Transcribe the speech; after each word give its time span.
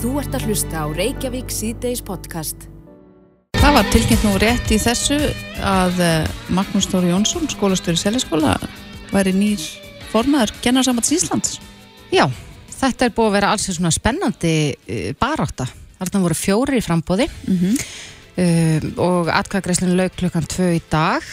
Þú 0.00 0.14
ert 0.16 0.32
að 0.32 0.44
hlusta 0.48 0.80
á 0.80 0.86
Reykjavík 0.96 1.50
síðdeis 1.52 2.00
podcast. 2.00 2.62
Það 3.60 3.74
var 3.76 3.88
tilkynnt 3.92 4.22
nú 4.24 4.30
rétt 4.40 4.70
í 4.72 4.78
þessu 4.80 5.18
að 5.60 5.98
eh, 6.00 6.30
Magnús 6.56 6.88
Tóri 6.88 7.10
Jónsson, 7.10 7.44
skólastöru 7.52 8.00
Seliskóla, 8.00 8.54
væri 9.12 9.34
nýr 9.36 9.66
formaður 10.08 10.54
Genarsambands 10.64 11.12
Íslands. 11.12 11.58
Já, 12.08 12.24
þetta 12.78 13.10
er 13.10 13.12
búið 13.18 13.28
að 13.28 13.36
vera 13.36 13.50
alls 13.52 13.68
svona 13.68 13.92
spennandi 13.92 14.54
uh, 14.72 15.10
barátta. 15.20 15.68
Þarna 16.00 16.24
voru 16.24 16.38
fjóri 16.46 16.80
í 16.80 16.86
frambóði 16.86 17.28
Mm 17.44 17.76
uh, 18.40 18.88
og 19.04 19.28
atkvæðagreislinn 19.36 19.98
lauk 20.00 20.16
klukkan 20.16 20.48
tvö 20.48 20.70
í 20.78 20.80
dag. 20.88 21.28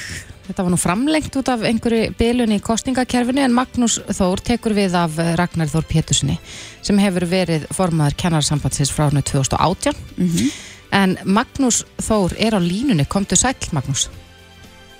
Þetta 0.47 0.63
var 0.63 0.71
nú 0.71 0.77
framlengt 0.79 1.35
út 1.35 1.49
af 1.51 1.63
einhverju 1.67 2.13
bilun 2.15 2.53
í 2.55 2.61
kostningakerfinu 2.63 3.41
en 3.43 3.55
Magnús 3.55 3.97
Þór 4.15 4.39
tekur 4.47 4.75
við 4.77 4.95
af 4.95 5.17
Ragnar 5.39 5.67
Þór 5.67 5.87
Pétursinni 5.89 6.37
sem 6.85 6.99
hefur 7.03 7.25
verið 7.27 7.65
formaður 7.75 8.15
kennarsambandsins 8.21 8.93
frá 8.95 9.09
árinu 9.09 9.25
2018. 9.27 9.97
-hmm. 10.15 10.53
En 10.95 11.17
Magnús 11.25 11.83
Þór 11.99 12.37
er 12.39 12.55
á 12.55 12.59
línunni, 12.63 13.05
komdu 13.05 13.35
sæl 13.35 13.55
Magnús, 13.71 14.09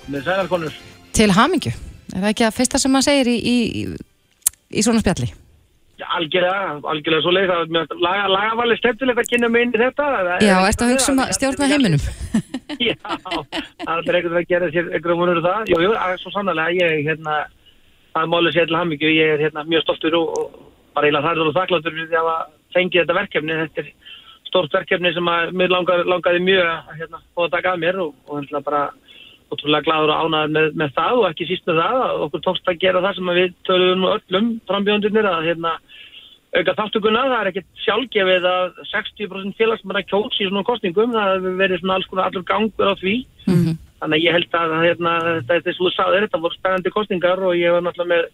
með 0.06 0.24
sælarkonur. 0.24 0.72
til 1.12 1.32
hamingju. 1.32 1.72
Er 2.14 2.20
það 2.20 2.28
ekki 2.28 2.44
að 2.44 2.56
fyrsta 2.56 2.78
sem 2.78 2.92
maður 2.92 3.04
segir 3.04 3.28
í, 3.28 3.36
í, 3.38 3.56
í, 3.80 3.96
í 4.70 4.82
svona 4.82 5.00
spjalli? 5.00 5.32
Algjörlega, 5.98 6.78
algjörlega 6.92 7.22
svo 7.24 7.32
leið. 7.34 7.48
Það 7.50 7.62
er 7.64 7.70
mjög 7.74 7.94
laga, 8.04 8.26
lagavalið 8.30 8.78
stefnilegt 8.78 9.20
að 9.22 9.30
kynna 9.32 9.48
mig 9.50 9.64
inn 9.66 9.72
í 9.74 9.80
þetta. 9.82 10.08
Já, 10.44 10.54
er- 10.54 10.68
ertu 10.68 10.84
að 10.86 10.92
hugsa 10.94 11.12
um 11.12 11.22
að 11.24 11.32
stjórna 11.38 11.68
heiminum? 11.72 12.04
Já, 12.88 12.94
það 13.02 13.94
er 13.98 14.18
veginn 14.18 14.36
að 14.38 14.48
gera 14.52 14.68
sér 14.74 14.90
einhverjum 14.92 15.22
vonur 15.24 15.40
um 15.40 15.46
það. 15.48 15.72
Jú, 15.72 15.80
jú, 15.82 15.90
það 15.96 16.14
er 16.14 16.22
svo 16.22 16.32
sannlega, 16.34 16.68
ég, 16.78 17.00
hérna, 17.08 17.38
það 18.14 18.22
er 18.22 18.30
málið 18.34 18.54
sér 18.58 18.68
til 18.70 18.78
hamingju, 18.78 19.10
ég 19.16 19.32
er 19.34 19.44
hérna 19.46 19.64
mjög 19.66 19.84
stoltur 19.86 20.18
og, 20.20 20.38
og 20.38 20.60
bara 20.94 21.08
eiginlega 21.08 21.32
þar 21.32 21.42
og 21.48 21.56
þakkláttur 21.58 21.96
fyrir 21.96 22.10
því 22.12 22.20
að 22.20 22.28
hafa 22.28 22.38
fengið 22.76 23.02
þetta 23.02 23.18
verkefni. 23.18 23.58
Þetta 23.64 23.82
er 23.82 23.90
stórt 24.48 24.78
verkefni 24.78 25.14
sem 25.16 25.32
að 25.34 25.54
mér 25.58 25.74
langar, 25.74 26.04
langaði 26.08 26.44
mjög 26.46 26.70
að 26.76 27.02
hérna, 27.02 27.22
fá 27.34 27.44
að 27.46 27.54
taka 27.56 27.74
að 27.74 27.82
mér 27.86 28.00
og, 28.04 28.14
og 28.28 28.38
hérna 28.42 28.62
bara 28.68 28.82
ótrúlega 29.48 29.86
gladur 29.86 30.12
og 30.12 30.26
ánæður 30.26 30.54
með, 30.54 30.66
með 30.80 30.94
það 30.98 31.20
og 31.20 31.28
ekki 31.30 31.48
síst 31.48 31.68
með 31.68 31.80
það 31.82 32.02
að 32.04 32.24
okkur 32.26 32.44
tókst 32.44 32.68
að 32.68 32.80
gera 32.82 33.04
það 33.04 33.16
sem 33.18 33.30
að 33.32 33.38
við 33.40 33.54
töluðum 33.68 34.06
öllum 34.12 34.50
frambjóðundirnir 34.68 35.28
að 35.30 35.48
hérna 35.48 35.72
auka 36.56 36.74
þáttuguna, 36.78 37.24
það 37.28 37.38
er 37.38 37.50
ekkert 37.50 37.82
sjálfgefið 37.84 38.46
að 38.48 38.78
60% 38.90 39.58
félagsmanna 39.58 40.04
kjósi 40.08 40.44
í 40.44 40.48
svona 40.48 40.64
kostningum, 40.64 41.12
það 41.12 41.48
verið 41.58 41.82
svona 41.82 41.98
alls 41.98 42.08
konar 42.08 42.30
allur 42.30 42.46
gangur 42.48 42.88
á 42.88 42.94
því. 43.00 43.16
Þannig 43.98 44.16
að 44.16 44.24
ég 44.24 44.36
held 44.36 44.56
að 44.56 44.74
hérna, 44.84 45.12
þetta 45.48 45.56
er 45.58 45.72
að 45.72 45.78
þú 45.80 45.90
sagðir, 45.92 46.24
þetta 46.24 46.40
voru 46.44 46.56
spennandi 46.56 46.94
kostningar 46.94 47.42
og 47.44 47.56
ég 47.58 47.74
var 47.74 47.84
náttúrulega 47.84 48.14
með 48.14 48.28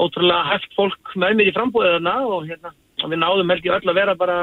ótrúlega 0.00 0.48
hægt 0.50 0.74
fólk 0.74 1.14
með 1.14 1.36
mér 1.38 1.50
í 1.50 1.54
frambúðið 1.54 1.96
þarna 1.98 2.14
og 2.26 2.46
hérna, 2.48 2.72
og 3.02 3.12
við 3.12 3.20
náðum 3.22 3.52
held 3.52 3.68
ég 3.68 3.76
öll 3.76 3.90
að 3.92 3.98
vera 4.00 4.14
bara 4.18 4.38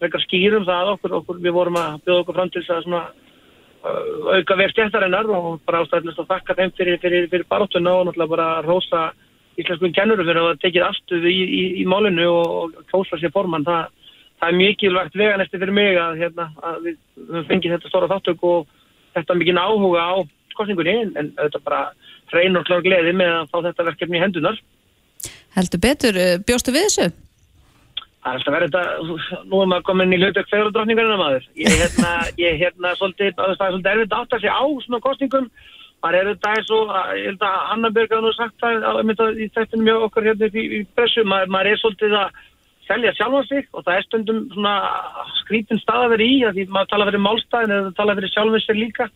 vekkar 0.00 0.24
skýrum 0.24 0.68
það 0.68 0.84
að 0.84 0.92
okkur, 0.94 1.16
okkur 1.18 1.40
við 1.42 1.56
vorum 1.58 1.80
að 1.80 1.98
bjóða 2.06 2.22
okkur 2.22 2.38
fram 2.38 2.52
til 2.54 2.62
þess 2.62 2.76
að 2.76 2.86
svona 2.86 3.02
auka 3.84 4.56
verð 4.58 4.74
stjættarinnar 4.74 5.28
og 5.30 5.60
bara 5.66 5.84
ástæðilegst 5.84 6.22
að 6.22 6.30
þakka 6.32 6.56
þeim 6.58 6.72
fyrir, 6.76 6.98
fyrir, 7.02 7.28
fyrir 7.30 7.46
baráttuna 7.50 7.94
og 7.94 8.08
náttúrulega 8.08 8.32
bara 8.34 8.48
rósa 8.66 9.02
íslenskum 9.58 9.94
kennurum 9.94 10.26
fyrir 10.26 10.40
að 10.40 10.48
hafa 10.48 10.62
tekið 10.64 10.86
afstöðu 10.88 11.30
í, 11.30 11.38
í, 11.44 11.62
í 11.82 11.84
málinu 11.88 12.26
og, 12.30 12.74
kjósa 12.90 13.18
sér 13.20 13.32
formann. 13.34 13.66
Það, 13.66 14.10
það 14.40 14.50
er 14.50 14.58
mikilvægt 14.62 15.18
veganesti 15.18 15.62
fyrir 15.62 15.76
mig 15.78 15.98
að, 15.98 16.18
hérna, 16.24 16.48
að 16.62 16.80
við 16.86 16.98
höfum 17.28 17.46
fengið 17.52 17.76
þetta 17.76 17.92
stóra 17.92 18.10
þáttök 18.14 18.44
og 18.50 18.74
þetta 19.18 19.38
mikið 19.38 19.62
áhuga 19.62 20.08
á 20.10 20.16
kostningunni 20.58 20.96
en 21.14 21.32
þetta 21.38 21.62
bara 21.62 21.84
hrein 22.32 22.58
og 22.58 22.66
klár 22.66 22.84
gleði 22.84 23.14
með 23.16 23.34
að 23.36 23.48
fá 23.52 23.58
þetta 23.70 23.88
verkefni 23.92 24.18
í 24.18 24.24
hendunar. 24.26 24.60
Heldur 25.56 25.82
betur, 25.82 26.18
eh, 26.18 26.38
bjóstu 26.46 26.74
við 26.74 26.88
þessu? 26.88 27.10
Það 28.18 28.30
er 28.30 28.38
alltaf 28.38 28.54
verið 28.54 28.72
þetta, 28.74 29.42
nú 29.46 29.62
er 29.62 29.68
maður 29.70 29.86
komin 29.86 30.14
í 30.14 30.18
hlutverk 30.18 30.50
fegur 30.50 30.68
og 30.68 30.74
drottningarinn 30.74 31.20
maður. 31.20 31.48
Ég 31.60 31.74
hérna, 31.78 32.12
ég 32.46 32.58
hérna 32.62 32.94
svolítið, 32.98 33.34
það 33.38 33.52
er 33.52 33.58
svolítið 33.60 33.90
erfitt 33.92 34.14
að 34.14 34.24
átta 34.24 34.40
sig 34.42 34.50
á 34.50 34.64
svona 34.84 35.04
kostningum. 35.04 35.48
Það 35.98 36.16
er 36.18 36.28
þetta 36.32 36.50
eins 36.54 36.68
og, 36.74 36.92
ég 37.18 37.24
held 37.30 37.46
að 37.46 37.56
Hanna 37.70 37.90
Björg 37.94 38.12
hafa 38.14 38.24
nú 38.26 38.34
sagt 38.36 38.60
það, 38.62 39.40
í 39.42 39.48
þættinu 39.54 39.86
mjög 39.86 40.04
okkur 40.08 40.28
hérna 40.28 40.50
í, 40.50 40.66
í 40.78 40.82
pressu, 40.94 41.24
maður, 41.26 41.50
maður 41.54 41.70
er 41.72 41.80
svolítið 41.82 42.14
að 42.18 42.36
selja 42.88 43.12
sjálfa 43.16 43.42
sig 43.48 43.66
og 43.76 43.84
það 43.84 43.98
er 43.98 44.06
stundum 44.06 44.38
svona 44.52 44.74
skrítin 45.42 45.80
stað 45.82 46.04
að 46.04 46.12
vera 46.14 46.28
í, 46.28 46.36
að 46.46 46.54
því 46.56 46.64
maður 46.74 46.90
tala 46.92 47.08
fyrir 47.08 47.24
málstæðin 47.24 47.74
eða 47.76 47.90
tala 47.98 48.14
fyrir 48.18 48.32
sjálfum 48.32 48.64
sér 48.64 48.78
líka. 48.78 49.08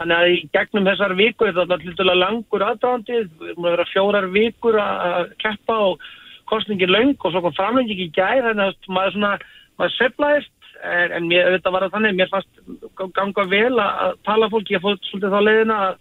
Þannig 0.00 0.16
að 0.16 0.32
í 0.32 0.40
gegnum 0.56 0.88
þessar 0.88 1.14
vikur, 1.20 1.52
þetta 1.52 1.76
er 1.76 1.86
alltaf 1.92 2.18
langur 2.22 2.66
aðdáðandi, 2.68 3.20
við 3.28 3.52
erum 3.52 3.68
að 3.68 3.76
vera 3.76 3.88
fjórar 3.92 4.28
vikur 4.32 4.80
að 4.82 5.06
að 5.12 5.30
keppa 5.44 5.78
og 5.90 6.10
kostningin 6.50 6.92
löng 6.92 7.14
og 7.18 7.32
svo 7.32 7.42
kom 7.44 7.54
framlenging 7.56 8.06
í 8.06 8.10
gær 8.14 8.44
þannig 8.48 8.70
að 8.70 8.92
maður 8.96 9.16
svona, 9.16 9.32
maður 9.80 9.96
seflaðist 9.98 10.54
en, 10.82 11.12
en 11.16 11.28
mér, 11.30 11.50
þetta 11.56 11.74
var 11.74 11.86
að 11.86 11.96
þannig, 11.96 12.16
mér 12.18 12.32
fannst 12.32 13.12
ganga 13.16 13.44
vel 13.50 13.74
að, 13.74 13.92
að 14.06 14.16
tala 14.28 14.48
fólki, 14.52 14.76
ég 14.76 14.84
fótt 14.84 15.04
svolítið 15.08 15.34
þá 15.34 15.40
leiðina 15.46 15.78
að, 15.86 15.98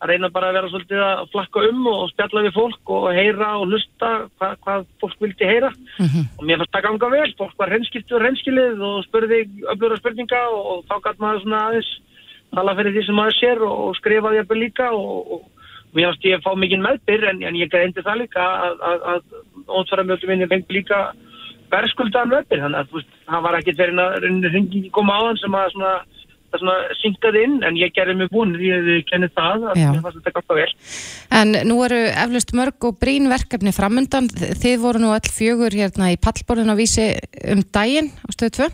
að 0.00 0.12
reyna 0.12 0.30
bara 0.34 0.50
að 0.50 0.58
vera 0.58 0.72
svolítið 0.72 1.04
að 1.06 1.22
flakka 1.34 1.64
um 1.68 1.88
og 1.92 2.02
spjalla 2.12 2.44
við 2.46 2.56
fólk 2.56 2.92
og 2.96 3.08
heyra 3.16 3.50
og 3.60 3.66
hlusta 3.68 4.12
hva, 4.40 4.52
hvað 4.64 4.86
fólk 5.02 5.24
vildi 5.24 5.48
heyra. 5.50 5.72
Og 6.38 6.44
mér 6.46 6.62
fannst 6.62 6.76
það 6.76 6.86
ganga 6.88 7.10
vel, 7.16 7.30
fólk 7.40 7.56
var 7.60 7.74
reynskipt 7.74 8.14
og 8.14 8.24
reynskilið 8.24 8.84
og 8.90 9.00
spurði 9.08 9.42
öflura 9.74 10.00
spurninga 10.00 10.44
og, 10.54 10.62
og 10.74 10.86
þá 10.88 10.96
gæt 11.08 11.24
maður 11.24 11.44
svona 11.44 11.64
aðeins 11.68 11.92
tala 12.50 12.74
fyrir 12.78 12.96
því 12.96 13.06
sem 13.06 13.18
maður 13.18 13.38
sér 13.38 13.64
og, 13.66 13.74
og 13.86 13.96
skrifa 13.98 14.32
því 14.32 14.42
að 14.42 14.58
líka 14.58 14.90
og, 14.96 15.34
og 15.36 15.59
Mér 15.96 16.12
finnst 16.12 16.26
ég 16.28 16.36
að 16.38 16.44
fá 16.46 16.52
mikið 16.54 16.82
meðbyr 16.84 17.26
en, 17.32 17.42
en 17.48 17.58
ég 17.58 17.70
greindi 17.72 18.04
það 18.06 18.20
líka 18.22 18.46
að, 19.10 19.24
ótfæramjöldum 19.66 20.30
minni 20.30 20.48
fengi 20.50 20.76
líka 20.76 21.00
verðskuldaðan 21.72 22.32
meðbyr. 22.34 22.62
Þannig 22.64 22.80
að 22.80 23.08
það 23.26 23.44
var 23.46 23.58
ekkert 23.58 23.80
verið 23.82 24.02
að 24.04 24.50
ringi 24.54 24.84
koma 24.94 25.18
á 25.18 25.20
þann 25.26 25.40
sem 25.42 25.58
að 25.58 25.72
svona, 25.74 25.94
það 26.52 26.62
svona 26.64 26.98
synkaði 27.00 27.42
inn 27.46 27.56
en 27.68 27.78
ég 27.80 27.94
gerði 27.96 28.16
mig 28.20 28.30
búin 28.34 28.56
því 28.58 28.72
að 28.76 28.90
þið 28.90 29.00
kennið 29.10 29.32
það 29.38 29.66
að 29.70 29.80
mér 29.80 30.02
fannst 30.04 30.20
þetta 30.20 30.34
gott 30.36 30.54
að 30.54 30.60
vel. 30.60 30.68
En 31.40 31.56
nú 31.70 31.78
eru 31.86 32.00
eflust 32.24 32.54
mörg 32.58 32.88
og 32.90 32.98
brín 33.00 33.30
verkefni 33.30 33.72
framundan. 33.76 34.28
Þið 34.34 34.76
voru 34.82 35.02
nú 35.02 35.14
all 35.14 35.30
fjögur 35.30 35.76
hérna 35.76 36.12
í 36.14 36.20
pallborðin 36.20 36.74
á 36.74 36.80
vísi 36.80 37.10
um 37.54 37.62
daginn 37.74 38.10
á 38.24 38.28
stöðu 38.34 38.66
2. 38.66 38.70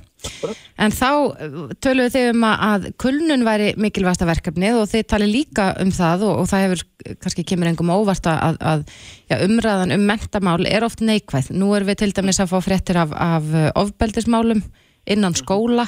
En 0.83 0.91
þá 0.97 1.09
uh, 1.13 1.69
töluðu 1.85 2.11
þið 2.17 2.29
um 2.33 2.45
að- 2.49 2.87
kulnun 2.99 3.45
væri 3.47 3.69
mikilvægsta 3.79 4.27
verkefnið 4.27 4.79
og 4.81 4.89
þið 4.91 5.05
tali 5.13 5.29
líka 5.31 5.67
um 5.85 5.93
það 5.95 6.25
og, 6.27 6.41
og 6.41 6.49
það 6.51 6.65
hefur 6.65 6.83
kannski 7.23 7.45
kemur 7.47 7.69
engum 7.71 7.93
óvart 7.95 8.27
að, 8.33 8.57
að 8.59 8.83
já, 9.31 9.37
umræðan 9.45 9.95
um 9.95 10.07
mentamál 10.09 10.65
er 10.67 10.83
oft 10.89 11.05
neikvæð. 11.05 11.53
Nú 11.55 11.69
erum 11.77 11.93
við 11.93 12.01
til 12.03 12.11
dæmis 12.17 12.41
að 12.43 12.51
fá 12.57 12.59
fréttir 12.65 12.99
af, 13.05 13.13
af 13.15 13.47
uh, 13.53 13.69
ofbeldismálum 13.85 14.65
innan 15.07 15.37
skóla. 15.39 15.87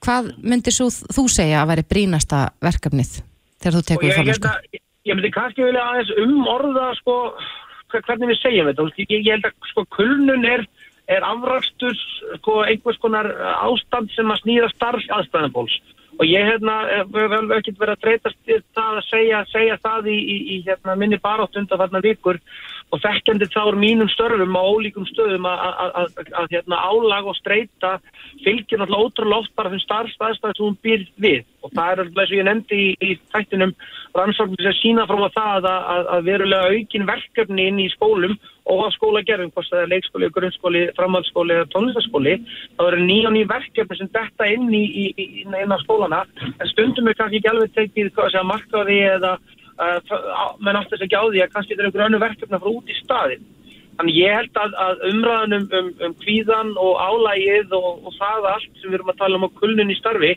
Hvað 0.00 0.30
myndir 0.40 0.72
svo, 0.72 0.88
þú 0.88 1.26
segja 1.28 1.62
að 1.62 1.72
væri 1.74 1.86
brínasta 1.92 2.44
verkefnið 2.64 3.10
þegar 3.60 3.74
þú 3.76 3.82
tekur 3.90 4.06
við 4.06 4.14
hérna, 4.16 4.34
formennsku? 4.34 4.80
ég, 5.04 5.14
myndi 5.16 5.30
kannski 5.34 5.66
vilja 5.66 5.82
aðeins 5.90 6.12
umorða 6.24 6.86
sko, 7.00 7.16
hver- 7.92 8.04
hvernig 8.08 8.32
við 8.32 8.38
segjum 8.40 8.70
þetta. 8.70 8.86
Ég, 8.96 9.10
ég 9.18 9.30
held 9.34 9.48
að 9.50 9.70
sko, 9.72 9.84
kulnun 9.98 10.46
er, 10.48 10.64
er 11.10 11.26
afrakstur 11.28 11.96
sko, 12.38 12.62
einhvers 12.64 13.00
konar 13.02 13.28
ástand 13.60 14.12
sem 14.16 14.32
að 14.32 14.40
snýra 14.44 14.72
starf 14.72 15.04
aðstæðanbóls. 15.18 15.76
Og 16.20 16.26
ég 16.28 16.44
hérna, 16.48 16.74
við 17.08 17.28
höfum 17.32 17.52
ekkert 17.56 17.78
verið 17.80 17.94
að 17.94 18.02
treytast 18.04 18.40
við 18.48 18.64
það 18.76 18.96
að 18.98 19.06
segja, 19.08 19.38
segja 19.52 19.76
það 19.84 20.08
í, 20.12 20.16
í, 20.20 20.36
í 20.54 20.56
hérna, 20.66 20.96
minni 21.00 21.20
barátt 21.22 21.56
undan 21.56 21.80
þarna 21.80 22.02
vikur 22.04 22.40
og 22.90 23.02
þekkjandi 23.04 23.46
þá 23.52 23.60
úr 23.70 23.78
mínum 23.78 24.10
störfum 24.10 24.58
á 24.58 24.62
ólíkum 24.66 25.06
stöðum 25.06 25.46
að, 25.46 26.10
hérna, 26.50 26.78
álag 26.90 27.28
og 27.30 27.38
streyta 27.38 27.98
fylgir 28.42 28.80
náttúrulega 28.80 29.06
ótrúlega 29.06 29.44
oft 29.44 29.54
bara 29.58 29.70
þeim 29.70 29.82
starfstæðstæð 29.84 30.56
sem 30.56 30.66
hún 30.66 30.78
býr 30.82 31.06
við. 31.22 31.44
Og 31.60 31.74
það 31.76 31.90
er 31.92 32.02
alltaf 32.02 32.22
eins 32.22 32.32
og 32.32 32.38
ég 32.38 32.48
nefndi 32.48 32.78
í, 32.80 32.88
í 33.04 33.10
þættinum 33.34 33.74
rannsóknir 34.16 34.66
sem 34.66 34.78
sína 34.80 35.04
frá 35.06 35.18
að 35.20 35.36
það 35.36 35.68
að, 35.70 35.84
að, 35.94 36.08
að 36.14 36.26
verulega 36.30 36.72
aukin 36.74 37.06
verkefni 37.10 37.68
inn 37.70 37.82
í 37.84 37.90
skólum 37.94 38.34
og 38.70 38.82
á 38.86 38.88
skólagerðum, 38.94 39.52
hvort 39.54 39.70
það 39.70 39.84
er 39.84 39.92
leikskóli, 39.92 40.30
grunnskóli, 40.34 40.82
framhaldsskóli 40.98 41.56
eða 41.56 41.70
tónlistaskóli, 41.72 42.34
þá 42.78 42.82
eru 42.86 43.06
ný 43.06 43.18
og 43.26 43.34
ný 43.34 43.44
verkefni 43.50 43.98
sem 43.98 44.10
detta 44.14 44.50
inn 44.50 44.68
í, 44.74 44.82
í, 45.04 45.06
í 45.18 45.78
skólana, 45.84 46.22
en 46.52 46.70
stundum 46.70 47.10
er 47.10 47.18
kannski 47.18 47.40
ekki 47.40 47.50
alveg 47.50 47.74
tekið 47.78 48.12
hvað 48.14 48.30
sé 48.30 48.42
að 48.42 48.50
marka 48.50 48.84
því 48.86 49.00
eða 49.14 49.32
menn 50.60 50.78
átti 50.80 50.94
þess 50.94 51.06
ekki 51.06 51.20
á 51.20 51.24
því 51.24 51.42
að 51.44 51.52
kannski 51.54 51.74
þetta 51.74 51.82
er 51.82 51.88
einhver 51.88 52.06
önnu 52.06 52.20
verkefni 52.20 52.56
að 52.56 52.64
fara 52.64 52.76
út 52.76 52.92
í 52.92 52.98
staðin. 53.00 53.48
Þannig 54.00 54.16
ég 54.16 54.36
held 54.38 54.60
að, 54.60 54.76
að 54.80 55.02
umræðan 55.10 55.56
um, 55.58 55.88
um, 56.06 56.14
kvíðan 56.22 56.70
og 56.80 57.00
álægið 57.04 57.74
og, 57.76 57.90
og 58.08 58.14
það 58.16 58.46
allt 58.54 58.70
sem 58.80 58.88
við 58.88 58.98
erum 59.00 59.12
að 59.12 59.18
tala 59.20 59.40
um 59.40 59.44
á 59.44 59.56
kulnun 59.60 59.92
í 59.92 59.98
starfi 59.98 60.30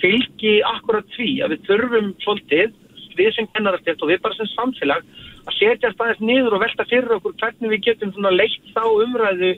fylgi 0.00 0.52
akkurat 0.66 1.16
því 1.16 1.30
að 1.44 1.54
við 1.54 1.66
þurfum 1.68 2.12
svolítið, 2.24 2.76
við 3.18 3.32
sem 3.36 3.48
kennarastjætt 3.54 4.04
og 4.04 4.12
við 4.12 4.22
bara 4.24 4.38
sem 4.38 4.48
samfélag, 4.52 5.08
að 5.42 5.56
setja 5.58 5.90
staðist 5.92 6.22
niður 6.24 6.56
og 6.56 6.62
velta 6.64 6.86
fyrir 6.88 7.16
okkur 7.18 7.34
hvernig 7.40 7.74
við 7.74 7.84
getum 7.88 8.30
leitt 8.30 8.70
þá 8.76 8.84
umræðu 8.86 9.50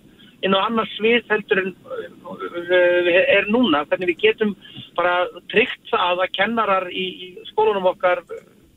inn 0.42 0.56
á 0.58 0.64
annars 0.64 0.90
svið 0.96 1.28
heldur 1.30 1.60
en 1.62 1.70
uh, 2.26 3.10
er 3.36 3.46
núna, 3.52 3.84
hvernig 3.90 4.14
við 4.14 4.22
getum 4.24 4.56
bara 4.96 5.26
tryggt 5.52 5.92
það 5.92 6.24
að 6.24 6.34
kennarar 6.38 6.88
í, 6.90 7.04
í 7.04 7.50
skólunum 7.52 7.92
okkar 7.92 8.24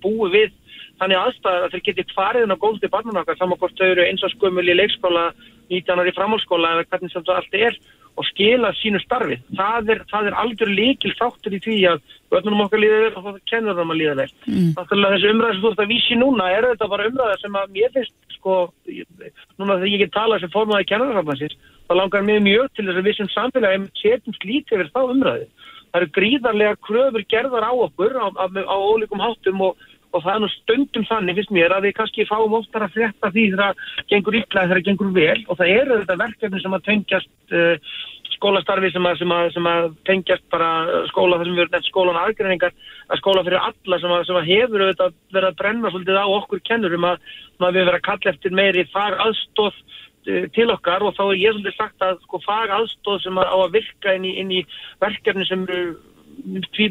búi 0.05 0.31
við 0.37 0.53
þannig 1.01 1.19
aðstæða 1.19 1.65
að 1.65 1.75
þeir 1.75 1.85
geti 1.89 2.07
farið 2.15 2.45
inn 2.45 2.55
á 2.55 2.63
góldi 2.63 2.91
barnana 2.93 3.25
okkar 3.25 3.37
saman 3.39 3.59
hvort 3.59 3.77
þau 3.79 3.89
eru 3.89 4.05
eins 4.05 4.23
og 4.23 4.31
skumul 4.35 4.63
í 4.63 4.77
leikskóla 4.77 5.27
19 5.73 6.01
ári 6.01 6.15
framhalskóla 6.15 6.75
eða 6.75 6.89
hvernig 6.91 7.11
sem 7.11 7.25
það 7.25 7.39
allt 7.41 7.59
er 7.59 7.79
og 8.15 8.23
skila 8.29 8.71
sínu 8.79 8.99
starfi. 9.03 9.37
Það 9.57 9.89
er, 9.91 10.01
það 10.11 10.29
er 10.29 10.37
algjör 10.39 10.71
líkil 10.71 11.11
þáttur 11.19 11.55
í 11.57 11.59
því 11.65 11.77
að 11.91 12.13
börnunum 12.31 12.63
okkar 12.65 12.81
líða 12.81 12.99
vel 13.03 13.09
og 13.11 13.25
það 13.25 13.39
kennur 13.51 13.79
þeim 13.79 13.91
að 13.91 13.99
líða 14.01 14.15
vel. 14.21 14.27
Mm. 14.47 14.69
Þessi 14.77 15.31
umræði 15.33 15.57
sem 15.57 15.65
þú 15.65 15.71
ert 15.71 15.83
að 15.83 15.91
vísi 15.91 16.19
núna 16.19 16.47
er 16.53 16.69
þetta 16.69 16.89
bara 16.93 17.07
umræði 17.09 17.41
sem 17.41 17.59
að 17.59 17.75
mér 17.75 17.93
finnst 17.95 18.37
sko, 18.37 18.55
núna 19.59 19.77
þegar 19.81 19.91
ég 19.91 20.03
get 20.05 20.15
tala 20.15 20.39
sem 20.39 20.53
formaði 20.53 20.87
kennararsambansins, 20.91 21.57
það 21.89 21.99
langar 21.99 22.25
mér 22.29 22.45
mjög 22.45 22.71
til 22.71 22.87
þess 22.87 23.01
að 23.01 23.09
við 23.09 23.17
sem 23.19 23.31
samfélagi 23.33 23.83
setjum 23.99 24.39
slítið 24.39 24.79
verið 24.79 24.95
þá 24.95 25.01
umræði. 25.03 25.49
Það 25.91 26.01
eru 26.01 26.13
gríðarlega 26.15 26.79
kröfur 26.83 27.27
gerðar 27.31 27.67
á 27.67 27.71
okkur 27.71 28.15
á, 28.19 28.27
á, 28.31 28.45
á 28.47 28.77
ólíkum 28.79 29.21
háttum 29.23 29.61
og 29.63 29.83
og 30.15 30.23
það 30.23 30.33
er 30.33 30.43
nú 30.43 30.49
stundum 30.53 31.05
þannig, 31.09 31.37
finnst 31.39 31.53
mér, 31.55 31.75
að 31.75 31.87
við 31.87 31.95
kannski 31.99 32.25
fáum 32.29 32.55
oftar 32.55 32.85
að 32.85 32.95
frétta 32.95 33.31
því 33.33 33.45
þegar 33.51 33.63
það 33.63 34.03
gengur 34.11 34.37
illa 34.39 34.61
þegar 34.61 34.79
það 34.79 34.85
gengur 34.89 35.15
vel. 35.15 35.39
Og 35.45 35.59
það 35.59 35.73
eru 35.75 35.97
þetta 36.01 36.21
verkefni 36.21 36.61
sem 36.63 36.77
að 36.77 36.85
tengjast 36.85 37.55
uh, 37.59 37.97
skólastarfi 38.35 38.91
sem 38.93 39.07
að, 39.07 39.19
sem, 39.21 39.33
að, 39.35 39.49
sem 39.55 39.67
að 39.71 39.89
tengjast 40.07 40.47
bara 40.53 40.69
skóla 41.11 41.39
þar 41.39 41.49
sem 41.49 41.57
við 41.57 41.65
erum 41.65 41.75
nefnt 41.75 41.91
skólan 41.91 42.21
aðgreiningar 42.21 42.73
að 43.09 43.21
skóla 43.21 43.43
fyrir 43.47 43.61
alla 43.61 43.99
sem 44.01 44.15
að, 44.15 44.25
sem 44.29 44.39
að 44.39 44.49
hefur 44.51 44.85
auðvitað 44.85 45.19
verið 45.35 45.49
að 45.51 45.59
brenna 45.61 45.91
svolítið 45.93 46.19
á 46.19 46.27
okkur 46.39 46.63
kennurum 46.69 47.07
að 47.11 47.29
við 47.59 47.77
verðum 47.79 47.99
að 47.99 48.07
kalla 48.09 48.33
eftir 48.33 48.57
meiri 48.59 48.87
fag 48.95 49.19
aðstóð 49.27 49.77
uh, 49.77 50.43
til 50.55 50.67
okkar. 50.73 51.05
Og 51.05 51.15
þá 51.19 51.23
er 51.27 51.37
ég 51.43 51.55
svolítið 51.55 51.79
sagt 51.79 52.09
að 52.09 52.19
sko, 52.25 52.43
fag 52.47 52.75
aðstóð 52.79 53.23
sem 53.27 53.39
á 53.43 53.55
að 53.59 53.71
virka 53.79 54.17
inn 54.17 54.27
í, 54.27 54.35
inn 54.41 54.59
í 54.61 54.65
verkefni 55.03 55.47
sem 55.51 55.67
eru 55.67 55.95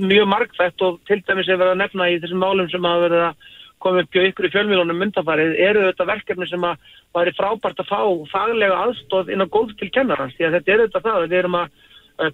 mjög 0.05 0.29
margfætt 0.31 0.83
og 0.87 1.01
til 1.09 1.21
dæmis 1.27 1.49
er 1.49 1.61
verið 1.61 1.75
að 1.75 1.83
nefna 1.83 2.11
í 2.11 2.21
þessum 2.23 2.43
málum 2.43 2.71
sem 2.73 2.85
hafa 2.85 3.07
verið 3.09 3.25
að 3.29 3.51
koma 3.85 4.05
upp 4.05 4.17
á 4.17 4.27
ykkur 4.29 4.49
í 4.49 4.53
fjölmílunum 4.55 5.01
myndafarið 5.03 5.57
eru 5.61 5.89
þetta 5.89 6.07
verkefni 6.09 6.47
sem 6.49 6.65
að 6.65 6.93
væri 7.15 7.35
frábært 7.37 7.83
að 7.83 7.91
fá 7.91 8.01
faglega 8.33 8.79
aðstóð 8.87 9.35
inn 9.35 9.45
á 9.45 9.53
gólf 9.53 9.75
til 9.81 9.91
kennarans 9.93 10.37
því 10.39 10.49
að 10.49 10.57
þetta 10.59 10.73
er 10.73 10.85
þetta 10.87 11.05
það 11.05 11.27
við 11.27 11.39
erum 11.43 11.59
að 11.61 11.83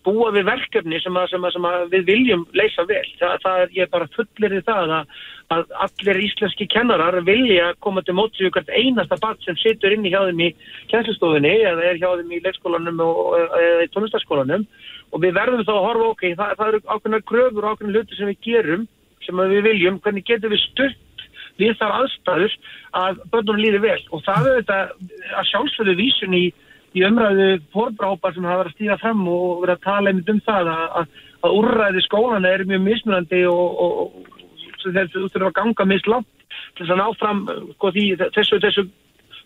búa 0.04 0.28
við 0.34 0.44
verkefni 0.44 0.98
sem, 1.00 1.16
að, 1.16 1.30
sem, 1.32 1.44
að, 1.44 1.54
sem 1.54 1.66
að 1.70 1.84
við 1.94 2.02
viljum 2.10 2.42
leysa 2.52 2.84
vel. 2.88 3.04
Það, 3.16 3.36
það 3.44 3.60
er 3.62 3.70
ég 3.78 3.90
bara 3.94 4.08
fullir 4.12 4.54
í 4.58 4.60
það 4.66 4.92
að, 4.92 5.14
allir 5.86 6.20
íslenski 6.26 6.66
kennarar 6.70 7.16
vilja 7.24 7.70
koma 7.80 8.04
til 8.04 8.14
mótsvíu 8.18 8.52
hvert 8.52 8.68
einasta 8.68 9.16
barn 9.22 9.40
sem 9.44 9.56
situr 9.60 9.96
inn 9.96 10.04
í 10.04 10.12
hjá 10.12 10.20
þeim 10.28 10.44
í 10.44 10.50
kjænslustofinni 10.92 11.54
eða 11.64 11.88
er 11.88 12.00
hjá 12.02 12.10
þeim 12.20 12.36
í 12.36 12.42
leikskólanum 12.44 13.00
eða 13.06 13.86
í 13.86 13.90
tónlistaskólanum 13.94 14.68
og 15.10 15.22
við 15.24 15.36
verðum 15.36 15.66
þá 15.66 15.74
að 15.74 15.86
horfa 15.88 16.08
okay, 16.14 16.34
það, 16.38 16.56
það 16.58 16.72
eru 16.72 16.80
ákveðna 16.86 17.20
gröfur 17.30 17.66
og 17.66 17.70
ákveðna 17.74 17.94
hluti 17.98 18.18
sem 18.18 18.30
við 18.30 18.42
gerum 18.46 18.88
sem 19.26 19.42
við 19.52 19.62
viljum, 19.66 20.00
hvernig 20.00 20.26
getum 20.26 20.54
við 20.54 20.62
stutt 20.64 21.24
við 21.60 21.76
þar 21.80 21.96
aðstæður 21.98 22.56
að 23.00 23.22
börnum 23.32 23.60
líði 23.60 23.82
vel 23.84 24.00
og 24.10 24.24
það 24.24 24.48
er 24.48 24.60
þetta 24.60 24.78
að 25.40 25.48
sjálfsögðu 25.50 25.96
vísun 25.98 26.36
í, 26.38 26.44
í 26.96 27.04
umræðu 27.06 27.48
fórbrápar 27.74 28.36
sem 28.36 28.48
hafa 28.48 28.62
verið 28.62 28.72
að 28.72 28.78
stíða 28.78 28.98
fram 29.02 29.22
og 29.28 29.64
verið 29.64 29.76
að 29.76 29.86
tala 29.86 30.12
einmitt 30.12 30.32
um 30.32 30.42
það 30.46 30.72
að, 30.72 30.84
að, 31.00 31.20
að 31.40 31.56
úrræði 31.60 32.04
skólana 32.06 32.54
er 32.54 32.66
mjög 32.70 32.86
mismunandi 32.86 33.42
og, 33.50 33.84
og, 33.84 34.00
og 34.00 34.94
þessu 34.96 35.26
þurfa 35.26 35.50
að 35.50 35.58
ganga 35.60 35.88
mislant 35.90 36.30
til 36.76 36.84
þess 36.84 36.94
að 36.94 37.00
ná 37.02 37.06
fram 37.20 37.44
sko, 37.74 37.92
því, 37.94 38.06
þessu, 38.36 38.60
þessu 38.62 38.86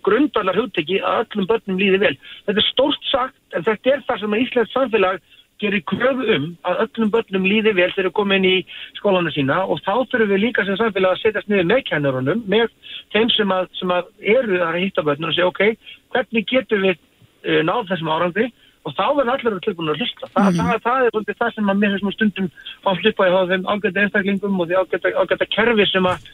grundarlar 0.04 0.58
hugteki 0.60 1.00
að 1.00 1.22
öllum 1.24 1.48
börnum 1.48 1.80
líði 1.80 2.00
vel. 2.02 2.12
Þetta 2.46 2.60
er 2.60 2.68
stórt 2.68 3.08
sagt 3.08 3.56
en 3.56 3.64
þetta 3.66 3.92
er 3.92 4.04
það 4.08 4.20
sem 4.20 4.36
að 4.36 4.44
Íslands 4.44 4.74
samfélag 4.76 5.22
gerir 5.64 5.84
kröfu 5.90 6.26
um 6.36 6.46
að 6.68 6.82
öllum 6.84 7.12
börnum 7.14 7.48
líði 7.48 7.74
vel 7.76 7.90
þegar 7.92 8.08
við 8.08 8.16
komum 8.18 8.36
inn 8.36 8.48
í 8.48 8.56
skólanu 8.98 9.32
sína 9.34 9.62
og 9.64 9.80
þá 9.84 9.92
þurfum 10.12 10.32
við 10.34 10.44
líka 10.44 10.66
sem 10.66 10.78
samfélag 10.80 11.16
að 11.16 11.22
setjast 11.22 11.50
niður 11.50 11.70
með 11.70 11.82
kennurunum, 11.90 12.44
með 12.50 12.68
þeim 13.14 13.32
sem 13.34 13.56
að, 13.56 13.72
sem 13.80 13.94
að 13.96 14.12
eru 14.36 14.60
að 14.64 14.78
hitta 14.82 15.06
börnum 15.06 15.32
og 15.32 15.36
segja 15.36 15.50
ok, 15.50 15.90
hvernig 16.14 16.46
getum 16.52 16.86
við 16.86 17.00
uh, 17.00 17.60
náð 17.66 17.90
þessum 17.90 18.14
árangri 18.14 18.48
og 18.84 18.92
þá 18.92 19.04
verður 19.16 19.34
allir 19.34 19.60
tilbúin 19.64 19.92
að 19.94 20.00
hlusta. 20.02 20.28
Þa, 20.28 20.40
mm. 20.44 20.56
það, 20.60 20.80
það 20.84 21.04
er 21.04 21.12
svolítið 21.14 21.38
það 21.40 21.52
sem 21.56 21.70
að 21.72 21.78
mér 21.80 21.94
þessum 21.94 22.14
stundum 22.14 22.48
fáum 22.84 22.98
hlupa 23.00 23.28
í 23.28 23.36
þeim 23.52 23.68
ágæta 23.72 24.02
einstaklingum 24.02 24.58
og 24.60 24.68
því 24.68 24.80
ágæta, 24.82 25.12
ágæta 25.22 25.52
kerfi 25.54 25.86
sem 25.88 26.08
að 26.10 26.26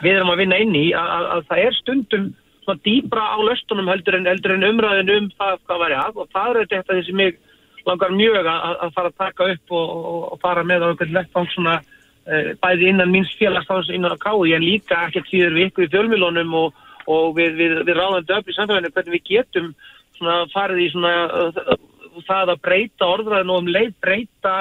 við 0.00 0.16
erum 0.16 0.32
að 0.32 0.40
vinna 0.40 0.60
inn 0.64 0.78
í 0.78 0.86
að, 0.96 1.10
að, 1.16 1.26
að 1.34 1.44
það 1.50 1.64
er 1.66 1.76
stundum 1.76 2.30
svona 2.64 2.82
dýbra 2.86 3.24
á 3.36 3.38
löstunum 3.44 3.90
heldur 3.90 4.16
en, 4.18 4.28
heldur 4.28 4.56
en 4.56 4.66
umræðin 4.68 5.12
um 5.16 5.28
það 5.36 5.60
hvað 5.66 5.82
væri 5.84 5.98
að 6.00 6.20
og 6.22 6.30
það 6.34 6.60
er 6.62 6.70
þetta 6.72 6.96
þessi 6.96 7.16
mig 7.20 7.38
langar 7.88 8.12
mjög 8.14 8.44
að, 8.44 8.76
að 8.86 8.92
fara 8.96 9.12
að 9.12 9.18
taka 9.22 9.48
upp 9.54 9.74
og, 9.78 9.94
og, 10.32 10.36
fara 10.42 10.64
með 10.66 10.84
á 10.84 10.88
einhvern 10.90 11.16
lettfang 11.16 11.48
svona 11.54 11.78
e, 11.80 12.54
bæði 12.60 12.90
innan 12.92 13.12
minns 13.14 13.32
félagstáðs 13.38 13.92
innan 13.94 14.16
á 14.16 14.18
kái 14.20 14.54
en 14.56 14.66
líka 14.66 15.04
ekkert 15.06 15.30
síður 15.30 15.56
við 15.56 15.70
ykkur 15.70 15.86
í 15.86 15.92
fjölmilónum 15.94 16.54
og, 16.60 16.84
og 17.06 17.32
við, 17.38 17.56
við, 17.60 17.76
við 17.88 17.98
ráðandi 17.98 18.36
upp 18.36 18.50
í 18.50 18.56
samfélaginu 18.56 18.92
hvernig 18.96 19.16
við 19.16 19.26
getum 19.30 19.72
svona 20.18 20.38
farið 20.52 20.84
í 20.84 20.90
svona 20.92 21.14
uh, 21.26 21.74
það 22.26 22.54
að 22.54 22.62
breyta 22.66 23.08
orðræðinu 23.08 23.56
og 23.56 23.64
um 23.64 23.72
leið 23.72 23.92
breyta 24.04 24.54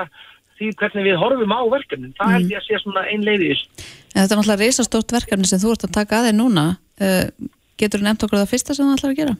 því 0.59 0.71
hvernig 0.79 1.07
við 1.07 1.19
horfum 1.19 1.55
á 1.55 1.61
verkefnin. 1.71 2.15
Það 2.17 2.27
mm. 2.27 2.35
held 2.35 2.53
ég 2.53 2.59
að 2.59 2.67
sé 2.67 2.81
svona 2.83 3.05
einn 3.07 3.23
leið 3.27 3.45
í 3.45 3.51
þessu. 3.53 3.85
Þetta 4.09 4.25
er 4.25 4.39
náttúrulega 4.39 4.63
reysastórt 4.65 5.13
verkefni 5.15 5.47
sem 5.47 5.61
þú 5.61 5.75
ert 5.75 5.85
að 5.87 5.95
taka 5.95 6.19
að 6.19 6.29
þér 6.29 6.37
núna. 6.39 6.65
Uh, 6.99 7.49
getur 7.79 8.01
þú 8.01 8.09
nefnt 8.09 8.25
okkur 8.27 8.41
það 8.41 8.51
fyrsta 8.53 8.75
sem 8.75 8.89
þú 8.89 8.97
ætlar 8.97 9.13
að 9.13 9.21
gera? 9.21 9.35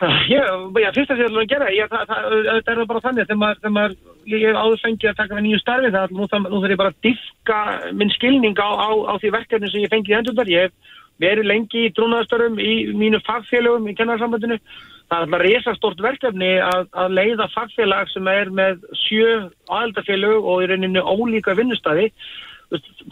Já, 0.00 0.44
já 0.80 0.92
fyrsta 0.96 1.12
sem 1.12 1.20
ég 1.20 1.28
ætla 1.28 1.42
að 1.42 1.50
gera, 1.50 1.66
ég, 1.76 1.88
það, 1.92 2.04
það, 2.08 2.36
það 2.64 2.70
er 2.72 2.86
bara 2.88 3.00
þannig 3.04 3.32
maður, 3.36 3.58
þegar 3.60 3.72
maður, 3.74 3.96
ég 4.32 4.44
hef 4.46 4.60
áður 4.60 4.80
fengið 4.84 5.10
að 5.10 5.18
taka 5.18 5.36
með 5.36 5.44
nýju 5.44 5.58
starfi 5.60 5.90
það, 5.96 6.14
nú, 6.16 6.28
það, 6.30 6.46
nú 6.46 6.60
þarf 6.62 6.72
ég 6.72 6.80
bara 6.80 6.92
að 6.94 7.02
diffka 7.04 7.58
minn 8.00 8.14
skilning 8.14 8.62
á, 8.64 8.70
á, 8.80 8.88
á 8.96 9.14
því 9.20 9.32
verkefni 9.34 9.68
sem 9.68 9.84
ég 9.84 9.92
fengið 9.92 10.14
í 10.14 10.16
hendundar, 10.16 10.52
ég 10.52 10.64
hef 10.64 10.96
verið 11.20 11.50
lengi 11.50 11.82
í 11.84 11.90
trúnaðarstörum 11.98 12.56
í 12.64 12.72
mínu 12.96 13.20
fagfélögum 13.26 13.90
í 13.92 13.96
kennarsamöndinu, 13.98 14.56
það 15.10 15.18
er 15.18 15.26
alltaf 15.26 15.44
resastort 15.44 16.00
verkefni 16.06 16.50
að, 16.64 16.88
að 16.96 17.16
leiða 17.18 17.50
fagfélag 17.52 18.08
sem 18.14 18.32
er 18.32 18.54
með 18.56 18.80
sjö 19.02 19.34
aðeldafélög 19.68 20.48
og 20.48 20.64
í 20.64 20.70
rauninu 20.70 21.04
ólíka 21.04 21.52
vinnustadi 21.58 22.08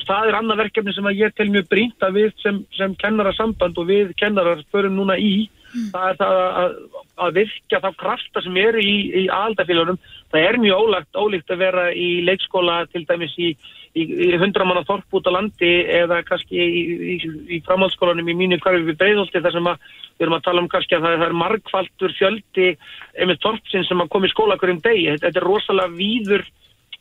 það 0.07 0.31
er 0.31 0.41
annað 0.41 0.63
verkefni 0.63 0.97
sem 0.97 1.13
ég 1.19 1.37
tel 1.37 1.51
mjög 1.53 1.69
brínt 1.69 2.05
að 2.07 2.21
við 2.23 2.35
sem, 2.41 2.65
sem 2.79 2.97
kennarasamband 2.97 3.77
og 3.77 3.89
við 3.91 4.17
kennarar 4.17 4.63
förum 4.73 4.97
núna 4.97 5.19
í 5.21 5.51
mm. 5.73 5.89
það 5.95 6.11
er 6.11 6.21
það 6.21 6.39
að, 6.63 6.77
að 7.25 7.41
virka 7.41 7.81
þá 7.85 7.89
krafta 8.03 8.45
sem 8.45 8.61
eru 8.63 8.83
í, 8.83 8.95
í 9.23 9.25
aldafélagum 9.33 9.99
það 10.33 10.47
er 10.51 10.61
mjög 10.63 10.85
ólagt, 10.85 11.11
ólíkt 11.17 11.53
að 11.55 11.63
vera 11.65 11.89
í 11.93 12.09
leikskóla 12.27 12.79
til 12.93 13.05
dæmis 13.09 13.35
í, 13.39 13.55
í, 13.95 14.03
í 14.29 14.31
hundramanna 14.41 14.85
þorp 14.89 15.19
út 15.21 15.31
á 15.31 15.37
landi 15.39 15.73
eða 16.01 16.21
kannski 16.29 16.69
í 17.57 17.63
framhaldsskólanum 17.67 18.29
í 18.29 18.37
mínu 18.39 18.61
hverju 18.63 18.87
við 18.91 19.01
breyðolti 19.01 19.43
þar 19.45 19.57
sem 19.57 19.73
að 19.73 19.89
við 20.19 20.27
erum 20.27 20.39
að 20.39 20.47
tala 20.49 20.65
um 20.65 20.71
kannski 20.71 20.99
að 20.99 21.09
það 21.09 21.27
er, 21.29 21.35
margfaldur 21.43 22.15
fjöldi 22.19 22.71
einmitt 23.19 23.45
þorpsinn 23.45 23.87
sem 23.87 24.01
að 24.03 24.11
koma 24.15 24.29
í 24.29 24.33
skóla 24.35 24.59
hverjum 24.61 24.81
degi, 24.85 25.13
þetta 25.23 25.41
er 25.41 25.47
rosalega 25.47 25.95
víður 25.95 26.47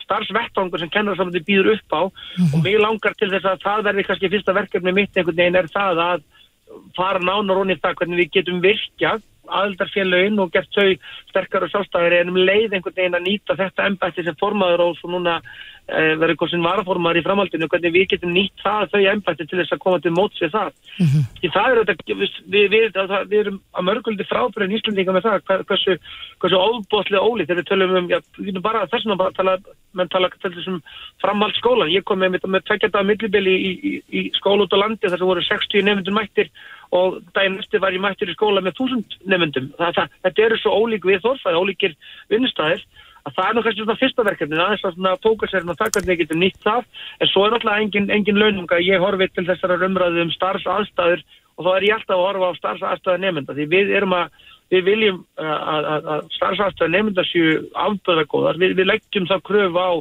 starfsvettvangur 0.07 0.81
sem 0.81 0.91
kennarsamöndi 0.93 1.43
býður 1.43 1.73
upp 1.75 1.95
á 1.97 2.01
mm 2.07 2.11
-hmm. 2.13 2.53
og 2.53 2.63
mér 2.63 2.79
langar 2.79 3.13
til 3.17 3.29
þess 3.33 3.45
að 3.45 3.63
það 3.65 3.85
verði 3.87 4.07
kannski 4.07 4.31
fyrsta 4.31 4.53
verkefni 4.53 4.93
mitt 4.93 5.17
einhvern 5.17 5.37
veginn 5.37 5.59
er 5.59 5.67
það 5.67 6.03
að 6.11 6.21
fara 6.97 7.19
nánar 7.23 7.63
onni 7.63 7.79
það 7.81 7.97
hvernig 8.01 8.21
við 8.23 8.31
getum 8.39 8.61
virkjað 8.65 9.25
aðaldarfélaginn 9.47 10.41
og 10.43 10.51
gert 10.51 10.73
þau 10.75 10.89
sterkar 11.29 11.65
og 11.65 11.71
sjálfstæðir 11.71 12.17
en 12.19 12.33
um 12.33 12.39
leið 12.41 12.75
einhvern 12.75 12.97
veginn 12.97 13.17
að 13.19 13.27
nýta 13.27 13.55
þetta 13.59 13.87
ennbætti 13.89 14.25
sem 14.27 14.39
formaður 14.41 14.83
og 14.89 14.97
svo 14.99 15.13
núna 15.13 15.39
verður 15.87 16.33
eitthvað 16.33 16.49
sem 16.51 16.65
varaformaður 16.65 17.19
í 17.21 17.23
framhaldinu 17.23 17.67
hvernig 17.71 17.93
við 17.95 18.07
getum 18.11 18.33
nýtt 18.35 18.63
það 18.63 18.89
þau 18.91 19.03
ennbætti 19.13 19.45
til 19.47 19.59
þess 19.61 19.75
að 19.75 19.81
koma 19.85 19.99
til 20.03 20.11
móts 20.11 20.41
við 20.43 20.51
það 20.51 20.71
mm 20.75 21.07
-hmm. 21.07 21.23
því 21.39 21.51
það 21.55 21.69
er 21.71 21.79
þetta, 21.79 22.15
við, 22.21 22.33
við, 22.55 22.65
við, 22.73 22.99
við 23.31 23.39
erum 23.39 23.59
að 23.71 23.87
mörguldi 23.87 24.27
frábærin 24.27 24.75
íslendinga 24.75 25.15
með 25.15 25.27
það 25.27 25.63
hversu, 25.69 25.97
hversu 26.43 26.59
óbóðslega 26.59 27.23
ólið 27.23 27.47
þegar 27.47 27.61
við 27.61 27.69
tölum 27.71 27.95
um, 28.01 28.09
já, 28.11 28.19
við 28.37 28.51
erum 28.51 28.67
bara 28.67 28.87
þessum 28.91 29.15
að 29.15 29.33
tala, 29.39 29.57
menn 29.95 30.11
tala 30.11 30.29
til 30.35 30.53
þessum 30.57 30.81
framhaldsskólan, 31.23 31.93
ég 31.95 32.03
kom 32.03 32.19
með, 32.19 32.35
með, 32.35 32.49
með 32.51 32.67
tveggjata 32.67 33.03
millibili 33.07 33.55
í, 33.55 33.71
í, 33.79 33.93
í 34.11 34.21
skóla 34.35 34.67
út 34.67 34.75
á 34.75 34.83
landi 34.83 35.07
þar 35.07 35.23
sem 35.23 35.31
voru 35.31 35.47
60 35.47 35.87
nefndur 35.87 36.19
mættir 36.19 36.51
og 36.91 37.21
daginn 37.31 37.59
eftir 37.63 37.79
var 37.79 37.95
ég 37.95 38.03
mættur 38.03 38.27
í 38.27 38.35
skóla 38.35 38.61
með 38.63 38.75
þúsund 38.79 39.17
nefndum. 39.23 39.71
Þetta 39.79 40.43
eru 40.43 40.59
svo 40.59 40.75
ólík 40.75 41.07
við 41.07 41.23
þorfæði, 41.23 41.59
ólíkir 41.63 41.95
vinnustæðir 42.31 42.83
að 43.27 43.35
það 43.35 43.47
er 43.47 43.55
nú 43.55 43.63
kannski 43.65 43.83
svona 43.83 43.99
fyrsta 44.01 44.25
verkefni 44.27 44.59
aðeins 44.61 44.85
að 44.87 44.95
svona 44.95 45.15
fókusera 45.23 45.67
og 45.67 45.79
það 45.79 45.93
hvernig 45.95 46.13
ég 46.13 46.21
getur 46.23 46.39
nýtt 46.41 46.61
það. 46.63 46.83
En 47.19 47.31
svo 47.31 47.45
er 47.45 47.51
náttúrulega 47.53 47.83
engin, 47.83 48.11
engin 48.13 48.41
laununga 48.41 48.79
ég 48.83 49.03
horfi 49.03 49.27
til 49.33 49.47
þessara 49.47 49.79
umræðu 49.87 50.23
um 50.25 50.35
starfsaðstæður 50.35 51.25
og 51.57 51.65
þá 51.65 51.71
er 51.73 51.87
ég 51.87 51.95
alltaf 51.97 52.17
að 52.17 52.25
horfa 52.25 52.51
á 52.53 52.59
starfsaðstæðu 52.61 53.23
nefnda 53.23 53.57
því 53.57 53.65
við 53.73 53.87
erum 53.99 54.13
að 54.17 54.25
við 54.67 54.83
viljum 54.83 55.21
að, 55.39 55.85
að, 55.93 56.09
að 56.13 56.25
starfsaðstæðu 56.35 56.91
nefnda 56.93 57.23
séu 57.27 57.53
afböðagóðar 57.85 58.59
við, 58.61 58.75
við 58.79 58.89
leggjum 58.91 59.29
þá 59.29 59.37
kröfu 59.47 59.79
á 59.79 59.91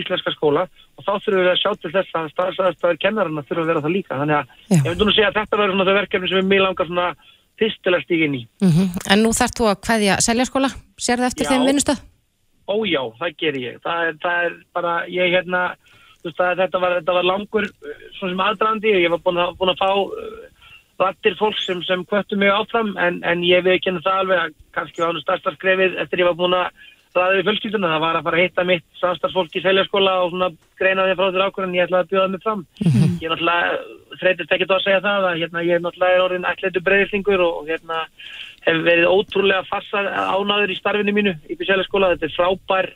íslenska 0.00 0.32
skóla 0.34 0.64
og 0.94 1.04
þá 1.04 1.12
þurfum 1.24 1.42
við 1.42 1.50
að 1.52 1.60
sjá 1.60 1.70
til 1.82 1.92
þess 1.92 2.16
að 2.18 2.32
starfsaðstæður 2.32 3.02
kennarana 3.02 3.44
þurfum 3.44 3.64
að 3.64 3.70
vera 3.72 3.84
það 3.84 3.94
líka. 3.98 4.18
Þannig 4.22 4.36
að 4.38 4.46
Já. 4.48 4.76
ég 4.78 4.88
myndi 4.88 5.04
nú 5.04 5.14
að 11.92 12.04
Ójá, 12.70 13.02
það 13.20 13.36
ger 13.42 13.60
ég. 13.60 13.76
Það 13.84 14.08
er, 14.08 14.16
það 14.22 14.48
er 14.48 14.56
bara, 14.76 14.94
ég 15.12 15.34
hérna, 15.34 15.62
veist, 16.24 16.38
það, 16.38 16.56
þetta, 16.62 16.80
var, 16.80 16.96
þetta 17.00 17.16
var 17.18 17.28
langur 17.28 17.68
svona 18.16 18.32
sem 18.32 18.44
aðdrandi 18.46 18.94
og 18.94 19.02
ég 19.02 19.14
var 19.14 19.22
búin 19.26 19.40
að, 19.42 19.54
búin 19.60 19.72
að 19.74 19.82
fá 19.82 19.90
uh, 19.92 20.64
rattir 21.02 21.36
fólk 21.40 21.58
sem, 21.64 21.82
sem 21.84 22.04
kvöttu 22.08 22.38
mig 22.40 22.52
áfram 22.54 22.94
en, 23.00 23.20
en 23.26 23.44
ég 23.44 23.64
við 23.66 23.78
ekki 23.78 23.90
henni 23.90 24.04
það 24.04 24.20
alveg 24.22 24.42
að 24.42 24.56
kannski 24.76 25.02
var 25.02 25.12
hann 25.12 25.24
starsta 25.24 25.54
skrefið 25.56 25.98
eftir 26.02 26.22
ég 26.22 26.30
var 26.30 26.38
búin 26.38 26.56
að 26.58 26.84
ræða 27.18 27.36
við 27.36 27.46
fjölskylduna, 27.48 27.90
það 27.92 28.02
var 28.04 28.16
að 28.18 28.26
fara 28.26 28.38
að 28.38 28.44
hitta 28.44 28.64
mitt 28.68 28.84
samstarfsfólk 29.00 29.54
í 29.54 29.62
seljaskóla 29.64 30.14
og 30.24 30.32
svona 30.32 30.48
greina 30.80 31.06
því 31.06 31.14
frá 31.18 31.26
þér 31.26 31.44
ákvörðan, 31.46 31.76
ég 31.78 31.86
ætlaði 31.86 32.04
að 32.04 32.10
bjóða 32.12 32.32
mig 32.32 32.42
fram. 32.44 32.64
Ég 32.84 33.26
er 33.28 33.32
náttúrulega 33.34 34.18
þreytist 34.20 34.54
ekki 34.56 34.68
þá 34.70 34.74
að 34.76 34.84
segja 34.84 35.04
það 35.04 35.28
að 35.28 35.38
hérna, 35.42 35.64
ég 35.64 35.78
er 35.78 35.84
náttúrulega 35.84 36.24
orðin 36.24 36.48
ætleitu 36.50 36.84
breyðislingur 36.88 37.44
og 37.46 37.70
hérna 37.70 38.02
hef 38.64 38.82
verið 38.88 39.10
ótrúlega 39.12 39.68
fassa 39.68 40.04
ánáður 40.34 40.74
í 40.74 40.78
starfinu 40.80 41.14
mínu 41.14 41.34
í 41.46 41.58
seljaskóla, 41.62 42.14
þetta 42.14 42.30
er 42.30 42.36
frábær 42.38 42.90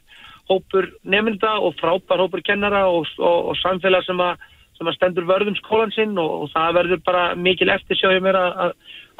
hópur 0.49 0.93
nefnda 1.05 1.59
og 1.63 1.77
frábær 1.79 2.25
hópur 2.25 2.43
kennara 2.43 2.87
og, 2.89 3.07
og, 3.19 3.53
og 3.53 3.61
samfélag 3.63 4.07
sem 4.07 4.23
að 4.25 4.39
sem 4.79 4.87
að 4.87 4.95
stendur 4.95 5.27
vörðum 5.27 5.57
skólan 5.59 5.93
sinn 5.95 6.19
og, 6.23 6.45
og 6.45 6.51
það 6.53 6.77
verður 6.77 7.01
bara 7.07 7.23
mikil 7.35 7.67
eftir 7.75 7.99
sjáum 7.99 8.23
mér 8.23 8.39
að, 8.39 8.61
að, 8.63 8.75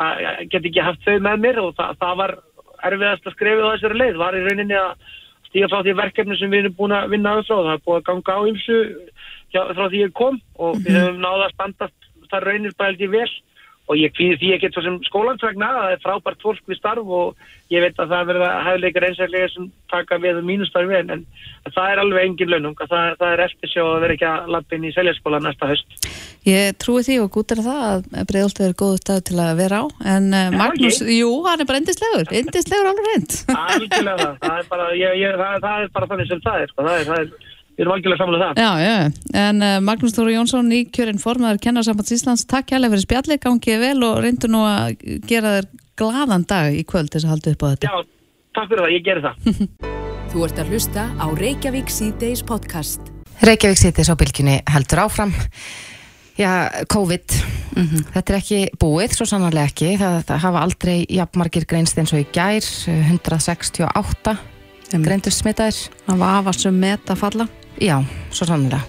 að 0.07 0.43
get 0.53 0.69
ekki 0.71 0.85
haft 0.87 1.03
þau 1.03 1.17
með 1.27 1.43
mér 1.43 1.59
og 1.65 1.73
það, 1.79 1.97
það 2.03 2.21
var 2.23 2.35
erfiðast 2.87 3.27
að 3.27 3.37
skrifa 3.37 3.65
á 3.67 3.73
þessari 3.75 4.01
leið. 4.03 4.21
Var 4.23 4.37
í 4.39 4.45
rauninni 4.47 4.79
að 4.79 5.09
stíga 5.49 5.71
frá 5.73 5.83
því 5.83 5.97
verkefni 5.99 6.39
sem 6.39 6.53
við 6.53 6.65
erum 6.65 6.77
búin 6.79 6.97
að 6.97 7.11
vinna 7.15 7.35
frá. 7.39 7.57
Það 7.67 7.73
er 7.75 7.85
búin 7.87 8.01
að 8.01 8.07
ganga 8.09 8.39
á 8.39 8.41
ymsu 8.53 8.79
frá 9.53 9.85
því 9.89 10.03
ég 10.05 10.17
kom 10.19 10.41
og 10.61 10.81
við 10.85 10.99
hefum 10.99 11.23
náða 11.25 11.49
að 11.49 11.55
standast 11.57 12.09
það 12.29 12.49
raunir 12.49 12.75
ég 13.01 13.13
vel 13.15 13.31
og 13.89 13.97
ég 13.97 14.13
kvíði 14.13 14.37
því 14.41 14.51
ekki 14.55 14.71
svo 14.73 14.85
sem 14.85 14.99
skólansvegna 15.09 15.69
það 15.75 15.93
er 15.95 16.03
frábært 16.03 16.45
fólk 16.45 16.61
við 16.69 16.79
starf 16.79 17.13
og 17.19 17.39
ég 17.73 17.85
veit 17.85 18.01
að 18.01 18.13
það 18.13 18.31
verða 18.31 18.51
hæfleikar 18.67 19.07
einsæklega 19.09 19.49
sem 19.53 19.69
taka 19.93 20.19
við 20.21 20.41
um 20.43 20.49
mínustarfi 20.49 20.99
en, 20.99 21.13
en 21.17 21.75
það 21.75 21.93
er 21.93 22.03
alveg 22.03 22.29
engin 22.29 22.53
launung 22.53 22.77
það, 22.83 23.17
það 23.21 23.33
er 23.33 23.45
eftir 23.47 23.73
sjá 23.73 23.83
að 23.87 24.01
vera 24.05 24.17
ekki 24.19 24.29
að 24.29 24.53
lappin 24.55 24.87
í 24.89 24.95
seljaskóla 24.97 25.43
næsta 25.45 25.71
höst 25.73 26.09
Ég 26.49 26.77
trúi 26.81 27.03
því 27.05 27.19
og 27.25 27.33
gútt 27.35 27.53
er 27.53 27.65
það 27.65 27.83
að 27.89 28.29
Breiðoltið 28.31 28.69
er 28.69 28.79
góð 28.79 28.95
stað 29.03 29.25
til 29.29 29.41
að 29.43 29.59
vera 29.59 29.83
á 29.83 29.85
en 30.15 30.31
uh, 30.33 30.45
Magnús, 30.55 31.01
okay. 31.03 31.19
jú, 31.19 31.33
hann 31.49 31.65
er 31.65 31.69
bara 31.69 31.83
endislegur 31.83 32.33
endislegur 32.41 32.93
alveg 32.93 33.11
reynd 33.11 33.37
er 35.33 35.41
bara, 35.41 35.59
það 35.65 35.85
er 35.85 35.95
bara 35.97 36.11
þannig 36.13 36.31
sem 36.31 36.45
það 36.45 36.65
er, 36.65 36.73
sko. 36.73 36.87
það 36.87 37.01
er, 37.01 37.09
það 37.09 37.25
er 37.25 37.48
Við 37.79 37.85
erum 37.85 37.95
algjörlega 37.95 38.19
samanlega 38.19 38.47
það. 38.49 38.59
Já, 38.59 38.71
já, 38.83 39.35
en 39.39 39.63
uh, 39.63 39.73
Magnús 39.87 40.15
Þóru 40.17 40.33
Jónsson 40.35 40.73
í 40.75 40.81
kjörinn 40.91 41.21
formadur 41.23 41.61
Kennarsambands 41.63 42.11
Íslands, 42.17 42.43
takk 42.51 42.73
hjálpa 42.73 42.89
fyrir 42.91 43.05
spjallið, 43.05 43.39
gangið 43.45 43.85
vel 43.85 44.01
og 44.03 44.17
reyndu 44.25 44.49
nú 44.51 44.65
að 44.67 44.97
gera 45.31 45.53
þér 45.53 45.69
gladan 46.03 46.47
dag 46.51 46.75
í 46.75 46.81
kvöld 46.83 47.13
þess 47.15 47.29
að 47.29 47.33
halda 47.37 47.53
upp 47.55 47.63
á 47.63 47.67
þetta. 47.69 47.93
Já, 47.93 48.33
takk 48.59 48.73
fyrir 48.73 48.83
það, 48.83 48.95
ég 48.97 49.05
gerir 49.07 49.29
það. 49.29 49.61
Þú 50.33 50.43
ert 50.49 50.59
að 50.59 50.73
hlusta 50.75 51.05
á 51.23 51.27
Reykjavík 51.39 51.95
C-Days 51.95 52.43
podcast. 52.51 53.13
Reykjavík 53.47 53.81
C-Days 53.85 54.11
á 54.11 54.19
bylginni 54.19 54.59
heldur 54.75 55.05
áfram. 55.05 55.37
Já, 56.39 56.51
COVID, 56.91 57.39
mm 57.77 57.87
-hmm. 57.87 58.05
þetta 58.17 58.35
er 58.35 58.39
ekki 58.41 58.61
búið, 58.75 59.15
svo 59.15 59.27
sannarlega 59.27 59.71
ekki. 59.71 59.95
Það, 60.03 60.19
það 60.27 60.43
hafa 60.49 60.67
aldrei 60.67 61.07
jafnmargir 61.07 61.67
greinst 61.67 61.99
eins 61.99 62.13
og 62.13 62.27
í 62.27 62.27
gær, 62.35 62.67
168 62.91 64.37
greindur 64.97 65.33
smitaðir. 65.33 65.79
Það 66.07 66.19
var 66.19 66.39
afastum 66.43 66.79
met 66.79 67.11
að 67.11 67.23
falla. 67.23 67.49
Já, 67.81 67.97
svo 68.31 68.49
sannlega. 68.49 68.83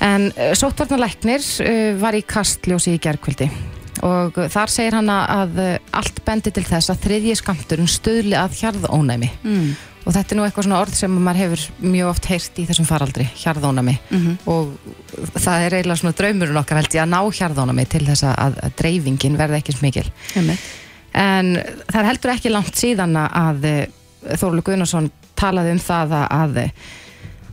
En 0.00 0.30
uh, 0.30 0.54
sóttvarnalæknir 0.56 1.44
uh, 1.64 2.00
var 2.00 2.16
í 2.16 2.24
kastljósi 2.26 2.96
í 2.96 3.02
gerðkvöldi 3.02 3.50
og 4.06 4.38
þar 4.48 4.72
segir 4.72 4.96
hann 4.96 5.10
að 5.12 5.58
allt 5.92 6.20
bendi 6.24 6.52
til 6.54 6.64
þess 6.64 6.88
að 6.92 7.02
þriðji 7.04 7.34
skamturinn 7.40 7.90
stöðli 7.90 8.36
að 8.38 8.54
hjarðónæmi 8.60 9.28
mm. 9.42 9.66
og 10.06 10.14
þetta 10.14 10.32
er 10.32 10.38
nú 10.38 10.46
eitthvað 10.46 10.66
svona 10.66 10.78
orð 10.80 10.96
sem 10.96 11.18
maður 11.26 11.40
hefur 11.42 11.64
mjög 11.84 12.12
oft 12.14 12.28
heyrt 12.30 12.60
í 12.62 12.66
þessum 12.70 12.88
faraldri, 12.88 13.26
hjarðónæmi 13.42 13.96
mm 13.98 14.22
-hmm. 14.22 14.38
og 14.54 15.34
það 15.34 15.66
er 15.66 15.76
eiginlega 15.76 16.00
svona 16.00 16.16
draumurinn 16.16 16.62
okkar 16.62 16.80
held 16.80 16.96
ég 16.96 17.02
að 17.04 17.12
ná 17.12 17.20
hjarðónæmi 17.40 17.86
til 17.92 18.02
þess 18.06 18.24
að, 18.30 18.56
að 18.64 18.72
dreifingin 18.80 19.38
verði 19.38 19.60
ekki 19.60 19.76
smikil. 19.76 20.08
En 21.12 21.54
það 21.90 22.00
er 22.00 22.08
heldur 22.08 22.34
ekki 22.36 22.54
langt 22.54 22.76
síðan 22.76 23.16
að 23.16 23.68
Þórlu 24.20 24.62
Gunnarsson 24.62 25.10
talaði 25.34 25.72
um 25.72 25.78
það 25.80 26.10
að, 26.28 26.58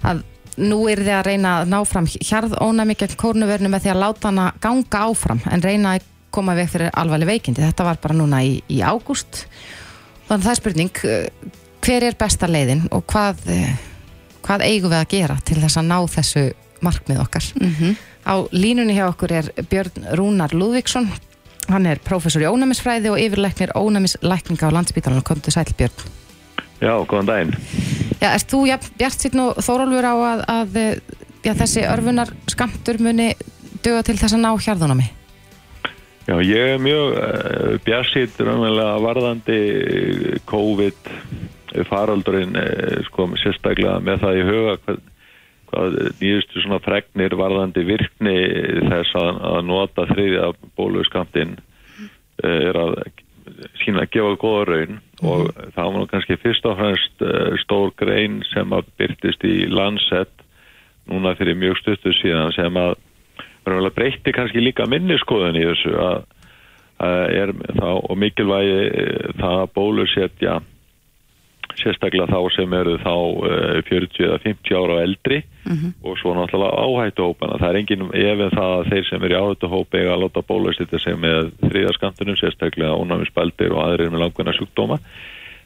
að 0.03 0.23
nú 0.57 0.83
er 0.89 1.01
þið 1.03 1.15
að 1.15 1.25
reyna 1.29 1.53
að 1.61 1.71
ná 1.71 1.77
fram 1.85 2.07
hjarðónæmi 2.09 2.95
gegn 2.97 3.17
kórnuvernu 3.19 3.69
með 3.71 3.85
því 3.85 3.93
að 3.93 4.01
láta 4.03 4.29
hana 4.31 4.47
ganga 4.63 5.03
áfram 5.05 5.41
en 5.51 5.63
reyna 5.63 5.95
að 5.95 6.07
koma 6.33 6.55
veg 6.57 6.69
fyrir 6.71 6.93
alvarleg 6.97 7.29
veikindi. 7.29 7.63
Þetta 7.63 7.87
var 7.87 7.99
bara 8.01 8.17
núna 8.17 8.41
í, 8.45 8.57
í 8.69 8.81
ágúst. 8.81 9.45
Þannig 10.27 10.41
að 10.41 10.47
það 10.47 10.53
er 10.53 10.59
spurning, 10.59 11.01
hver 11.85 12.07
er 12.09 12.17
besta 12.19 12.49
leiðin 12.51 12.83
og 12.91 13.05
hvað, 13.07 13.45
hvað 14.45 14.65
eigum 14.67 14.91
við 14.91 14.99
að 14.99 15.13
gera 15.13 15.37
til 15.47 15.61
þess 15.61 15.79
að 15.79 15.87
ná 15.87 15.97
þessu 16.17 16.45
markmið 16.83 17.23
okkar? 17.23 17.47
Mm 17.61 17.73
-hmm. 17.77 17.95
Á 18.27 18.35
línunni 18.51 18.97
hjá 18.97 19.07
okkur 19.07 19.31
er 19.31 19.51
Björn 19.69 20.03
Rúnar 20.19 20.51
Lúðvíksson. 20.51 21.07
Hann 21.69 21.85
er 21.85 21.99
prófessor 22.03 22.43
í 22.43 22.49
ónæmisfræði 22.49 23.11
og 23.11 23.19
yfirleiknir 23.19 23.71
ónæmislækninga 23.75 24.67
á 24.67 24.75
landsbítalan 24.75 25.19
og 25.19 25.23
kom 25.23 25.39
til 25.39 25.53
sæl 25.53 25.73
Björn. 25.77 26.26
Já, 26.77 26.93
góðan 27.09 27.29
daginn. 27.29 27.53
Já, 28.21 28.31
erst 28.33 28.51
þú 28.51 28.63
ja, 28.69 28.77
bjart 28.99 29.23
sitt 29.23 29.37
nú 29.37 29.49
þórólfur 29.57 30.05
á 30.05 30.15
að, 30.15 30.43
að 30.53 30.79
já, 31.45 31.53
þessi 31.53 31.85
örfunar 31.89 32.33
skamtur 32.49 32.99
muni 33.01 33.31
döga 33.85 34.03
til 34.05 34.17
þess 34.19 34.37
að 34.37 34.43
ná 34.43 34.51
hjarðunami? 34.61 35.07
Já, 36.27 36.35
ég 36.43 36.73
er 36.75 36.81
mjög 36.83 37.13
uh, 37.15 37.75
bjart 37.85 38.09
sitt 38.11 38.41
varðandi 38.41 39.59
COVID 40.49 41.11
faraldurinn 41.87 42.57
uh, 42.59 42.97
sko, 43.07 43.29
sérstaklega 43.39 44.01
með 44.03 44.25
það 44.25 44.39
í 44.39 44.43
huga 44.49 44.73
hvað, 44.81 44.99
hvað 45.71 45.97
nýjustu 46.19 46.65
svona 46.65 46.81
fregnir 46.83 47.37
varðandi 47.39 47.85
virkni 47.87 48.35
þess 48.89 49.15
að, 49.21 49.31
að 49.53 49.61
nota 49.69 50.07
þriðja 50.11 50.51
bóluskamtinn 50.75 51.55
uh, 51.57 52.59
er 52.59 52.81
að 52.83 52.99
sína 53.85 54.03
að 54.03 54.11
gefa 54.17 54.39
góða 54.41 54.65
raun 54.67 54.99
mm 55.21 55.27
-hmm. 55.27 55.31
og 55.31 55.73
það 55.75 55.83
var 55.83 55.99
nú 55.99 56.07
kannski 56.07 56.37
fyrst 56.37 56.65
og 56.65 56.77
fremst 56.77 57.21
uh, 57.21 57.57
stór 57.63 57.91
grein 57.97 58.43
sem 58.53 58.73
að 58.73 58.85
byrtist 58.97 59.43
í 59.43 59.67
landsett 59.69 60.33
núna 61.07 61.35
fyrir 61.35 61.55
mjög 61.55 61.77
stuttu 61.77 62.13
síðan 62.13 62.51
sem 62.51 62.77
að 62.77 62.95
breytti 63.95 64.31
kannski 64.31 64.59
líka 64.59 64.85
minniskoðun 64.85 65.55
í 65.55 65.65
þessu 65.65 65.93
að, 65.99 66.23
að 66.99 67.29
er 67.29 67.51
þá 67.51 67.89
og 68.09 68.17
mikilvægi 68.17 68.81
uh, 68.87 69.33
það 69.39 69.61
að 69.61 69.73
bólusetja 69.73 70.61
sérstaklega 71.81 72.29
þá 72.29 72.55
sem 72.55 72.73
eru 72.73 72.95
þá 73.03 73.13
uh, 73.13 73.79
40 73.89 74.25
eða 74.27 74.39
50 74.43 74.77
ára 74.77 74.97
eldri 75.03 75.39
mm 75.41 75.75
-hmm. 75.75 75.91
og 76.03 76.17
svo 76.19 76.33
náttúrulega 76.37 76.83
áhættuhópana. 76.85 77.59
Það 77.61 77.69
er 77.69 77.79
enginn 77.81 78.09
efinn 78.13 78.57
það 78.57 78.71
að 78.77 78.89
þeir 78.91 79.05
sem 79.09 79.23
eru 79.23 79.35
í 79.35 79.41
áhættuhópi 79.41 80.01
eiga 80.01 80.13
að 80.15 80.21
láta 80.23 80.47
bólusetja 80.47 80.99
sig 80.99 81.15
með 81.19 81.51
þriðaskantunum, 81.69 82.37
sérstaklega 82.37 82.97
ónæmisbældir 82.97 83.71
og 83.71 83.83
aðrir 83.85 84.11
með 84.11 84.23
langvinna 84.25 84.53
sjúkdóma. 84.53 84.99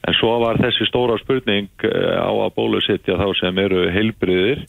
En 0.07 0.13
svo 0.17 0.39
var 0.41 0.57
þessi 0.57 0.85
stóra 0.89 1.17
spurning 1.21 1.69
uh, 1.83 2.17
á 2.25 2.31
að 2.31 2.55
bólusetja 2.55 3.17
þá 3.17 3.27
sem 3.39 3.57
eru 3.57 3.89
heilbriðir 3.91 4.65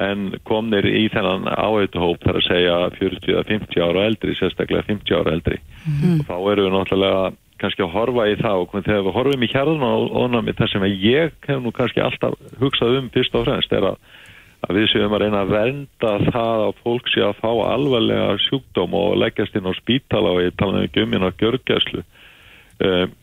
en 0.00 0.32
komnir 0.48 0.86
í 0.88 1.08
þennan 1.12 1.50
áhættuhóp 1.52 2.22
þar 2.24 2.38
að 2.40 2.46
segja 2.48 2.76
40 2.96 3.34
eða 3.34 3.44
50 3.48 3.82
ára 3.84 4.04
eldri, 4.08 4.34
sérstaklega 4.38 4.86
50 4.88 5.18
ára 5.18 5.34
eldri. 5.36 5.58
Mm 5.84 5.92
-hmm. 6.00 6.20
Og 6.20 6.26
þá 6.30 6.36
eru 6.52 6.64
við 6.64 6.72
náttúrulega 6.76 7.32
kannski 7.62 7.84
að 7.84 7.94
horfa 7.94 8.26
í 8.30 8.34
það 8.40 8.62
og 8.62 8.74
þegar 8.74 9.06
við 9.06 9.16
horfum 9.16 9.46
í 9.46 9.50
hérðun 9.52 9.86
og 9.86 10.16
ónami 10.24 10.54
það 10.58 10.72
sem 10.72 10.86
ég 10.90 11.32
hef 11.46 11.62
nú 11.62 11.72
kannski 11.74 12.02
alltaf 12.02 12.36
hugsað 12.60 12.98
um 12.98 13.08
fyrst 13.14 13.38
og 13.38 13.46
fremst 13.46 13.74
er 13.76 13.86
að, 13.92 13.98
að 14.66 14.78
við 14.80 14.88
séum 14.92 15.16
að 15.16 15.24
reyna 15.24 15.42
að 15.44 15.54
vernda 15.54 16.12
það 16.28 16.64
að 16.66 16.80
fólk 16.82 17.12
sé 17.12 17.24
að 17.26 17.40
fá 17.40 17.50
alvarlega 17.52 18.38
sjúkdóm 18.48 18.96
og 18.98 19.18
leggjast 19.22 19.58
inn 19.58 19.70
á 19.70 19.72
spítala 19.78 20.34
og 20.34 20.42
ég 20.44 20.56
tala 20.58 20.82
um 20.82 20.94
gömmin 20.96 21.26
á 21.26 21.30
gjörgjæslu 21.30 22.02
um, 22.02 23.16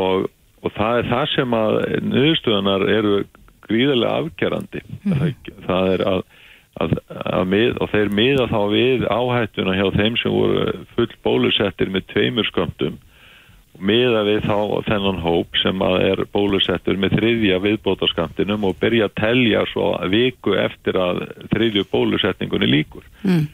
og, 0.00 0.28
og 0.62 0.76
það 0.78 1.02
er 1.02 1.10
það 1.12 1.26
sem 1.36 1.58
að 1.58 1.80
nöðustuðanar 2.08 2.86
eru 2.90 3.16
gríðilega 3.62 4.22
afgerandi. 4.22 4.80
Mm. 5.02 5.18
það, 5.18 5.52
það 5.68 5.96
er 5.96 6.08
að 6.14 6.24
Að, 6.80 6.94
að 7.12 7.42
mið, 7.52 7.74
og 7.84 7.90
þeir 7.92 8.10
miða 8.16 8.44
þá 8.48 8.60
við 8.72 9.02
áhættuna 9.04 9.74
hjá 9.76 9.90
þeim 9.92 10.14
sem 10.16 10.32
voru 10.32 10.62
full 10.94 11.10
bólusettir 11.20 11.90
með 11.92 12.06
tveimur 12.14 12.48
sköndum 12.48 12.94
miða 13.82 14.22
við 14.26 14.44
þá 14.46 14.58
þennan 14.86 15.18
hóp 15.24 15.58
sem 15.62 15.82
að 15.82 15.96
er 16.06 16.22
bólusettur 16.34 17.00
með 17.00 17.16
þriðja 17.18 17.58
viðbótaskantinum 17.64 18.68
og 18.68 18.78
byrja 18.82 19.08
að 19.08 19.16
telja 19.18 19.64
svo 19.72 19.88
viku 20.12 20.54
eftir 20.60 20.98
að 21.00 21.24
þriðju 21.54 21.84
bólusetningunni 21.90 22.68
líkur 22.70 23.04
mm. 23.26 23.44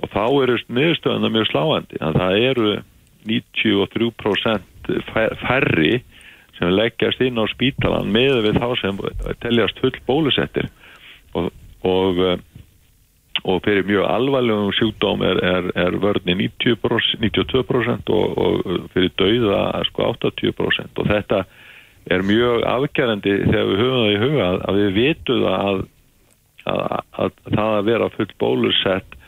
og 0.00 0.12
þá 0.14 0.24
eru 0.26 0.58
niðurstöðuna 0.68 1.32
mjög 1.34 1.50
sláandi. 1.50 2.00
Að 2.00 2.18
það 2.22 2.40
eru 2.48 2.72
93% 3.28 4.90
færri 5.44 5.94
sem 6.58 6.70
leggjast 6.70 7.22
inn 7.24 7.40
á 7.40 7.44
spítalan 7.50 8.12
með 8.14 8.40
við 8.46 8.60
þá 8.62 8.68
sem 8.80 9.04
teljast 9.42 9.80
full 9.82 9.96
bólusettir. 10.08 10.70
Og, 11.34 11.50
og 11.84 12.20
og 13.44 13.60
fyrir 13.64 13.84
mjög 13.84 14.06
alvarlegum 14.08 14.72
sjúkdóm 14.72 15.24
er, 15.26 15.40
er, 15.44 15.70
er 15.76 15.98
vörni 16.00 16.36
90%, 16.38 17.18
92% 17.20 18.12
og, 18.14 18.38
og 18.40 18.86
fyrir 18.94 19.12
dauða 19.20 19.84
sko 19.90 20.10
80% 20.14 21.02
og 21.02 21.10
þetta 21.10 21.42
er 22.14 22.24
mjög 22.24 22.64
afgerandi 22.68 23.34
þegar 23.44 23.68
við 23.70 23.82
höfum 23.82 23.98
það 24.00 24.12
í 24.12 24.22
huga 24.22 24.48
að 24.68 24.80
við 24.80 24.94
vitum 24.98 25.44
að, 25.50 25.82
að, 26.72 26.86
að 27.24 27.36
það 27.48 27.74
að 27.78 27.90
vera 27.90 28.12
full 28.16 28.30
bólusett 28.40 29.18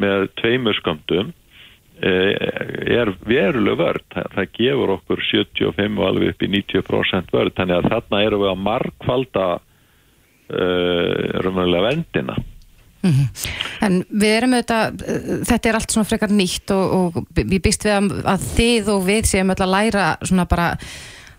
með 0.00 0.28
tveimur 0.40 0.78
sköndum 0.80 1.32
er 2.02 3.12
veruleg 3.28 3.76
vörd. 3.78 4.06
Það, 4.10 4.46
gefur 4.56 4.94
okkur 4.96 5.20
75 5.22 6.00
og 6.00 6.06
alveg 6.08 6.32
upp 6.32 6.42
í 6.42 6.48
90% 6.50 7.34
vörd. 7.34 7.54
Þannig 7.58 7.78
að 7.78 7.90
þarna 7.92 8.22
erum 8.26 8.42
við 8.42 8.50
að 8.50 8.64
markvalda 8.66 9.46
uh, 9.52 11.42
raunverulega 11.44 11.84
vendina. 11.90 12.38
En 13.82 14.00
við 14.10 14.36
erum 14.36 14.56
auðvitað, 14.56 15.02
uh, 15.02 15.34
þetta 15.48 15.70
er 15.70 15.78
allt 15.78 15.94
svona 15.94 16.08
frekar 16.08 16.34
nýtt 16.34 16.74
og, 16.74 16.96
og 16.98 17.42
ég 17.42 17.62
býst 17.64 17.86
við 17.86 17.96
að, 17.96 18.10
að 18.34 18.48
þið 18.56 18.90
og 18.94 19.04
við 19.08 19.28
séum 19.32 19.54
öll 19.54 19.60
að 19.60 19.74
læra 19.74 20.08
svona 20.22 20.48
bara 20.50 20.72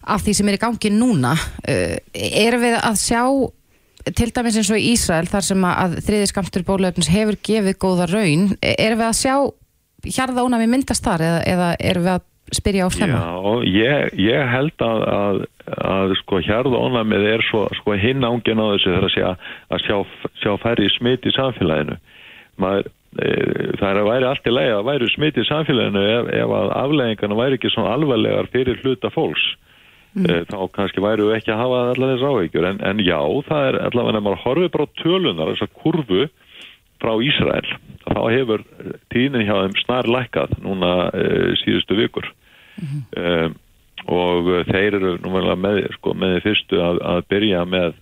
af 0.04 0.24
því 0.26 0.36
sem 0.36 0.50
er 0.52 0.58
í 0.58 0.64
gangi 0.64 0.94
núna. 0.94 1.34
Uh, 1.64 1.98
erum 2.20 2.66
við 2.66 2.80
að 2.82 3.02
sjá 3.04 3.24
til 4.12 4.30
dæmis 4.36 4.60
eins 4.60 4.72
og 4.74 4.82
í 4.82 4.92
Ísrael 4.92 5.28
þar 5.32 5.46
sem 5.48 5.66
að 5.70 5.98
þriði 6.04 6.30
skamtur 6.34 6.66
bólöfnins 6.68 7.12
hefur 7.14 7.40
gefið 7.40 7.78
góða 7.80 8.10
raun, 8.12 8.50
erum 8.60 9.00
við 9.00 9.08
að 9.08 9.20
sjá 9.22 9.36
hjarða 10.04 10.44
ónami 10.44 10.68
myndast 10.68 11.06
þar 11.06 11.24
eða, 11.24 11.42
eða 11.48 11.70
erum 11.80 12.04
við 12.04 12.16
að 12.18 12.26
spyrja 12.52 12.88
á 12.88 12.90
stemma? 12.92 13.20
Já, 13.20 13.64
ég, 13.68 14.18
ég 14.20 14.52
held 14.52 14.84
að, 14.84 15.04
að, 15.14 15.40
að 15.88 16.16
sko 16.22 16.42
hjarða 16.44 16.82
ónamið 16.88 17.28
er 17.34 17.46
svo, 17.48 17.64
sko 17.80 17.96
hinn 18.00 18.26
ángin 18.28 18.62
á 18.62 18.66
þessu 18.74 18.92
þegar 18.92 19.08
að, 19.08 19.16
sjá, 19.16 19.30
að 19.70 19.86
sjá, 19.86 19.98
sjá 20.42 20.52
færri 20.64 20.90
smitt 20.98 21.28
í 21.30 21.34
samfélaginu. 21.36 21.98
Maður, 22.62 22.92
e, 23.18 23.32
það 23.80 23.90
er 23.90 24.02
að 24.02 24.10
væri 24.12 24.30
allt 24.30 24.48
í 24.48 24.56
leið 24.56 24.76
að 24.78 24.88
væri 24.92 25.12
smitt 25.16 25.40
í 25.40 25.48
samfélaginu 25.50 26.06
ef, 26.12 26.32
ef 26.44 26.56
að 26.60 26.74
afleggingarna 26.84 27.42
væri 27.42 27.60
ekki 27.60 27.74
svona 27.74 27.98
alvarlegar 27.98 28.52
fyrir 28.54 28.82
hluta 28.84 29.14
fólks. 29.14 29.50
Mm. 30.14 30.28
E, 30.30 30.40
þá 30.46 30.58
kannski 30.76 31.02
væri 31.02 31.26
við 31.26 31.40
ekki 31.40 31.56
að 31.56 31.64
hafa 31.64 31.84
allar 31.96 32.12
þess 32.14 32.28
áhyggjur 32.30 32.70
en, 32.70 32.84
en 32.86 33.00
já, 33.02 33.18
það 33.48 33.70
er 33.72 33.80
allavega 33.88 34.20
en 34.20 34.26
maður 34.28 34.44
horfið 34.44 34.74
bara 34.76 34.92
tölunar, 35.02 35.54
þessa 35.56 35.72
kurvu 35.82 36.28
frá 37.04 37.14
Ísrael, 37.20 37.68
þá 38.06 38.22
hefur 38.32 38.64
tíðin 39.14 39.46
hjá 39.48 39.58
þeim 39.58 39.76
snar 39.82 40.10
lækkað 40.10 40.56
núna 40.64 40.94
e, 41.12 41.28
síðustu 41.64 42.00
vikur. 42.00 42.30
Mm 42.80 42.88
-hmm. 42.88 43.04
um, 43.24 43.60
og 44.10 44.50
þeir 44.68 44.98
eru 44.98 45.12
númæðilega 45.24 45.60
með, 45.64 45.78
sko, 45.98 46.16
með 46.18 46.34
því 46.34 46.42
fyrstu 46.48 46.80
að, 46.84 46.98
að 47.08 47.20
byrja 47.32 47.62
með, 47.70 47.94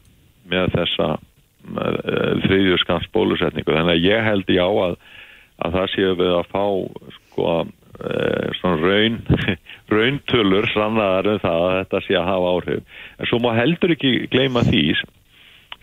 með 0.49 0.71
þessa 0.77 1.09
uh, 1.17 2.31
þriðju 2.45 2.79
skans 2.81 3.09
bólusetningu. 3.13 3.75
Þannig 3.75 3.99
að 3.99 4.07
ég 4.07 4.25
held 4.25 4.49
já 4.49 4.65
að, 4.65 4.95
að 5.61 5.77
það 5.77 5.91
séu 5.93 6.15
við 6.21 6.33
að 6.39 6.49
fá 6.55 6.65
sko 7.17 7.47
uh, 7.61 8.47
svona 8.57 8.81
raun 8.81 9.19
rauntölur 9.93 10.69
sannaðar 10.73 11.33
um 11.35 11.41
það 11.43 11.65
að 11.67 11.77
þetta 11.79 12.03
sé 12.07 12.17
að 12.17 12.29
hafa 12.31 12.53
áhrif. 12.55 12.99
En 13.19 13.29
svo 13.29 13.41
má 13.43 13.51
heldur 13.59 13.95
ekki 13.97 14.13
gleyma 14.31 14.65
því 14.65 14.85
sem 15.01 15.17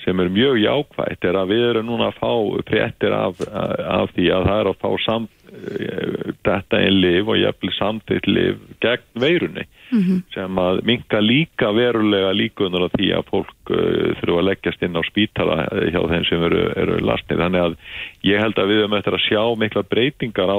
er 0.07 0.31
mjög 0.35 0.61
jákvægt 0.63 1.25
er 1.25 1.37
að 1.41 1.51
við 1.53 1.65
erum 1.71 1.87
núna 1.87 2.13
að 2.13 2.19
fá 2.21 2.33
fréttir 2.71 3.13
af, 3.13 3.41
af 3.49 4.15
því 4.15 4.31
að 4.33 4.47
það 4.49 4.61
er 4.61 4.71
að 4.71 4.81
fá 4.85 4.91
samt 5.05 5.31
þetta 5.49 6.81
einn 6.83 7.01
liv 7.01 7.29
og 7.29 7.39
jæfnvel 7.39 7.73
samtitt 7.77 8.27
liv 8.29 8.59
gegn 8.85 9.05
veirunni 9.19 9.65
mm 9.65 10.01
-hmm. 10.01 10.19
sem 10.35 10.59
að 10.59 10.83
minka 10.85 11.21
líka 11.21 11.73
verulega 11.73 12.33
líkunar 12.33 12.85
af 12.85 12.93
því 12.93 13.13
að 13.17 13.29
fólk 13.31 13.71
uh, 13.71 14.15
þurfa 14.21 14.39
að 14.39 14.49
leggjast 14.49 14.83
inn 14.83 14.97
á 15.01 15.03
spítala 15.09 15.57
hjá 15.93 16.01
þeim 16.09 16.25
sem 16.25 16.43
eru, 16.43 16.63
eru 16.77 16.99
lastnið. 17.01 17.39
Þannig 17.39 17.63
að 17.65 17.77
ég 18.23 18.41
held 18.41 18.59
að 18.59 18.69
við 18.69 18.81
höfum 18.83 18.99
eftir 18.99 19.15
að 19.15 19.27
sjá 19.29 19.43
mikla 19.57 19.83
breytingar 19.83 20.53
á, 20.53 20.59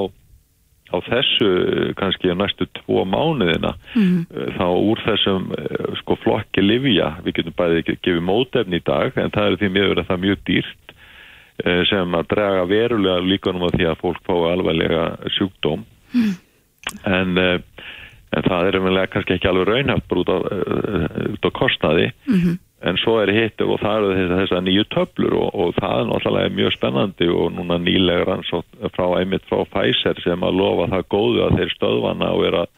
á 0.89 0.97
þessu 1.05 1.49
kannski 1.99 2.33
næstu 2.33 2.65
tvo 2.81 3.05
mánuðina 3.05 3.75
mm 3.95 4.25
þá 4.57 4.67
úr 4.67 4.99
þessum 5.05 5.51
sko 6.01 6.15
flokki 6.23 6.61
livja, 6.61 7.15
við 7.23 7.39
getum 7.39 7.57
bæðið 7.57 7.91
gefið 8.01 8.23
mótefni 8.25 8.79
í 8.79 8.85
dag 8.85 9.13
en 9.15 9.31
það 9.31 9.45
er 9.45 9.57
því 9.61 9.69
miður 9.75 10.01
að 10.01 10.07
það 10.07 10.17
er 10.17 10.25
mjög 10.25 10.39
dýrt 10.49 10.89
Eh, 11.59 11.81
sem 11.89 12.13
að 12.15 12.27
draga 12.31 12.67
verulega 12.69 13.19
líkanum 13.19 13.65
á 13.67 13.69
því 13.73 13.87
að 13.89 13.99
fólk 13.99 14.19
fái 14.23 14.37
alveglega 14.47 15.01
sjúkdóm 15.35 15.81
mm. 16.15 16.29
en, 17.11 17.33
eh, 17.41 17.57
en 18.31 18.45
það 18.45 18.69
er 18.69 18.77
umverulega 18.79 19.11
kannski 19.11 19.35
ekki 19.35 19.49
alveg 19.49 19.67
raunhaft 19.67 20.05
bara 20.07 20.23
út 20.23 20.31
á, 20.31 20.37
eh, 20.39 21.33
á 21.35 21.49
kostnaði 21.51 22.05
mm 22.29 22.37
-hmm. 22.37 22.55
En 22.81 22.97
svo 23.01 23.17
er 23.19 23.31
hitt 23.35 23.61
og 23.63 23.79
það 23.81 24.09
eru 24.09 24.27
þessar 24.39 24.63
nýju 24.63 24.85
töflur 24.93 25.35
og, 25.35 25.49
og 25.51 25.71
það 25.79 25.95
er 26.01 26.09
náttúrulega 26.09 26.55
mjög 26.55 26.75
spennandi 26.77 27.29
og 27.33 27.53
núna 27.57 27.79
nýlega 27.83 28.27
rannsótt 28.29 28.83
frá 28.95 29.05
einmitt 29.19 29.47
frá 29.49 29.65
Pfizer 29.67 30.21
sem 30.23 30.45
að 30.47 30.59
lofa 30.61 30.89
það 30.93 31.07
góðu 31.15 31.45
að 31.45 31.57
þeir 31.59 31.73
stöðvana 31.75 32.29
og 32.35 32.45
er 32.47 32.59
að, 32.61 32.69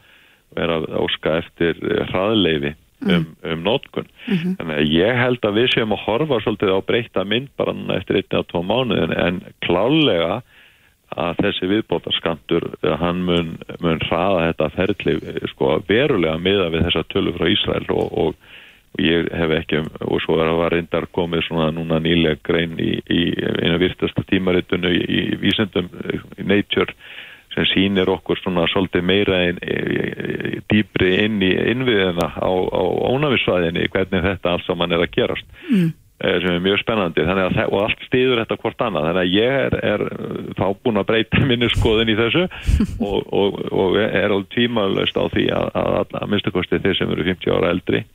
er 0.64 0.74
að 0.78 0.88
óska 1.02 1.36
eftir 1.42 1.78
hraðleifi 2.10 2.74
um, 3.06 3.28
um 3.52 3.62
nótkun. 3.62 4.08
Mm 4.26 4.36
-hmm. 4.36 4.56
Þannig 4.58 4.80
að 4.80 4.96
ég 4.96 5.20
held 5.22 5.46
að 5.46 5.56
við 5.60 5.68
séum 5.74 5.94
að 5.94 6.04
horfa 6.06 6.40
svolítið 6.40 6.74
á 6.74 6.80
breyta 6.86 7.24
mynd 7.24 7.48
bara 7.56 7.76
eftir 7.96 8.16
einni 8.16 8.42
á 8.42 8.48
tvo 8.50 8.62
mánuðin 8.62 9.14
en 9.18 9.40
klálega 9.60 10.42
að 11.12 11.36
þessi 11.44 11.68
viðbótarskantur 11.68 12.66
hann 13.00 13.24
mun, 13.26 13.56
mun 13.80 14.00
hraða 14.08 14.46
þetta 14.48 14.68
ferli 14.76 15.14
sko 15.52 15.76
verulega 15.88 16.38
miða 16.40 16.70
við 16.72 16.86
þessa 16.88 17.04
tölu 17.12 17.34
frá 17.36 17.48
Ísrael 17.52 17.86
og, 17.90 18.12
og, 18.18 18.34
og 18.92 19.04
ég 19.04 19.28
hef 19.32 19.56
ekki 19.56 19.82
og 20.04 20.20
svo 20.20 20.36
er 20.40 20.50
að 20.50 20.60
var 20.60 20.74
reyndar 20.76 21.08
komið 21.16 21.46
svona 21.46 21.70
núna 21.72 22.00
nýlega 22.02 22.40
grein 22.44 22.76
í, 22.76 22.94
í 23.00 23.22
einu 23.64 23.78
virtasta 23.80 24.24
tímaritunnu 24.28 24.92
í, 24.92 25.02
í 25.02 25.22
vísendum 25.40 25.88
Nature 26.36 26.92
sem 27.52 27.66
sýnir 27.68 28.10
okkur 28.12 28.40
svona 28.40 28.66
svolítið 28.72 29.04
meira 29.04 29.40
in, 29.48 29.58
dýbri 30.72 31.16
inn 31.24 31.42
í 31.44 31.50
innviðina 31.72 32.30
á, 32.36 32.48
á 32.48 32.82
ónæmisvæðinni 33.12 33.90
hvernig 33.92 34.24
þetta 34.28 34.54
alls 34.54 34.68
saman 34.68 34.94
er 34.94 35.04
að 35.04 35.12
gerast 35.16 35.58
mm. 35.68 35.90
sem 36.22 36.48
er 36.52 36.64
mjög 36.64 36.80
spennandi 36.80 37.26
að, 37.26 37.60
og 37.68 37.78
allt 37.82 38.06
stýður 38.08 38.40
þetta 38.42 38.58
hvort 38.62 38.86
annað 38.86 39.08
þannig 39.08 39.22
að 39.24 39.36
ég 39.36 39.58
er, 39.66 39.78
er 39.92 40.06
þá 40.56 40.66
búin 40.84 41.02
að 41.02 41.08
breyta 41.12 41.44
minni 41.50 41.68
skoðin 41.72 42.12
í 42.12 42.18
þessu 42.20 42.46
og, 43.08 43.20
og, 43.28 43.60
og 43.68 44.00
er 44.04 44.28
alveg 44.30 44.50
tímalöst 44.56 45.20
á 45.20 45.24
því 45.32 45.48
að, 45.52 45.70
að, 45.80 46.18
að 46.22 46.28
minnstakosti 46.32 46.80
þeir 46.84 47.00
sem 47.00 47.16
eru 47.16 47.30
50 47.32 47.56
ára 47.56 47.72
eldri 47.76 48.04
eh, 48.04 48.10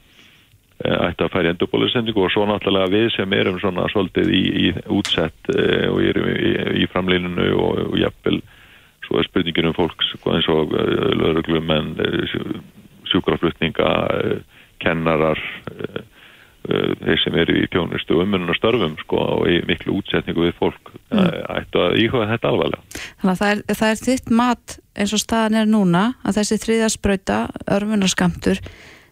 ætti 0.86 1.26
að 1.26 1.34
færi 1.34 1.50
endurbólusendingu 1.50 2.22
og 2.22 2.34
svo 2.34 2.46
náttúrulega 2.46 2.92
við 2.94 3.08
sem 3.16 3.34
erum 3.34 3.58
svona 3.62 3.88
svolítið 3.90 4.30
í, 4.30 4.42
í 4.62 4.68
útsett 4.94 5.50
eh, 5.56 5.88
og 5.90 6.04
erum 6.06 6.28
í, 6.30 6.52
í, 6.84 6.90
framlínunu 6.92 7.48
og, 7.56 7.80
og 7.88 7.98
jafnvel 7.98 8.42
svo 9.08 9.18
er 9.18 9.26
spurningin 9.26 9.72
um 9.72 9.78
fólk 9.78 10.04
sko, 10.12 10.36
eins 10.36 10.50
og 10.52 10.76
uh, 10.76 11.10
lögreglumenn 11.18 11.96
uh, 12.04 12.36
sjúkraflutninga 13.08 13.90
kennarar 14.84 15.40
þeir 16.68 17.22
sem 17.22 17.36
eru 17.40 17.54
í 17.56 17.68
tjónustu 17.72 18.18
umönun 18.20 18.52
og 18.52 18.58
störfum 18.58 18.98
sko 19.00 19.22
og 19.38 19.46
í 19.48 19.62
miklu 19.70 19.96
útsetningu 20.02 20.44
við 20.44 20.58
fólk 20.58 20.92
mm. 21.08 21.30
ættu 21.56 21.80
að 21.80 21.96
íhuga 22.04 22.28
þetta 22.34 22.52
alvarlega. 22.52 23.00
Þannig 23.22 23.32
að 23.32 23.40
það 23.40 23.54
er, 23.54 23.62
það 23.80 23.94
er 23.94 24.02
þitt 24.02 24.34
mat 24.42 24.76
eins 25.00 25.14
og 25.16 25.24
staðan 25.24 25.58
er 25.62 25.72
núna 25.72 26.04
að 26.28 26.42
þessi 26.42 26.60
þriðaspröyta, 26.66 27.40
örfunarskamptur 27.78 28.62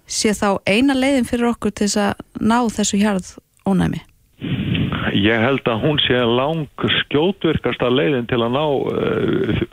sé 0.08 0.34
þá 0.38 0.60
eina 0.70 0.96
leiðin 0.98 1.28
fyrir 1.28 1.52
okkur 1.54 1.74
til 1.74 1.88
þess 1.88 2.02
að 2.02 2.44
ná 2.46 2.60
þessu 2.74 3.00
hjarð 3.02 3.32
ónæmi? 3.66 4.02
Ég 5.16 5.40
held 5.40 5.68
að 5.70 5.82
hún 5.86 6.00
sé 6.04 6.18
lang 6.28 6.86
skjótvirkasta 7.00 7.90
leiðin 7.90 8.28
til 8.30 8.42
að 8.44 8.56
ná 8.58 8.64
uh, 8.66 9.64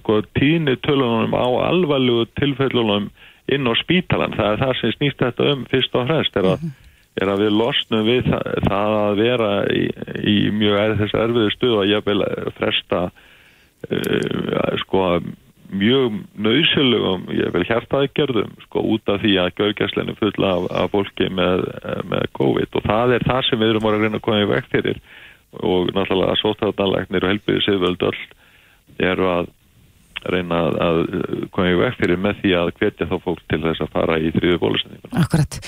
sko 0.00 0.20
tíni 0.36 0.74
tölunum 0.84 1.36
á 1.36 1.46
alvarlegu 1.68 2.26
tilfellunum 2.40 3.08
inn 3.48 3.68
á 3.68 3.72
spítalan. 3.78 4.36
Það 4.36 4.52
er 4.52 4.62
það 4.64 4.76
sem 4.80 4.94
snýst 4.96 5.22
þetta 5.22 5.48
um 5.52 5.64
fyrst 5.70 5.96
og 5.96 6.08
fremst 6.10 6.36
er 6.36 6.50
að, 6.52 6.68
er 7.22 7.32
að 7.32 7.44
við 7.46 7.56
losnum 7.62 8.06
við 8.08 8.28
það, 8.28 8.48
það 8.66 8.96
að 8.98 9.20
vera 9.22 9.50
í, 9.72 9.84
í 10.34 10.36
mjög 10.56 10.80
er, 10.82 10.96
erfiðu 11.24 11.54
stuð 11.54 11.76
og 11.78 11.92
ég 11.92 12.08
vil 12.08 12.24
fresta 12.58 13.04
uh, 13.08 14.72
sko 14.82 15.04
mjög 15.68 16.16
nöysilegum, 16.40 17.26
ég 17.36 17.52
vil 17.52 17.64
hjartaðgerðum 17.68 18.54
sko 18.64 18.82
út 18.94 19.12
af 19.12 19.20
því 19.22 19.34
að 19.42 19.54
görgjæsleinu 19.60 20.16
fulla 20.18 20.54
af, 20.56 20.66
af 20.82 20.94
fólki 20.94 21.28
með, 21.34 21.66
með 22.08 22.26
COVID 22.38 22.80
og 22.80 22.88
það 22.88 23.14
er 23.18 23.28
það 23.28 23.44
sem 23.48 23.62
við 23.62 23.74
erum 23.74 23.88
að 23.90 23.98
reyna 23.98 24.20
að 24.20 24.24
koma 24.24 24.40
í 24.42 24.48
vekk 24.54 24.72
fyrir 24.72 25.00
og 25.58 25.92
náttúrulega 25.96 26.34
að 26.34 26.42
sótarðanlegnir 26.42 27.24
og 27.24 27.32
helbiðið 27.34 27.64
séðvöldu 27.66 28.10
öll 28.10 28.26
eru 29.10 29.30
að 29.30 29.54
reyna 30.28 30.64
að 30.82 31.00
koma 31.54 31.70
í 31.70 31.78
vekk 31.78 32.00
fyrir 32.00 32.20
með 32.20 32.42
því 32.42 32.54
að 32.58 32.74
hvetja 32.80 33.08
þá 33.10 33.16
fólk 33.22 33.42
til 33.52 33.62
þess 33.62 33.84
að 33.84 33.92
fara 33.94 34.18
í 34.18 34.32
þrýðu 34.34 34.60
bólusendingun. 34.64 35.16
Akkurat. 35.20 35.58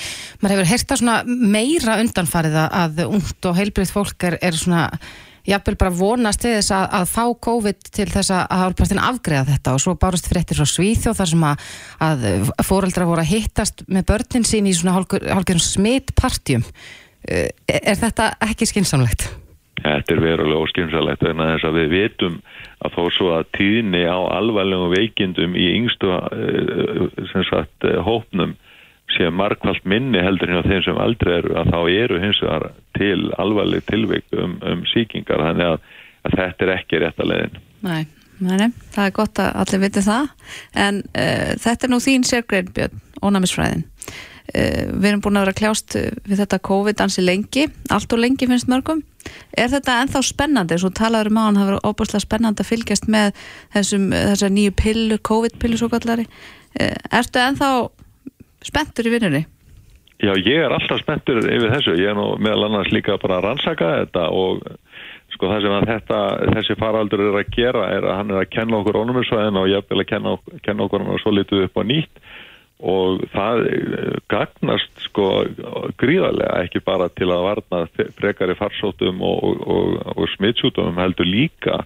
Man 0.41 0.53
hefur 0.53 0.71
heyrta 0.73 0.97
svona 0.99 1.17
meira 1.27 1.99
undanfarið 2.01 2.57
að 2.65 3.03
ungt 3.07 3.47
og 3.47 3.59
heilbrið 3.59 3.93
fólk 3.95 4.27
er, 4.27 4.37
er 4.43 4.57
svona 4.57 4.87
jafnvel 5.47 5.77
bara 5.79 5.93
vonast 5.95 6.43
til 6.43 6.53
þess 6.57 6.73
að, 6.75 6.85
að 6.99 7.11
fá 7.11 7.25
COVID 7.47 7.91
til 7.97 8.07
þess 8.11 8.33
að 8.35 8.55
hálfpartin 8.61 9.03
afgreða 9.03 9.49
þetta 9.51 9.75
og 9.75 9.83
svo 9.83 9.95
bárust 9.99 10.29
fréttir 10.29 10.59
frá 10.59 10.69
Svíþjóð 10.69 11.19
þar 11.19 11.31
sem 11.33 11.45
að, 11.49 11.67
að 12.07 12.25
fóreldra 12.67 13.09
voru 13.09 13.23
að 13.23 13.33
hittast 13.33 13.85
með 13.89 14.07
börnin 14.13 14.47
sín 14.47 14.69
í 14.69 14.75
svona 14.77 14.97
hálfgerðum 14.99 15.63
smittpartjum. 15.65 16.65
Eh, 17.29 17.49
er 17.67 17.97
þetta 18.01 18.33
ekki 18.49 18.69
skinsamlegt? 18.69 19.29
Þetta 19.81 20.13
er 20.13 20.21
verulega 20.21 20.61
óskynsalegt 20.61 21.23
en 21.25 21.41
þess 21.41 21.65
að 21.65 21.77
við 21.79 21.93
vitum 21.95 22.35
að 22.85 22.97
þó 22.97 23.03
svo 23.15 23.29
að 23.37 23.47
tíðni 23.57 24.03
á 24.05 24.19
alvarlegum 24.37 24.93
veikindum 24.93 25.55
í 25.57 25.69
yngstu 25.79 26.11
eh, 26.11 27.41
sagt, 27.49 27.87
eh, 27.87 27.97
hópnum 28.05 28.53
sé 29.15 29.29
markvallt 29.33 29.85
minni 29.89 30.21
heldur 30.23 30.51
hérna 30.51 30.67
þeim 30.67 30.85
sem 30.85 31.01
aldrei 31.01 31.35
eru 31.39 31.57
að 31.59 31.73
þá 31.73 31.79
eru 31.91 32.21
hins 32.21 32.41
vegar 32.43 32.71
til 32.97 33.19
alvarleg 33.41 33.85
tilveik 33.89 34.37
um, 34.37 34.57
um 34.65 34.81
síkingar 34.93 35.43
þannig 35.49 35.73
að, 35.73 35.93
að 36.27 36.39
þetta 36.39 36.67
er 36.67 36.73
ekki 36.77 37.01
rétt 37.01 37.21
að 37.21 37.31
leiðin. 37.31 37.61
Nei, 37.81 38.01
Nei, 38.41 38.71
það 38.89 39.05
er 39.05 39.13
gott 39.13 39.39
að 39.41 39.55
allir 39.61 39.81
viti 39.83 40.01
það. 40.01 40.29
En 40.73 40.99
uh, 41.13 41.53
þetta 41.61 41.87
er 41.87 41.91
nú 41.93 42.01
þín 42.01 42.23
sérgrein 42.25 42.71
Björn, 42.73 43.01
ónæmisfræðin. 43.21 43.83
Uh, 44.51 44.87
við 44.97 45.07
erum 45.11 45.21
búin 45.21 45.37
að 45.37 45.45
vera 45.45 45.57
kljást 45.59 45.97
uh, 45.99 46.07
við 46.25 46.41
þetta 46.41 46.61
COVID-dansi 46.65 47.25
lengi, 47.25 47.67
allt 47.93 48.15
og 48.15 48.23
lengi 48.23 48.49
finnst 48.49 48.71
mörgum, 48.71 49.03
er 49.53 49.69
þetta 49.69 49.99
ennþá 50.01 50.23
spennandi 50.25 50.79
og 50.81 50.95
talaður 50.97 51.29
um 51.29 51.37
á 51.37 51.43
hann, 51.45 51.59
það 51.59 51.69
verður 51.69 51.91
óbúslega 51.91 52.25
spennandi 52.25 52.65
að 52.65 52.71
fylgjast 52.71 53.05
með 53.13 53.43
þessum 53.75 54.09
þessar 54.15 54.55
nýju 54.57 54.73
pillur, 54.81 55.21
COVID-pillur 55.29 55.83
svo 55.83 55.91
kallari 55.93 56.25
ertu 57.11 57.43
ennþá 57.43 57.69
spenntur 58.65 59.09
í 59.09 59.13
vinnunni? 59.13 59.45
Já, 60.21 60.35
ég 60.37 60.61
er 60.61 60.73
alltaf 60.75 61.01
spenntur 61.01 61.41
yfir 61.41 61.71
þessu, 61.73 61.95
ég 61.97 62.11
er 62.11 62.17
nú 62.17 62.35
meðal 62.37 62.67
annars 62.67 62.91
líka 62.93 63.17
bara 63.21 63.39
að 63.39 63.47
rannsaka 63.47 63.87
þetta 64.03 64.27
og 64.37 64.61
sko 65.31 65.49
það 65.49 65.65
sem 65.65 65.87
þetta, 65.89 66.19
þessi 66.57 66.77
faraldur 66.77 67.23
er 67.25 67.39
að 67.39 67.51
gera 67.55 67.87
er 67.95 68.05
að 68.05 68.17
hann 68.19 68.33
er 68.33 68.43
að 68.43 68.51
kenna 68.53 68.81
okkur 68.81 68.99
ónuminsvæðin 69.01 69.59
og 69.61 69.69
ég 69.71 69.87
vil 69.89 70.03
að 70.03 70.09
kenna, 70.11 70.35
kenna 70.65 70.85
okkur 70.85 71.05
hann 71.07 71.21
svo 71.23 71.33
litið 71.33 71.65
upp 71.65 71.81
á 71.81 71.83
nýtt 71.89 72.23
og 72.91 73.23
það 73.33 73.63
eh, 73.69 74.13
gagnast 74.31 75.03
sko 75.05 75.27
gríðarlega 76.01 76.63
ekki 76.65 76.81
bara 76.85 77.09
til 77.13 77.29
að 77.33 77.45
varna 77.47 77.81
frekari 78.17 78.57
farsóttum 78.57 79.21
og, 79.25 79.65
og, 79.65 79.99
og 80.15 80.29
smittsjútumum 80.35 81.01
heldur 81.01 81.29
líka 81.29 81.83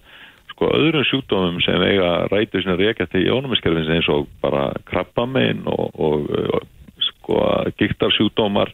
sko 0.56 0.72
öðrum 0.72 1.04
sjútumum 1.04 1.60
sem 1.60 1.82
eiga 1.84 2.26
rætið 2.32 2.64
sinna 2.64 2.78
reykja 2.80 3.06
til 3.12 3.28
ónuminskerfins 3.28 3.92
eins 3.92 4.08
og 4.08 4.26
bara 4.40 4.70
krabbamein 4.88 5.66
og, 5.68 5.92
og 6.00 6.64
sko 7.04 7.42
gíktarsjútumar 7.76 8.72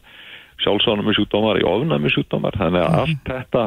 sjálfsánumissjútumar 0.63 1.59
í 1.59 1.67
ofnamissjútumar 1.67 2.55
þannig 2.55 2.85
að 2.85 2.99
allt 3.01 3.25
þetta 3.27 3.65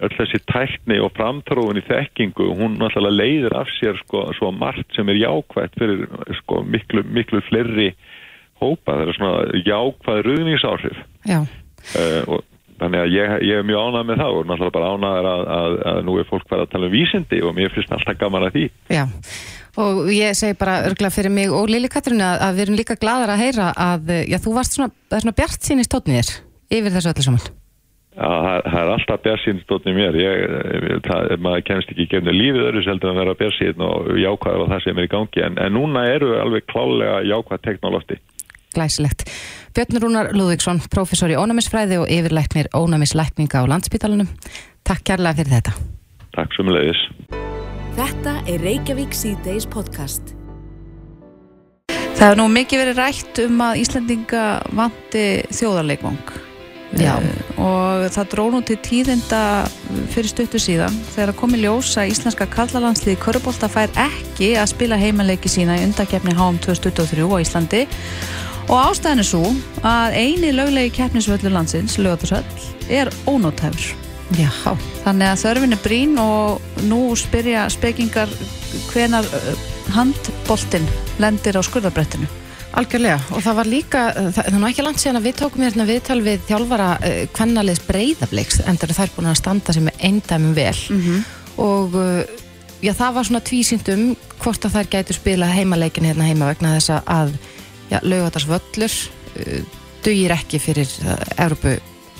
öll 0.00 0.12
þessi 0.16 0.40
tækni 0.48 0.98
og 1.04 1.12
framtróðun 1.16 1.80
í 1.80 1.84
þekkingu, 1.84 2.46
hún 2.56 2.78
náttúrulega 2.80 3.20
leiðir 3.20 3.56
af 3.60 3.68
sér 3.76 3.98
sko, 4.00 4.26
svo 4.36 4.48
margt 4.54 4.88
sem 4.96 5.08
er 5.12 5.20
jákvægt 5.20 5.76
fyrir 5.80 6.06
sko, 6.40 6.62
miklu, 6.64 7.04
miklu 7.04 7.42
fleiri 7.48 7.90
hópa, 8.60 8.94
það 8.94 9.02
er 9.04 9.18
svona 9.18 9.60
jákvæð 9.66 10.22
ruðningsáhrif. 10.28 11.02
Já. 11.28 11.40
uh, 11.44 12.22
og 12.28 12.49
þannig 12.80 13.02
að 13.04 13.14
ég, 13.14 13.36
ég 13.46 13.60
er 13.60 13.68
mjög 13.68 13.86
ánægð 13.86 14.10
með 14.10 14.20
það 14.22 14.36
og 14.36 14.50
náttúrulega 14.50 14.76
bara 14.76 14.90
ánægð 14.94 15.30
að, 15.30 15.46
að, 15.56 15.78
að 15.92 16.02
nú 16.08 16.16
er 16.18 16.28
fólk 16.30 16.46
farið 16.50 16.66
að 16.66 16.74
tala 16.74 16.88
um 16.88 16.94
vísindi 16.94 17.40
og 17.44 17.56
mér 17.56 17.74
finnst 17.76 17.94
alltaf 17.96 18.20
gaman 18.20 18.46
að 18.48 18.56
því. 18.56 18.66
Já, 18.96 19.04
og 19.84 20.02
ég 20.14 20.36
segi 20.38 20.58
bara 20.60 20.80
örgla 20.88 21.12
fyrir 21.14 21.34
mig 21.34 21.54
og 21.54 21.70
Lili 21.70 21.92
Katrín 21.92 22.24
að, 22.24 22.42
að 22.48 22.58
við 22.58 22.66
erum 22.66 22.80
líka 22.80 22.98
gladar 23.00 23.34
að 23.34 23.44
heyra 23.44 23.70
að, 23.76 24.12
já, 24.26 24.38
þú 24.42 24.56
varst 24.56 24.76
svona, 24.76 24.92
svona 25.12 25.36
bjart 25.36 25.66
sín 25.68 25.82
í 25.82 25.86
stótnir 25.86 26.36
yfir 26.70 26.94
þessu 26.96 27.12
öllu 27.12 27.26
saman. 27.28 27.50
Já, 28.10 28.26
það, 28.26 28.56
það 28.66 28.80
er 28.80 28.90
alltaf 28.92 29.20
björnsýn 29.24 29.60
stótni 29.62 29.92
mér. 29.94 30.16
Ég, 30.18 30.40
það, 31.06 31.30
maður 31.44 31.62
kemst 31.68 31.92
ekki 31.92 32.08
gefni 32.10 32.34
lífið 32.34 32.66
öðru 32.66 32.82
seldur 32.84 33.12
að 33.12 33.20
vera 33.22 33.36
björnsýn 33.38 33.84
og 33.86 34.10
jákvæður 34.18 34.66
á 34.66 34.70
það 34.72 34.82
sem 34.84 34.98
er 34.98 35.06
í 35.06 35.12
gangi. 35.14 35.44
En, 35.46 35.60
en 35.62 35.76
núna 35.76 36.02
eru 36.10 36.34
alveg 36.42 36.66
klálega 36.72 37.20
jákvæð 37.30 37.62
teknolófti 37.68 38.18
Glæsilegt. 38.74 39.24
Björn 39.76 40.00
Rúnar 40.02 40.32
Lúðvíksson, 40.34 40.82
professor 40.90 41.30
í 41.30 41.38
ónæmisfræði 41.38 42.00
og 42.02 42.10
yfirleiknir 42.10 42.70
ónæmisleikninga 42.76 43.62
á 43.62 43.70
landsbytalanum. 43.70 44.28
Takk 44.86 45.06
kærlega 45.12 45.40
fyrir 45.40 45.56
þetta. 45.58 45.76
Takk 46.36 46.54
sem 46.56 46.70
leiðis. 46.70 47.06
Þetta 47.96 48.36
er 48.50 48.62
Reykjavík 48.66 49.16
C-Days 49.16 49.66
podcast. 49.70 50.36
Það 51.90 52.26
hefur 52.26 52.38
nú 52.42 52.46
mikið 52.52 52.84
verið 52.84 53.00
rætt 53.00 53.42
um 53.46 53.64
að 53.64 53.80
Íslandinga 53.80 54.44
vanti 54.76 55.26
þjóðarleikvang 55.56 56.38
Já. 56.98 57.14
Eh, 57.22 57.60
og 57.62 58.08
það 58.10 58.30
dró 58.32 58.44
nú 58.50 58.60
til 58.66 58.76
tíðinda 58.82 59.40
fyrir 60.10 60.30
stuttu 60.32 60.58
síðan 60.58 60.94
þegar 61.14 61.36
komi 61.38 61.60
ljós 61.62 61.92
að 62.00 62.10
íslenska 62.10 62.48
kallalandsliði 62.50 63.20
Körbólta 63.22 63.70
fær 63.70 63.92
ekki 63.94 64.56
að 64.58 64.72
spila 64.72 64.98
heimaleiki 64.98 65.50
sína 65.50 65.78
í 65.78 65.84
undakefni 65.86 66.34
HM 66.34 66.58
2023 66.66 67.28
á 67.30 67.36
Íslandi 67.38 67.84
og 68.70 68.78
ástæðan 68.78 69.22
er 69.22 69.26
svo 69.26 69.42
að 69.82 70.14
eini 70.14 70.52
löglegi 70.54 70.92
keppnisvöldur 70.94 71.50
landsins, 71.50 71.96
lögatursöll, 71.98 72.44
er 72.86 73.10
ónótæfur 73.26 73.96
Já. 74.38 74.50
þannig 75.02 75.26
að 75.26 75.40
þörfin 75.42 75.74
er 75.74 75.80
brín 75.82 76.12
og 76.22 76.84
nú 76.86 77.00
spyrja 77.18 77.64
spekingar 77.72 78.30
hvenar 78.92 79.26
handboltinn 79.90 80.86
lendir 81.18 81.58
á 81.58 81.62
skurðabrettinu 81.66 82.30
Algjörlega 82.78 83.18
og 83.34 83.42
það 83.42 83.56
var 83.58 83.66
líka, 83.66 84.02
það, 84.14 84.28
það 84.36 84.44
er 84.46 84.54
nú 84.54 84.68
ekki 84.68 84.84
langt 84.86 85.02
síðan 85.02 85.18
að 85.18 85.26
við 85.26 85.38
tókum 85.40 85.64
hérna 85.66 85.86
viðtal 85.88 86.20
við 86.22 86.44
þjálfara 86.46 86.90
uh, 87.00 87.22
kvennaliðs 87.34 87.82
breyðabliks 87.88 88.60
endur 88.70 88.94
þær 88.94 89.16
búin 89.16 89.32
að 89.32 89.40
standa 89.42 89.74
sem 89.74 89.90
er 89.90 90.04
eindæmum 90.06 90.54
vel 90.54 90.76
-hmm. 90.78 91.24
og 91.58 91.98
já, 92.78 92.92
það 92.94 93.14
var 93.14 93.26
svona 93.26 93.46
tvísýnt 93.50 93.90
um 93.96 94.04
hvort 94.38 94.64
að 94.64 94.76
þær 94.78 94.92
gætu 94.94 95.18
spila 95.18 95.50
heimaleikin 95.50 96.06
hérna 96.06 96.28
heima 96.30 96.52
vegna 96.52 96.78
þess 96.78 97.02
að 97.02 97.34
já, 97.90 97.98
laugatarsvöllur 98.02 98.94
uh, 98.94 99.60
dugir 100.04 100.34
ekki 100.34 100.60
fyrir 100.62 100.90
uh, 101.04 101.18
Európu 101.40 101.76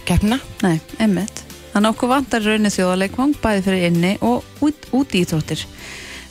keppna. 0.08 0.40
Nei, 0.64 0.78
einmitt. 0.98 1.44
Þannig 1.70 1.86
að 1.86 1.94
okkur 1.94 2.10
vantar 2.10 2.44
raunin 2.44 2.74
þjóðarleikvang 2.74 3.34
bæði 3.42 3.64
fyrir 3.66 3.88
inni 3.90 4.14
og 4.26 4.62
út, 4.66 4.88
út 4.96 5.14
í 5.14 5.24
þróttir. 5.28 5.64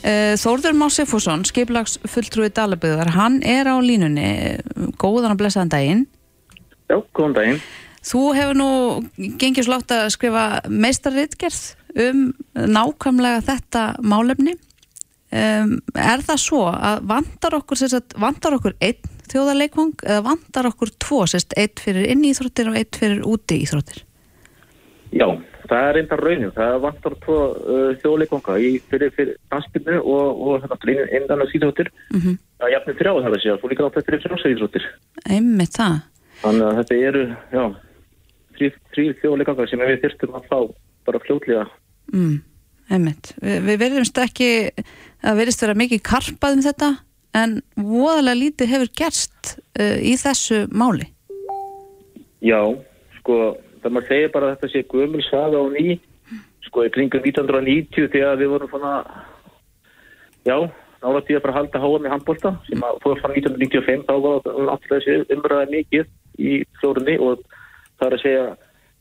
Uh, 0.00 0.36
Þórður 0.40 0.78
Már 0.80 0.94
Sifússon, 0.94 1.44
skiplags 1.48 1.98
fulltrúi 2.08 2.50
Dalaböðar, 2.54 3.12
hann 3.16 3.40
er 3.44 3.68
á 3.68 3.76
línunni, 3.80 4.58
góðan 5.00 5.34
og 5.34 5.40
blessaðan 5.40 5.72
daginn. 5.72 6.08
Já, 6.90 6.98
góðan 7.16 7.36
daginn. 7.36 7.62
Þú 8.00 8.22
hefur 8.32 8.56
nú 8.56 8.70
gengið 9.40 9.66
slátt 9.68 9.92
að 9.92 10.06
skrifa 10.14 10.44
meistarritgerð 10.72 11.60
um 12.00 12.26
nákvæmlega 12.54 13.44
þetta 13.44 13.84
málefni. 14.00 14.56
Um, 15.30 15.76
er 15.94 16.24
það 16.26 16.40
svo 16.42 16.64
að 16.72 17.04
vantar 17.06 17.54
okkur, 17.60 17.78
sagt, 17.78 18.16
vantar 18.18 18.56
okkur 18.56 18.74
einn 18.82 19.09
þjóðarleikvang 19.30 20.04
eða 20.06 20.24
vantar 20.26 20.68
okkur 20.70 20.92
tvo, 21.02 21.24
sérst, 21.30 21.54
einn 21.58 21.80
fyrir 21.80 22.08
inn 22.10 22.24
í 22.24 22.32
íþróttir 22.34 22.70
og 22.70 22.78
einn 22.80 22.96
fyrir 22.96 23.22
úti 23.28 23.58
í 23.58 23.64
íþróttir? 23.66 24.02
Já, 25.10 25.26
það 25.66 25.86
er 25.86 25.96
reyndar 25.96 26.22
raunin. 26.24 26.52
Það 26.54 26.76
vantar 26.84 27.16
tvo 27.24 27.38
uh, 27.50 27.88
þjóðleikvanga 28.02 28.56
í 28.62 28.70
fyrir, 28.90 29.12
fyrir 29.16 29.38
danspilnu 29.52 29.98
og, 30.00 30.42
og 30.46 30.64
hérna 30.64 30.96
innan 31.18 31.44
að 31.44 31.52
síðróttir. 31.54 31.90
Mm 32.12 32.20
-hmm. 32.20 32.38
Er 32.60 32.74
jafnir 32.74 32.98
þrjáð 33.00 33.22
það 33.24 33.34
að 33.34 33.42
segja, 33.42 33.58
þú 33.62 33.70
líka 33.70 33.86
átt 33.86 33.98
þetta 33.98 34.10
fyrir 34.10 34.24
frjálsæðíþróttir. 34.26 34.88
Einmitt 35.36 35.76
það. 35.78 35.96
Þannig 36.40 36.66
að 36.66 36.76
þetta 36.80 37.00
eru, 37.08 37.24
já, 37.52 37.64
þrý 38.92 39.04
þjóðleikvanga 39.20 39.68
sem 39.68 39.84
við 39.84 40.00
þyrstum 40.04 40.34
að 40.38 40.48
fá 40.50 40.58
bara 41.06 41.22
fljótlega. 41.24 41.66
Mm, 42.12 42.40
einmitt. 42.90 43.34
Vi, 43.40 43.58
við 43.66 43.78
verðumst 43.80 44.18
ekki, 44.18 44.50
það 45.22 45.40
verðist 45.40 45.62
vera 45.64 45.74
mikið 45.74 46.02
karpað 46.02 46.56
um 46.56 46.66
þetta 46.68 46.90
en 47.36 47.58
voðalega 47.76 48.38
lítið 48.38 48.72
hefur 48.74 48.92
gerst 49.00 49.56
uh, 49.78 49.98
í 50.02 50.16
þessu 50.20 50.64
máli. 50.72 51.08
Já, 52.40 52.60
sko, 53.18 53.56
það 53.82 53.94
maður 53.94 54.08
segir 54.08 54.32
bara 54.34 54.48
að 54.48 54.54
þetta 54.54 54.72
sé 54.72 54.84
gömul 54.90 55.24
saga 55.26 55.60
á 55.60 55.64
ný, 55.74 55.98
sko, 56.66 56.86
í 56.86 56.94
kringum 56.94 57.26
1990 57.26 58.12
þegar 58.14 58.40
við 58.40 58.54
vorum 58.54 58.72
svona, 58.72 58.94
já, 60.48 60.56
nála 61.04 61.22
tíða 61.26 61.44
bara 61.44 61.58
halda 61.58 61.82
háa 61.82 62.00
með 62.00 62.14
handbólta 62.14 62.54
sem 62.68 62.82
að 62.84 62.98
fóða 63.04 63.20
fram 63.20 63.36
1995, 63.36 64.08
þá 64.08 64.14
var 64.24 64.72
alltaf 64.74 64.90
þessi 64.96 65.36
umræða 65.36 65.70
mikið 65.74 66.10
í 66.40 66.58
flórunni 66.80 67.16
og 67.20 67.44
það 68.00 68.06
er 68.08 68.16
að 68.16 68.24
segja 68.24 68.44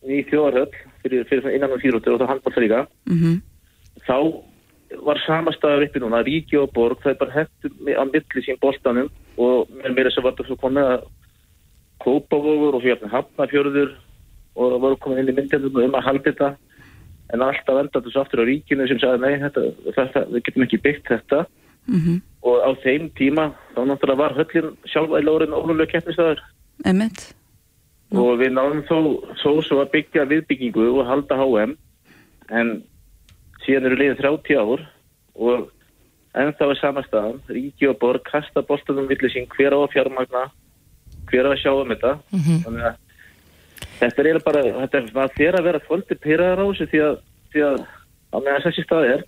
ný 0.10 0.22
þjóðarhöll 0.30 0.70
fyrir, 1.04 1.26
fyrir 1.28 1.56
innan 1.56 1.76
og 1.76 1.82
fýrúttur 1.84 2.16
og 2.16 2.22
það 2.22 2.32
handbólta 2.34 2.64
líka. 2.64 2.86
Mm 3.10 3.20
-hmm. 3.20 3.36
Þá 4.08 4.18
var 5.06 5.22
samastæður 5.26 5.86
uppi 5.88 6.02
núna, 6.02 6.24
Ríki 6.26 6.58
og 6.58 6.72
Borg, 6.74 7.02
það 7.04 7.12
er 7.12 7.20
bara 7.20 7.36
hættu 7.38 7.72
á 7.94 8.04
milli 8.10 8.46
sín 8.46 8.60
bóltanum 8.62 9.10
og 9.38 9.70
mér 9.82 9.96
meira 9.96 10.12
sem 10.12 10.24
var 10.24 10.34
þetta 10.34 10.48
svo 10.48 10.60
komið 10.64 10.94
að 10.96 11.08
Kópavogur 12.00 12.78
og 12.78 12.84
hérna 12.86 13.12
Hafnafjörður 13.12 13.94
og 14.56 14.72
það 14.72 14.84
voru 14.86 14.98
komin 15.04 15.20
inn 15.20 15.32
í 15.34 15.36
myndinu 15.36 15.72
um 15.84 15.98
að 16.00 16.06
halda 16.08 16.32
þetta 16.32 16.50
en 17.34 17.44
alltaf 17.46 17.80
enda 17.82 18.02
þessu 18.02 18.22
aftur 18.22 18.42
á 18.42 18.50
ríkinu 18.50 18.88
sem 18.88 19.02
sagði 19.02 19.20
nei, 19.26 19.42
þetta, 19.44 19.66
þetta, 19.98 20.24
við 20.32 20.46
getum 20.48 20.66
ekki 20.66 20.84
byggt 20.86 21.12
þetta 21.12 21.46
Mm 21.90 22.00
-hmm. 22.00 22.22
og 22.42 22.56
á 22.62 22.70
þeim 22.84 23.10
tíma 23.18 23.52
þá 23.74 23.82
náttúrulega 23.86 24.22
var 24.22 24.34
höllin 24.38 24.78
sjálfa 24.86 25.20
í 25.20 25.26
lórin 25.26 25.56
ólulega 25.58 25.92
keppnistæður 25.92 26.40
Einmitt. 26.86 27.34
og 28.12 28.38
við 28.40 28.52
náðum 28.54 28.84
þó 28.90 28.98
svo 29.42 29.62
svo 29.62 29.82
að 29.82 29.92
byggja 29.96 30.30
viðbyggingu 30.30 30.86
og 31.00 31.08
halda 31.08 31.36
HM 31.36 31.78
en 32.50 32.84
síðan 33.70 33.90
eru 33.90 34.00
liðið 34.00 34.24
30 34.24 34.58
ár 34.58 34.88
og 35.40 35.70
ennþá 36.40 36.70
er 36.70 36.80
samastæðan 36.80 37.38
ríki 37.50 37.90
og 37.90 38.00
borg 38.02 38.26
kasta 38.26 38.66
boltanum 38.66 39.10
villi 39.10 39.30
sín 39.30 39.48
hver 39.54 39.78
á 39.78 39.80
fjármagna 39.94 40.50
hver 41.30 41.46
á 41.46 41.54
að 41.54 41.62
sjá 41.62 41.72
um 41.74 41.94
þetta 41.94 42.18
Mm 42.34 42.42
-hmm. 42.42 42.60
þannig 42.66 42.86
að 42.90 42.96
þetta 44.00 44.28
er 44.30 44.40
bara 44.46 44.62
þetta 44.64 44.98
er 44.98 45.36
þér 45.38 45.60
að 45.60 45.68
vera 45.68 45.86
kvöldi 45.86 46.16
pyrraðar 46.24 46.62
á 46.64 46.66
þessu 46.70 46.88
því 46.92 47.00
að, 47.08 47.16
því 47.52 47.62
að 47.70 47.78
á 48.34 48.38
meðan 48.40 48.66
þessi 48.66 48.84
stað 48.84 49.06
er 49.14 49.22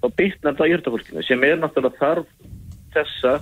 þá 0.00 0.06
byggnar 0.16 0.56
það 0.58 0.70
jörgafólkinu 0.72 1.22
sem 1.22 1.44
er 1.44 1.56
náttúrulega 1.60 2.00
þarf 2.00 2.26
þessa 2.94 3.32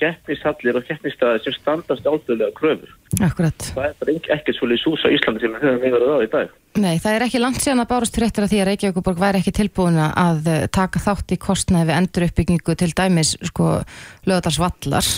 keppnishallir 0.00 0.78
og 0.80 0.86
keppnisstaði 0.88 1.42
sem 1.44 1.56
standast 1.58 2.08
áldulega 2.08 2.50
kröfur. 2.56 2.94
Akkurat. 3.22 3.66
Það 3.76 3.86
er 3.86 3.98
bara 4.00 4.14
ekki 4.36 4.54
svolítið 4.56 4.82
sús 4.82 5.04
á 5.04 5.08
Íslandi 5.14 5.44
sem 5.44 5.54
við 5.54 5.66
höfum 5.66 5.86
yfir 5.90 6.06
það 6.06 6.24
í 6.24 6.30
dag. 6.34 6.54
Nei, 6.80 6.94
það 7.02 7.16
er 7.16 7.26
ekki 7.26 7.42
langt 7.42 7.60
síðan 7.60 7.82
að 7.82 7.90
bárust 7.90 8.16
fréttir 8.16 8.46
að 8.46 8.52
því 8.52 8.60
að 8.62 8.68
Reykjavíkuborg 8.70 9.20
væri 9.20 9.42
ekki 9.42 9.54
tilbúin 9.58 10.00
að 10.06 10.50
eh, 10.50 10.66
taka 10.70 11.02
þátt 11.02 11.34
í 11.34 11.40
kostnaði 11.42 11.90
við 11.90 11.98
enduruppbyggingu 11.98 12.76
til 12.78 12.90
dæmis 12.96 13.34
sko 13.50 13.70
lögadalsvallar. 14.30 15.12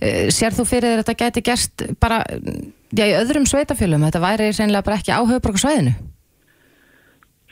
Eh, 0.00 0.28
Sér 0.34 0.56
þú 0.56 0.68
fyrir 0.68 0.94
þér 0.94 1.02
að 1.02 1.04
þetta 1.04 1.18
gæti 1.24 1.44
gerst 1.50 1.88
bara 2.00 2.22
já, 2.24 3.04
í 3.04 3.16
öðrum 3.18 3.48
sveitafjölum? 3.48 4.06
Þetta 4.08 4.24
væri 4.24 4.52
reynilega 4.52 4.86
bara 4.86 5.00
ekki 5.02 5.12
á 5.12 5.20
höfuborgarsvæðinu? 5.20 5.96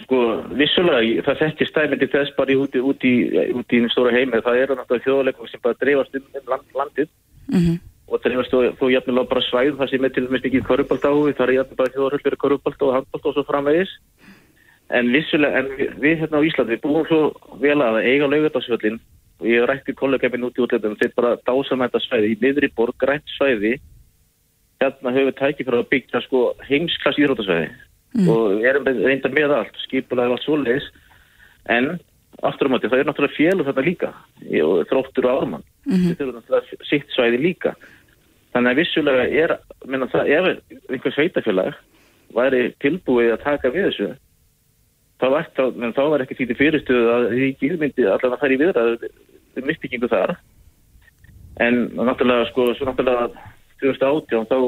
Sko, 0.04 0.18
vissulega, 0.58 1.22
það 1.24 1.38
þekkir 1.40 1.68
stæmyndi 1.70 2.08
þess 2.12 2.34
bara 2.36 2.52
í 2.52 2.56
úti, 2.60 2.82
úti, 2.84 3.12
úti 3.56 3.78
í 3.78 3.80
einu 3.80 3.88
stóra 3.92 4.12
heimi. 4.12 4.42
Það 4.44 4.60
eru 4.60 4.76
náttúrulega 4.76 5.06
þjóðleikum 5.06 5.48
sem 5.48 5.62
bara 5.64 5.78
dreifast 5.80 6.18
um, 6.18 6.26
um 6.36 6.50
land, 6.52 6.66
landið 6.76 7.08
Mhm. 7.46 7.78
og 8.12 8.22
dreifast 8.22 8.52
þó, 8.52 8.58
þó 8.76 8.86
jafnilega 8.92 9.30
bara 9.30 9.46
svæð 9.48 9.78
það 9.78 9.90
sem 9.90 10.04
er 10.04 10.12
til 10.12 10.26
dæmis 10.26 10.44
mikið 10.44 10.66
körubalt 10.68 11.08
áhugi. 11.08 11.36
Það 11.38 11.48
er 11.48 11.56
jafnilega 11.56 11.80
bara 11.80 11.94
þjóðarhöll 11.96 12.24
fyrir 12.26 12.42
körubalt 12.44 12.82
og 12.82 12.94
handbalt 12.94 13.26
og 13.26 13.34
svo 13.34 13.44
framvegis. 13.48 13.92
En 14.90 15.10
vissulega, 15.10 15.58
en 15.58 15.66
við, 15.78 15.88
við 15.98 16.18
hérna 16.20 16.38
á 16.38 16.46
Íslandi, 16.46 16.76
við 16.76 16.82
búum 16.84 17.06
svo 17.08 17.20
vel 17.58 17.80
að 17.80 18.04
eiga 18.04 18.28
laugardagsvöllin 18.28 19.00
og 19.40 19.46
ég 19.46 19.66
rætti 19.66 19.94
kollega 19.96 20.28
minn 20.30 20.44
út 20.44 20.56
í 20.56 20.62
útlæðum, 20.62 20.96
þeir 21.00 21.12
bara 21.16 21.36
dása 21.40 21.74
með 21.74 21.90
þetta 21.90 22.04
svæði 22.04 22.30
í 22.30 22.38
niðri 22.40 22.70
borg, 22.76 22.94
grænt 23.00 23.26
svæði 23.36 23.80
hérna 24.80 25.12
höfum 25.12 25.30
við 25.30 25.38
tækið 25.40 25.66
fyrir 25.66 25.80
að 25.80 25.90
byggja 25.90 26.20
sko 26.24 26.40
heimsklass 26.68 27.18
írótasvæði 28.16 28.56
og 28.56 28.66
erum 28.70 28.88
reynda 29.06 29.32
með 29.32 29.56
allt, 29.60 29.80
skipulega 29.84 30.36
allt 30.36 30.46
svoleiðis. 30.46 30.88
En 31.72 31.96
aftur 32.46 32.68
á 32.68 32.72
móti 32.72 32.90
það 32.90 33.02
er 33.02 33.10
náttúrulega 33.10 33.36
félug 33.36 33.68
þetta 33.70 33.86
líka. 33.86 34.12
Og 34.66 34.86
þróttur 34.90 35.28
og 35.28 35.42
ármann. 35.42 35.66
Við 35.86 36.16
þurfum 36.18 36.38
náttúrulega 36.40 36.88
sitt 36.90 37.14
svæði 37.14 37.42
líka. 37.42 37.74
Þannig 38.54 38.72
að 38.72 38.80
vissulega 38.80 39.26
er 39.44 39.56
minna, 39.84 40.08
það, 40.08 40.30
ef 40.32 40.92
einhver 40.92 41.16
sveitafélag 41.16 41.82
væri 42.36 42.62
tilbúið 42.82 43.34
að 43.34 43.44
taka 43.44 43.72
við 43.74 43.90
þessu 43.90 44.08
þá 45.20 45.26
var, 45.32 45.48
þá, 45.56 45.62
menn, 45.76 45.94
þá 45.96 46.02
var 46.12 46.24
ekki 46.24 46.36
því 46.38 46.48
til 46.50 46.58
fyrirstöðu 46.58 47.12
að 47.12 47.26
ríkið 47.34 47.78
myndi 47.80 48.04
allavega 48.04 48.40
fara 48.42 48.56
í 48.56 48.60
viðræðu 48.60 49.10
um 49.56 49.70
uppbyggingu 49.72 50.10
þar. 50.12 50.34
En 51.64 51.78
náttúrulega 51.96 52.50
sko, 52.50 52.68
svo 52.76 52.88
náttúrulega 52.88 53.30
2018 53.80 54.50
þá 54.50 54.58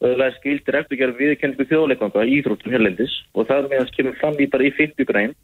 öðlega 0.00 0.36
skildir 0.38 0.78
eftir 0.80 0.96
að 0.96 1.02
gera 1.02 1.18
viðkenningu 1.18 1.66
þjóðleikvanga 1.68 2.24
í 2.24 2.38
íþróttum 2.38 2.72
hérlendis 2.72 3.16
og 3.34 3.48
það 3.50 3.68
meðan 3.72 3.94
kemur 3.96 4.18
fram 4.20 4.40
í 4.40 4.48
bara 4.52 4.66
í 4.66 4.72
50 4.78 5.08
græn 5.10 5.34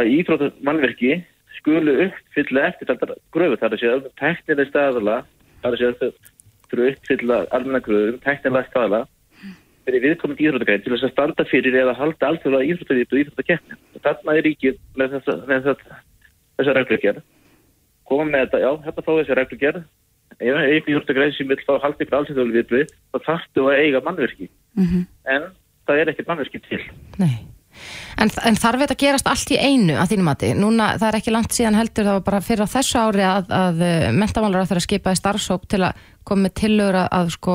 að 0.00 0.12
íþróttum 0.16 0.66
mannverki 0.66 1.18
skulu 1.58 1.96
uppfylla 2.06 2.66
eftir 2.70 2.88
þetta 2.88 3.18
gröfu 3.34 3.60
þar 3.60 3.76
að 3.76 3.82
segja 3.82 4.12
teknileg 4.22 4.70
staðala 4.70 5.16
þar 5.60 5.76
að 5.76 5.98
þau 6.00 6.12
þurfu 6.70 6.92
uppfylla 6.92 7.40
almenna 7.50 7.82
gröfum, 7.84 8.20
teknilega 8.24 8.70
staðala 8.70 9.02
fyrir 9.84 10.04
viðkomandi 10.04 10.46
íþróttagræn 10.46 10.84
til 10.84 10.94
þess 10.94 11.08
að 11.08 11.12
standa 11.14 11.46
fyrir 11.50 11.76
eða 11.82 11.96
halda 11.98 12.30
alþjóðlega 12.30 12.68
íþróttavít 12.70 13.14
og 13.14 13.22
íþróttakeppni. 13.22 13.78
Og 13.96 14.04
þarna 14.04 14.36
er 14.36 14.46
ríkið 14.46 14.80
með 15.00 15.14
þessa, 15.16 15.36
með 15.48 15.68
þessa, 15.68 16.00
þessa 16.60 16.76
reglugjörð 16.78 17.22
koma 18.10 18.26
með 18.26 18.44
þetta, 18.44 18.60
já, 18.64 18.70
hérna 18.84 19.04
fá 19.06 19.10
þessi 19.10 19.38
reglugjörð 19.38 19.82
ef 20.40 20.56
einhver 20.56 20.90
íþróttagræn 20.94 21.34
sem 21.36 21.48
vil 21.50 21.60
fá 21.66 21.74
halda 21.82 22.04
ykkur 22.04 22.18
alþjóðlega 22.20 22.56
viðbrið 22.58 22.92
þá 23.12 23.18
þarftu 23.28 23.66
að 23.68 23.80
eiga 23.84 24.02
mannverki 24.06 24.48
Mhm. 24.76 25.06
en 25.26 25.42
það 25.88 25.98
er 26.00 26.10
ekkert 26.12 26.28
mannverki 26.30 26.60
til 26.68 26.82
Nei. 27.18 27.32
En, 28.20 28.28
en 28.44 28.56
þarf 28.58 28.80
þetta 28.82 28.94
að 28.96 29.00
gerast 29.02 29.28
allt 29.30 29.50
í 29.54 29.56
einu 29.58 29.94
að 29.96 30.10
þínum 30.12 30.26
mati? 30.28 30.48
Núna, 30.58 30.88
það 30.98 31.08
er 31.08 31.18
ekki 31.20 31.32
langt 31.32 31.54
síðan 31.54 31.78
heldur 31.78 32.04
það 32.04 32.16
var 32.18 32.24
bara 32.26 32.40
fyrir 32.44 32.66
á 32.66 32.74
þessu 32.74 32.98
ári 33.00 33.24
að, 33.24 33.50
að 33.50 33.82
mentamálar 34.18 34.62
að 34.64 34.68
þeirra 34.72 34.84
skipaði 34.84 35.20
starfsóp 35.20 35.66
til 35.70 35.82
að 35.86 36.02
koma 36.28 36.42
með 36.48 36.54
tillögur 36.60 36.98
að, 37.00 37.08
að 37.20 37.30
sko 37.36 37.54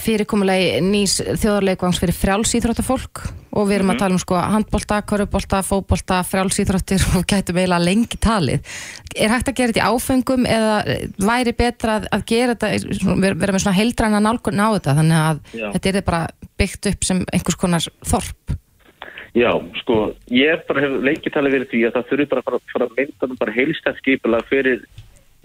fyrirkomulegi 0.00 0.80
nýs 0.84 1.18
þjóðarleikvangs 1.20 2.00
fyrir 2.00 2.16
frjálsýþróttafólk 2.16 3.22
og 3.52 3.68
við 3.68 3.76
erum 3.78 3.92
að 3.92 4.00
tala 4.00 4.16
um 4.16 4.22
sko 4.22 4.38
handbolta, 4.38 5.00
körubolta, 5.08 5.60
fóbolta, 5.66 6.22
frjálsýþróttir 6.28 7.04
og 7.18 7.26
gætum 7.28 7.60
eiginlega 7.60 7.84
lengi 7.84 8.20
talið. 8.22 8.72
Er 9.16 9.34
hægt 9.34 9.52
að 9.52 9.58
gera 9.60 9.72
þetta 9.72 9.82
í 9.82 9.90
áfengum 9.92 10.48
eða 10.48 10.78
væri 11.20 11.54
betra 11.58 11.98
að, 12.00 12.08
að 12.16 12.26
gera 12.32 12.56
þetta, 12.56 13.20
vera 13.34 13.52
með 13.52 13.64
svona 13.66 13.78
heildræna 13.78 14.22
nálgun 14.24 14.64
á 14.64 14.68
þetta 14.78 14.96
þannig 15.02 15.20
að 15.20 15.44
Já. 15.52 15.68
þetta 15.76 15.94
er 15.94 16.08
bara 16.08 16.24
byggt 16.62 16.92
upp 16.92 17.08
sem 17.08 17.24
einhvers 17.32 17.60
konar 17.60 17.88
þorp? 18.08 18.58
Já, 19.32 19.48
sko, 19.80 20.12
ég 20.28 20.66
bara 20.68 20.82
hef 20.84 20.98
leikitali 21.06 21.52
verið 21.52 21.70
því 21.70 21.86
að 21.88 21.94
það 21.96 22.10
þurfi 22.10 22.26
bara 22.28 22.42
að 22.42 22.66
fara, 22.72 22.86
að 22.86 22.98
mynda 22.98 23.38
bara 23.40 23.54
heilstætt 23.56 24.00
skipulag 24.02 24.44
fyrir 24.50 24.82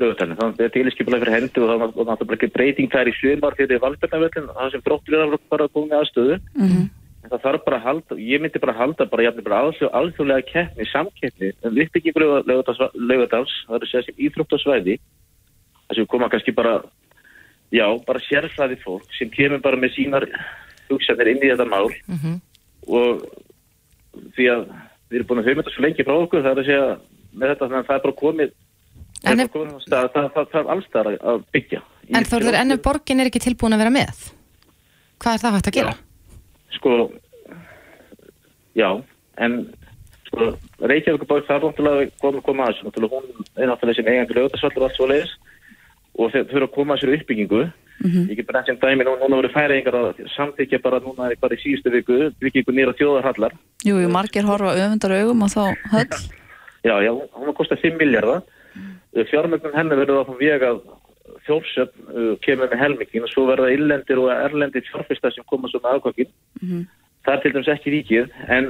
lögutalinn. 0.02 0.38
Þannig 0.38 0.54
að 0.54 0.62
þetta 0.64 0.80
er 0.82 0.94
skipulag 0.94 1.24
fyrir 1.24 1.36
hendi 1.36 1.64
og 1.64 1.72
það 1.72 1.82
var 1.82 2.08
náttúrulega 2.12 2.38
ekki 2.38 2.54
breyting 2.54 2.94
þær 2.94 3.12
í 3.12 3.16
sumar 3.18 3.58
fyrir 3.58 3.82
valbjörnavöllin, 3.84 4.52
það 4.58 4.72
sem 4.74 4.86
þróttur 4.86 5.18
er 5.18 5.26
að 5.26 5.38
bara 5.50 5.68
koma 5.74 5.90
með 5.92 6.00
aðstöðu. 6.02 6.40
Mhm. 6.56 6.84
En 7.24 7.32
það 7.32 7.44
þarf 7.44 7.64
bara 7.66 7.78
að 7.78 7.88
halda, 7.88 8.16
ég 8.16 8.42
myndi 8.42 8.60
bara 8.62 8.74
að 8.74 8.82
halda 8.82 9.06
bara 9.12 9.24
jafnir 9.26 9.44
bara 9.44 9.62
alþjóð, 9.66 9.92
alþjóðlega 10.00 10.48
keppni, 10.48 10.86
samkeppni, 10.92 11.50
en 11.64 11.80
uppbyggingu 11.84 12.20
lögadals, 12.48 13.54
það 13.68 13.76
er 13.76 13.84
að 13.84 13.92
segja 13.92 14.06
sem 14.06 14.22
íþróttasvæði, 14.22 15.00
þar 15.88 15.96
sem 15.96 16.08
koma 16.08 16.30
kannski 16.30 16.54
bara, 16.56 16.84
já, 17.74 17.88
bara 18.06 18.24
sérfræði 18.30 18.80
fólk 18.80 19.12
sem 19.18 19.30
kemur 19.30 19.60
bara 19.60 19.76
með 19.76 19.98
sínar 19.98 20.30
hugsanir 20.90 21.34
inn 21.34 21.44
í 21.44 21.52
þetta 21.52 21.68
mál 21.68 21.90
og 22.88 23.26
því 24.36 24.48
að 24.54 24.64
við 25.10 25.20
erum 25.20 25.28
búin 25.30 25.42
að 25.42 25.50
höfum 25.50 25.62
þetta 25.62 25.74
svo 25.76 25.84
lengi 25.86 26.06
frá 26.08 26.16
okkur 26.16 26.44
það 26.46 26.54
er 26.54 26.62
að 26.62 26.70
segja 26.70 26.88
með 27.34 27.52
þetta 27.52 27.66
þannig 27.66 27.80
að 27.80 27.90
það 27.90 27.98
er 27.98 28.06
bara 28.06 28.22
komið 28.22 28.50
það 28.52 28.56
En 29.23 29.39
er 29.39 29.45
ef- 29.47 29.53
það, 29.89 30.10
það, 30.13 30.27
það 30.36 30.60
er 30.62 30.71
allstað 30.75 31.08
að 31.17 31.43
byggja 31.56 31.82
En 32.17 32.23
Þorður, 32.23 32.56
en 32.62 32.71
ef 32.71 32.82
borgin 32.86 33.19
er 33.19 33.27
ekki 33.32 33.41
tilbúin 33.43 33.73
að 33.75 33.82
vera 33.84 33.91
með, 33.91 34.19
hvað 35.19 35.34
er 35.34 35.41
það 35.43 35.56
hægt 35.58 35.67
að 35.71 35.77
gera? 35.80 35.95
sko 36.77 36.91
já, 38.77 38.89
en 39.41 39.58
sko, 40.30 40.51
Reykjavík 40.88 41.25
það 41.27 41.51
er 41.56 41.65
náttúrulega 41.65 42.12
komið 42.21 42.39
að 42.41 42.45
koma 42.45 42.67
að 42.67 42.73
þessu 42.75 42.88
náttúrulega 42.88 43.17
hún 43.17 43.49
er 43.58 43.69
náttúrulega 43.71 43.97
sem 43.99 44.12
eigandi 44.13 44.38
lögðarsvallur 44.38 44.84
og 44.84 44.88
allt 44.88 44.97
svo 44.99 45.10
leiðis 45.12 45.34
og 46.17 46.32
þeir 46.34 46.47
þurfa 46.51 46.67
að 46.69 46.73
koma 46.77 46.95
að 46.97 47.01
sér 47.03 47.13
uppbyggingu 47.17 47.62
ég 48.30 48.36
get 48.38 48.45
bara 48.45 48.62
sem 48.67 48.77
dæmi, 48.77 49.06
nú, 49.08 49.15
núna 49.17 49.39
voru 49.39 49.49
færingar 49.49 49.95
að 49.97 50.19
samþykja 50.36 50.80
bara 50.84 50.99
núna 51.01 51.32
bara 51.41 51.58
í 51.58 51.62
síðustu 51.63 51.89
viku 51.95 52.17
byggingu 52.43 52.75
nýra 52.77 52.93
þjóðarhallar 52.99 53.56
Jú, 53.88 53.97
jú, 54.03 54.10
margir 54.13 54.45
horfa 54.45 54.75
öfundar 54.77 55.15
augum 55.17 55.41
og 55.47 55.53
þá 55.56 55.63
höll. 55.95 56.12
Já, 56.88 56.93
já, 57.03 57.10
hún 57.12 57.49
var 57.49 57.56
kostað 57.58 57.82
5 57.84 57.97
miljardar. 57.99 58.43
Fjármögnum 59.32 59.76
henni 59.76 59.98
verður 59.98 60.24
á 60.24 60.28
þann 60.28 60.41
veg 60.41 60.65
að 60.67 60.82
þjórsöfn 61.48 62.12
uh, 62.12 62.34
kemur 62.43 62.70
með 62.72 62.82
helmingin 62.82 63.26
og 63.26 63.32
svo 63.32 63.46
verða 63.48 63.72
illendir 63.74 64.20
og 64.22 64.32
erlendir 64.34 64.86
fjárfistar 64.89 65.34
sem 65.36 65.46
koma 65.48 65.70
svo 65.72 65.82
með 65.84 65.98
aðkvækin. 65.98 66.32
Það 67.26 67.34
er 67.34 67.41
til 67.43 67.54
dæmis 67.56 67.72
ekki 67.74 67.93
ríkið, 67.93 68.30
en 68.48 68.70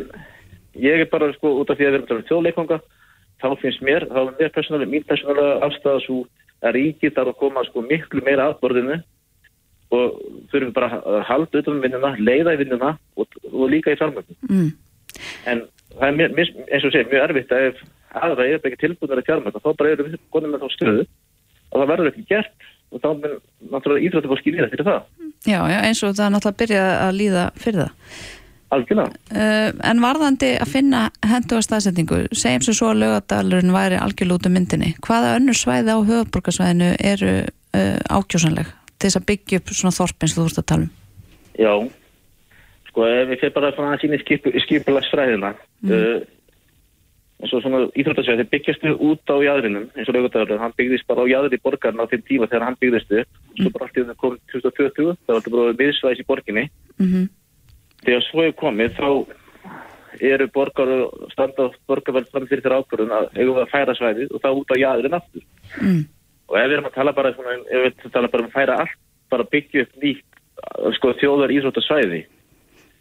ég 0.81 1.03
er 1.03 1.09
bara 1.11 1.33
sko 1.35 1.57
út 1.61 1.69
af 1.69 1.77
því 1.77 1.85
að 1.85 1.91
við 1.91 1.99
erum 1.99 2.17
um 2.17 2.27
þjóðleikvanga, 2.29 2.79
þá 3.41 3.47
finnst 3.61 3.83
mér, 3.85 4.07
þá 4.09 4.19
er 4.23 4.33
mér 4.39 4.55
persónulega, 4.55 4.91
mín 4.93 5.05
persónulega 5.09 5.59
afstæða 5.67 6.01
svo 6.05 6.23
að 6.65 6.75
ríkið 6.77 7.13
þarf 7.17 7.33
að 7.33 7.39
koma 7.43 7.63
sko 7.67 7.83
miklu 7.85 8.23
meira 8.25 8.47
aðborðinu 8.49 8.97
og 9.93 10.17
þurfum 10.51 10.73
bara 10.75 10.99
að 10.99 11.21
halda 11.29 11.61
utan 11.61 11.77
um 11.77 11.83
vinnuna, 11.85 12.15
leiða 12.17 12.55
í 12.57 12.61
vinnuna 12.63 12.95
og, 13.15 13.37
og 13.51 13.69
líka 13.71 13.93
í 13.93 13.99
fjármögnum. 13.99 14.39
Mm. 14.49 14.71
En 15.47 15.61
það 15.93 16.07
er 16.09 16.17
mér, 16.17 16.51
eins 16.67 16.87
og 16.87 16.91
segir, 16.91 17.07
mjög 17.11 17.27
erfitt 17.27 17.53
að 17.55 17.69
ef 17.69 17.85
aðra 18.25 18.47
er 18.47 18.57
ekki 18.57 18.81
tilbúinir 18.81 19.21
að 19.21 19.29
fjármæta, 19.29 19.61
þá 19.63 19.69
bara 19.79 19.93
erum 19.93 20.09
við 20.09 20.17
konum 20.33 20.53
með 20.53 20.65
þá 20.65 20.75
stöðu 20.75 21.05
og 21.67 21.77
það 21.77 21.91
verður 21.91 22.11
ekki 22.11 22.25
gert 22.31 22.67
og 22.91 23.03
þá 23.03 23.07
mun 23.11 23.37
náttúrulega 23.73 24.07
íþróttu 24.07 24.31
fólki 24.31 24.55
líða 24.55 24.71
fyrir 24.71 24.87
það. 24.87 25.05
Já, 25.47 25.59
já, 25.69 25.77
eins 25.83 26.03
og 26.03 26.15
það 26.15 26.25
er 26.25 26.33
náttúrulega 26.35 26.61
byrjað 26.63 26.91
að 27.03 27.17
líða 27.21 27.45
fyrir 27.59 27.81
það. 27.83 28.17
Algjörlega. 28.75 29.19
Uh, 29.31 29.69
en 29.87 30.01
varðandi 30.03 30.49
að 30.59 30.71
finna 30.73 31.03
henduga 31.23 31.63
staðsetningu, 31.63 32.17
segjum 32.35 32.65
sem 32.65 32.75
svo 32.75 32.89
að 32.91 33.03
lögadalurinn 33.05 33.75
væri 33.75 33.99
algjörlútu 34.01 34.51
myndinni. 34.51 34.91
Hvaða 35.05 35.37
önnur 35.37 35.55
svæði 35.55 35.95
á 35.95 35.99
höfuborgarsvæðinu 36.09 36.89
eru 36.99 37.35
uh, 37.45 37.95
ákjósanleg 38.11 38.73
til 38.97 39.07
þess 39.07 39.19
að 39.21 39.27
byggja 39.29 39.61
upp 39.61 39.71
svona 39.71 39.95
þorpins 39.95 40.35
þú 40.35 40.47
ert 40.49 40.61
að 40.61 40.67
tala 40.71 40.87
um? 40.87 40.91
Já, 41.57 41.73
sko 42.89 43.07
ef 43.07 43.29
við 43.31 43.41
fyrir 43.43 43.55
bara 43.55 43.71
svona 43.75 43.93
að 43.95 44.03
sína 44.03 44.19
skip, 44.23 44.49
skipulagsfræðina 44.65 45.53
uh, 45.53 46.17
eins 47.37 47.53
og 47.53 47.61
svona 47.61 47.83
íþróttasveið 47.93 48.39
þeir 48.41 48.51
byggjastu 48.53 48.93
út 49.07 49.33
á 49.33 49.35
jæðrinum 49.45 49.89
eins 49.93 50.07
og 50.09 50.15
lögutæður, 50.15 50.61
hann 50.61 50.77
byggðist 50.77 51.07
bara 51.09 51.25
á 51.25 51.31
jæðri 51.31 51.59
borgarna 51.61 52.07
á 52.07 52.09
þeim 52.09 52.23
tíma 52.25 52.47
þegar 52.49 52.65
hann 52.65 52.79
byggðist 52.81 53.11
upp. 53.21 53.41
Svo 53.57 53.73
bara 53.73 53.85
allt 53.87 53.99
í 53.99 54.05
það 54.07 54.21
kom 54.23 54.39
2020 54.53 54.95
það 54.95 55.27
var 55.27 55.37
alltaf 55.37 55.53
bara 55.57 55.75
miðsvæðis 55.81 56.23
í 56.23 56.27
borginni. 56.31 56.65
Mm 56.97 57.27
þegar 58.05 58.23
svo 58.27 58.45
er 58.45 58.55
komið 58.57 58.95
þá 58.97 59.09
eru 60.27 60.47
borgar 60.53 60.91
standa 61.33 61.67
borgarverð 61.89 62.31
fram 62.33 62.47
fyrir 62.49 62.63
þeirra 62.65 62.79
ákvörðun 62.81 63.13
að 63.17 63.27
eigum 63.35 63.57
við 63.57 63.63
að 63.63 63.73
færa 63.73 63.95
svæðið 63.97 64.31
og 64.33 64.43
þá 64.43 64.47
út 64.49 64.73
á 64.73 64.81
jæðrin 64.81 65.17
aftur. 65.17 65.43
Mm. 65.81 66.01
og 66.47 66.55
ef 66.57 66.65
við 66.65 66.77
erum 66.77 66.89
að 66.89 66.95
tala 66.95 67.13
bara 67.17 67.33
svona, 67.35 67.53
ef 67.59 67.83
við 67.83 67.87
erum 67.89 68.07
að 68.07 68.15
tala 68.15 68.31
bara 68.33 68.43
um 68.43 68.49
að 68.49 68.55
færa 68.55 68.79
allt 68.81 68.97
bara 69.27 69.49
byggja 69.51 69.83
upp 69.83 70.01
nýtt 70.01 70.41
sko, 70.95 71.13
þjóðar 71.19 71.53
íþróttasvæði 71.57 72.21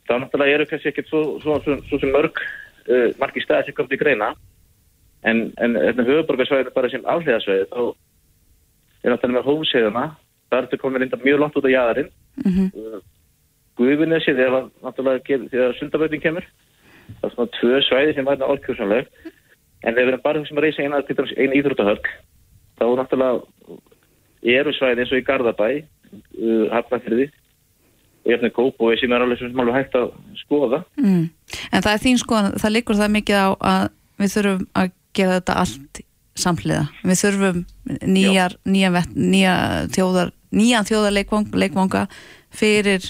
þá 0.06 0.14
náttúrulega 0.18 0.56
eru 0.58 0.66
kannski 0.70 0.90
ekkert 0.90 1.12
svo, 1.12 1.22
svo, 1.44 1.58
svo, 1.64 1.78
svo 1.86 2.00
sem 2.02 2.12
mörg 2.12 2.42
uh, 2.90 3.08
margir 3.20 3.42
staði 3.44 3.66
sem 3.70 3.76
komið 3.78 3.96
í 3.96 4.02
greina 4.02 4.34
en, 5.26 5.52
en 5.58 5.76
hérna 5.80 6.06
höfuborgarsvæðinu 6.06 6.74
bara 6.74 6.90
sem 6.92 7.04
afhliðasvæði 7.04 7.66
þá 7.72 7.80
er 9.02 9.12
náttúrulega 9.12 9.36
með 9.38 9.48
hófsæðuna 9.50 10.06
það 10.50 10.58
er 10.58 10.66
þetta 10.66 10.82
komið 10.82 11.02
reynda 11.04 11.22
mjög 11.24 11.42
langt 11.42 11.58
út 11.58 11.68
á 11.68 11.74
jæðarinn 11.76 12.12
Mhm. 12.36 12.66
uh, 12.76 13.00
Guðvinnesi 13.76 14.32
þegar, 14.32 14.70
náttúrulega 14.84 15.38
þegar 15.52 15.74
sundabröðin 15.76 16.22
kemur. 16.22 16.44
Það 17.20 17.26
er 17.28 17.32
svona 17.34 17.52
tvö 17.60 17.80
svæði 17.84 18.14
sem 18.16 18.28
væri 18.28 18.46
álkjörsanleg. 18.46 19.10
En 19.84 19.94
þegar 19.94 20.06
við 20.06 20.12
erum 20.12 20.22
bara 20.24 20.44
sem 20.48 20.56
að 20.56 20.64
reysa 20.64 20.82
eina, 20.82 21.00
til 21.04 21.16
eina 21.36 21.58
íþróttahöll, 21.58 22.00
þá 22.80 22.84
náttúrulega 22.96 23.44
eru 24.56 24.72
svæði 24.72 25.04
eins 25.04 25.12
og 25.12 25.20
í 25.20 25.26
Garðabæ, 25.28 25.68
uh, 28.26 28.32
Hafnarfyrði, 28.32 28.32
og 28.32 28.32
jafnir 28.32 28.54
Kópói 28.54 28.98
sem 29.00 29.12
er 29.12 29.24
alveg 29.24 29.38
sem 29.38 29.60
alveg 29.60 29.78
hægt 29.78 29.94
að 29.94 30.10
skoða. 30.42 30.84
mm. 30.96 31.28
En 31.72 31.82
það 31.82 31.92
er 31.92 32.02
þín 32.02 32.18
skoðan, 32.18 32.58
það 32.58 32.74
liggur 32.74 32.96
það 32.98 33.14
mikið 33.16 33.36
á 33.38 33.48
að 33.54 33.88
við 34.18 34.32
þurfum 34.34 34.66
að 34.74 34.90
gera 35.16 35.38
þetta 35.40 35.58
allt 35.62 36.00
samhliða. 36.36 36.86
Við 37.06 37.20
þurfum 37.22 37.62
nýjar, 38.02 38.56
nýja, 38.64 39.04
nýja 39.14 39.54
þjóðar, 39.94 40.32
nýjan 40.52 40.88
þjóðar 40.88 41.16
leikvanga 41.16 42.06
fyrir 42.56 43.06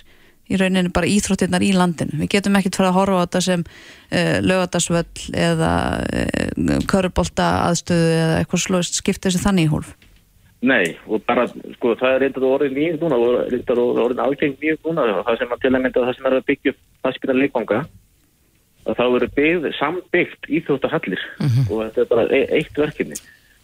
í 0.46 0.58
rauninu 0.60 0.92
bara 0.94 1.08
íþróttirnar 1.10 1.64
í 1.66 1.72
landinu. 1.74 2.20
Við 2.20 2.36
getum 2.36 2.56
ekkert 2.58 2.78
fara 2.78 2.92
að 2.92 2.98
horfa 3.00 3.18
á 3.18 3.24
þetta 3.24 3.40
sem 3.42 3.64
uh, 3.66 4.36
lögatarsvöll 4.46 5.32
eða 5.34 5.72
uh, 6.06 6.76
körubolta 6.86 7.48
aðstöðu 7.66 8.12
eða 8.14 8.36
eitthvað 8.42 8.62
slóðist 8.62 9.00
skipta 9.00 9.26
þessi 9.26 9.42
þannig 9.42 9.66
í 9.66 9.72
hólf. 9.74 9.94
Nei, 10.64 10.96
og 11.04 11.20
bara, 11.28 11.44
sko, 11.76 11.92
það 12.00 12.14
er 12.14 12.22
reyndar 12.24 12.46
orðin 12.48 12.74
mjög 12.76 13.02
núna 13.02 13.16
og 13.20 13.50
reyndar 13.52 13.80
orðin 13.82 14.22
ágeng 14.24 14.56
mjög 14.62 14.88
núna. 14.88 15.04
Það 15.26 15.38
sem 15.42 15.52
að 15.52 15.62
til 15.62 15.70
að 15.72 15.82
mynda 15.84 16.04
það 16.06 16.16
sem 16.16 16.28
er 16.28 16.36
að 16.36 16.46
byggja 16.50 16.72
spila 17.16 17.36
leikvanga 17.36 17.80
að 18.86 18.96
þá 18.96 19.04
eru 19.04 19.28
byggð, 19.36 19.66
sambyggt 19.76 20.48
íþróttahallir. 20.48 21.24
Og 21.68 21.82
þetta 21.82 22.02
er 22.02 22.10
bara 22.10 22.26
e 22.32 22.42
eitt 22.56 22.80
verkefni. 22.80 23.18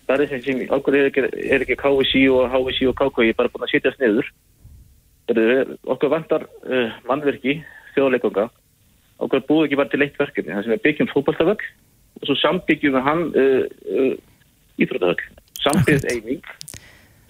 Það 0.06 0.24
er 0.24 0.32
sem 0.32 0.42
sem 0.44 0.62
okkur 0.76 0.98
er 0.98 1.08
ekki, 1.08 1.26
er 1.56 1.64
ekki 1.64 1.78
KVC 1.80 2.24
og 2.34 2.50
HVC 2.52 2.88
og 2.90 2.96
KKI 3.00 3.36
bara 3.38 3.52
búin 3.54 3.64
að 3.64 3.72
sitja 3.72 3.94
sniður 3.96 4.28
er, 5.32 5.70
okkur 5.86 6.10
vantar 6.12 6.44
uh, 6.66 6.90
mannverki 7.08 7.62
þjóðleikvanga 7.94 8.50
okkur 9.22 9.38
er 9.38 9.46
búið 9.46 9.68
ekki 9.68 9.78
bara 9.80 9.92
til 9.94 10.02
eitt 10.04 10.18
verkefni. 10.18 10.52
Það 10.52 10.66
sem 10.66 10.74
er 10.76 10.84
byggjum 10.84 11.12
fótballtaföll 11.14 11.70
og 12.20 12.26
svo 12.28 12.36
sambyggjum 12.42 12.98
við 12.98 13.06
hann 13.06 13.24
uh, 13.32 13.62
uh, 13.94 14.82
íþróttahöll 14.82 15.22
sambyggð 15.62 16.08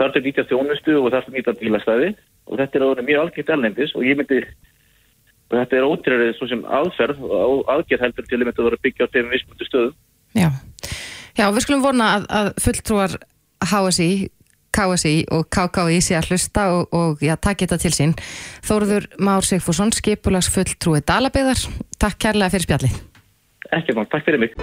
er 0.05 0.15
til 0.15 0.23
að 0.23 0.29
nýta 0.29 0.47
þjónustu 0.51 0.99
og 0.99 1.09
er 1.09 1.25
til 1.25 1.33
að 1.33 1.38
nýta 1.38 1.57
bílastæði 1.61 2.12
og 2.49 2.61
þetta 2.61 2.79
er 2.79 2.87
orðið 2.88 3.09
mjög 3.09 3.23
algjört 3.23 3.53
erlendis 3.57 3.95
og 3.97 4.07
ég 4.07 4.19
myndi 4.19 4.43
og 5.53 5.59
þetta 5.59 5.79
er 5.79 5.88
ótrýrið 5.88 6.37
svo 6.38 6.49
sem 6.51 6.62
aðferð 6.65 7.25
og 7.29 7.65
aðgerð 7.73 8.07
heldur 8.07 8.29
til 8.29 8.41
að 8.41 8.47
vera 8.51 8.79
að 8.79 8.85
byggja 8.87 9.09
á 9.09 9.12
þeim 9.12 9.33
vissmöndu 9.33 9.69
stöðum. 9.69 9.97
Já. 10.33 10.49
Já, 11.37 11.49
við 11.53 11.65
skulum 11.65 11.85
vona 11.85 12.09
að, 12.17 12.29
að 12.33 12.49
fulltrúar 12.65 13.17
HSI, 13.69 14.11
KSI 14.73 15.15
og 15.37 15.49
KKI 15.53 16.01
sé 16.05 16.17
að 16.17 16.31
hlusta 16.33 16.67
og, 16.73 16.95
og 16.97 17.25
já, 17.25 17.35
takk 17.37 17.65
þetta 17.65 17.81
til 17.85 17.93
sín. 17.97 18.15
Þóruður 18.65 19.09
Már 19.21 19.45
Sigfússon, 19.49 19.93
skipulags 19.97 20.49
fulltrúi 20.53 21.03
Dalabeyðar. 21.09 21.61
Takk 22.01 22.21
kærlega 22.27 22.53
fyrir 22.55 22.69
spjallið. 22.69 23.03
Ekki 23.73 23.97
mann, 23.97 24.09
takk 24.12 24.25
fyrir 24.29 24.41
mig. 24.45 24.57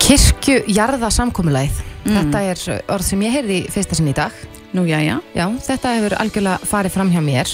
Reykjavík 0.00 0.30
síðdeis 0.30 0.32
á 0.32 0.40
Bilginni 0.40 0.40
podcast. 0.40 0.40
Kirkju 0.40 0.62
jarða 0.74 1.10
samkomulæð. 1.10 1.80
Þetta 2.04 2.40
er 2.42 2.62
orð 2.90 3.04
sem 3.04 3.20
ég 3.22 3.34
heyrði 3.34 3.58
fyrsta 3.70 3.94
sinn 3.98 4.08
í 4.08 4.14
dag. 4.16 4.32
Nú, 4.72 4.84
já, 4.86 5.00
já. 5.02 5.18
Já, 5.34 5.46
þetta 5.66 5.92
hefur 5.96 6.14
algjörlega 6.20 6.66
farið 6.70 6.92
fram 6.94 7.10
hjá 7.10 7.20
mér 7.20 7.50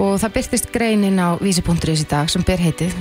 og 0.00 0.18
það 0.20 0.32
byrtist 0.36 0.68
greinin 0.72 1.18
á 1.18 1.34
vísi.is 1.40 2.02
í 2.04 2.06
dag 2.08 2.28
sem 2.30 2.42
ber 2.46 2.60
heitið 2.60 2.92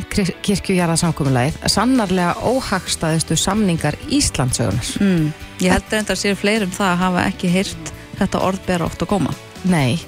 Kirkjujarða 0.41 0.95
samkomulæð 0.97 1.59
sannarlega 1.69 2.33
óhagstaðustu 2.49 3.35
samningar 3.37 3.95
Íslandsögunar. 4.09 4.89
Mm. 5.03 5.29
Ég 5.61 5.71
held 5.75 5.91
reyndar 5.91 6.15
að 6.15 6.21
sér 6.23 6.39
fleirum 6.39 6.71
það 6.71 6.89
að 6.93 7.01
hafa 7.03 7.27
ekki 7.29 7.51
heyrt 7.53 7.93
þetta 8.19 8.41
orð 8.47 8.65
bera 8.65 8.87
oft 8.89 9.03
að 9.05 9.11
koma. 9.11 9.35
Nei, 9.69 9.99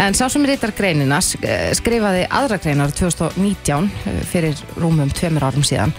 en 0.00 0.14
sá 0.16 0.24
sem 0.32 0.44
reytar 0.48 0.72
greinina 0.76 1.18
sk- 1.20 1.44
skrifaði 1.76 2.24
aðra 2.32 2.56
greinar 2.64 2.92
2019 2.96 3.90
eh, 4.08 4.20
fyrir 4.24 4.56
rúmum 4.80 5.12
tveimur 5.12 5.44
árum 5.44 5.64
síðan 5.68 5.92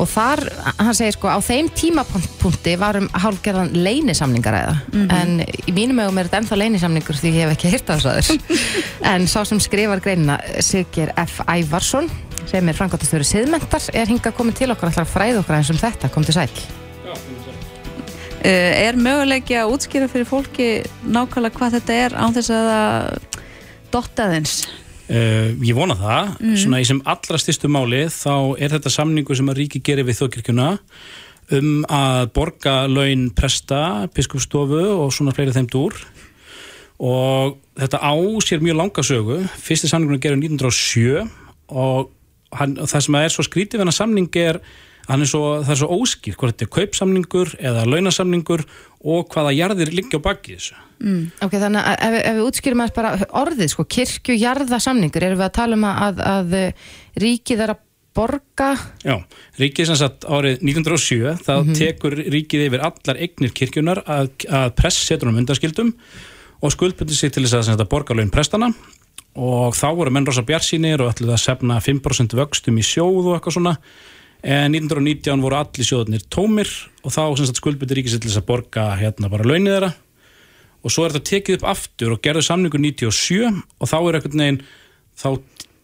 og 0.00 0.08
þar, 0.08 0.40
hann 0.78 0.96
segir 0.96 1.16
sko, 1.16 1.28
á 1.28 1.38
þeim 1.44 1.68
tímapunkti 1.76 2.74
varum 2.80 3.08
hálfgerðan 3.12 3.74
leynisamningaræða 3.76 4.74
en 5.18 5.40
í 5.42 5.74
mínum 5.74 6.00
ögum 6.04 6.20
er 6.20 6.30
þetta 6.30 6.42
ennþá 6.42 6.60
leynisamningur 6.62 7.18
því 7.20 7.32
ég 7.36 7.46
hef 7.46 7.54
ekki 7.56 7.72
hýrt 7.74 7.92
á 7.92 7.94
þessu 7.96 8.12
aður 8.12 8.70
en 9.12 9.26
sá 9.30 9.40
sem 9.48 9.60
skrifar 9.62 10.02
greinina 10.04 10.38
Sigger 10.64 11.12
F. 11.20 11.40
Ævarsson 11.46 12.10
sem 12.50 12.68
er 12.68 12.78
framkvæmtastöru 12.78 13.26
siðmentar 13.26 13.90
er 13.94 14.10
hingað 14.10 14.36
komið 14.38 14.62
til 14.62 14.70
okkar 14.74 14.90
alltaf 14.90 15.12
fræð 15.12 15.42
okkar 15.42 15.60
eins 15.60 15.70
um 15.72 15.80
þetta, 15.80 16.10
kom 16.12 16.24
til 16.26 16.36
sæl. 16.36 16.48
Uh, 18.42 18.48
er 18.48 18.98
möguleiki 18.98 19.54
að 19.54 19.76
útskýra 19.76 20.08
fyrir 20.10 20.26
fólki 20.26 20.68
nákvæmlega 21.06 21.54
hvað 21.60 21.76
þetta 21.76 21.98
er 22.06 22.16
án 22.18 22.34
þess 22.34 22.50
að 22.50 22.70
það 22.72 23.42
dottaðins? 23.92 24.56
Uh, 25.12 25.52
ég 25.60 25.76
vona 25.76 25.92
það, 25.98 26.30
svona 26.56 26.78
í 26.80 26.86
sem 26.88 27.02
allra 27.04 27.36
styrstu 27.36 27.68
máli 27.68 28.06
þá 28.08 28.56
er 28.56 28.72
þetta 28.72 28.92
samningu 28.94 29.34
sem 29.36 29.50
að 29.52 29.58
ríki 29.58 29.82
gerir 29.84 30.06
við 30.08 30.22
þjóðkirkjuna 30.22 30.68
um 31.52 31.82
að 31.92 32.30
borga 32.36 32.74
laun 32.88 33.26
presta, 33.36 34.08
biskupstofu 34.14 34.80
og 34.94 35.12
svona 35.12 35.34
fleiri 35.36 35.52
þeim 35.52 35.68
dúr. 35.68 35.98
Og 37.02 37.58
þetta 37.76 37.98
á 37.98 38.14
sér 38.46 38.62
mjög 38.62 38.78
langa 38.78 39.04
sögu, 39.04 39.40
fyrsti 39.60 39.90
samningunum 39.90 40.22
gerur 40.22 40.38
1907 40.38 41.26
og, 41.72 42.12
hann, 42.54 42.76
það 42.78 43.04
sem 43.08 43.18
er 43.18 43.34
svo 43.34 43.44
skrítið 43.46 43.80
við 43.80 43.84
hennar 43.84 43.96
samning 43.96 44.30
er 44.38 44.60
hann 44.62 44.91
er 45.10 45.28
svo, 45.28 45.44
það 45.62 45.74
er 45.74 45.80
svo 45.82 45.98
óskýr 45.98 46.38
hvort 46.38 46.54
þetta 46.54 46.68
er 46.68 46.72
kaupsamningur 46.78 47.54
eða 47.58 47.84
launasamningur 47.90 48.64
og 49.02 49.30
hvaða 49.34 49.54
jarðir 49.56 49.94
liggja 49.94 50.20
á 50.22 50.26
baki 50.26 50.58
þessu. 50.58 50.76
Ok, 51.42 51.56
þannig 51.58 51.82
að 51.82 52.04
ef, 52.06 52.18
ef 52.22 52.36
við 52.36 52.44
útskýrum 52.46 52.84
að 52.84 52.92
bara 52.98 53.14
orðið, 53.42 53.72
sko, 53.72 53.86
kirkju 53.90 54.36
jarðasamningur, 54.38 55.26
erum 55.26 55.40
við 55.40 55.48
að 55.48 55.56
tala 55.58 55.78
um 55.78 55.88
að, 55.88 56.04
að, 56.04 56.22
að 56.32 56.54
eh, 56.60 56.92
ríkið 57.24 57.64
er 57.64 57.74
að 57.74 57.82
borga? 58.12 58.70
Já, 59.02 59.16
ríkið 59.60 59.88
sem 59.90 59.98
sagt 59.98 60.26
árið 60.28 60.62
1907 60.62 61.36
þá 61.46 61.54
tekur 61.76 62.16
ríkið 62.20 62.66
yfir 62.68 62.84
allar 62.84 63.20
eignir 63.24 63.54
kirkjunar 63.56 64.02
að, 64.04 64.32
að 64.52 64.74
press 64.78 65.00
setur 65.08 65.32
um 65.32 65.40
undaskildum 65.40 65.94
og 66.62 66.74
skuldbundir 66.74 67.18
sig 67.18 67.32
til 67.34 67.46
þess 67.46 67.72
að, 67.72 67.86
borga 67.90 68.16
laun 68.16 68.32
prestana 68.32 68.70
og 69.32 69.72
þá 69.76 69.86
voru 69.96 70.12
menn 70.12 70.28
rosa 70.28 70.44
bjarsýnir 70.44 71.02
og 71.02 71.14
ætluðu 71.14 71.34
að 71.34 71.44
sefna 71.46 71.80
5% 71.82 72.36
vöxtum 72.36 72.78
í 72.78 72.84
sjóð 72.84 73.30
og 73.30 73.38
eitthvað 73.38 73.56
svona 73.56 73.76
en 74.42 74.74
1919 74.74 75.42
voru 75.44 75.58
allir 75.60 75.86
sjóðunir 75.86 76.24
tómir 76.32 76.70
og 77.02 77.14
þá 77.14 77.22
ríkið 77.32 78.14
sig 78.14 78.22
til 78.22 78.30
þess 78.30 78.42
að 78.42 78.48
borga 78.48 78.88
hérna 78.98 79.30
bara 79.30 79.46
launið 79.46 79.76
þeirra. 79.76 79.92
Og 80.82 80.90
svo 80.90 81.04
er 81.06 81.14
þetta 81.14 81.30
tekið 81.30 81.58
upp 81.60 81.68
aftur 81.70 82.16
og 82.16 82.22
gerðu 82.24 82.42
samningur 82.42 82.82
97 82.82 83.62
og 83.78 83.86
þá 83.86 83.98
er 84.00 84.18
einhvern 84.18 84.42
veginn 84.42 84.62
þá 85.18 85.28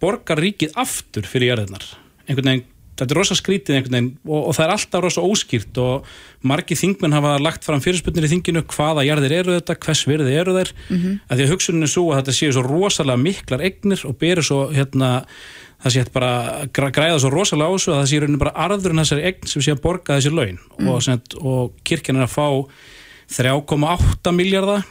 borgar 0.02 0.42
ríkið 0.42 0.74
aftur 0.78 1.26
fyrir 1.28 1.52
jarðirnar 1.52 1.86
einhvern 2.28 2.50
veginn, 2.50 2.64
þetta 2.98 3.14
er 3.14 3.20
rosa 3.20 3.36
skrítið 3.38 3.78
einhvern 3.78 3.96
veginn 3.96 4.10
og, 4.26 4.40
og 4.40 4.56
það 4.56 4.64
er 4.64 4.72
alltaf 4.74 5.04
rosa 5.04 5.24
óskýrt 5.24 5.80
og 5.82 6.08
margi 6.50 6.78
þingmenn 6.78 7.16
hafa 7.16 7.36
lagt 7.42 7.66
fram 7.66 7.82
fyrirspurnir 7.82 8.26
í 8.26 8.32
þinginu 8.32 8.64
hvaða 8.72 9.06
jarðir 9.06 9.36
eru 9.40 9.56
þetta, 9.58 9.78
hvers 9.86 10.04
virði 10.10 10.34
eru 10.42 10.56
þeir? 10.58 10.74
Mm 10.88 10.98
að 11.28 11.38
því 11.38 11.46
að 11.46 11.52
hugsunin 11.52 11.86
er 11.86 11.92
svo 11.92 12.04
að 12.10 12.20
þetta 12.20 12.36
séu 12.38 12.52
svo 12.54 12.62
rosalega 12.66 13.22
miklar 13.22 13.64
eignir 13.64 14.04
og 14.08 14.18
beri 14.18 14.44
svo 14.44 14.60
hérna 14.74 15.10
það 15.84 15.94
sé 15.94 16.04
bara 16.14 16.30
að 16.62 16.70
græ- 16.74 16.92
græða 16.96 17.18
svo 17.22 17.30
rosalega 17.30 17.70
á 17.70 17.74
þessu 17.76 17.92
að 17.94 17.98
það 18.00 18.08
sé 18.10 18.16
í 18.16 18.20
rauninni 18.24 18.40
bara 18.42 18.54
arðurinn 18.66 19.02
þessari 19.04 19.26
eign 19.28 19.50
sem 19.52 19.62
sé 19.62 19.74
að 19.76 19.82
borga 19.84 20.16
þessi 20.18 20.32
laun. 20.34 20.58
Og, 20.88 21.02
sem, 21.04 21.14
sagt, 21.18 21.36
og 21.38 21.76
kirkjan 21.86 22.18
er 22.18 22.26
að 22.26 22.34
fá 22.34 22.46
3,8 23.38 24.32
miljardar 24.34 24.82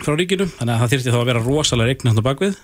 frá 0.00 0.14
ríkinu, 0.16 0.46
þannig 0.56 0.74
að 0.76 0.80
það 0.84 0.92
þyrfti 0.94 1.12
þá 1.12 1.18
að 1.20 1.26
vera 1.28 1.42
rosalega 1.44 1.92
eign 1.92 2.08
hann 2.08 2.20
á 2.22 2.28
bakvið 2.30 2.54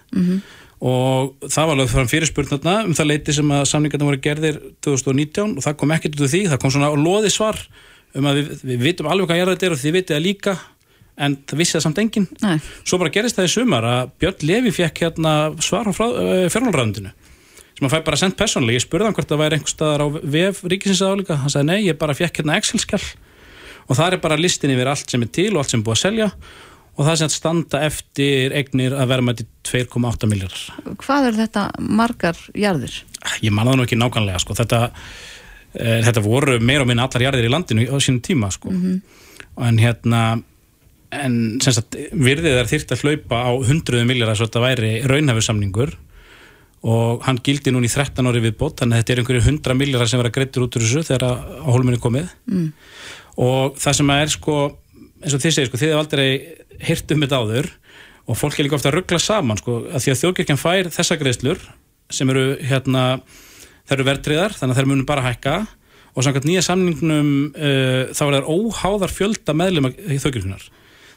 og 0.87 1.35
það 1.53 1.67
var 1.71 1.77
lögð 1.81 1.93
fram 1.93 2.09
fyrirspurn 2.09 2.49
þarna 2.51 2.73
um 2.85 2.95
það 2.97 3.07
leiti 3.11 3.33
sem 3.33 3.51
að 3.57 3.63
samningarna 3.71 4.09
voru 4.11 4.21
gerðir 4.25 4.57
2019 4.85 5.55
og 5.57 5.65
það 5.65 5.77
kom 5.81 5.93
ekkert 5.97 6.17
út 6.19 6.25
úr 6.27 6.33
því, 6.33 6.41
það 6.53 6.61
kom 6.61 6.73
svona 6.75 6.91
loði 7.01 7.31
svar 7.33 7.57
um 8.17 8.29
að 8.29 8.41
við, 8.43 8.51
við 8.71 8.83
vitum 8.85 9.09
alveg 9.09 9.29
hvað 9.31 9.41
jarðið 9.41 9.65
er 9.69 9.73
og 9.77 9.81
þið 9.83 9.95
vitið 9.97 10.17
það 10.17 10.25
líka 10.27 10.55
en 11.17 11.37
það 11.49 11.61
vissi 11.63 11.77
það 11.79 11.85
samt 11.87 12.01
enginn 12.03 12.27
Nei. 12.43 12.59
svo 12.85 12.99
bara 13.01 13.13
gerist 13.15 13.39
það 13.39 13.49
í 13.49 13.53
sumar 13.55 13.87
að 13.89 14.11
Björn 14.21 14.45
Levi 14.51 14.73
fekk 14.77 15.05
hérna 15.07 15.33
svar 15.65 15.89
frá 15.97 16.07
fjármálræðundinu 16.53 17.13
sem 17.77 17.85
hann 17.85 17.93
fæ 17.93 18.05
bara 18.05 18.17
sendt 18.21 18.39
persónulega, 18.41 18.79
ég 18.79 18.85
spurði 18.87 19.09
hann 19.09 19.17
hvort 19.17 19.29
það 19.29 19.43
væri 19.43 19.59
einhver 19.59 19.73
staðar 19.73 20.05
á 20.05 20.09
vef 20.37 20.63
ríkisins 20.65 21.03
aðálíka 21.05 21.41
hann 21.43 21.53
sagði 21.53 21.69
nei, 21.71 21.81
ég 21.85 21.99
bara 22.01 22.17
fekk 22.17 22.41
hérna 22.41 22.57
Excel-skjall 22.61 23.05
og 23.87 23.99
það 23.99 24.17
er 24.17 24.23
bara 24.25 24.39
listin 24.41 24.73
yfir 24.73 24.89
allt 24.93 25.13
sem 25.13 25.25
er 25.25 25.33
til 25.33 25.51
og 25.55 25.61
allt 25.63 25.75
sem 25.75 25.83
er 25.83 25.87
búið 25.87 25.99
að 25.99 26.03
selja 26.05 26.31
og 26.97 27.05
það 27.05 27.19
sem 27.21 27.33
standa 27.35 27.83
eftir 27.85 28.55
eignir 28.57 28.97
að 28.97 29.11
vera 29.13 29.25
með 29.25 29.45
2,8 29.69 30.31
miljardar 30.31 30.97
Hvað 31.03 31.31
eru 31.31 31.41
þetta 31.43 31.67
margar 32.01 32.41
jarðir? 32.57 32.97
ég 33.45 33.53
man 33.53 33.69
það 33.69 33.79
nú 33.79 33.87
ekki 33.87 33.99
nákvæmlega 34.01 34.41
sko. 34.41 34.57
þetta, 34.57 34.81
e, 35.75 36.01
þetta 36.07 36.25
voru 36.25 36.59
meira 36.61 36.87
og 36.87 36.91
minna 36.91 37.07
allar 37.07 37.27
jarðir 37.29 37.49
í 37.49 37.53
landinu 37.53 37.89
á 37.93 37.97
sínum 38.01 38.23
tíma 38.25 38.51
sko. 38.55 38.73
en 38.73 39.81
hérna 39.83 40.23
en 41.15 41.37
sagt 41.63 41.97
virðið 42.13 42.61
er 42.61 42.71
þyrft 42.71 42.95
að 42.95 43.05
hlaupa 43.05 43.43
á 43.47 43.53
hundruðu 43.69 44.09
miljardar 44.09 44.39
svo 44.39 44.49
þetta 44.49 44.65
væri 44.65 44.93
raunhæfursamningur 45.07 45.95
og 46.87 47.23
hann 47.27 47.39
gildi 47.43 47.73
núna 47.75 47.89
í 47.89 47.93
13 47.93 48.27
ári 48.31 48.43
viðbót 48.45 48.81
þannig 48.81 48.97
að 48.97 49.03
þetta 49.03 49.15
er 49.15 49.21
einhverju 49.23 49.45
100 49.45 49.79
miljardar 49.79 50.11
sem 50.11 50.21
vera 50.21 50.35
greittur 50.35 50.67
út 50.67 50.77
úr 50.77 50.85
þessu 50.85 51.03
þegar 51.09 51.25
að 51.27 51.47
á 51.67 51.69
hólminni 51.75 52.03
komið. 52.03 52.29
Mm. 52.51 52.69
og 53.43 53.79
það 53.81 53.97
sem 53.99 54.13
að 54.13 54.23
er 54.23 54.33
sko 54.33 54.59
eins 55.23 55.35
og 55.35 55.43
þið 55.43 55.57
segir 55.57 55.71
sko, 55.71 55.81
þið 55.81 55.93
hef 55.93 56.01
aldrei 56.03 56.29
heyrt 56.87 57.13
um 57.15 57.25
þetta 57.25 57.41
áður. 57.41 57.71
Og 58.27 58.39
fólk 58.39 58.59
er 58.59 58.67
líka 58.67 58.77
ofta 58.79 58.91
að 58.91 58.97
ruggla 58.99 59.21
saman 59.23 59.59
sko, 59.61 59.81
að 59.87 60.03
því 60.03 60.13
að 60.13 60.21
þjóðkirkjan 60.23 60.59
fær 60.61 60.89
þessa 60.95 61.19
greiðslur 61.21 61.61
sem 62.13 62.31
eru 62.31 62.47
hérna 62.63 63.05
þær 63.87 63.97
eru 63.97 64.07
verðtriðar, 64.09 64.57
þannig 64.59 64.75
að 64.75 64.81
þær 64.81 64.89
munum 64.91 65.07
bara 65.07 65.27
hækka. 65.27 65.55
Og 66.17 66.25
samkvæmt 66.27 66.49
nýja 66.49 66.65
samningnum 66.67 67.31
uh, 67.53 68.11
þá 68.11 68.23
er 68.27 68.37
það 68.39 68.51
óháðar 68.51 69.15
fjölda 69.15 69.55
meðlum 69.57 69.91
þjóðkirkjunar 69.95 70.67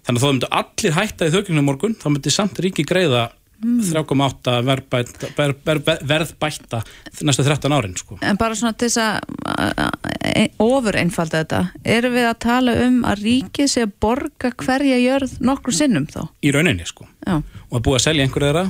þannig 0.05 0.19
að 0.19 0.23
þó 0.23 0.29
myndu 0.31 0.53
allir 0.61 0.97
hætta 0.99 1.27
í 1.27 1.33
þjóðkirkjunum 1.33 1.69
morgun 1.69 1.99
þá 1.99 2.07
myndi 2.13 2.33
samt 2.33 2.63
ríki 2.63 2.87
greiða 2.87 3.29
3,8 3.59 4.53
verðbæta, 4.63 5.29
ver, 5.35 5.53
ver, 5.65 5.81
ver, 6.07 6.25
næstu 7.27 7.43
13 7.43 7.73
árin 7.75 7.95
sko. 7.99 8.15
En 8.23 8.37
bara 8.39 8.55
svona 8.55 8.71
til 8.79 8.87
þess 8.87 9.01
að 9.03 10.53
ofur 10.63 10.95
einfalda 10.99 11.41
þetta, 11.43 11.59
erum 11.83 12.15
við 12.15 12.27
að 12.29 12.37
tala 12.45 12.75
um 12.85 13.01
að 13.07 13.25
ríkið 13.25 13.71
sé 13.73 13.83
að 13.83 13.97
borga 14.05 14.53
hverja 14.63 15.01
jörð 15.03 15.35
nokkur 15.43 15.75
sinnum 15.75 16.07
þá? 16.07 16.21
Í 16.39 16.53
rauninni 16.55 16.87
sko 16.87 17.09
Já. 17.25 17.41
og 17.41 17.75
að 17.75 17.83
búa 17.89 17.99
að 17.99 18.05
selja 18.07 18.27
einhverju 18.27 18.53
þeirra 18.53 18.65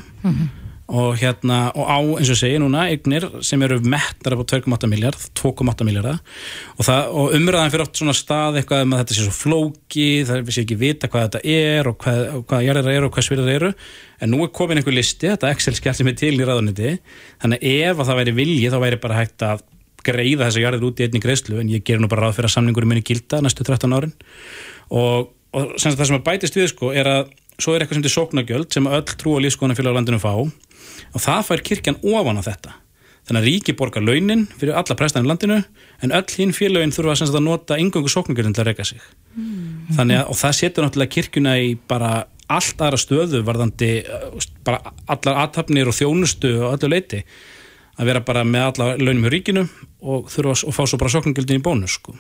og 0.89 1.19
hérna 1.21 1.59
og 1.77 1.85
á 1.85 1.97
eins 2.01 2.31
og 2.33 2.37
segi 2.39 2.57
núna 2.61 2.87
eignir 2.89 3.27
sem 3.45 3.61
eru 3.61 3.77
mettar 3.85 4.33
upp 4.33 4.41
á 4.41 4.57
2,8 4.57 4.89
miljard 4.89 5.17
2,8 5.37 5.85
miljardar 5.85 6.17
og, 6.17 6.89
og 6.89 7.35
umræðan 7.37 7.73
fyrir 7.73 7.85
oft 7.85 7.99
svona 7.99 8.15
stað 8.17 8.59
eitthvað 8.59 8.85
um 8.85 8.95
að 8.95 9.03
þetta 9.03 9.17
sé 9.17 9.25
svo 9.25 9.35
flóki, 9.35 10.07
það 10.25 10.35
er 10.35 10.45
við 10.47 10.57
sé 10.57 10.63
ekki 10.65 10.77
vita 10.79 11.09
hvað 11.11 11.27
þetta 11.27 11.41
er 11.55 11.89
og 11.91 11.97
hvað, 12.01 12.21
hvað 12.49 12.65
jarðar 12.65 12.93
eru 12.95 13.09
og 13.09 13.15
hvað 13.15 13.27
svirðar 13.27 13.51
eru. 13.55 13.71
En 14.19 14.33
nú 14.33 14.41
er 14.43 14.53
komin 14.55 14.81
einhver 14.81 14.95
listi, 14.95 15.29
þetta 15.29 15.51
Excel-skjall 15.53 15.97
sem 15.99 16.09
er 16.11 16.17
til 16.19 16.33
í 16.35 16.47
ráðuniti, 16.47 16.95
þannig 17.43 17.61
að 17.61 17.75
ef 17.89 18.01
að 18.01 18.09
það 18.09 18.21
væri 18.21 18.37
vilji 18.39 18.71
þá 18.73 18.79
væri 18.83 19.01
bara 19.03 19.19
hægt 19.19 19.45
að 19.45 19.65
greiða 20.05 20.47
þessa 20.47 20.63
jarðir 20.63 20.87
út 20.89 21.01
í 21.01 21.05
einni 21.05 21.21
greiðslu. 21.23 21.59
En 21.61 21.71
ég 21.71 21.83
ger 21.85 22.01
nú 22.01 22.09
bara 22.11 22.27
ráð 22.27 22.39
fyrir 22.39 22.49
að 22.49 22.55
samningur 22.55 22.87
minni 22.89 23.05
gilda 23.05 23.41
næstu 23.43 23.67
13 23.67 23.95
árin. 23.95 24.15
Og, 24.95 25.29
og 25.55 25.75
sem 25.77 25.95
það 25.95 26.09
sem 26.09 26.19
að 26.19 26.25
bætist 26.27 26.59
við 26.59 26.71
sko 26.73 26.93
er 26.95 27.11
að 27.11 27.31
svo 27.59 27.75
er 27.75 27.83
eitthvað 27.83 27.99
sem 27.99 28.05
til 28.05 28.13
sóknagjöld 28.13 28.73
sem 28.73 28.87
öll 28.87 29.15
trú 29.19 29.35
og 29.35 29.43
lífskoðanfélag 29.43 29.95
á 29.95 29.97
landinu 29.97 30.21
fá 30.21 30.31
og 31.13 31.23
það 31.23 31.41
fær 31.47 31.65
kirkjan 31.69 31.99
ofan 32.03 32.39
á 32.39 32.43
þetta. 32.47 32.75
Þannig 33.29 33.43
að 33.43 33.47
ríki 33.49 33.75
borgar 33.77 34.01
launin 34.01 34.47
fyrir 34.57 34.77
alla 34.79 34.95
prestaðin 34.97 35.29
landinu 35.29 35.59
en 36.01 36.13
öll 36.17 36.31
hinn 36.33 36.53
félagin 36.55 36.93
þurfa 36.95 37.19
sagt, 37.19 37.35
að 37.35 37.45
nota 37.45 37.77
yngöngu 37.77 38.09
sóknagjöldin 38.09 38.55
til 38.57 38.63
að 38.63 38.71
reyka 38.71 38.87
sig. 38.89 39.03
Þannig 39.93 40.21
að 40.23 40.31
og 40.33 40.39
það 40.39 40.57
setur 40.57 40.85
náttúrulega 40.85 41.13
kirkjuna 41.13 41.53
í 41.61 41.75
bara 41.89 42.25
allt 42.49 42.81
aðra 42.81 42.97
stöðu 42.97 43.43
varðandi 43.45 43.91
uh, 44.01 44.49
bara 44.65 44.93
allar 45.05 45.43
aðtapnir 45.43 45.91
og 45.91 45.97
þjónustu 45.97 46.55
og 46.57 46.79
öllu 46.79 46.89
leiti 46.95 47.21
að 47.99 48.09
vera 48.09 48.23
bara 48.25 48.45
með 48.47 48.65
alla 48.71 48.89
launum 48.97 49.27
hjá 49.27 49.33
ríkinu 49.35 49.65
og 49.99 50.29
þurfa 50.33 50.55
að 50.55 50.75
fá 50.79 50.81
svo 50.87 50.99
bara 51.01 51.13
sóknagjöldin 51.13 51.59
í 51.59 51.63
bónus 51.63 51.99
sko. 51.99 52.15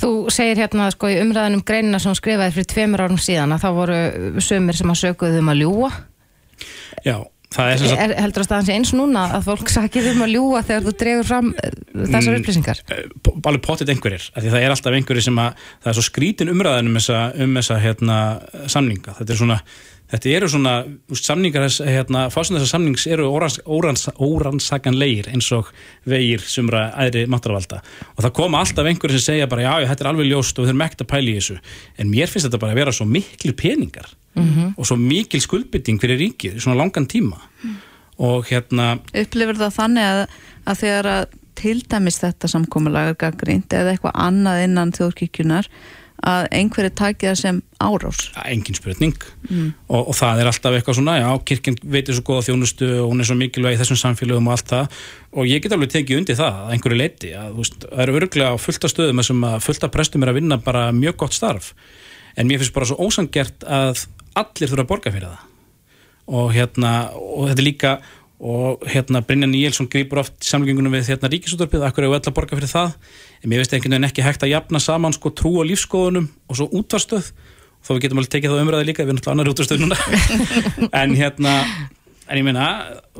Þú 0.00 0.12
segir 0.32 0.62
hérna 0.62 0.86
sko 0.94 1.10
í 1.10 1.18
umræðanum 1.20 1.64
greinina 1.66 1.98
sem 2.00 2.14
skrifaði 2.16 2.54
fyrir 2.54 2.70
tveimur 2.70 3.02
árum 3.04 3.20
síðan 3.20 3.56
að 3.56 3.64
þá 3.64 3.70
voru 3.76 3.98
sömur 4.44 4.78
sem 4.78 4.92
að 4.92 5.02
sökuðu 5.02 5.42
um 5.42 5.50
að 5.52 5.62
ljúa 5.64 5.90
Já, 7.04 7.16
er 7.58 7.82
er, 7.98 8.14
heldur 8.22 8.44
að 8.44 8.46
staðan 8.46 8.66
sé 8.68 8.74
eins 8.78 8.92
núna 8.94 9.24
að 9.34 9.46
fólk 9.48 9.68
sakið 9.74 10.10
um 10.12 10.22
að 10.22 10.34
ljúa 10.36 10.60
þegar 10.62 10.84
þú 10.86 10.92
dregur 11.02 11.26
fram 11.26 11.48
eh, 11.58 11.70
þessar 12.06 12.30
Mm. 12.30 12.40
upplýsingar? 12.44 12.82
Eh, 12.86 13.04
alveg 13.42 13.62
potið 13.66 13.90
einhverjir, 13.94 14.30
af 14.36 14.42
því 14.44 14.50
það 14.54 14.62
er 14.66 14.70
alltaf 14.70 14.94
einhverjir 15.00 15.22
sem 15.26 15.38
að, 15.42 15.54
það 15.82 15.90
er 15.90 15.98
svo 15.98 16.06
skrítin 16.06 16.52
umræðan 16.54 16.86
um 16.92 16.94
þessa, 17.00 17.22
um 17.42 17.54
þessa 17.58 17.78
hérna, 17.82 18.18
samninga. 18.70 19.16
Þetta 19.18 19.34
er 19.34 19.40
svona, 19.42 19.56
þetta 20.14 20.30
eru 20.36 20.48
svona 20.48 20.74
samningar, 21.14 21.66
þess- 21.66 21.90
hérna, 21.90 22.22
fásum 22.30 22.54
þessar 22.58 22.70
samnings 22.76 23.06
eru 23.10 23.26
órans, 23.34 23.58
órans, 23.66 24.06
órannsakanlegir 24.14 25.28
eins 25.34 25.50
og 25.56 25.68
vegir 26.06 26.40
sumra 26.46 26.92
æðri 27.02 27.26
máttarvalda. 27.30 27.82
Og 28.16 28.24
það 28.24 28.34
koma 28.38 28.62
alltaf 28.62 28.86
einhverjir 28.86 29.18
sem 29.18 29.34
segja 29.34 29.50
bara 29.50 29.62
já, 29.66 29.88
þetta 29.90 30.06
er 30.06 30.10
alveg 30.12 30.30
ljóst 30.30 30.58
og 30.58 30.64
við 30.66 30.70
þurfum 30.72 30.86
ekkert 30.86 31.04
að 31.06 31.10
pæla 31.14 31.30
í 31.34 31.36
þessu. 31.40 31.58
En 31.98 32.10
mér 32.14 32.30
finnst 32.30 32.46
þetta 32.48 32.60
bara 32.62 32.72
að 32.76 32.80
vera 32.84 32.92
svo 32.94 33.06
miklu 33.10 33.52
peningar 33.58 34.06
og 34.76 34.86
svo 34.86 34.96
mikil 35.00 35.42
skuldbytting 35.42 36.00
fyrir 36.02 36.20
ríkið 36.20 36.58
í 36.58 36.62
svona 36.62 36.78
langan 36.82 37.08
tíma. 37.10 37.40
Og 38.20 38.50
hérna 38.50 38.98
Upplifir 39.16 39.56
það 39.56 39.76
þannig 39.78 40.10
að, 40.10 40.24
að 40.68 40.80
þegar 40.82 41.10
að 41.14 41.38
til 41.60 41.80
dæmis 41.90 42.20
þetta 42.20 42.48
samkomulag 42.48 43.12
er 43.12 43.16
gaggrínt 43.20 43.72
eða 43.76 43.94
eitthvað 43.94 44.20
annað 44.26 44.66
innan 44.66 44.92
þjóðkirkjunar 44.96 45.68
að 46.20 46.46
einhverju 46.52 46.92
taki 46.96 47.28
það 47.30 47.38
sem 47.40 47.58
árás? 47.80 48.18
Engin 48.44 48.76
spurning. 48.76 49.16
Og, 49.88 50.10
og 50.10 50.16
það 50.16 50.42
er 50.42 50.50
alltaf 50.50 50.76
eitthvað 50.76 50.98
svona, 50.98 51.16
já, 51.20 51.28
kirkjan 51.48 51.78
veitir 51.80 52.16
svo 52.16 52.24
góða 52.28 52.44
þjónustu 52.50 52.90
og 53.00 53.08
hún 53.08 53.24
er 53.24 53.28
svo 53.30 53.36
mikilvæg 53.40 53.76
í 53.76 53.80
þessum 53.80 54.00
samfélögum 54.02 54.50
og 54.50 54.56
allt 54.56 54.68
það. 54.74 55.00
Og 55.32 55.48
ég 55.48 55.64
get 55.64 55.76
alveg 55.76 55.94
tekið 55.94 56.20
undir 56.20 56.38
það 56.40 56.60
að 56.60 56.74
einhverju 56.76 57.00
leiti, 57.00 57.32
að 57.32 57.54
þú 57.54 57.64
veist, 57.64 57.86
það 57.86 58.04
eru 58.04 58.18
örglega 58.20 58.52
á 58.52 58.56
fullta 58.60 58.92
stöðum 58.92 59.24
sem 59.30 59.48
að 59.48 59.58
fullta 59.64 59.92
prestum 59.96 60.26
er 60.26 60.32
að 60.32 60.40
vinna 60.42 60.60
bara 60.60 60.86
mjög 60.96 61.20
gott 61.24 61.36
starf. 61.38 61.72
En 62.36 62.50
mér 62.50 62.60
finnst 62.60 62.76
bara 62.76 62.90
svo 62.90 63.00
ósangert 63.00 63.64
að 63.64 64.04
allir 64.38 64.70
þurfa 64.70 64.86
að 64.86 64.90
borga 64.92 65.12
fyrir 65.14 65.28
það. 65.28 65.46
Og 66.30 66.50
hérna, 66.54 66.94
og 67.16 67.48
þetta 67.50 67.62
er 67.62 67.66
líka 67.66 67.92
og 68.40 68.84
hérna 68.88 69.20
Brynjan 69.20 69.52
Níelsson 69.52 69.88
grýpur 69.92 70.22
oft 70.22 70.38
í 70.40 70.48
samlingunum 70.48 70.94
við 70.94 71.10
hérna 71.12 71.28
ríkisúttarpið 71.32 71.84
akkur 71.84 72.06
er 72.06 72.14
öll 72.14 72.22
að 72.22 72.36
borga 72.36 72.56
fyrir 72.56 72.72
það? 72.72 72.94
En 73.42 73.52
mér 73.52 73.60
veist 73.60 73.74
einhvern 73.76 73.98
veginn 73.98 74.08
ekki 74.08 74.24
hægt 74.24 74.46
að 74.46 74.54
jafna 74.54 74.80
saman 74.80 75.16
sko 75.16 75.32
trú 75.36 75.58
og 75.60 75.68
lífskoðunum 75.68 76.30
og 76.48 76.56
svo 76.56 76.70
útvarstöð 76.80 77.28
þó 77.84 77.90
við 77.92 78.02
getum 78.06 78.22
alveg 78.22 78.32
tekið 78.32 78.54
það 78.54 78.62
umræði 78.64 78.88
líka 78.88 79.04
við 79.04 79.10
erum 79.10 79.20
náttúrulega 79.20 79.36
annar 79.36 79.52
útvarstöð 79.52 79.84
núna. 79.84 79.98
En 81.02 81.14
hérna 81.18 81.54
en 82.30 82.40
ég 82.40 82.46
meina, 82.46 82.66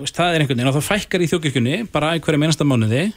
það 0.07 0.35
er 0.35 0.45
einhvern 0.45 0.57
veginn 0.57 0.71
og 0.71 0.77
það 0.79 0.89
fækkar 0.89 1.25
í 1.25 1.31
þjókirkjunni 1.35 1.79
bara 1.93 2.15
í 2.17 2.25
hverja 2.25 2.41
meinasta 2.41 2.67
mánuði 2.69 3.09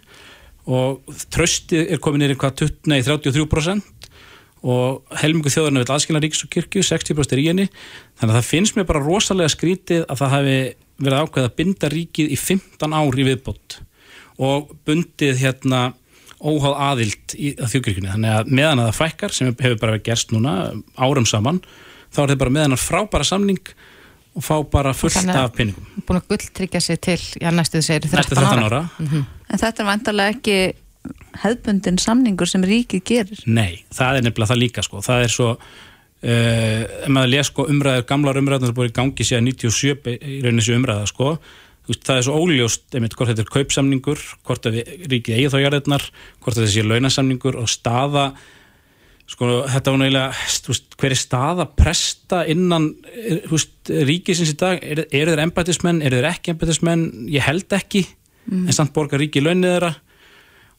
og 0.63 1.15
tröstið 1.33 1.91
er 1.91 2.01
komin 2.03 2.23
nýri 2.23 2.37
hvað 2.39 2.55
20, 2.63 2.89
nei, 2.91 2.99
33% 3.03 3.92
og 4.63 5.17
helmingu 5.19 5.51
þjóðarinn 5.51 5.81
vil 5.81 5.93
aðskilna 5.95 6.21
ríkis 6.23 6.43
og 6.45 6.51
kirkju 6.55 6.83
60% 6.87 7.33
er 7.35 7.41
í 7.43 7.47
henni. 7.49 7.65
Þannig 8.19 8.31
að 8.33 8.37
það 8.39 8.49
finnst 8.51 8.77
mér 8.77 8.87
bara 8.87 9.01
rosalega 9.03 9.51
skrítið 9.51 10.05
að 10.07 10.21
það 10.21 10.33
hafi 10.37 10.57
verið 11.03 11.23
ákveð 11.25 11.47
að 11.49 11.55
binda 11.59 11.89
ríkið 11.91 12.31
í 12.31 12.37
15 12.39 12.95
ár 12.95 13.19
í 13.19 13.25
viðbót 13.27 13.77
og 14.43 14.71
bundið 14.87 15.41
hérna 15.43 15.81
óháð 16.43 16.77
aðild 16.89 17.35
í 17.39 17.53
þjóðkirkjunni. 17.59 18.11
Þannig 18.15 18.37
að 18.39 18.53
meðan 18.59 18.81
að 18.83 18.89
það 18.91 18.99
fækkar 19.01 19.35
sem 19.35 19.51
hefur 19.51 19.79
bara 19.83 19.95
verið 19.97 20.05
gerst 20.09 20.33
núna 20.35 20.53
árum 20.99 21.27
saman 21.29 21.59
þá 22.13 22.19
er 22.23 22.31
þetta 22.33 22.39
bara 22.43 22.55
meðan 22.57 22.75
að 22.77 22.83
frábæra 22.87 23.27
samning 23.27 23.61
og 24.33 24.41
fá 24.43 24.55
bara 24.73 24.91
fullt 24.97 25.19
að- 25.21 25.35
af 25.43 25.51
pinningum 25.53 25.85
búin 26.07 26.19
að 26.19 26.27
gulltryggja 26.33 26.81
sig 26.81 26.99
til, 27.05 27.19
já 27.41 27.51
næstu 27.53 27.77
þið 27.77 27.85
segir 27.85 28.01
13, 28.09 28.17
næstu 28.17 28.35
13 28.35 28.63
ára, 28.65 28.79
en 28.99 29.59
þetta 29.61 29.83
er 29.83 29.87
vantarlega 29.91 30.33
ekki 30.33 30.55
hefðbundin 31.41 31.97
samningur 32.01 32.49
sem 32.49 32.63
ríkið 32.67 33.03
gerir? 33.09 33.41
Nei, 33.49 33.83
það 33.93 34.19
er 34.19 34.25
nefnilega 34.27 34.51
það 34.53 34.61
líka 34.61 34.85
sko. 34.85 35.01
það 35.05 35.25
er 35.25 35.33
svo 35.33 35.49
uh, 35.53 37.25
les 37.27 37.49
sko 37.51 37.67
umræður, 37.73 38.07
gamlar 38.09 38.39
umræður 38.41 38.71
sem 38.71 38.77
búið 38.79 38.91
í 38.91 38.95
gangi 39.01 39.27
síðan 39.27 39.49
97 39.51 40.01
be- 40.05 40.17
í 40.17 40.41
rauninni 40.43 40.63
þessu 40.63 40.77
umræða 40.79 41.11
sko. 41.11 41.35
Það 41.83 42.15
er 42.15 42.23
svo 42.23 42.39
óljóst 42.39 42.95
einmitt, 42.95 43.15
hvort 43.19 43.33
þetta 43.33 43.43
er 43.43 43.53
kaupsamningur 43.57 44.19
hvort 44.47 44.67
ríkið 44.71 45.35
eigi 45.35 45.49
þá 45.51 45.57
jarðirnar 45.65 46.05
hvort 46.39 46.55
þetta 46.55 46.71
sé 46.71 46.83
launasamningur 46.87 47.57
og 47.59 47.67
staða 47.67 48.29
sko, 49.27 49.49
þetta 49.67 49.91
var 49.91 49.99
náttúrulega 49.99 50.77
hver 51.01 51.15
er 51.15 51.19
staða 51.19 51.65
presta 51.75 52.43
innan 52.47 52.89
þú 53.49 53.51
veist, 53.57 53.91
ríkisins 54.07 54.53
í 54.53 54.57
dag? 54.59 54.79
Eru 54.79 55.03
er 55.11 55.31
þeir 55.33 55.43
embætismenn, 55.43 55.99
eru 56.07 56.21
þeir 56.21 56.29
ekki 56.31 56.53
embætismenn 56.55 57.03
ég 57.33 57.43
held 57.49 57.75
ekki, 57.75 58.05
en 58.51 58.71
samt 58.75 58.93
borgar 58.95 59.19
ríki 59.19 59.43
launið 59.43 59.73
þeirra 59.75 59.91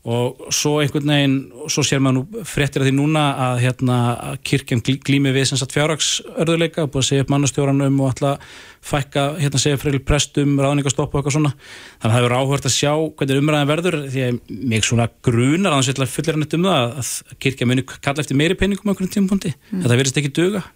og 0.05 0.51
svo 0.53 0.75
einhvern 0.83 1.09
veginn, 1.09 1.37
svo 1.73 1.81
sér 1.87 2.03
maður 2.05 2.19
nú 2.19 2.43
fréttir 2.45 2.83
að 2.83 2.91
því 2.91 2.93
núna 2.99 3.23
að 3.41 3.63
hérna 3.63 3.97
kirkjan 4.45 4.83
glími 4.85 5.33
við 5.33 5.47
sem 5.49 5.61
sagt 5.61 5.73
fjárhagsörðuleika 5.73 6.85
og 6.85 6.91
búið 6.93 7.01
að 7.01 7.09
segja 7.09 7.25
upp 7.25 7.33
mannastjóranum 7.33 8.03
og 8.05 8.11
alltaf 8.11 8.61
fækka, 8.85 9.25
hérna 9.41 9.63
segja 9.63 9.81
fyrir 9.81 10.05
prestum 10.05 10.59
ráðningastopp 10.61 11.09
og 11.09 11.23
eitthvað 11.23 11.39
svona. 11.39 11.55
Þannig 11.57 12.05
að 12.05 12.13
það 12.13 12.19
hefur 12.21 12.37
áhvert 12.37 12.69
að 12.69 12.77
sjá 12.77 12.93
hvernig 12.93 13.41
umræðan 13.41 13.73
verður 13.73 14.01
því 14.13 14.25
að 14.27 14.41
mig 14.75 14.85
svona 14.85 15.11
grunar 15.25 15.79
að 15.79 15.93
það 15.95 16.17
fullir 16.19 16.37
hann 16.37 16.49
um 16.59 16.69
það 16.69 16.99
að 17.01 17.13
kirkja 17.47 17.71
muni 17.71 17.89
kalla 17.95 18.25
eftir 18.27 18.41
meiri 18.43 18.59
peningum 18.61 18.85
á 18.85 18.93
einhverjum 18.93 19.15
tímapunkti. 19.17 19.55
Þetta 19.73 20.01
verðist 20.03 20.21
ekki 20.21 20.37
duga. 20.37 20.67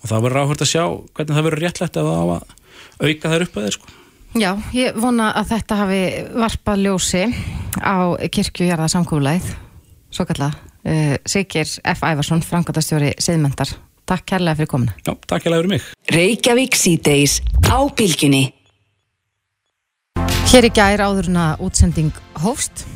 Og 0.00 0.12
það 0.12 0.28
verður 0.28 0.44
áhvert 0.44 0.62
að 0.62 0.70
sjá 0.76 0.84
hvernig 0.86 1.34
það 1.34 1.48
verður 1.50 1.66
á 1.90 2.24
að 2.38 2.44
auka 3.00 3.32
þær 3.34 3.48
upp 3.48 3.58
að 3.58 3.66
þeir 3.66 3.80
sko 3.80 3.99
Já, 4.38 4.54
ég 4.70 4.94
vona 4.94 5.32
að 5.34 5.48
þetta 5.56 5.76
hafi 5.80 6.02
varpað 6.38 6.82
ljósi 6.84 7.22
á 7.82 8.14
kirkjujarða 8.30 8.86
samkúlæð 8.92 9.48
svo 10.14 10.26
kalla 10.28 10.52
uh, 10.54 11.16
Sigir 11.26 11.66
F. 11.66 12.04
Ævarsson, 12.06 12.42
Frankværtastjóri 12.46 13.16
Siðmendar. 13.18 13.72
Takk 14.06 14.28
kærlega 14.30 14.60
fyrir 14.60 14.70
komuna. 14.70 14.94
Já, 15.02 15.16
takk 15.26 15.48
ég 15.48 15.56
fyrir 15.56 15.72
mig 15.72 15.90
Reykjavík 16.14 16.78
síðdeis 16.78 17.40
á 17.66 17.78
bylgjunni. 17.90 18.44
Hér 20.50 20.66
í 20.66 20.72
gær 20.78 21.02
áður 21.08 21.32
en 21.32 21.42
að 21.48 21.66
útsending 21.66 22.22
hófst 22.44 22.86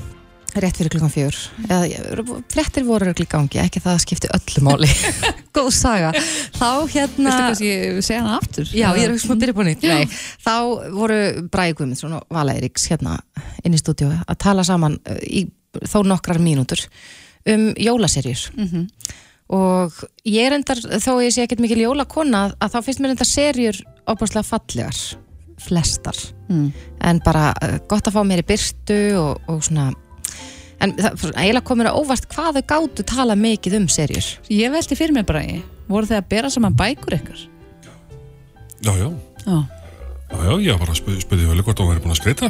rétt 0.62 0.78
fyrir 0.78 0.92
klukkan 0.94 1.12
fjör 1.12 1.36
eða 1.66 2.24
frettir 2.52 2.84
voru 2.86 3.09
öll 3.11 3.24
í 3.24 3.26
gangi 3.30 3.61
ekki 3.62 3.82
það 3.82 3.98
skipti 4.05 4.30
öllu 4.34 4.62
máli. 4.66 4.90
Góð 5.57 5.70
saga. 5.76 6.12
Þá 6.55 6.68
hérna 6.92 7.30
Viltu 7.30 7.40
kannski 7.40 7.72
segja 8.05 8.22
hana 8.22 8.38
aftur? 8.40 8.70
Já, 8.70 8.88
ég 8.98 9.05
er 9.07 9.14
ekki 9.14 9.32
að 9.34 9.42
byrja 9.42 9.57
på 9.57 9.66
nýtt. 9.68 9.88
Nei, 9.88 10.07
þá 10.44 10.55
voru 10.94 11.18
Bræði 11.52 11.76
Guðmundsson 11.78 12.16
og 12.18 12.24
Vala 12.34 12.57
Eiríks 12.57 12.88
hérna 12.90 13.18
inn 13.64 13.76
í 13.76 13.80
stúdíu 13.80 14.11
að 14.14 14.40
tala 14.46 14.66
saman 14.66 14.98
uh, 15.02 15.20
í 15.26 15.46
þó 15.90 16.00
nokkrar 16.07 16.40
mínútur 16.42 16.82
um 17.50 17.72
jólaserjur 17.76 18.46
og 19.52 19.98
ég 20.24 20.46
er 20.46 20.55
endar, 20.57 20.78
þó 20.80 21.18
ég 21.20 21.34
sé 21.34 21.44
ekkert 21.44 21.61
mikil 21.61 21.82
jólakona 21.82 22.46
að 22.57 22.76
þá 22.76 22.78
finnst 22.86 23.02
mér 23.02 23.12
endar 23.12 23.28
serjur 23.28 23.80
opaslega 24.09 24.46
fallegar 24.48 25.00
flestar. 25.61 26.16
Mm. 26.48 26.72
en 27.00 27.20
bara 27.24 27.52
uh, 27.57 27.78
gott 27.88 28.05
að 28.05 28.18
fá 28.18 28.24
mér 28.26 28.42
í 28.42 28.48
byrtu 28.48 28.98
og, 29.16 29.46
og 29.48 29.62
svona 29.64 29.86
en 30.83 30.97
það 30.99 31.31
eiginlega 31.35 31.66
komur 31.68 31.89
að 31.91 32.01
óvart 32.03 32.27
hvað 32.35 32.59
þau 32.59 32.64
gátu 32.75 33.07
tala 33.07 33.37
mikið 33.39 33.79
um 33.81 33.87
serjur. 33.93 34.27
Ég 34.51 34.72
velti 34.75 34.99
fyrir 34.99 35.14
mig 35.16 35.27
bara 35.29 35.45
í, 35.47 35.61
voru 35.89 36.09
þið 36.11 36.18
að 36.20 36.29
bera 36.35 36.51
saman 36.53 36.77
bækur 36.79 37.18
ykkar? 37.20 37.47
Já, 38.85 38.93
já, 39.01 39.09
Já. 39.45 39.57
já, 40.29 40.37
já, 40.45 40.53
ég 40.66 40.79
bara 40.81 40.95
spurði 40.97 41.22
spurði 41.25 41.47
vel 41.49 41.62
hvort 41.64 41.81
hún 41.81 41.91
verið 41.93 42.05
búin 42.05 42.12
að 42.14 42.20
skreita 42.20 42.49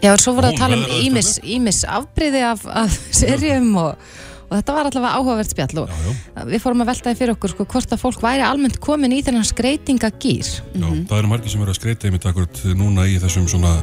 Já, 0.00 0.10
en 0.14 0.20
svo 0.22 0.34
voru 0.36 0.48
að 0.48 0.54
Hún 0.56 0.60
tala 0.62 0.78
um 0.78 0.98
ímis, 1.04 1.30
ímis 1.44 1.82
afbriði 1.88 2.42
af, 2.48 2.62
af 2.64 2.94
serjum 3.20 3.68
og, 3.80 4.04
og 4.46 4.54
þetta 4.56 4.76
var 4.76 4.88
allavega 4.88 5.18
áhugavert 5.18 5.52
spjall 5.52 5.82
og 5.82 5.92
Já, 5.92 6.14
já, 6.36 6.44
við 6.52 6.62
fórum 6.64 6.84
að 6.84 6.92
veltaði 6.94 7.20
fyrir 7.20 7.34
okkur 7.36 7.54
sko, 7.54 7.66
hvort 7.74 7.92
að 7.96 8.02
fólk 8.04 8.24
væri 8.24 8.46
almennt 8.46 8.80
komin 8.84 9.16
í 9.16 9.20
þennan 9.26 9.48
skreitingagýr 9.48 10.48
já, 10.48 10.88
það 11.10 11.16
eru 11.18 11.32
margir 11.34 11.52
sem 11.52 11.64
verið 11.64 11.74
að 11.74 11.80
skreita 11.82 12.08
einmitt 12.08 12.28
akkurat 12.30 12.62
núna 12.80 13.08
í 13.10 13.18
þessum 13.20 13.48
svona 13.52 13.74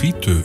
hvítu 0.00 0.36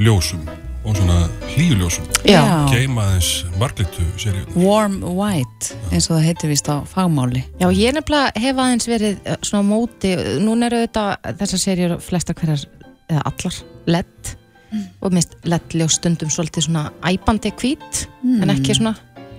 ljósum 0.00 0.44
og 0.84 0.96
svona 0.96 1.28
hlýjuljósum. 1.52 2.06
Já. 2.24 2.40
geima 2.72 3.04
aðeins 3.08 3.30
marglitu 3.60 4.04
seríu. 4.20 4.46
Warm 4.56 5.00
White, 5.04 5.76
eins 5.92 6.08
og 6.08 6.16
það 6.16 6.26
heitir 6.30 6.52
vist 6.52 6.70
á 6.72 6.80
fagmáli. 6.88 7.44
Já, 7.60 7.68
ég 7.68 7.96
nefnilega 7.96 8.32
hef 8.40 8.62
aðeins 8.64 8.88
verið 8.88 9.18
eh, 9.24 9.38
svona 9.44 9.66
móti, 9.68 10.14
núna 10.40 10.70
eru 10.70 10.82
þetta 10.86 11.34
þessar 11.42 11.64
serjur 11.64 11.96
flesta 12.04 12.36
hverjar, 12.36 12.64
eða 13.10 13.26
allar 13.32 13.60
LED 13.90 14.34
og 15.02 15.14
mist 15.14 15.34
LED 15.50 15.76
ljós 15.80 15.98
stundum 15.98 16.30
svolítið 16.30 16.68
svona 16.68 16.88
æpandi 17.02 17.50
hvít 17.58 18.04
en 18.22 18.52
ekki 18.54 18.76
svona 18.78 18.94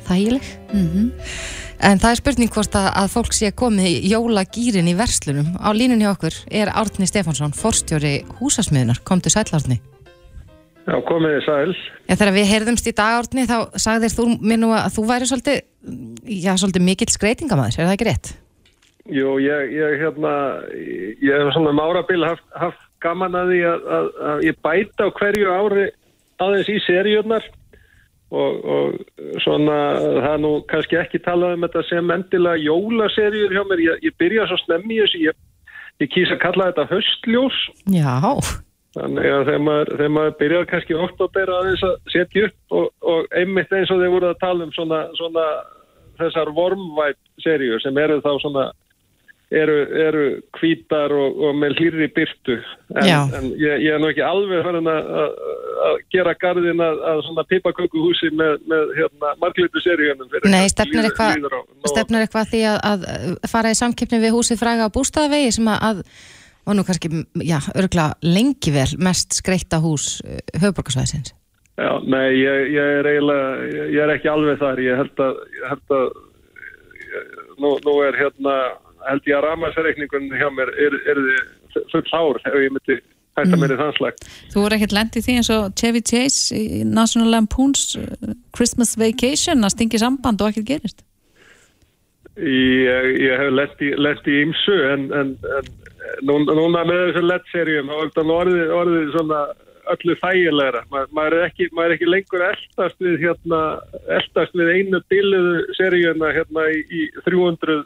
þægileg. 0.10 0.50
En 1.82 1.98
það 1.98 2.12
er 2.12 2.20
spurning 2.20 2.52
hvort 2.54 2.76
að, 2.78 2.90
að 3.00 3.14
fólk 3.16 3.34
sé 3.34 3.54
komið 3.58 3.88
í 3.88 4.12
jólagýrin 4.12 4.92
í 4.92 4.98
verslunum. 5.00 5.56
Á 5.58 5.74
línunni 5.74 6.06
hjá 6.06 6.12
okkur 6.12 6.36
er 6.52 6.74
Árni 6.76 7.08
Stefánsson 7.10 7.56
forstjóri 7.58 8.20
húsasmiðunar, 8.42 9.02
komdu 9.08 9.34
sæll 9.34 9.50
Árni 9.56 9.80
Já, 10.82 10.96
komið 11.06 11.36
þið 11.36 11.44
sæl. 11.46 11.74
Já, 12.10 12.16
þegar 12.16 12.34
við 12.36 12.52
heyrðumst 12.52 12.88
í 12.90 12.94
dag 12.98 13.18
Árni 13.20 13.48
þá 13.50 13.58
sagðir 13.80 14.16
þú 14.16 14.28
mér 14.42 14.62
nú 14.62 14.72
að 14.74 14.94
þú 14.96 15.04
væri 15.12 15.28
svolítið 15.30 15.60
já, 16.42 16.54
svolítið 16.58 16.86
mikill 16.86 17.12
skreitingamæður, 17.14 17.78
er 17.78 17.90
það 17.90 17.96
ekki 17.96 18.08
rétt? 18.10 18.32
Jú, 19.12 19.36
ég, 19.42 19.74
ég 19.76 19.98
hérna, 20.02 20.34
ég 21.22 21.34
hef 21.42 21.54
svona 21.56 21.74
um 21.74 21.82
árabil 21.82 22.22
haft, 22.26 22.46
haft 22.54 22.82
gaman 23.02 23.38
að 23.38 23.54
því 23.54 23.64
að, 23.70 23.88
að, 23.98 24.12
að 24.32 24.46
ég 24.46 24.60
bæta 24.62 25.10
á 25.10 25.16
hverju 25.18 25.56
ári 25.58 25.88
aðeins 26.42 26.70
í 26.70 26.78
seríurnar 26.86 27.48
og, 28.32 28.66
og 28.76 29.40
svona 29.44 29.78
það 30.00 30.30
er 30.32 30.44
nú 30.46 30.52
kannski 30.72 31.00
ekki 31.02 31.22
talað 31.26 31.58
um 31.58 31.66
þetta 31.68 31.86
sem 31.90 32.14
endilega 32.16 32.66
jólaseríur 32.66 33.56
hjá 33.58 33.64
mér, 33.70 33.86
ég, 33.88 34.04
ég 34.08 34.18
byrja 34.22 34.48
svo 34.50 34.60
snemmi 34.64 34.98
í 34.98 35.02
þessu, 35.04 35.24
ég, 35.28 35.40
ég 36.04 36.14
kýsa 36.14 36.38
að 36.38 36.44
kalla 36.46 36.70
þetta 36.72 36.90
höstljós 36.94 37.64
Já, 37.98 38.14
Þannig 38.92 39.28
að 39.32 39.46
þegar 39.48 39.62
maður, 39.64 39.90
þegar 39.96 40.14
maður 40.18 40.34
byrjar 40.42 40.66
kannski 40.68 40.96
oktober 41.00 41.52
aðeins 41.56 41.84
að 41.88 41.94
setja 42.12 42.48
upp 42.50 42.76
og, 42.76 42.88
og 43.14 43.38
einmitt 43.40 43.72
eins 43.78 43.92
og 43.94 44.02
þeir 44.02 44.14
voru 44.18 44.32
að 44.32 44.42
tala 44.42 44.68
um 44.68 44.74
svona, 44.76 45.02
svona 45.16 45.46
þessar 46.20 46.52
vormvætt 46.58 47.22
seríur 47.44 47.80
sem 47.84 47.98
eru 47.98 48.20
þá 48.26 48.32
svona 48.44 48.66
eru, 49.52 49.78
eru 50.08 50.24
hvítar 50.60 51.12
og, 51.16 51.40
og 51.44 51.56
með 51.60 51.78
hlýri 51.80 52.08
byrtu 52.16 52.58
en, 52.96 53.34
en 53.36 53.48
ég, 53.60 53.84
ég 53.84 53.96
er 53.96 54.02
nú 54.02 54.10
ekki 54.12 54.24
alveg 54.26 54.64
farin 54.66 54.88
að, 54.92 55.10
að, 55.24 55.40
að 55.88 55.98
gera 56.16 56.36
garðin 56.44 56.84
að, 56.86 57.02
að 57.12 57.24
svona 57.28 57.46
pipakökuhúsi 57.52 58.32
með, 58.40 58.60
með 58.72 58.94
hérna, 59.00 59.34
marglitu 59.44 59.84
seríunum 59.84 60.32
fyrir 60.32 60.52
Nei, 60.52 60.62
líður- 60.68 61.10
eitthvað 61.10 62.22
eitthvað 62.22 62.54
því 62.54 62.62
að, 62.72 62.86
að 62.92 63.50
fara 63.52 63.74
í 63.74 63.80
samkeppni 63.82 64.22
við 64.24 64.38
húsið 64.38 64.62
fræga 64.64 64.88
á 64.88 64.96
bústaðavegi 64.96 65.52
sem 65.60 65.72
að, 65.76 66.06
að 66.62 66.72
var 66.72 66.78
nú 66.78 66.88
kannski, 66.88 67.12
já, 67.44 67.60
örgulega 67.76 68.10
lengi 68.26 68.74
vel 68.74 68.90
mest 69.02 69.38
skreitta 69.40 69.82
hús 69.84 70.20
höfuborgarsvæðisins. 70.56 71.34
Já, 71.82 71.92
nei, 72.06 72.36
ég, 72.38 72.74
ég 72.76 73.00
er 73.00 73.08
eiginlega, 73.10 73.48
ég, 73.72 73.98
er 74.04 74.14
ekki 74.14 74.30
alveg 74.30 74.60
þar, 74.62 74.82
ég 74.84 75.00
held 75.00 75.24
að, 75.24 75.40
ég 75.56 75.72
held 75.72 75.96
að 75.98 76.12
nú, 77.62 77.72
nú 77.86 77.96
er 78.06 78.18
hérna, 78.20 78.58
held 79.08 79.30
ég 79.30 79.38
að 79.38 79.48
ramarsreikningun 79.48 80.30
hjá 80.36 80.48
mér 80.54 80.72
er, 80.76 80.98
er 81.10 81.22
þið 81.26 81.90
full 81.94 82.06
hár 82.12 82.40
ef 82.44 82.58
ég 82.60 82.76
myndi 82.76 83.00
hætta 83.40 83.60
mér 83.60 83.74
í 83.74 83.80
þann 83.80 83.96
slag. 83.98 84.26
Þú 84.52 84.66
voru 84.66 84.78
ekkert 84.78 84.96
lendið 84.96 85.26
því 85.26 85.38
eins 85.40 85.52
og 85.56 85.70
Chevy 85.80 86.04
Chase 86.12 86.60
í 86.60 86.82
National 86.88 87.32
Lampoon's 87.34 87.96
uh, 88.00 88.36
Christmas 88.56 88.94
Vacation 89.00 89.64
að 89.64 89.76
stingi 89.78 90.02
samband 90.02 90.44
og 90.44 90.52
ekkert 90.52 90.70
gerist. 90.74 91.06
Ég, 92.42 93.08
ég 93.22 93.42
hef 93.42 93.52
lent 94.00 94.28
í 94.32 94.38
ymsu 94.46 94.78
en, 94.92 95.10
en, 95.16 95.34
en 95.58 95.72
nú, 96.28 96.40
núna 96.48 96.86
með 96.88 97.04
þessu 97.08 97.26
LED-seríum 97.28 97.92
þá 97.92 97.98
er 97.98 98.10
þetta 98.10 98.26
orðið, 98.38 98.74
orðið 98.82 99.14
svona 99.16 99.42
öllu 99.92 100.18
þægilegra. 100.22 100.84
Ma, 100.92 101.06
maður, 101.16 101.38
er 101.40 101.48
ekki, 101.50 101.70
maður 101.76 101.94
er 101.94 101.98
ekki 101.98 102.10
lengur 102.10 102.44
eldast 102.46 103.02
við, 103.02 103.18
hérna, 103.24 103.62
eldast 104.20 104.54
við 104.58 104.76
einu 104.76 105.02
biliðu 105.12 105.66
seríuna 105.78 106.32
hérna 106.36 106.68
í, 106.72 106.84
í 106.86 107.02
300, 107.26 107.82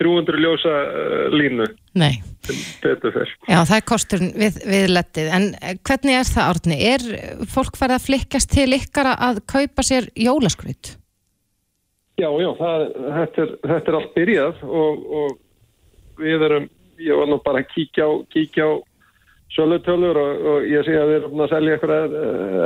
300 0.00 0.42
ljósa 0.42 0.74
uh, 0.86 1.26
línu. 1.34 1.68
Nei, 1.96 2.18
Þetta 2.46 3.10
fer. 3.14 3.32
já, 3.48 3.58
það 3.58 3.78
er 3.78 3.86
kosturinn 3.90 4.34
við, 4.38 4.60
við 4.68 4.86
lettið. 4.92 5.32
En 5.38 5.48
eh, 5.60 5.78
hvernig 5.86 6.20
er 6.20 6.28
það, 6.28 6.52
Árni? 6.52 6.78
Er 6.92 7.06
fólk 7.50 7.78
farið 7.78 7.98
að 7.98 8.06
flikkast 8.10 8.52
til 8.52 8.68
ykkar 8.76 9.10
að 9.16 9.42
kaupa 9.50 9.84
sér 9.86 10.08
jólaskraut? 10.14 10.94
Já, 12.16 12.30
já, 12.40 12.48
það, 12.56 12.86
þetta, 13.18 13.42
er, 13.42 13.50
þetta 13.70 13.92
er 13.92 13.98
allt 13.98 14.14
byrjað 14.14 14.62
og, 14.64 15.02
og 15.20 16.22
við 16.22 16.44
erum, 16.46 16.68
ég 17.02 17.20
var 17.20 17.30
nú 17.30 17.40
bara 17.44 17.62
að 17.62 17.72
kíkja 17.74 18.06
á, 18.08 18.12
kíkja 18.32 18.68
á 18.68 18.72
sölutölur 19.56 20.18
og, 20.20 20.46
og 20.52 20.68
ég 20.68 20.84
sé 20.86 20.96
að 20.98 21.10
við 21.10 21.18
erum 21.20 21.42
að 21.44 21.52
selja 21.54 21.76
eitthvað 21.76 22.16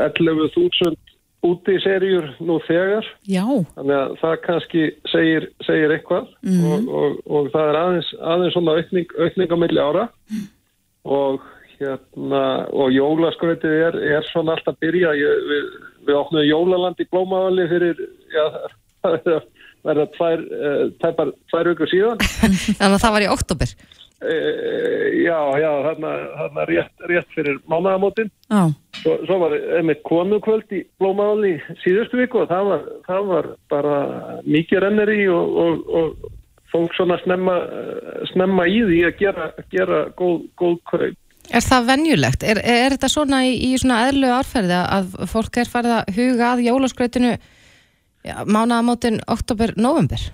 11.000 0.09 1.11
úti 1.47 1.77
í 1.77 1.81
seríur 1.81 2.27
nú 2.45 2.59
þegar, 2.67 3.07
Já, 3.29 3.45
þannig 3.77 3.97
að 3.97 4.17
það 4.21 4.35
kannski 4.45 4.83
segir, 5.09 5.47
segir 5.65 5.95
eitthvað 5.95 6.27
og, 6.69 6.91
og, 7.01 7.21
og 7.31 7.49
það 7.55 7.71
er 7.71 7.79
aðeins, 7.81 8.11
aðeins 8.33 8.57
svona 8.57 8.75
aukning, 8.77 9.15
aukning 9.17 9.55
á 9.55 9.57
milli 9.63 9.81
ára. 9.81 10.05
Og 11.09 11.41
hérna, 11.81 12.43
og 12.77 12.93
jólaskrautið 12.93 13.79
er, 13.87 13.97
er 14.19 14.27
svona 14.29 14.59
alltaf 14.59 14.77
byrja, 14.85 15.15
ég, 15.17 15.47
við, 15.49 15.71
við 16.09 16.19
opnum 16.21 16.45
jólaland 16.45 17.01
í 17.01 17.09
Blómavalli 17.09 17.65
fyrir, 17.71 18.05
já, 18.35 18.45
það 19.07 19.41
verða 19.87 20.07
tvær, 20.19 20.45
uh, 20.45 20.83
tæpar 21.01 21.33
tvær 21.49 21.73
vikur 21.73 21.93
síðan. 21.93 22.21
Þannig 22.81 22.99
að 22.99 23.03
það 23.07 23.17
var 23.17 23.25
í 23.25 23.33
oktober. 23.33 23.75
Uh, 24.21 25.07
já, 25.25 25.39
já, 25.57 25.71
þarna, 25.87 26.11
þarna 26.37 26.65
rétt, 26.69 27.07
rétt 27.09 27.31
fyrir 27.37 27.61
mánaðamótin. 27.71 28.29
já, 28.51 28.69
Svo, 29.01 29.15
svo 29.25 29.39
var 29.41 29.55
einmitt 29.79 30.03
konukvöld 30.05 30.73
í 30.77 30.83
Blómavalli 31.01 31.55
síðustu 31.81 32.19
viku 32.21 32.43
og 32.43 32.51
það 32.51 32.67
var, 32.69 32.83
það 33.07 33.31
var 33.31 33.49
bara 33.73 33.95
mikið 34.45 34.83
renneri 34.85 35.23
og, 35.33 35.57
og, 35.63 35.95
og 35.97 36.35
fólk 36.73 36.95
svona 36.99 37.17
snemma, 37.23 37.57
eh, 37.65 38.27
snemma 38.33 38.67
í 38.69 38.83
því 38.91 38.99
að 39.09 39.17
gera, 39.23 39.47
gera 39.73 40.03
góð, 40.19 40.43
góð 40.61 40.77
kaup. 40.91 41.17
Er 41.51 41.65
það 41.65 41.89
venjulegt? 41.89 42.45
Er, 42.47 42.61
er 42.61 42.95
þetta 42.95 43.11
svona 43.11 43.41
í, 43.49 43.55
í 43.71 43.79
svona 43.81 44.05
eðlu 44.11 44.29
árferði 44.37 44.77
að 44.85 45.17
fólk 45.33 45.57
er 45.63 45.71
farið 45.73 45.97
að 45.97 46.13
huga 46.19 46.51
að 46.53 46.67
jólaskrautinu 46.69 47.33
já, 47.33 48.37
mánaðamótin 48.45 49.19
oktober-november? 49.33 50.29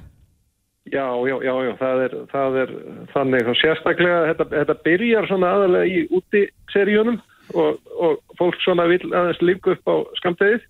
Já, 0.93 1.07
já, 1.27 1.37
já, 1.43 1.55
já, 1.67 1.73
það 1.81 2.03
er, 2.05 2.13
það 2.31 2.57
er 2.63 2.73
þannig. 3.11 3.49
Og 3.51 3.57
sérstaklega 3.59 4.19
þetta, 4.31 4.47
þetta 4.53 4.77
byrjar 4.87 5.27
svona 5.27 5.53
aðalega 5.57 5.91
í 5.91 6.05
úti 6.15 6.43
seríunum 6.71 7.19
og, 7.55 7.81
og 7.99 8.21
fólk 8.39 8.59
svona 8.63 8.87
vil 8.91 9.03
aðeins 9.11 9.43
líka 9.43 9.75
upp 9.75 9.91
á 9.91 9.97
skamtegið 10.21 10.67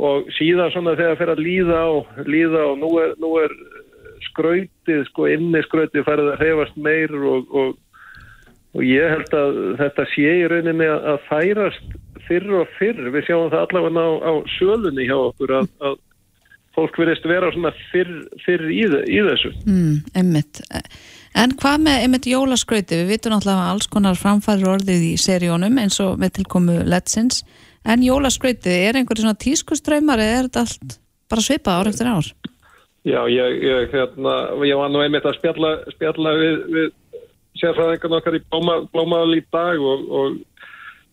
og 0.00 0.30
síðan 0.36 0.72
svona 0.72 0.96
þegar 0.98 1.20
fer 1.20 1.32
að 1.34 1.44
líða 1.44 1.80
á, 1.80 1.92
líða 2.26 2.64
á 2.66 2.70
nú 2.80 2.90
er, 3.02 3.14
nú 3.20 3.30
er 3.40 3.52
skrautið, 4.30 5.04
sko 5.10 5.28
inni 5.30 5.62
skrautið 5.64 6.06
farið 6.08 6.32
að 6.32 6.40
hreyfast 6.40 6.76
meir 6.76 7.14
og, 7.14 7.52
og, 7.54 7.76
og 8.74 8.82
ég 8.84 9.12
held 9.12 9.36
að 9.38 9.60
þetta 9.82 10.08
sé 10.14 10.34
í 10.40 10.48
rauninni 10.50 10.88
að, 10.88 11.04
að 11.12 11.28
færast 11.28 11.94
fyrr 12.24 12.58
og 12.62 12.74
fyrr, 12.78 13.12
við 13.12 13.28
sjáum 13.28 13.52
það 13.52 13.66
allavega 13.66 14.04
á, 14.08 14.12
á 14.24 14.32
sölunni 14.56 15.04
hjá 15.08 15.16
okkur 15.20 15.56
að, 15.60 15.70
að 15.84 16.00
fólk 16.74 16.96
verðist 16.98 17.26
vera 17.28 17.50
svona 17.54 17.72
fyrr, 17.90 18.14
fyrr 18.44 18.64
í, 18.70 18.82
í 18.84 19.20
þessu. 19.28 19.52
mm, 19.64 19.92
einmitt. 20.18 20.62
En 21.34 21.54
hvað 21.58 21.84
með 21.86 22.02
einmitt 22.04 22.26
jólaskrauti? 22.30 23.00
Við 23.00 23.12
vitum 23.14 23.34
náttúrulega 23.34 23.70
alls 23.72 23.88
konar 23.90 24.18
framfæður 24.18 24.76
orðið 24.76 25.06
í 25.08 25.14
seríónum 25.18 25.78
eins 25.82 26.00
og 26.02 26.18
með 26.22 26.36
tilkomu 26.40 26.80
Letsins. 26.86 27.42
En 27.84 28.04
jólaskrauti, 28.04 28.70
er 28.70 28.98
einhverju 28.98 29.26
svona 29.26 29.40
tískuströymar 29.42 30.22
eða 30.22 30.36
er 30.38 30.46
þetta 30.48 30.64
allt 30.64 30.98
bara 31.30 31.44
svipað 31.44 31.80
ár 31.80 31.90
eftir 31.90 32.10
ár? 32.10 32.28
Já, 33.04 33.20
ég, 33.28 33.58
ég, 33.60 33.90
hérna, 33.92 34.34
ég 34.64 34.78
var 34.80 34.92
nú 34.92 35.02
einmitt 35.04 35.26
að 35.28 35.36
spjalla, 35.36 35.74
spjalla 35.92 36.30
við, 36.40 36.54
við 36.72 36.86
sérfræðingarna 37.60 38.20
okkar 38.22 38.38
í 38.38 38.42
Blóma, 38.48 38.78
Blómaðal 38.94 39.36
í 39.36 39.42
dag 39.52 39.82
og, 39.82 40.06
og 40.08 40.38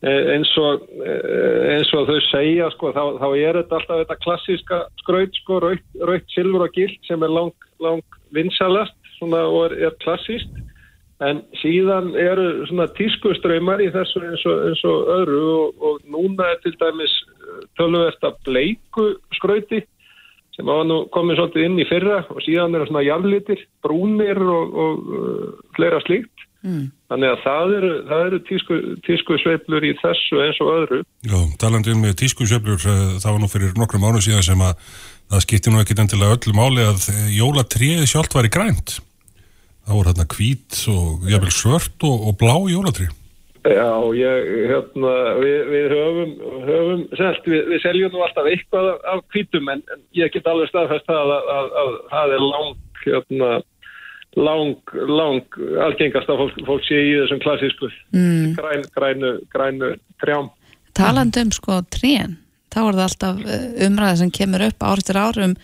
eins 0.02 0.52
og, 0.58 0.88
eh, 1.06 1.76
eins 1.76 1.92
og 1.94 2.08
þau 2.10 2.20
segja 2.32 2.70
sko, 2.74 2.90
þá, 2.96 3.04
þá 3.22 3.28
er 3.38 3.60
þetta 3.60 3.78
alltaf 3.78 4.02
þetta 4.02 4.18
klassíska 4.24 4.80
skraut 5.04 5.38
sko, 5.38 5.60
raut, 5.62 5.86
raut, 6.02 6.26
silfur 6.34 6.66
og 6.66 6.74
gild 6.74 6.98
sem 7.06 7.22
er 7.22 7.30
lang, 7.30 7.54
lang 7.84 8.18
vinsalast 8.34 8.98
svona, 9.20 9.44
og 9.46 9.70
er, 9.70 9.78
er 9.86 9.98
klassíst 10.02 10.50
en 11.22 11.44
síðan 11.62 12.16
eru 12.18 12.66
svona 12.66 12.88
tískuströymar 12.98 13.84
í 13.86 13.92
þessu 13.94 14.24
eins 14.26 14.46
og, 14.50 14.66
eins 14.72 14.84
og 14.90 15.12
öðru 15.20 15.42
og, 15.54 15.84
og 15.86 16.06
núna 16.10 16.50
er 16.50 16.62
til 16.64 16.74
dæmis 16.82 17.14
tölvöft 17.78 18.26
að 18.26 18.40
bleiku 18.48 19.12
skrauti 19.38 19.84
sem 20.56 20.68
hafa 20.68 20.88
nú 20.90 21.04
komið 21.14 21.38
svolítið 21.38 21.68
inn 21.68 21.78
í 21.80 21.86
fyrra 21.88 22.24
og 22.26 22.42
síðan 22.42 22.74
eru 22.76 22.90
svona 22.90 23.06
jarlitir, 23.06 23.62
brúnir 23.86 24.42
og, 24.42 25.06
fleira 25.78 26.02
slíkt 26.08 26.50
Mm. 26.62 26.92
þannig 27.10 27.32
að 27.32 27.40
það 27.42 27.72
eru, 27.78 27.94
það 28.06 28.26
eru 28.28 28.40
tísku, 28.46 28.76
tísku 29.08 29.38
sveiflur 29.42 29.88
í 29.88 29.96
þessu 29.98 30.42
eins 30.46 30.60
og 30.62 30.68
öðru 30.76 31.00
Já, 31.26 31.40
talandi 31.58 31.96
um 31.96 32.04
tískusjöflur, 32.20 32.84
eh, 32.86 33.16
það 33.18 33.32
var 33.32 33.42
nú 33.42 33.50
fyrir 33.50 33.72
nokkrum 33.82 34.06
mánu 34.06 34.22
síðan 34.22 34.46
sem 34.46 34.62
að 34.62 34.76
það 35.32 35.46
skipti 35.46 35.72
nú 35.72 35.80
ekkit 35.82 36.04
endilega 36.04 36.36
öllu 36.36 36.54
máli 36.56 36.84
að 36.84 37.08
jólatriði 37.32 38.10
sjálft 38.10 38.36
var 38.36 38.48
í 38.48 38.52
grænt. 38.52 39.00
Það 39.88 39.98
voru 39.98 40.12
hérna 40.12 40.28
hvít 40.36 40.80
og 40.92 41.26
jafnvel 41.32 41.56
svört 41.56 42.06
og, 42.08 42.28
og 42.28 42.38
blá 42.40 42.56
jólatri. 42.70 43.08
Já, 43.62 43.94
ég, 44.18 44.48
hérna, 44.72 45.12
við, 45.38 45.58
við 45.70 45.92
höfum, 45.94 46.32
höfum 46.66 47.02
selt, 47.14 47.44
við, 47.46 47.68
við 47.70 47.84
seljum 47.84 48.14
nú 48.16 48.24
alltaf 48.26 48.48
eitthvað 48.50 48.88
af, 49.12 49.22
hvítum 49.34 49.70
en, 49.70 49.84
ég 50.18 50.34
get 50.34 50.50
alveg 50.50 50.72
staðfæst 50.72 51.06
það 51.06 51.20
að, 51.22 51.34
að, 51.36 51.52
að, 51.54 51.70
að 51.84 51.92
það 52.10 52.34
er 52.38 52.46
lang, 52.48 52.72
hérna, 53.04 53.52
lang, 54.40 54.94
lang 54.94 55.60
algengast 55.84 56.30
að 56.32 56.46
fólk, 56.46 56.62
fólk 56.68 56.88
sé 56.88 57.00
í 57.04 57.12
þessum 57.20 57.42
klassísku. 57.44 57.90
Mm. 58.16 58.54
græn, 58.56 58.86
grænu, 58.96 59.34
grænu 59.52 59.92
trjám. 60.24 60.50
Talandi 60.96 61.44
um 61.44 61.52
sko 61.56 61.82
trén, 61.92 62.38
þá 62.72 62.80
er 62.84 62.96
það 62.96 63.06
alltaf 63.08 63.44
eh, 63.46 63.68
umræða 63.88 64.22
sem 64.22 64.32
kemur 64.32 64.66
upp 64.70 64.88
ár 64.88 65.04
eftir 65.04 65.20
árum 65.20 65.58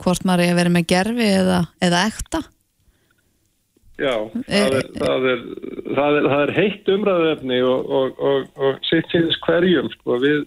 hvort 0.00 0.26
maður 0.26 0.46
er 0.46 0.54
að 0.54 0.60
vera 0.62 0.74
með 0.74 0.88
gerfi 0.94 1.28
eða, 1.42 1.60
eða 1.84 2.02
ekta. 2.08 2.42
Já, 3.94 4.16
það 4.48 4.72
er, 4.80 4.88
það 4.98 5.28
er, 5.30 5.44
það 5.94 6.16
er, 6.18 6.24
það 6.32 6.40
er 6.40 6.52
heitt 6.56 6.88
umræðuefni 6.96 7.60
og, 7.62 7.92
og, 8.00 8.24
og, 8.26 8.48
og 8.58 8.80
sitt 8.88 9.12
síðans 9.12 9.38
hverjum, 9.44 9.92
sko, 9.92 10.16
við, 10.24 10.40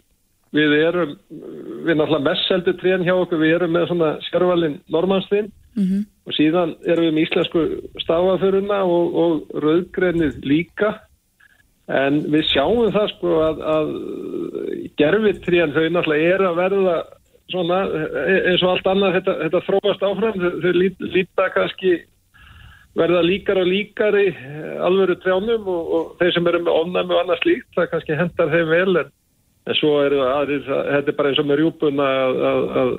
við 0.57 0.75
erum, 0.82 1.13
við 1.30 1.93
náttúrulega 1.93 2.25
mest 2.25 2.49
seldu 2.49 2.73
trén 2.82 3.05
hjá 3.07 3.13
okkur, 3.15 3.39
við 3.39 3.55
erum 3.55 3.71
með 3.78 3.88
svona 3.93 4.11
sérvalinn 4.32 4.82
normanstinn 4.91 5.53
Mm 5.78 6.07
og 6.28 6.36
síðan 6.36 6.75
erum 6.84 7.07
við 7.07 7.13
með 7.15 7.25
íslensku 7.25 7.65
stafaföruna 8.03 8.82
og, 8.84 9.19
og 9.23 9.61
rauðgreinið 9.63 10.41
líka. 10.43 10.97
En 11.88 12.25
við 12.34 12.49
sjáum 12.49 12.91
það 12.91 13.13
sko 13.13 13.38
að, 13.45 13.61
að 13.75 13.93
gerfitrén 14.99 15.71
þau 15.71 15.86
náttúrulega 15.88 16.34
er 16.36 16.43
að 16.49 16.59
verða 16.59 16.97
svona 17.47 17.80
e- 17.88 18.41
eins 18.51 18.65
og 18.65 18.73
allt 18.73 18.89
annað 18.91 19.17
þetta, 19.21 19.36
þetta 19.45 19.63
þróast 19.69 20.05
áfram. 20.09 20.39
Þau, 20.41 20.49
þau 20.65 20.73
lít, 20.82 21.05
líta 21.15 21.47
kannski 21.55 21.93
verða 22.97 23.21
líkar 23.23 23.61
og 23.61 23.69
líkar 23.69 24.17
í 24.19 24.25
alvöru 24.84 25.15
trjánum 25.21 25.69
og, 25.69 25.93
og 25.95 26.11
þeir 26.19 26.34
sem 26.36 26.49
eru 26.49 26.63
með 26.65 26.80
ofnæmi 26.82 27.15
og 27.15 27.21
annað 27.21 27.43
slíkt 27.43 27.78
það 27.78 27.89
kannski 27.93 28.17
hendar 28.17 28.51
þeim 28.51 28.71
vel 28.73 29.01
en, 29.03 29.11
en 29.67 29.78
svo 29.78 29.91
eru 30.01 30.23
aðrir, 30.25 30.63
þetta 30.65 31.13
er 31.13 31.17
bara 31.19 31.32
eins 31.32 31.41
og 31.43 31.47
með 31.47 31.61
rjúpuna 31.61 32.07
að, 32.23 32.39
að, 32.49 32.63
að 32.82 32.93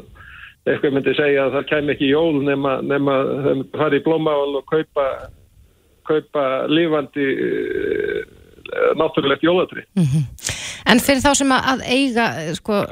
eitthvað 0.72 0.94
myndi 0.96 1.14
segja 1.16 1.46
að 1.46 1.56
það 1.56 1.66
kæm 1.72 1.92
ekki 1.94 2.10
jól 2.10 2.38
nema, 2.46 2.78
nema 2.84 3.16
myndi 3.46 3.68
fara 3.74 3.98
í 3.98 4.04
blómál 4.04 4.58
og 4.60 4.68
kaupa, 4.68 5.06
kaupa 6.08 6.44
lifandi 6.70 7.26
uh, 7.46 8.20
náttúrulegt 9.00 9.46
jólatri. 9.46 9.86
En 10.88 11.02
fyrir 11.04 11.24
þá 11.24 11.32
sem 11.40 11.52
að, 11.56 11.82
eiga 11.88 12.28
eh, 12.42 12.52
sko, 12.56 12.82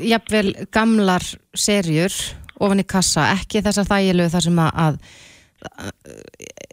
jafnvel 0.00 0.52
gamlar 0.74 1.24
serjur 1.56 2.12
ofan 2.56 2.80
í 2.80 2.88
kassa, 2.88 3.30
ekki 3.36 3.62
þessar 3.64 3.88
þægilegu 3.88 4.32
þar 4.32 4.46
sem 4.46 4.60
að, 4.64 4.82
að 4.86 5.00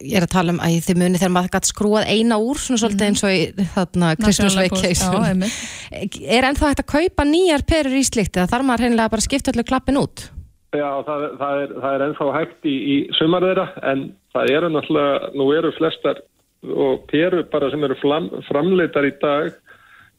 ég 0.04 0.18
er 0.20 0.26
að 0.26 0.34
tala 0.34 0.54
um 0.54 0.60
að 0.64 0.78
þið 0.86 1.00
muni 1.00 1.20
þegar 1.20 1.34
maður 1.34 1.54
gætt 1.56 1.70
skrúað 1.70 2.10
eina 2.12 2.38
úr 2.44 2.60
svona 2.60 2.82
svolítið 2.82 3.08
eins 3.08 3.24
og 3.24 3.34
í 3.36 3.68
þarna 3.74 4.12
Christmas 4.20 4.58
Náttúrulega 4.58 4.74
góð, 4.74 4.82
Vacation 4.84 5.16
já, 5.16 5.30
einmitt. 5.32 6.24
er 6.38 6.48
ennþá 6.50 6.72
hægt 6.72 6.84
að 6.84 6.92
kaupa 6.92 7.26
nýjar 7.28 7.66
perur 7.70 7.96
í 7.96 8.04
slíkt 8.08 8.40
eða 8.40 8.52
þarf 8.52 8.68
maður 8.68 8.86
hreinlega 8.86 9.14
bara 9.14 9.24
að 9.24 9.30
skipta 9.30 9.54
öllu 9.54 9.66
klappin 9.70 10.02
út 10.02 10.26
Já, 10.74 10.90
það, 11.06 11.24
það, 11.40 11.64
er, 11.64 11.74
það 11.82 11.96
er 11.96 12.06
ennþá 12.08 12.30
hægt 12.34 12.70
í, 12.70 12.76
í 12.76 12.96
sumar 13.20 13.46
þeirra 13.46 13.68
en 13.92 14.06
það 14.34 14.54
eru 14.58 14.70
náttúrulega, 14.74 15.32
nú 15.38 15.50
eru 15.54 15.74
flestar 15.78 16.22
og 16.64 17.04
peru 17.12 17.44
bara 17.52 17.70
sem 17.70 17.84
eru 17.86 17.98
flam, 18.00 18.30
framleitar 18.48 19.06
í 19.06 19.14
dag 19.22 19.52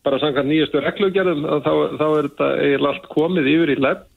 bara 0.05 0.21
samkvæmt 0.21 0.51
nýjastu 0.51 0.83
reglugerðum 0.85 1.47
að 1.49 1.63
þá, 1.65 1.73
þá 1.99 2.07
er 2.07 2.29
þetta 2.29 2.51
eiginlega 2.61 2.93
allt 2.93 3.09
komið 3.15 3.55
yfir 3.55 3.73
í 3.75 3.81
lefn 3.81 4.11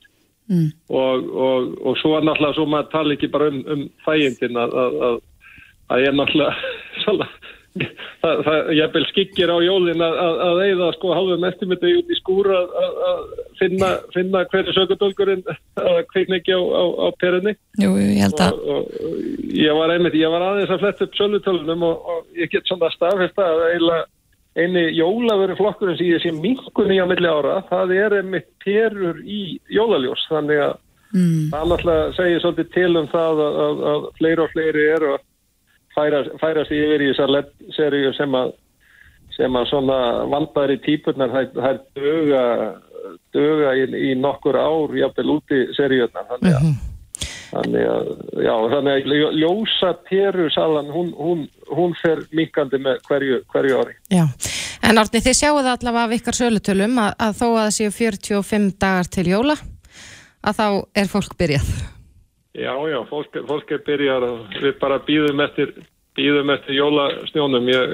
Mm. 0.48 0.72
og, 0.90 1.36
og, 1.36 1.74
og 1.84 1.98
svo 2.00 2.14
er 2.16 2.24
náttúrulega 2.24 2.56
svo 2.56 2.66
maður 2.72 2.92
tala 2.94 3.16
ekki 3.18 3.28
bara 3.34 3.50
um, 3.52 3.58
um 3.68 3.82
þægindin 4.06 4.56
að, 4.56 4.76
að, 4.80 4.94
að, 5.08 5.18
að 5.92 6.04
ég 6.04 6.08
er 6.08 6.16
náttúrulega 6.16 7.26
það, 8.24 8.42
það, 8.48 8.82
bel 8.94 9.04
skikkir 9.12 9.52
á 9.54 9.58
jólin 9.66 10.04
að, 10.04 10.18
að, 10.24 10.42
að 10.48 10.62
eigða 10.66 10.90
sko 10.96 11.14
hálfum 11.16 11.48
estimiti 11.50 11.94
út 12.00 12.12
í 12.12 12.18
skúr 12.20 12.50
að, 12.56 12.76
að, 12.84 13.24
finna, 13.62 13.92
finna 14.16 14.44
hverju 14.52 14.76
sökudólkurinn 14.78 15.46
að 15.50 16.02
kveikna 16.12 16.40
ekki 16.42 16.58
á, 16.58 16.62
á, 16.62 16.84
á 17.04 17.08
perunni 17.22 17.56
Jú, 17.82 17.94
ég 18.02 18.22
held 18.26 18.44
að 18.44 18.62
og, 18.62 18.92
og, 18.92 19.16
ég 19.54 19.80
var 19.80 19.96
einmitt, 19.96 20.20
ég 20.20 20.34
var 20.34 20.46
aðeins 20.50 20.74
að 20.76 20.84
fletta 20.86 21.08
upp 21.08 21.18
sölutölunum 21.20 21.88
og, 21.88 22.12
og 22.14 22.40
ég 22.40 22.54
get 22.54 22.70
svona 22.70 22.92
staðfesta 22.96 23.48
að 23.54 23.66
eiginlega 23.72 24.06
eini 24.58 24.88
jólavöru 24.98 25.56
flokkurinn 25.58 25.98
sem 26.00 26.10
ég 26.10 26.24
sé 26.24 26.34
minkunni 26.34 26.98
á 26.98 27.06
milli 27.06 27.30
ára, 27.30 27.62
það 27.70 27.94
er 27.98 28.20
einmitt 28.22 28.50
perur 28.64 29.20
í 29.22 29.60
jólaljós 29.70 30.24
þannig 30.32 30.64
að 30.66 30.76
mm. 31.14 31.50
það 31.54 31.72
náttúrulega 31.72 32.14
segir 32.18 32.44
svolítið 32.44 32.72
til 32.74 32.92
um 33.02 33.10
það 33.12 33.42
að, 33.46 33.60
að, 33.66 33.84
að 33.92 34.08
fleiri 34.18 34.44
og 34.44 34.54
fleiri 34.56 34.86
eru 34.96 35.12
að 35.14 35.26
færa, 35.98 36.24
færa 36.42 36.64
sig 36.70 36.84
yfir 36.86 37.04
í 37.08 37.12
þessar 37.12 37.52
seríu 37.76 38.14
sem 38.18 38.38
að 38.38 38.54
sem 39.38 39.54
að 39.60 39.68
svona 39.70 39.98
vandari 40.32 40.80
típurnar 40.82 41.30
þær, 41.30 41.80
döga 41.98 42.44
döga 43.36 43.74
í, 43.78 43.84
í 44.12 44.14
nokkur 44.18 44.58
ár 44.58 44.94
jafnvel 44.98 45.36
úti 45.38 45.60
seríunar 45.78 46.26
þannig 46.32 46.56
að, 46.58 46.70
þannig 47.52 47.86
að, 47.92 48.08
já, 48.48 48.54
þannig 48.74 48.94
að 48.96 49.12
ljó- 49.14 49.34
ljósa 49.42 49.92
peru 50.10 50.48
salan 50.54 50.90
hún, 50.94 51.12
hún, 51.18 51.44
hún 51.70 51.94
fer 52.02 52.24
minkandi 52.36 52.80
með 52.82 53.00
hverju, 53.08 53.42
hverju 53.54 53.78
ári. 53.84 53.96
Já, 54.12 54.26
en 54.90 55.02
Árni 55.04 55.22
þið 55.24 55.38
sjáu 55.40 55.54
það 55.60 55.72
allavega 55.76 56.08
af 56.10 56.18
ykkar 56.18 56.40
sölutölum 56.42 56.98
að, 57.06 57.14
að 57.28 57.38
þó 57.42 57.46
að 57.52 57.60
það 57.62 57.76
séu 57.78 57.94
45 58.00 58.68
dagar 58.82 59.12
til 59.18 59.28
jóla 59.32 59.58
að 60.48 60.60
þá 60.60 60.68
er 61.04 61.14
fólk 61.14 61.38
byrjað 61.40 61.72
Já, 62.58 62.74
já, 62.90 62.98
fólk, 63.06 63.38
fólk 63.48 63.72
er 63.72 63.84
byrjar 63.86 64.26
við 64.58 64.74
bara 64.82 64.98
býðum 65.06 65.44
eftir 65.46 65.76
býðum 66.18 66.50
eftir 66.56 66.78
jólasnjónum. 66.78 67.70
Ég, 67.70 67.94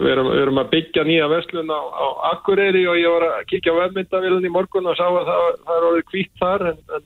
við, 0.00 0.08
erum, 0.14 0.30
við 0.32 0.42
erum 0.46 0.60
að 0.62 0.70
byggja 0.72 1.04
nýja 1.04 1.28
verslun 1.28 1.68
á, 1.68 1.80
á 1.80 2.06
Akureyri 2.32 2.86
og 2.88 2.96
ég 2.96 3.12
var 3.12 3.26
að 3.28 3.46
kíkja 3.50 3.74
á 3.76 3.80
vefmyndavilun 3.82 4.48
í 4.48 4.52
morgun 4.52 4.88
og 4.88 4.96
sá 4.96 5.04
að 5.08 5.28
það, 5.28 5.48
það 5.66 5.76
er 5.76 5.88
orðið 5.90 6.06
kvítt 6.12 6.40
þar 6.40 6.66
en, 6.70 6.78
en 6.96 7.04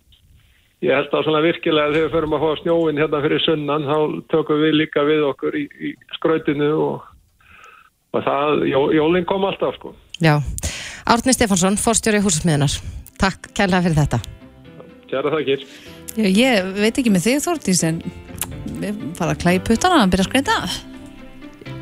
ég 0.86 0.98
held 0.98 1.16
að 1.16 1.24
svona 1.26 1.42
virkilega 1.42 1.94
þegar 1.94 2.06
við 2.06 2.14
förum 2.16 2.36
að 2.36 2.44
fá 2.44 2.60
snjóin 2.60 3.02
hérna 3.02 3.22
fyrir 3.24 3.44
sunnan 3.46 3.88
þá 3.88 3.96
tökum 4.34 4.62
við 4.62 4.76
líka 4.78 5.06
við 5.08 5.24
okkur 5.32 5.58
í, 5.58 5.64
í 5.66 5.92
skrautinu 6.18 6.70
og, 6.86 7.08
og 8.14 8.26
það, 8.28 8.62
jó, 8.70 8.80
jólinn 9.00 9.26
kom 9.26 9.48
alltaf 9.48 9.78
sko. 9.80 9.96
Já, 10.22 10.36
Árni 11.10 11.34
Stefánsson, 11.34 11.80
forstjóri 11.82 12.22
húsasmiðunar 12.22 12.78
Takk 13.22 13.50
kærlega 13.54 13.84
fyrir 13.86 13.98
þetta. 13.98 14.18
Kjæra 15.10 15.34
þakkir 15.34 15.66
Já, 16.16 16.26
ég 16.28 16.72
veit 16.76 16.98
ekki 17.00 17.12
með 17.14 17.24
þig 17.26 17.42
Þórdís 17.46 17.82
en 17.88 18.02
við 18.82 18.98
fara 19.16 19.32
að 19.34 19.40
klæði 19.44 19.62
puttana 19.68 20.02
að 20.04 20.10
byrja 20.12 20.26
að 20.26 20.30
skreita 20.30 20.56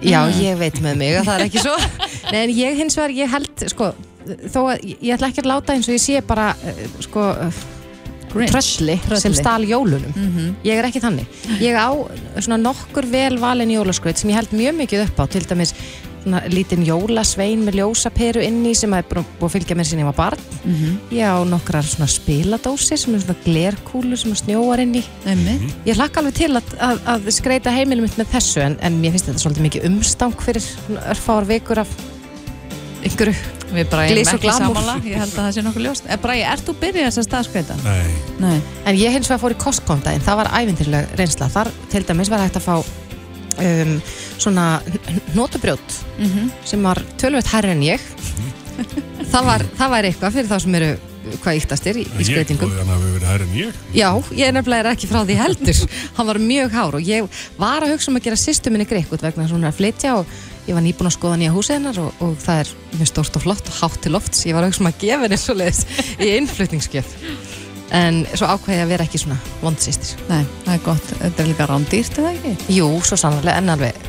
Já, 0.00 0.20
Mm. 0.24 0.38
ég 0.40 0.56
veit 0.56 0.78
með 0.80 0.94
mig 0.96 1.16
að 1.18 1.26
það 1.28 1.34
er 1.40 1.42
ekki 1.48 1.60
svo 1.60 1.74
Nei, 2.32 2.38
en 2.46 2.50
ég 2.56 2.76
hins 2.78 2.96
vegar, 2.96 3.12
ég 3.18 3.28
held 3.28 3.64
sko, 3.68 3.90
þó 4.48 4.60
að 4.72 4.86
ég 4.94 5.12
ætla 5.16 5.28
ekki 5.28 5.42
að 5.42 5.50
láta 5.50 5.74
eins 5.74 5.88
og 5.90 5.96
ég 5.96 6.00
sé 6.04 6.20
bara 6.24 6.54
eh, 6.64 6.86
sko, 7.04 7.26
eh, 7.36 7.60
Trölli. 8.30 8.94
sem 9.18 9.34
stál 9.34 9.64
jólunum 9.66 10.12
Mhm. 10.14 10.54
ég 10.64 10.78
er 10.78 10.86
ekki 10.88 11.00
þannig 11.02 11.26
ég 11.60 11.74
á 11.76 11.90
svona 12.38 12.56
nokkur 12.62 13.04
vel 13.10 13.36
valin 13.42 13.68
jólaskraut 13.74 14.16
sem 14.16 14.30
ég 14.30 14.38
held 14.38 14.52
mjög 14.54 14.76
mikið 14.84 15.04
upp 15.08 15.18
á 15.20 15.24
til 15.28 15.42
dæmis 15.50 15.74
svona 16.20 16.42
lítinn 16.52 16.84
jólasvein 16.86 17.64
með 17.66 17.80
ljósaperu 17.80 18.42
inni 18.44 18.74
sem 18.78 18.92
er 18.96 19.06
búin 19.08 19.26
búin 19.40 19.48
að 19.48 19.54
fylgja 19.56 19.76
mér 19.78 19.88
sinni 19.88 20.04
ég 20.04 20.10
var 20.10 20.18
barn. 20.18 20.44
Mhm. 20.64 20.98
ég 21.16 21.24
á 21.24 21.38
nokkrar 21.48 21.86
svona 21.86 22.08
spiladósir 22.10 22.98
sem 22.98 23.14
er 23.14 23.24
svona 23.24 23.38
glerkúlur 23.44 24.18
sem 24.18 24.34
snjóar 24.34 24.80
inn 24.80 24.94
í. 25.00 25.04
Einmitt. 25.26 25.74
ég 25.86 25.96
hlakka 25.96 26.20
alveg 26.20 26.34
til 26.34 26.52
að, 26.56 26.74
að, 26.78 27.00
að 27.06 27.30
skreita 27.32 27.70
heimilum 27.70 28.04
mitt 28.04 28.18
með 28.18 28.32
þessu 28.34 28.60
en, 28.64 28.76
en 28.80 29.00
mér 29.00 29.16
finnst 29.16 29.30
þetta 29.30 29.44
svolítið 29.44 29.66
mikið 29.68 29.88
umstang 29.90 30.36
fyrir 30.40 30.62
svona 30.62 31.06
örfáar 31.14 31.48
vikur 31.48 31.82
af 31.84 31.96
einhverju 33.04 33.34
Við 33.70 33.90
bara 33.90 34.06
erum 34.06 34.16
Glys 34.18 34.32
og 34.34 34.46
samanla 34.56 34.96
Ég 35.06 35.20
held 35.20 35.34
að 35.34 35.44
það 35.44 35.52
sé 35.54 35.62
nokkuð 35.62 35.84
ljóst. 35.86 36.08
Eh, 36.10 36.18
Bragi, 36.20 36.42
ert 36.52 36.64
þú 36.66 36.74
byrjað 36.80 37.06
þess 37.06 37.20
að 37.20 37.26
staðskreita? 37.28 37.76
Nei, 37.84 38.14
Nei. 38.42 38.56
En 38.84 38.98
ég 38.98 39.14
hins 39.14 39.30
vegar 39.30 39.42
fór 39.44 39.54
í 39.54 39.58
Costco 39.62 39.94
um 39.94 40.02
daginn, 40.04 40.24
það 40.26 40.40
var 40.42 40.50
ævindirleg 40.58 41.14
reynsla. 41.20 41.50
Þar 41.54 41.70
til 41.92 42.02
dæmis 42.08 42.32
var 42.32 42.42
hægt 42.42 42.58
að 42.58 42.66
fá 42.66 42.74
um, 43.60 43.94
svona 44.40 44.66
notabrjót 45.36 45.98
sem 46.64 46.82
var 46.82 47.02
tölvöld 47.20 47.46
hærri 47.52 47.74
en 47.76 47.86
ég. 47.86 48.10
Það 49.30 49.46
var, 49.46 49.64
það 49.78 49.90
var 49.94 50.08
eitthvað 50.08 50.36
fyrir 50.36 50.50
þá 50.50 50.58
sem 50.64 50.76
eru 50.80 50.90
hvað 51.42 51.58
yktastir 51.60 51.98
í, 52.00 52.04
í 52.06 52.26
skreitingum 52.26 52.72
hann 52.74 52.90
að 52.90 53.02
við 53.04 53.10
verið 53.18 53.28
hærri 53.28 53.46
en 53.46 53.56
ég. 53.58 53.80
Já, 53.94 54.08
ég 54.34 54.54
nefnilega 54.56 54.84
er 54.84 54.90
ekki 54.94 55.10
frá 55.10 55.20
því 55.22 55.36
heldur. 55.38 55.82
Hann 56.16 56.30
var 56.30 56.40
mjög 56.42 56.72
hár 56.74 56.96
og 56.98 57.04
ég 57.06 57.42
var 57.60 57.84
að 57.84 57.94
hugsa 57.94 58.10
um 58.10 58.18
að 58.18 58.26
gera 58.28 58.40
sýstu 58.40 58.72
minni 58.72 58.88
greikut 58.88 59.22
vegna 59.22 59.44
þess 59.44 59.52
að 59.52 59.58
hún 59.58 59.68
er 59.68 59.74
að 59.74 59.78
flytja 59.78 60.16
og 60.18 60.34
ég 60.66 60.76
var 60.76 60.84
nýbúin 60.86 61.10
að 61.10 61.16
skoða 61.18 61.38
nýja 61.40 61.54
húsið 61.54 61.78
hennar 61.78 62.02
og, 62.02 62.24
og 62.24 62.34
það 62.40 62.64
er 62.64 62.74
mjög 62.96 63.12
stórt 63.12 63.38
og 63.38 63.46
flott 63.46 63.70
og 63.70 63.78
hátt 63.82 64.02
til 64.04 64.14
lofts. 64.16 64.44
Ég 64.48 64.56
var 64.56 64.64
að 64.66 64.72
hugsa 64.72 64.84
um 64.84 64.90
að 64.90 65.00
gefa 65.04 65.26
henni 65.26 65.40
svo 65.40 65.56
leiðis 65.60 65.84
í 66.16 66.34
innflutningsgjöf 66.40 67.14
en 67.96 68.22
svo 68.34 68.50
ákveði 68.54 68.84
að 68.84 68.92
vera 68.92 69.06
ekki 69.06 69.20
svona 69.22 69.38
vondsýstir 69.62 70.24
Nei, 70.30 70.44
það 70.64 70.74
er 70.74 70.82
gott, 70.84 71.12
þetta 71.20 71.42
er 71.42 71.50
líka 71.50 71.68
rándýrt 71.70 72.20
eða 72.22 72.34
ekki? 72.36 72.74
Jú, 72.76 72.90
svo 73.06 73.18
sannlega 73.20 73.58
en 73.58 73.72
alveg 73.74 74.04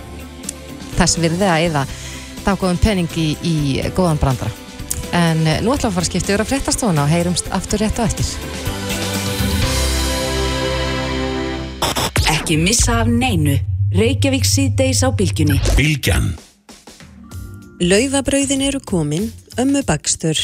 þess 0.98 1.22
virði 1.22 1.48
að 1.50 1.70
eða 1.70 1.86
dágóðum 2.46 2.82
penning 2.82 3.18
í, 3.18 3.30
í 3.42 3.56
góðan 3.98 4.22
brandara 4.22 4.54
en 5.18 5.42
eh, 5.48 5.60
nú 5.64 5.74
ætlum 5.74 5.90
við 5.90 5.90
að 5.90 5.98
fara 5.98 6.06
að 6.06 6.12
skipta 6.12 6.34
yfir 6.34 6.46
að 6.46 6.52
fréttastofuna 6.54 7.08
og 7.08 7.12
heyrumst 7.12 7.52
aftur 7.58 7.84
rétt 7.84 8.00
á 8.00 8.04
eftir 8.06 8.36
Ekki 12.32 12.56
missa 12.58 13.02
af 13.04 13.10
neinu. 13.12 13.54
Reykjavík 13.92 14.48
síðdeis 14.48 15.04
á 15.04 15.12
bylgjunni. 15.16 15.60
Bylgjan 15.78 16.32
Laufabrauðin 17.82 18.62
eru 18.66 18.80
komin, 18.86 19.30
ömmu 19.60 19.82
bakstur. 19.88 20.38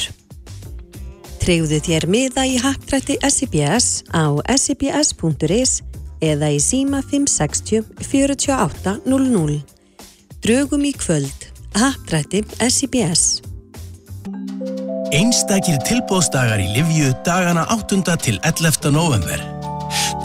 Treyðu 1.47 1.77
þér 1.79 2.03
miða 2.11 2.43
í 2.43 2.57
happdrætti 2.59 3.15
SIBS 3.23 4.01
á 4.11 4.35
sibs.is 4.59 5.77
eða 6.19 6.49
í 6.51 6.57
síma 6.59 6.99
560 7.07 7.85
48 8.03 8.97
00. 9.07 9.55
Drögum 10.43 10.83
í 10.83 10.91
kvöld. 10.91 11.45
Happdrætti 11.71 12.41
SIBS. 12.59 13.23
Einstakir 15.15 15.79
tilbóðsdagar 15.87 16.59
í 16.59 16.67
Livju 16.73 17.13
dagana 17.23 17.63
8. 17.77 18.03
til 18.25 18.41
11. 18.43 18.91
november 18.91 19.39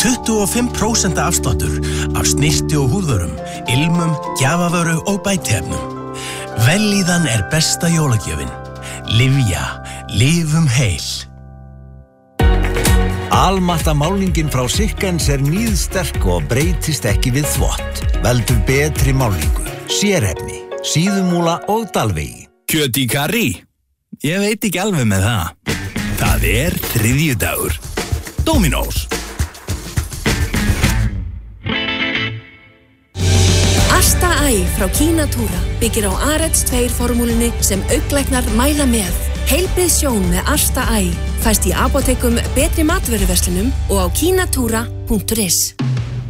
25% 0.02 1.22
afsláttur 1.22 1.78
af 2.18 2.26
snirti 2.26 2.74
og 2.74 2.90
húðvörum, 2.96 3.38
ilmum, 3.70 4.18
gjafavöru 4.42 4.98
og 5.06 5.22
bætefnum 5.22 6.18
Velíðan 6.66 7.30
er 7.30 7.46
besta 7.54 7.86
jólagjöfin 7.94 8.50
Livja, 9.14 9.62
lifum 10.12 10.66
heil 10.68 11.04
Almatta 13.32 13.94
málningin 13.96 14.50
frá 14.52 14.66
Sikkens 14.68 15.30
er 15.32 15.40
nýðsterk 15.40 16.20
og 16.28 16.44
breytist 16.50 17.06
ekki 17.08 17.32
við 17.32 17.46
þvott. 17.54 18.02
Veldur 18.20 18.58
betri 18.68 19.14
málningu, 19.16 19.64
sérhefni, 19.88 20.60
síðumúla 20.84 21.56
og 21.72 21.88
dalvegi. 21.96 22.44
Kjöt 22.68 23.00
í 23.00 23.06
karri? 23.08 23.46
Ég 24.20 24.44
veit 24.44 24.68
ekki 24.68 24.82
alveg 24.84 25.08
með 25.08 25.24
það. 25.24 25.74
Það 26.20 26.46
er 26.52 26.78
þriðjudagur. 26.92 27.80
Dominós. 28.44 29.02
Asta 33.96 34.36
Æ 34.44 34.60
frá 34.76 34.92
Kínatúra 34.92 35.66
byggir 35.80 36.12
á 36.12 36.36
Arets 36.36 36.68
2 36.68 36.92
formúlinni 37.00 37.48
sem 37.64 37.80
auglæknar 37.88 38.44
mæla 38.60 38.84
með. 38.92 39.32
Heilbrið 39.51 39.90
sjón 39.90 40.22
með 40.30 40.49
Asta 40.53 40.84
Æ 40.95 41.11
fæst 41.43 41.66
í 41.66 41.72
apotekum 41.74 42.38
betri 42.57 42.84
matveruverslunum 42.86 43.72
og 43.90 43.99
á 43.99 44.07
kínatúra.is. 44.14 45.59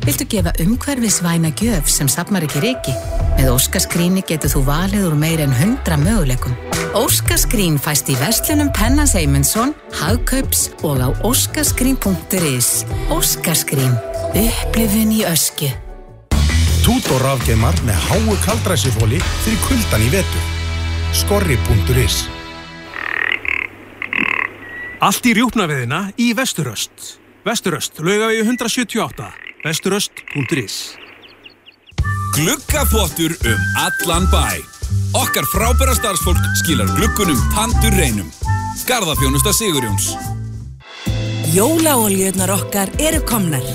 Viltu 0.02 0.26
gefa 0.26 0.52
umhverfisvæna 0.62 1.52
gjöf 1.58 1.90
sem 1.92 2.08
sapnar 2.10 2.46
ekki 2.46 2.62
reiki? 2.64 2.94
Með 3.36 3.52
Óskaskríni 3.54 4.24
getur 4.26 4.50
þú 4.56 4.64
valið 4.66 5.06
úr 5.10 5.16
meir 5.18 5.44
en 5.44 5.54
100 5.54 6.00
möguleikum. 6.02 6.56
Óskaskrín 6.98 7.78
fæst 7.80 8.10
í 8.12 8.16
verslunum 8.20 8.72
Penna 8.74 9.06
Seymundsson, 9.06 9.76
Hagkaups 10.00 10.70
og 10.82 11.00
á 11.00 11.08
óskaskrín.is. 11.22 12.82
Óskaskrín. 13.14 13.94
Upplifun 14.32 15.14
í 15.14 15.22
ösku. 15.28 15.70
Tútor 16.82 17.22
rafgeimar 17.22 17.76
með 17.86 17.98
háu 18.10 18.36
kaldræsifóli 18.42 19.22
fyrir 19.46 19.66
kuldan 19.68 20.06
í 20.08 20.14
vetur. 20.18 20.46
Skorri.is 21.14 22.24
Allt 25.02 25.24
í 25.26 25.32
rjúpnaveðina 25.34 26.12
í 26.14 26.28
Vesturöst. 26.38 27.16
Vesturöst, 27.42 27.96
laugavegi 27.98 28.44
178. 28.44 29.24
Vesturöst.is 29.64 30.76
Gluggaþvottur 32.36 33.34
um 33.50 33.64
allan 33.82 34.28
bæ. 34.30 34.60
Okkar 35.18 35.48
frábæra 35.50 35.96
starfsfólk 35.98 36.44
skilar 36.60 36.92
gluggunum 36.94 37.40
tandur 37.50 37.96
reynum. 37.98 38.28
Garðafjónusta 38.86 39.50
Sigurjóns. 39.58 40.12
Jólaoljöðnar 41.50 42.54
okkar 42.54 42.92
eru 43.02 43.24
komnar. 43.26 43.66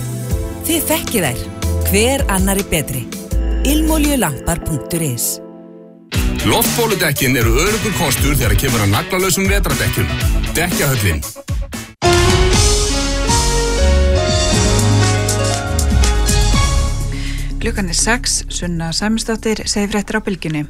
Þið 0.63 0.87
þekkið 0.93 1.27
þær. 1.27 1.43
Hver 1.91 2.23
annari 2.37 2.63
betri. 2.71 3.03
Ilmóljulampar.is 3.67 5.27
Loftbóludekkin 6.47 7.35
eru 7.35 7.57
örugur 7.59 7.91
kostur 7.99 8.35
þegar 8.39 8.53
kemur 8.55 8.83
að 8.85 8.93
naglalösum 8.93 9.49
vetradekkjum. 9.51 10.07
Dekkjahöllin. 10.55 11.19
Klukkan 17.59 17.91
er 17.91 17.99
6, 17.99 18.45
Sunna 18.47 18.93
Sæmisdóttir, 18.95 19.65
segir 19.67 19.91
fréttir 19.91 20.15
á 20.15 20.23
bylginni. 20.23 20.63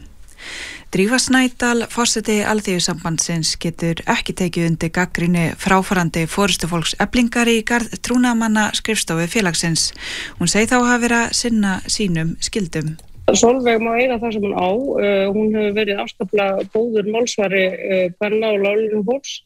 Drífa 0.89 1.19
Snædal, 1.21 1.85
fórseti 1.93 2.39
Alþjóðsambandsins, 2.41 3.53
getur 3.61 4.01
ekki 4.09 4.33
tekið 4.33 4.71
undir 4.71 4.93
gaggrinni 4.95 5.51
fráfarandi 5.61 6.25
fórustufólks 6.25 6.95
eblingar 7.03 7.51
í 7.53 7.59
garð 7.61 7.99
trúnamanna 8.01 8.71
skrifstofu 8.73 9.29
félagsins. 9.29 9.91
Hún 10.39 10.49
segi 10.49 10.71
þá 10.71 10.79
hafa 10.79 11.03
verið 11.05 11.19
að 11.27 11.37
sinna 11.43 11.81
sínum 11.85 12.33
skildum. 12.41 12.95
Solveig 13.35 13.81
má 13.83 13.97
eiga 13.99 14.15
það 14.21 14.37
sem 14.37 14.45
hún 14.45 14.55
á. 14.55 14.69
Uh, 14.71 15.27
hún 15.35 15.51
hefur 15.51 15.73
verið 15.75 15.99
afskaplega 15.99 16.63
góður 16.71 17.09
málsvari 17.11 17.65
hverna 18.15 18.53
og 18.55 18.63
lálum 18.63 19.03
fólks. 19.03 19.41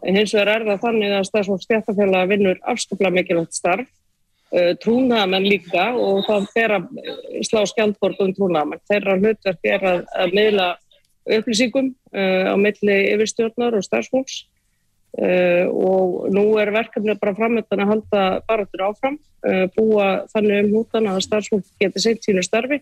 En 0.00 0.16
hins 0.16 0.32
vegar 0.32 0.62
er 0.62 0.64
það 0.64 0.84
þannig 0.86 1.12
að 1.12 1.26
stafsfólk 1.28 1.64
stjættafélag 1.66 2.30
vinnur 2.30 2.60
afskaplega 2.72 3.12
mikilvægt 3.18 3.58
starf. 3.58 3.90
Uh, 4.48 4.72
trúnaðamenn 4.80 5.44
líka 5.44 5.90
og 5.92 6.22
það 6.24 6.48
fer 6.54 6.76
að 6.78 6.88
slá 7.44 7.66
skjaldborg 7.68 8.24
um 8.24 8.32
trúnaðamenn. 8.32 8.84
Þeirra 8.88 9.20
hlutverk 9.20 9.72
er 9.76 9.88
að, 9.92 10.04
að 10.16 10.36
miðla 10.40 10.72
upplýsingum 11.28 11.92
á 12.16 12.56
milli 12.56 12.94
yfirstjórnar 13.12 13.74
og 13.76 13.84
starfsfólks 13.84 14.46
uh, 15.20 15.68
og 15.68 16.30
nú 16.32 16.54
er 16.56 16.72
verkefnið 16.72 17.20
bara 17.20 17.36
framöndan 17.36 17.84
að 17.84 17.90
halda 17.92 18.28
baratur 18.48 18.88
áfram, 18.88 19.18
búa 19.76 20.06
þannig 20.32 20.64
um 20.64 20.78
hútan 20.78 21.10
að 21.12 21.20
starfsfólk 21.28 21.68
geti 21.78 22.00
seint 22.02 22.24
sínu 22.24 22.40
starfi, 22.42 22.80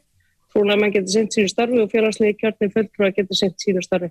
trúnaðamenn 0.56 0.94
geti 0.94 1.12
seint 1.12 1.36
sínu 1.36 1.52
starfi 1.52 1.82
og 1.82 1.92
félagslegi 1.92 2.38
kjarni 2.40 2.72
fulltrúa 2.72 3.12
geti 3.12 3.36
seint 3.36 3.60
sínu 3.60 3.84
starfi. 3.84 4.08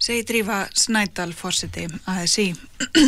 Segir 0.00 0.24
Drífa 0.24 0.68
Snædal 0.74 1.32
fórseti 1.36 1.86
ASI. 2.06 2.54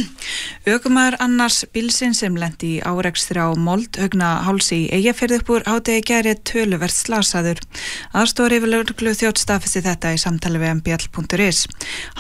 Ökumar 0.75 1.17
annars 1.19 1.65
bilsin 1.73 2.13
sem 2.15 2.35
lendi 2.37 2.77
í 2.77 2.83
áreikstur 2.85 3.39
á 3.41 3.49
mold 3.57 3.97
högna 3.97 4.43
hálsi 4.45 4.83
í 4.85 4.91
eigafyrð 4.99 5.39
upp 5.39 5.53
úr 5.55 5.65
hátegi 5.67 6.03
gæri 6.11 6.35
töluvert 6.51 6.93
slasaður. 6.93 7.63
Aðstóri 8.13 8.59
yfir 8.61 8.73
löglu 8.75 9.15
þjótt 9.17 9.41
staðfesti 9.41 9.81
þetta 9.87 10.13
í 10.13 10.21
samtali 10.21 10.61
við 10.61 10.75
mbl.is. 10.79 11.63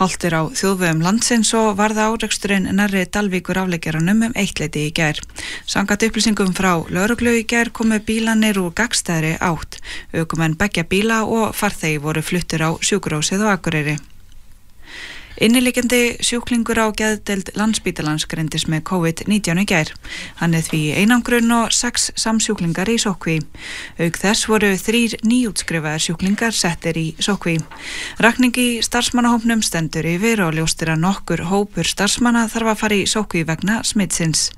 Haldur 0.01 0.39
á 0.41 0.43
þjóðvöðum 0.49 1.05
landsins 1.05 1.53
og 1.59 1.77
varða 1.77 2.09
áreiksturinn 2.09 2.71
nærri 2.73 3.05
Dalvíkur 3.05 3.61
afleggjaranum 3.61 4.25
um 4.31 4.39
eittleiti 4.41 4.87
í 4.89 4.95
gær. 4.97 5.21
Sangat 5.67 6.07
upplýsingum 6.09 6.55
frá 6.57 6.81
löglu 6.89 7.37
í 7.43 7.45
gær 7.45 7.71
komu 7.77 8.01
bílanir 8.01 8.63
úr 8.63 8.73
gagstæðri 8.73 9.37
átt. 9.37 9.83
Ökumenn 10.17 10.57
begja 10.57 10.89
bíla 10.89 11.27
og 11.29 11.53
farþegi 11.55 12.01
voru 12.01 12.25
fluttur 12.25 12.67
á 12.67 12.71
sjúkurósið 12.81 13.45
og 13.45 13.55
akureyri. 13.59 13.99
Innilegjandi 15.43 16.21
sjúklingur 16.23 16.79
á 16.79 16.87
geðdelt 16.95 17.49
landsbítalans 17.59 18.29
greindis 18.31 18.69
með 18.71 18.85
COVID-19 18.93 19.59
í 19.59 19.65
gær. 19.67 19.89
Hann 20.39 20.55
er 20.55 20.63
því 20.63 20.83
einangrun 21.03 21.51
og 21.57 21.73
sex 21.75 22.13
samsjúklingar 22.15 22.87
í 22.87 22.95
sókví. 23.03 23.41
Aug 23.99 24.21
þess 24.23 24.47
voru 24.47 24.71
þrýr 24.79 25.17
nýjútskrifaðar 25.27 26.05
sjúklingar 26.07 26.55
settir 26.55 27.01
í 27.03 27.05
sókví. 27.19 27.57
Rakning 28.23 28.55
í 28.55 28.69
starfsmannahópnum 28.87 29.67
stendur 29.67 30.07
yfir 30.13 30.45
og 30.47 30.55
ljóstir 30.61 30.95
að 30.95 31.03
nokkur 31.09 31.43
hópur 31.51 31.91
starfsmanna 31.91 32.47
þarf 32.47 32.77
að 32.77 32.81
fara 32.85 33.03
í 33.03 33.11
sókví 33.11 33.43
vegna 33.51 33.83
smitsins. 33.83 34.53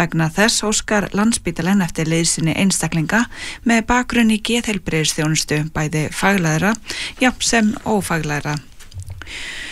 Vegna 0.00 0.32
þess 0.32 0.64
óskar 0.64 1.10
landsbítalan 1.12 1.84
eftir 1.84 2.08
leiðsinni 2.08 2.56
einstaklinga 2.56 3.26
með 3.68 3.84
bakgrunn 3.92 4.32
í 4.32 4.40
geðheilbreyðstjónustu 4.40 5.66
bæði 5.76 6.08
faglæðra, 6.16 6.72
jafn 7.20 7.50
sem 7.52 7.74
ófaglæðra. 7.84 8.56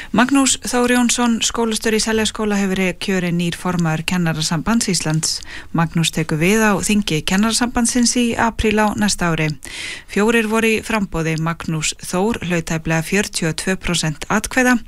Magnús 0.08 0.54
Þóri 0.64 0.94
Jónsson, 0.96 1.34
skólastur 1.44 1.92
í 1.92 1.98
Seljaskóla 2.00 2.56
hefur 2.56 2.80
kjöri 2.96 3.28
nýr 3.28 3.58
formaður 3.60 4.06
kennarasambands 4.08 4.88
Íslands. 4.88 5.34
Magnús 5.76 6.14
tekur 6.16 6.40
við 6.40 6.64
á 6.64 6.72
þingi 6.80 7.18
kennarasambandsins 7.28 8.16
í 8.16 8.24
apríl 8.32 8.80
á 8.80 8.96
næsta 8.96 9.28
ári. 9.28 9.50
Fjórir 10.08 10.48
voru 10.48 10.72
í 10.78 10.80
frambóði 10.80 11.36
Magnús 11.44 11.92
Þór 12.00 12.40
hlautæflega 12.48 13.04
42% 13.04 14.30
atkveða 14.32 14.78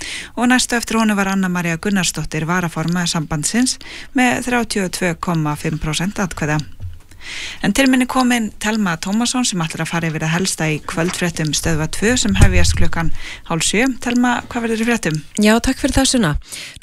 og 0.41 0.49
næstu 0.49 0.81
eftir 0.81 1.03
honu 1.03 1.21
var 1.21 1.35
Anna-Maria 1.37 1.77
Gunnarsdóttir 1.77 2.49
varaformaður 2.49 3.13
sambandsins 3.19 3.77
með 4.17 4.49
32,5% 4.49 6.25
atkveða. 6.25 6.63
En 7.67 7.75
til 7.77 7.87
minni 7.91 8.07
komin 8.11 8.51
Telma 8.63 8.97
Tómasson 9.01 9.47
sem 9.47 9.61
ætlar 9.63 9.85
að 9.85 9.91
fara 9.93 10.11
yfir 10.11 10.25
að 10.27 10.33
helsta 10.35 10.69
í 10.71 10.79
kvöldfréttum 10.89 11.53
stöðva 11.57 11.89
2 11.93 12.15
sem 12.25 12.37
hefjast 12.39 12.77
klukkan 12.79 13.13
hálf 13.51 13.67
7. 13.67 13.99
Telma, 14.05 14.37
hvað 14.51 14.67
verður 14.67 14.85
í 14.85 14.89
fréttum? 14.89 15.19
Já, 15.41 15.53
takk 15.65 15.81
fyrir 15.83 15.97
það 15.99 16.09
Sunna. 16.11 16.33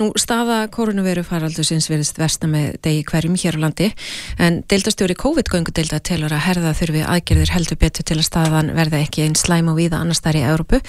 Nú, 0.02 0.10
staða 0.20 0.60
koronaviru 0.74 1.24
faraldur 1.28 1.68
sinns 1.68 1.90
verðist 1.92 2.20
versta 2.22 2.50
með 2.52 2.78
degi 2.86 3.04
hverjum 3.08 3.38
hér 3.40 3.58
á 3.58 3.64
landi 3.66 3.90
en 4.42 4.62
deildastjóri 4.70 5.18
COVID-göngu 5.18 5.74
deilda 5.76 6.00
telur 6.00 6.36
að 6.36 6.46
herða 6.48 6.74
þurfi 6.78 7.04
aðgerðir 7.08 7.54
heldur 7.56 7.82
betur 7.82 8.08
til 8.08 8.20
að 8.20 8.28
staðan 8.30 8.74
verða 8.78 9.02
ekki 9.04 9.26
einn 9.26 9.38
slæm 9.38 9.72
og 9.72 9.80
viða 9.80 10.02
annar 10.02 10.18
starf 10.18 10.40
í 10.40 10.46
Európu 10.46 10.82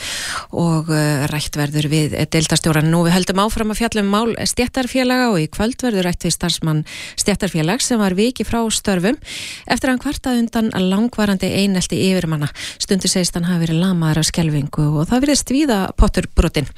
og 0.52 0.90
uh, 0.92 1.26
rætt 1.32 1.56
verður 1.58 1.88
við 1.92 2.16
deildastjóran. 2.32 2.90
Nú 2.92 3.04
við 3.06 3.16
höldum 3.16 3.42
áfram 3.44 3.72
að 3.72 3.82
fjallum 3.82 4.10
mál 4.12 4.36
stjættarfélaga 4.48 5.30
og 5.32 5.40
í 5.42 5.48
kvöld 5.52 5.80
verður 5.84 6.08
rætt 6.08 6.26
við 6.26 6.36
starfsmann 6.36 6.84
stjættarfélag 7.18 7.82
sem 7.84 8.00
var 8.00 8.16
viki 8.18 8.46
frá 8.46 8.60
störfum 8.72 9.18
eftir 9.66 9.90
að 9.90 9.94
hann 9.94 10.02
kvartað 10.02 10.40
undan 10.42 10.70
langvarandi 10.90 11.50
einelti 11.62 11.98
yfirmanna. 12.08 12.48
Stundur 12.80 13.10
segist 13.10 13.36
hann 13.36 13.48
hafi 13.48 13.66
verið 13.66 13.82
lamaður 13.82 14.22
af 14.22 14.28
skelvingu 14.30 14.86
og 15.00 15.08
það 15.10 15.24
verið 15.26 15.40
stvíða 15.42 15.78
pottur 15.98 16.28
brotin. 16.36 16.68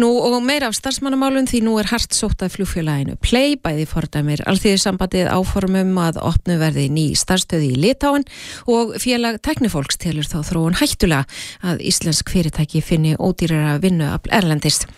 Nú 0.00 0.10
og 0.20 0.38
meira 0.44 0.70
af 0.70 0.78
starfsmannamálun 0.78 1.48
því 1.50 1.62
nú 1.66 1.76
er 1.80 1.90
hart 1.90 2.16
sótt 2.16 2.44
að 2.44 2.54
fljófélaginu 2.56 3.18
Play 3.24 3.56
bæði 3.60 3.86
fordæmir 3.90 4.44
alþýði 4.48 4.80
sambandið 4.84 5.30
áformum 5.34 6.00
að 6.00 6.20
opnu 6.24 6.58
verði 6.60 6.88
ný 6.92 7.06
starfstöði 7.18 7.74
í 7.74 7.80
Litáin 7.80 8.26
og 8.70 8.96
félag 9.02 9.40
teknifólks 9.44 10.00
telur 10.00 10.28
þá 10.28 10.40
þróun 10.46 10.80
hættulega 10.80 11.26
að 11.66 11.84
íslensk 11.90 12.32
fyrirtæki 12.32 12.82
finni 12.84 13.16
ódýrara 13.18 13.78
vinnu 13.82 14.08
af 14.10 14.28
erlendist. 14.30 14.88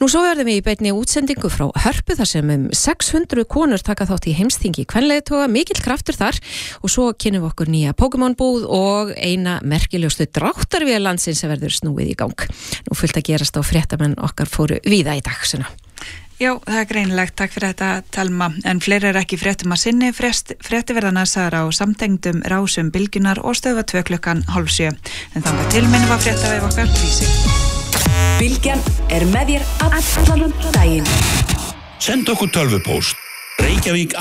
Nú 0.00 0.08
svo 0.10 0.24
verðum 0.24 0.48
við 0.50 0.58
í 0.58 0.64
beitni 0.66 0.92
útsendingu 0.94 1.50
frá 1.52 1.68
Hörpu 1.84 2.16
þar 2.18 2.28
sem 2.30 2.50
um 2.50 2.64
600 2.74 3.46
konur 3.50 3.82
taka 3.84 4.08
þátt 4.08 4.26
í 4.30 4.34
heimstingi 4.34 4.86
kvenleðtoga, 4.90 5.46
mikill 5.50 5.78
kraftur 5.84 6.18
þar 6.18 6.40
og 6.82 6.90
svo 6.90 7.10
kynum 7.14 7.44
við 7.44 7.50
okkur 7.52 7.70
nýja 7.70 7.94
Pokémon 7.98 8.34
búð 8.38 8.66
og 8.66 9.14
eina 9.14 9.60
merkilegustu 9.62 10.26
dráttarvið 10.34 11.02
landsins 11.04 11.44
sem 11.44 11.52
verður 11.52 11.78
snúið 11.78 12.10
í 12.10 12.18
gang. 12.18 12.46
Nú 12.88 12.98
fullt 12.98 13.20
að 13.20 13.28
gerast 13.30 13.58
á 13.58 13.62
fréttamenn 13.62 14.18
okkar 14.18 14.50
fóru 14.50 14.80
viða 14.82 15.14
í 15.18 15.22
dag. 15.24 15.38
Svona. 15.46 15.70
Já, 16.40 16.50
það 16.58 16.78
er 16.80 16.88
greinilegt, 16.90 17.34
takk 17.38 17.52
fyrir 17.54 17.70
þetta 17.70 17.90
Telma, 18.14 18.48
en 18.66 18.80
fleiri 18.82 19.12
er 19.12 19.20
ekki 19.20 19.38
fréttum 19.38 19.74
að 19.76 19.84
sinni 19.84 20.10
frétti 20.10 20.96
verða 20.96 21.12
næsar 21.14 21.54
á 21.54 21.62
samtengdum 21.70 22.42
rásum 22.50 22.90
bylgunar 22.94 23.38
og 23.46 23.54
stöfa 23.60 23.86
tvö 23.86 24.02
klukkan 24.10 24.42
hálf 24.50 24.74
sjö, 24.74 24.90
en 24.90 25.46
þannig 25.46 25.62
að 25.68 25.72
tilminni 25.78 26.10
var 26.10 26.26
frétta 26.26 26.50
við 26.56 26.68
okkar 26.72 26.92
vísi. 26.98 27.73
Bilgjan 28.38 28.80
er 29.08 29.24
með 29.32 29.54
þér 29.54 29.62
allan 29.88 30.54
daginn. 30.74 31.06
Send 31.98 32.28
okkur 32.28 32.50
tölvupóst 32.52 33.16
reykjavík 33.62 34.16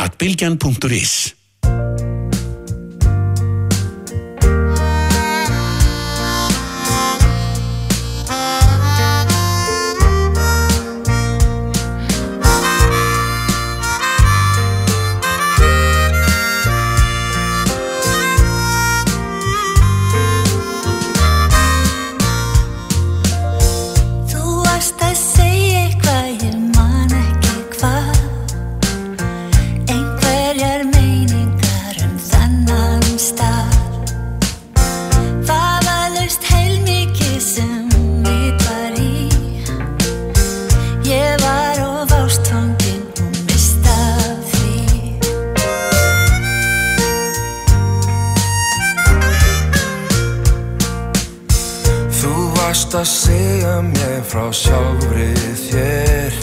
frá 54.34 54.50
sjálfri 54.50 55.30
þér. 55.62 56.38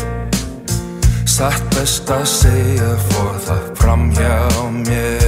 Satt 1.26 1.64
best 1.74 2.10
að 2.14 2.26
segja 2.30 2.92
fór 3.08 3.40
það 3.48 3.64
fram 3.80 4.04
hjá 4.14 4.36
mér 4.84 5.19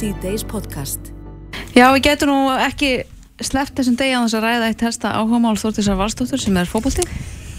C-Days 0.00 0.46
podcast. 0.48 1.10
Já, 1.76 1.90
við 1.92 2.06
getum 2.06 2.30
nú 2.32 2.36
ekki 2.56 3.02
sleppt 3.44 3.76
þessum 3.76 3.98
degi 4.00 4.14
að 4.16 4.22
þess 4.24 4.36
að 4.38 4.44
ræða 4.46 4.68
eitt 4.70 4.84
helsta 4.86 5.10
áhugamál 5.18 5.58
Þórtísar 5.60 5.98
Valstóttur 5.98 6.40
sem 6.40 6.56
er 6.56 6.68
fókbalti 6.70 7.04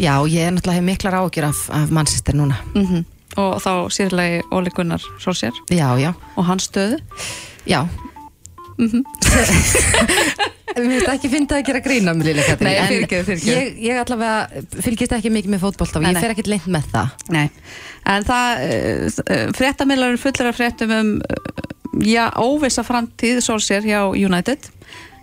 Já, 0.01 0.15
ég 0.25 0.47
er 0.47 0.55
náttúrulega 0.55 0.85
miklar 0.87 1.17
ágjur 1.19 1.45
af, 1.51 1.59
af 1.69 1.91
mannsistir 1.93 2.37
núna. 2.39 2.57
mm 2.73 3.03
og 3.39 3.61
þá 3.63 3.69
sérlegi 3.95 4.41
Óli 4.51 4.73
Gunnar 4.75 5.03
Solskjær 5.23 5.55
Já, 5.71 5.87
já. 6.01 6.09
og 6.35 6.43
hans 6.49 6.65
stöðu 6.67 6.97
Já. 7.69 7.85
mm 8.77 9.05
Mér 10.71 10.87
finnst 10.87 11.11
ekki 11.13 11.29
fyndið 11.31 11.57
að 11.59 11.65
gera 11.69 11.81
grína 11.85 12.13
með 12.15 12.31
Lili 12.31 12.43
Katrín 12.47 12.67
Nei, 12.67 12.75
en 12.79 12.89
fyrirgefðu, 12.89 13.25
fyrirgefðu. 13.29 13.53
Ég, 13.53 13.79
ég 13.85 14.01
allavega 14.01 14.81
fylgist 14.81 15.15
ekki 15.15 15.31
mikið 15.35 15.53
með 15.53 15.63
fótbolta 15.67 15.99
og 16.01 16.09
ég 16.09 16.19
fer 16.25 16.33
ekkert 16.33 16.49
leint 16.51 16.67
með 16.73 16.89
það 16.93 17.25
Nei, 17.37 17.45
en 18.15 18.27
það 18.27 18.65
uh, 18.65 19.45
fréttamillar 19.61 20.13
eru 20.15 20.21
fullir 20.25 20.49
af 20.51 20.57
fréttum 20.57 20.95
um 20.97 21.13
uh, 21.21 21.69
já, 21.99 22.29
óvissa 22.39 22.83
framtíð 22.87 23.41
Solskjær 23.43 23.83
hjá 23.83 24.01
United 24.15 24.69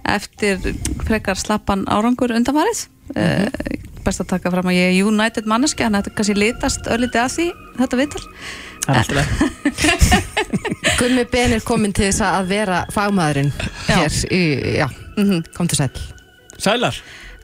eftir 0.08 0.58
frekar 1.06 1.36
slappan 1.36 1.84
árangur 1.88 2.32
undanfarið 2.36 2.86
uh, 3.16 3.48
best 4.04 4.22
að 4.24 4.28
taka 4.34 4.50
fram 4.52 4.68
að 4.70 4.78
ég 4.78 4.92
er 4.94 5.04
United 5.08 5.48
manneski 5.50 5.84
þannig 5.84 5.98
að 5.98 6.04
þetta 6.08 6.16
kannski 6.20 6.36
litast 6.38 6.86
ölliti 6.88 7.18
að 7.20 7.34
því 7.34 7.46
þetta 7.80 7.98
viðtal 8.00 8.24
er. 8.88 9.08
Gummi 10.98 11.24
Ben 11.32 11.52
er 11.56 11.60
komin 11.66 11.92
til 11.94 12.06
þess 12.08 12.22
að 12.24 12.48
vera 12.52 12.78
fagmaðurinn 12.94 13.50
hér 13.88 14.18
í, 14.32 14.42
já, 14.80 14.86
Mhm. 15.18 15.42
kom 15.56 15.68
til 15.68 15.76
sæl 15.76 15.90
Sælar. 16.58 16.94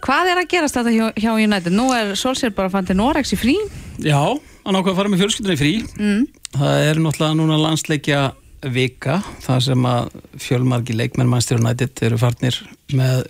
Hvað 0.04 0.30
er 0.32 0.38
að 0.42 0.48
gerast 0.50 0.74
þetta 0.76 0.90
hjá, 0.92 1.04
hjá 1.16 1.30
United? 1.38 1.72
Nú 1.72 1.88
er 1.94 2.14
Solskjær 2.18 2.54
bara 2.54 2.70
fann 2.70 2.84
til 2.86 2.96
Norex 2.96 3.32
í 3.32 3.38
frí 3.38 3.54
Já, 4.02 4.18
hann 4.64 4.74
ákveð 4.76 4.92
að 4.92 4.96
fara 4.98 5.08
með 5.12 5.20
fjölskyldunni 5.22 5.54
í 5.54 5.60
frí. 5.60 5.74
mm. 5.98 6.24
Það 6.54 6.88
er 6.88 6.94
náttúrulega 7.02 7.36
núna 7.38 7.58
landsleikja 7.60 8.32
vika, 8.72 9.20
það 9.44 9.62
sem 9.68 9.86
að 9.88 10.10
fjölmargi 10.40 10.96
leikmenn 10.96 11.30
Manchester 11.30 11.60
United 11.60 12.02
eru 12.06 12.18
farnir 12.20 12.58
með 12.94 13.24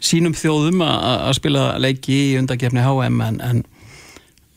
sínum 0.00 0.34
þjóðum 0.36 0.82
að 0.86 1.34
spila 1.38 1.66
leiki 1.80 2.16
í 2.30 2.38
undakefni 2.40 2.84
HM 2.84 3.20
en, 3.26 3.38
en 3.44 3.62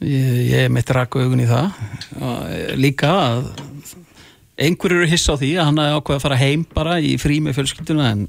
ég, 0.04 0.40
ég 0.50 0.72
mitt 0.74 0.92
raka 0.96 1.24
augun 1.24 1.44
í 1.44 1.50
það. 1.50 1.84
Og 2.20 2.80
líka 2.80 3.12
að 3.12 3.52
einhverju 4.64 5.02
eru 5.02 5.12
hissa 5.12 5.36
á 5.36 5.42
því 5.42 5.54
að 5.58 5.70
hann 5.70 5.84
hafi 5.84 6.00
ákveð 6.00 6.18
að 6.18 6.26
fara 6.28 6.42
heim 6.42 6.66
bara 6.74 6.98
í 7.02 7.16
frí 7.22 7.40
með 7.44 7.60
fjölskylduna 7.60 8.10
en 8.14 8.28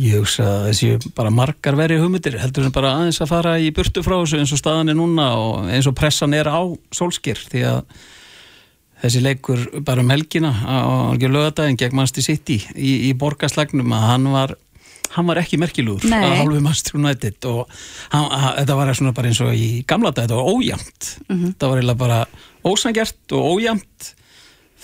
Ég 0.00 0.22
hugsa 0.22 0.46
að 0.48 0.62
þessi 0.70 1.10
bara 1.12 1.30
margar 1.34 1.76
veri 1.76 1.98
hugmyndir 2.00 2.38
heldur 2.40 2.64
en 2.64 2.72
bara 2.72 2.94
aðeins 2.96 3.18
að 3.20 3.28
fara 3.28 3.58
í 3.60 3.66
burtu 3.76 4.00
frá 4.00 4.14
þessu 4.14 4.38
eins 4.40 4.52
og 4.54 4.60
staðan 4.62 4.88
er 4.88 4.96
núna 4.96 5.26
og 5.36 5.66
eins 5.68 5.88
og 5.90 5.92
pressan 5.98 6.32
er 6.32 6.48
á 6.48 6.64
sólskir 6.96 7.36
því 7.50 7.64
að 7.68 7.82
þessi 9.02 9.22
leikur 9.24 9.62
bara 9.84 10.00
um 10.04 10.10
helgina 10.14 10.52
á 10.62 11.12
lögadaginn 11.34 11.76
gegn 11.80 11.96
mannsti 11.98 12.22
sitt 12.24 12.48
í, 12.54 12.58
í 13.10 13.12
borgarslagnum 13.18 13.92
að 13.96 14.06
hann 14.10 14.28
var 14.32 14.54
hann 15.12 15.26
var 15.28 15.36
ekki 15.42 15.58
merkilugur 15.60 16.06
Nei. 16.08 16.22
að 16.24 16.38
hálfu 16.40 16.60
Manchester 16.64 16.96
United 16.96 17.44
og 17.50 17.66
hann, 18.14 18.28
að, 18.32 18.46
þetta 18.62 18.76
var 18.78 18.92
svona 18.96 19.12
bara 19.12 19.28
eins 19.28 19.40
og 19.44 19.52
í 19.52 19.70
gamla 19.86 20.12
dag, 20.14 20.24
þetta 20.24 20.38
var 20.40 20.52
ójæmt 20.54 21.10
Mhm. 21.28 21.46
þetta 21.52 21.68
var 21.68 21.80
eiginlega 21.82 21.98
bara 21.98 22.20
ósangjart 22.64 23.34
og 23.36 23.50
ójæmt 23.58 24.12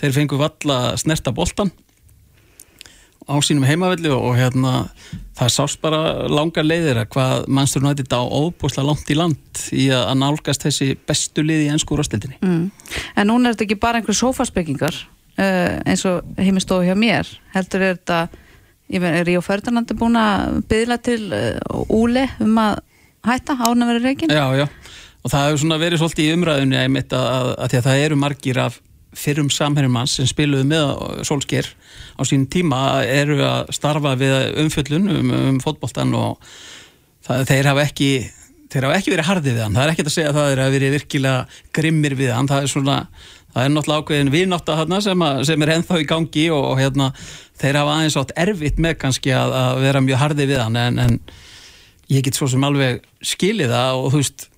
þeir 0.00 0.12
fengu 0.18 0.36
valla 0.38 0.96
snerta 1.00 1.32
boltan 1.32 1.70
á 3.28 3.34
sínum 3.44 3.66
heimavelli 3.68 4.10
og, 4.14 4.32
hérna 4.38 4.88
það 5.38 5.52
sást 5.54 5.80
bara 5.82 6.28
langar 6.30 6.66
leiðir 6.66 7.02
að 7.02 7.10
hvað 7.14 7.46
Manchester 7.46 7.84
United 7.84 8.14
á 8.14 8.22
óbúslega 8.22 8.88
langt 8.88 9.12
í 9.12 9.16
land 9.18 9.62
í 9.74 9.88
að 9.94 10.14
nálgast 10.22 10.64
þessi 10.66 10.92
bestu 11.08 11.44
lið 11.44 11.66
í 11.66 11.70
ennsku 11.74 11.96
úrstildinni 11.96 12.38
Mm. 12.38 12.70
En 13.18 13.28
núna 13.28 13.48
er 13.48 13.56
þetta 13.56 13.66
ekki 13.66 13.80
bara 13.82 14.00
einhver 14.00 14.16
sófaspekingar 14.16 14.94
uh, 14.94 15.78
eins 15.84 16.04
og 16.08 16.26
heimistofu 16.38 16.86
hjá 16.86 16.94
mér 16.98 17.28
heldur 17.54 17.84
er 17.84 17.98
þetta 17.98 18.20
ég 18.88 19.02
veit, 19.02 19.14
er 19.20 19.26
Ríó 19.28 19.42
Ferdinandi 19.44 19.96
búin 19.98 20.16
að 20.18 20.62
byðla 20.70 20.98
til 21.04 21.20
uh, 21.34 21.94
Úli 21.94 22.24
um 22.44 22.60
að 22.62 22.80
hætta 23.28 23.58
án 23.58 23.84
að 23.84 23.92
vera 23.92 24.04
reikin? 24.04 24.32
Já, 24.32 24.46
já, 24.56 24.66
og 25.22 25.32
það 25.32 25.48
hefur 25.48 25.62
svona 25.64 25.80
verið 25.82 26.02
svolítið 26.02 26.28
í 26.28 26.36
umræðunni 26.36 26.78
að, 26.80 27.00
að, 27.12 27.50
að 27.58 27.78
að 27.80 27.88
það 27.88 28.04
eru 28.06 28.20
margir 28.22 28.62
af 28.62 28.78
fyrrum 29.16 29.48
samherjum 29.52 29.96
hans 29.96 30.16
sem 30.18 30.28
spiluðu 30.28 30.66
með 30.68 31.22
Solskjær 31.28 31.68
á 32.18 32.22
sín 32.28 32.48
tíma 32.50 33.04
eru 33.06 33.38
að 33.44 33.72
starfa 33.76 34.16
við 34.20 34.34
umfjöllun 34.64 35.08
um, 35.12 35.30
um 35.38 35.62
fótboltan 35.64 36.12
og 36.18 36.42
það, 37.24 37.46
þeir 37.48 37.70
hafa 37.72 37.86
ekki 37.88 38.10
þeir 38.68 38.84
hafa 38.84 39.00
ekki 39.00 39.12
verið 39.14 39.28
hardið 39.28 39.56
við 39.56 39.64
hann, 39.64 39.76
það 39.76 39.84
er 39.84 39.92
ekkert 39.94 40.10
að 40.10 40.14
segja 40.14 40.30
að 40.30 40.38
það 40.38 40.50
er 40.52 40.62
að 40.62 40.74
verið 40.76 40.94
virkilega 40.96 41.60
grimmir 41.78 42.16
við 42.18 42.32
hann. 42.36 42.48
Það 42.50 42.64
er 42.64 42.72
svona, 42.72 42.96
það 43.54 43.64
er 43.64 43.72
náttúrulega 43.74 44.04
ákveðin 44.04 44.32
vinátt 44.34 44.72
að, 44.74 44.94
sem, 45.06 45.24
að, 45.24 45.40
sem 45.48 45.64
er 45.64 45.72
ennþá 45.74 46.00
í 46.02 46.08
gangi 46.08 46.44
og, 46.52 46.66
og 46.72 46.82
hérna, 46.82 47.08
þeir 47.62 47.80
hafa 47.80 47.94
aðeins 47.96 48.18
átt 48.20 48.34
erfitt 48.44 48.82
með 48.84 48.98
kannski 49.04 49.32
að, 49.36 49.56
að 49.62 49.82
vera 49.86 50.04
mjög 50.04 50.22
hardið 50.24 50.52
við 50.52 50.62
hann 50.62 50.78
en, 50.82 51.00
en 51.06 51.18
ég 52.12 52.24
get 52.26 52.38
svo 52.38 52.50
sem 52.52 52.68
alveg 52.68 53.00
skilið 53.24 53.72
það 53.72 54.02
og 54.02 54.12
þú 54.12 54.22
veist 54.22 54.48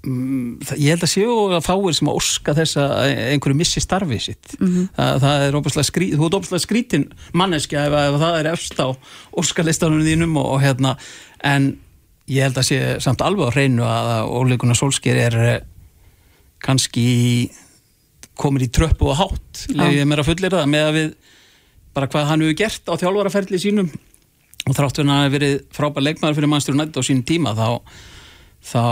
ég 0.00 0.94
held 0.94 1.02
að 1.04 1.10
séu 1.12 1.32
að 1.52 1.64
fáir 1.66 1.92
sem 1.98 2.08
að 2.08 2.16
óska 2.22 2.54
þess 2.56 2.78
að 2.80 2.92
einhverju 3.34 3.56
missi 3.58 3.82
starfið 3.84 4.22
sitt 4.24 4.54
Mhm. 4.60 4.86
það, 4.96 5.18
það 5.24 5.42
er 5.48 5.58
óbúslega 5.58 5.88
skrít, 5.90 6.14
þú 6.16 6.24
ert 6.30 6.36
óbúslega 6.38 6.64
skrítin 6.64 7.04
manneskja 7.36 7.82
ef, 7.84 7.92
ef 7.92 8.16
það 8.22 8.38
er 8.40 8.48
efst 8.54 8.80
á 8.80 8.88
óskalistanum 9.36 10.00
þínum 10.06 10.38
og, 10.40 10.46
og 10.54 10.60
hérna 10.64 10.94
en 11.44 11.68
ég 12.30 12.46
held 12.46 12.56
að 12.62 12.68
sé 12.70 12.78
samt 13.04 13.20
alveg 13.26 13.50
á 13.50 13.54
hreinu 13.54 13.84
að 13.84 14.30
óleikuna 14.40 14.76
Solskjær 14.78 15.20
er 15.26 15.36
eh, 15.50 15.60
kannski 16.64 17.50
komin 18.40 18.64
í 18.64 18.70
tröppu 18.72 19.10
og 19.12 19.18
hátt 19.20 19.66
Já. 19.68 19.84
ég 19.92 20.06
mér 20.08 20.22
að 20.22 20.30
fullir 20.32 20.54
það 20.54 20.70
með 20.72 20.86
að 20.88 20.96
við 20.96 21.10
bara 21.92 22.06
hvað 22.08 22.28
hann 22.30 22.40
hefur 22.44 22.56
gert 22.60 22.88
á 22.88 22.94
þjálfaraferli 23.00 23.58
sínum 23.60 23.90
og 24.64 24.76
þráttur 24.76 25.04
hann 25.04 25.12
hafi 25.26 25.34
verið 25.36 25.54
frábær 25.76 26.04
leikmaður 26.06 26.38
fyrir 26.38 26.48
mannstur 26.52 26.76
nætt 26.78 26.96
á 26.96 27.02
sínum 27.04 27.24
tíma 27.28 27.52
þá 27.58 27.82
þá 28.64 28.84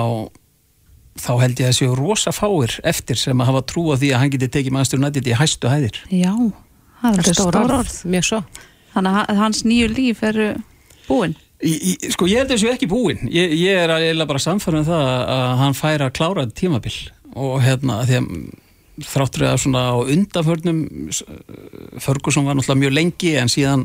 þá 1.21 1.31
held 1.43 1.61
ég 1.63 1.69
að 1.71 1.77
séu 1.79 1.97
rosa 1.99 2.33
fáir 2.35 2.77
eftir 2.87 3.19
sem 3.21 3.41
að 3.43 3.51
hafa 3.53 3.63
trú 3.73 3.89
á 3.93 3.97
því 4.01 4.13
að 4.15 4.21
hann 4.23 4.33
geti 4.35 4.49
tekið 4.57 4.75
mannstur 4.77 5.03
nætt 5.03 5.21
í 5.27 5.35
hæstu 5.39 5.71
hæðir 5.73 5.99
Já, 6.15 6.33
það 7.03 7.19
er 7.19 7.29
er 7.33 7.35
stór 7.39 7.59
orð. 7.63 7.75
orð, 7.81 7.99
mjög 8.15 8.25
svo. 8.31 8.41
Þannig 8.95 9.11
að 9.13 9.19
ha- 9.19 9.39
hans 9.43 9.63
nýju 9.69 9.89
líf 9.95 10.23
eru 10.27 10.49
búin. 11.09 11.37
Í, 11.59 11.73
í, 11.75 11.93
sko 12.15 12.27
ég 12.31 12.39
held 12.45 12.53
þessu 12.55 12.71
ekki 12.71 12.87
búinn 12.91 13.25
ég, 13.35 13.51
ég 13.59 13.83
er 13.83 13.91
eiginlega 13.91 14.31
bara 14.31 14.39
samfærum 14.43 14.85
það 14.87 15.05
að 15.35 15.53
hann 15.59 15.75
fær 15.75 16.05
að 16.07 16.13
klára 16.15 16.45
tímabil 16.55 16.95
og 17.35 17.57
hérna 17.65 17.97
því 18.07 18.19
að 18.21 18.29
þráttur 19.09 19.45
að 19.47 19.57
svona 19.63 19.83
á 19.91 19.97
undanförnum 20.11 20.79
Ferguson 22.03 22.47
var 22.47 22.55
náttúrulega 22.59 22.81
mjög 22.83 22.95
lengi 22.97 23.33
en 23.39 23.51
síðan 23.51 23.85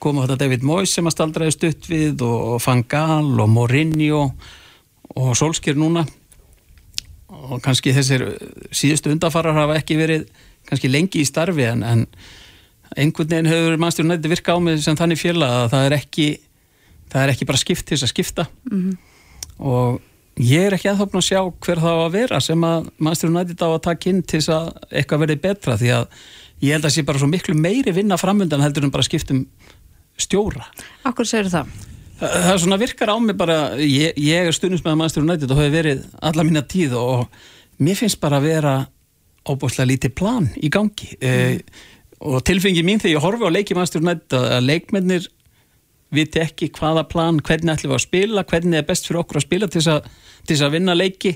kom 0.00 0.20
þetta 0.22 0.36
David 0.40 0.64
Moyes 0.68 0.92
sem 0.96 1.08
að 1.08 1.16
staldraði 1.16 1.54
stutt 1.56 1.88
við 1.90 2.22
og 2.24 2.60
Van 2.64 2.84
Gaal 2.88 3.40
og 3.44 3.50
Mourinho 3.52 4.22
og 5.14 5.32
Solskjær 5.38 5.76
núna 5.80 6.04
og 7.28 7.60
kannski 7.64 7.92
þessir 7.96 8.24
síðustu 8.74 9.10
undanfarar 9.14 9.56
hafa 9.56 9.78
ekki 9.80 9.96
verið 9.98 10.26
kannski 10.68 10.90
lengi 10.92 11.22
í 11.22 11.28
starfi 11.28 11.64
en, 11.68 11.82
en 11.82 12.06
einhvern 12.96 13.28
veginn 13.30 13.48
hefur 13.50 13.78
mannstur 13.80 14.06
nætti 14.08 14.30
virka 14.32 14.54
á 14.54 14.58
mig 14.62 14.82
sem 14.84 14.96
þannig 14.96 15.20
fjöla 15.20 15.48
að 15.64 15.70
það 15.74 15.86
er 15.88 15.96
ekki 15.98 16.26
það 17.12 17.22
er 17.24 17.32
ekki 17.34 17.48
bara 17.48 17.60
skipt 17.62 17.86
til 17.88 17.96
þess 17.96 18.06
að 18.08 18.12
skipta 18.14 18.46
Mhm. 18.70 18.96
og 19.58 20.00
ég 20.40 20.66
er 20.66 20.74
ekki 20.76 20.88
að 20.90 21.02
búin 21.06 21.22
að 21.22 21.28
sjá 21.28 21.40
hver 21.64 21.78
það 21.82 21.94
á 21.94 22.00
að 22.06 22.14
vera 22.16 22.40
sem 22.42 22.60
að 22.66 22.88
mannstur 22.98 23.30
nætti 23.30 23.54
á 23.60 23.68
að 23.70 23.82
taka 23.86 24.10
inn 24.10 24.22
til 24.22 24.40
þess 24.40 24.50
að 24.50 24.70
eitthvað 24.90 25.22
verði 25.24 25.40
betra 25.44 25.76
því 25.78 25.90
að 25.94 26.06
ég 26.64 26.72
held 26.74 26.84
að 26.88 26.94
sé 26.96 27.04
bara 27.06 27.18
svo 27.22 27.28
miklu 27.30 27.54
meiri 27.54 27.92
vinna 27.94 28.16
framöndan 28.18 28.62
heldur 28.64 28.84
en 28.84 28.90
bara 28.94 29.02
skiptum 29.06 29.44
stjóra 30.18 30.66
Akkur 31.04 31.26
segir 31.26 31.50
það? 31.52 31.66
Það, 32.14 32.34
það 32.46 32.58
svona 32.62 32.78
virkar 32.78 33.10
á 33.10 33.16
mig 33.18 33.36
bara, 33.38 33.58
ég, 33.80 34.18
ég 34.22 34.48
er 34.48 34.54
stundins 34.54 34.84
með 34.84 34.98
Manchester 35.00 35.24
United 35.24 35.50
og 35.50 35.60
hefur 35.60 35.74
verið 35.74 36.04
alla 36.22 36.44
mína 36.46 36.62
tíð 36.70 36.94
og 37.00 37.24
mér 37.82 37.98
finnst 37.98 38.20
bara 38.22 38.38
að 38.38 38.48
vera 38.52 38.74
óbúslega 39.44 39.90
lítið 39.90 40.14
plan 40.16 40.46
í 40.56 40.70
gangi 40.72 41.10
mm. 41.18 41.58
og 42.30 42.44
tilfengi 42.46 42.84
mín 42.86 43.02
þegar 43.02 43.16
ég 43.16 43.26
horfi 43.26 43.50
á 43.50 43.54
leiki 43.56 43.76
Manchester 43.76 44.04
United 44.04 44.38
að 44.38 44.46
að 44.58 44.68
leikmennir 44.70 45.28
viti 46.14 46.40
ekki 46.42 46.70
hvaða 46.76 47.04
plan, 47.10 47.40
hvernig 47.42 47.74
ætlum 47.74 47.92
við 47.92 47.98
að 47.98 48.06
spila, 48.06 48.46
hvernig 48.46 48.78
er 48.78 48.88
best 48.88 49.08
fyrir 49.08 49.24
okkur 49.24 49.40
að 49.40 49.46
spila 49.48 49.68
til 49.68 49.82
þess 49.82 49.94
að, 50.60 50.66
að 50.68 50.74
vinna 50.76 50.96
leiki 50.96 51.34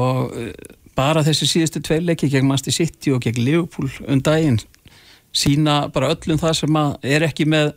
og 0.00 0.32
eh, 0.38 0.52
bara 0.96 1.24
þessi 1.26 1.48
síðustu 1.48 1.82
tveir 1.84 2.06
leiki 2.06 2.30
gegn 2.32 2.48
Manchester 2.48 2.76
City 2.80 3.12
og 3.14 3.22
gegn 3.24 3.42
Liverpool 3.44 3.90
um 4.08 4.22
daginn 4.24 4.60
sína 5.36 5.84
bara 5.94 6.10
öllum 6.14 6.40
það 6.40 6.56
sem 6.62 6.78
að 6.80 7.10
er 7.14 7.26
ekki 7.28 7.46
með 7.50 7.72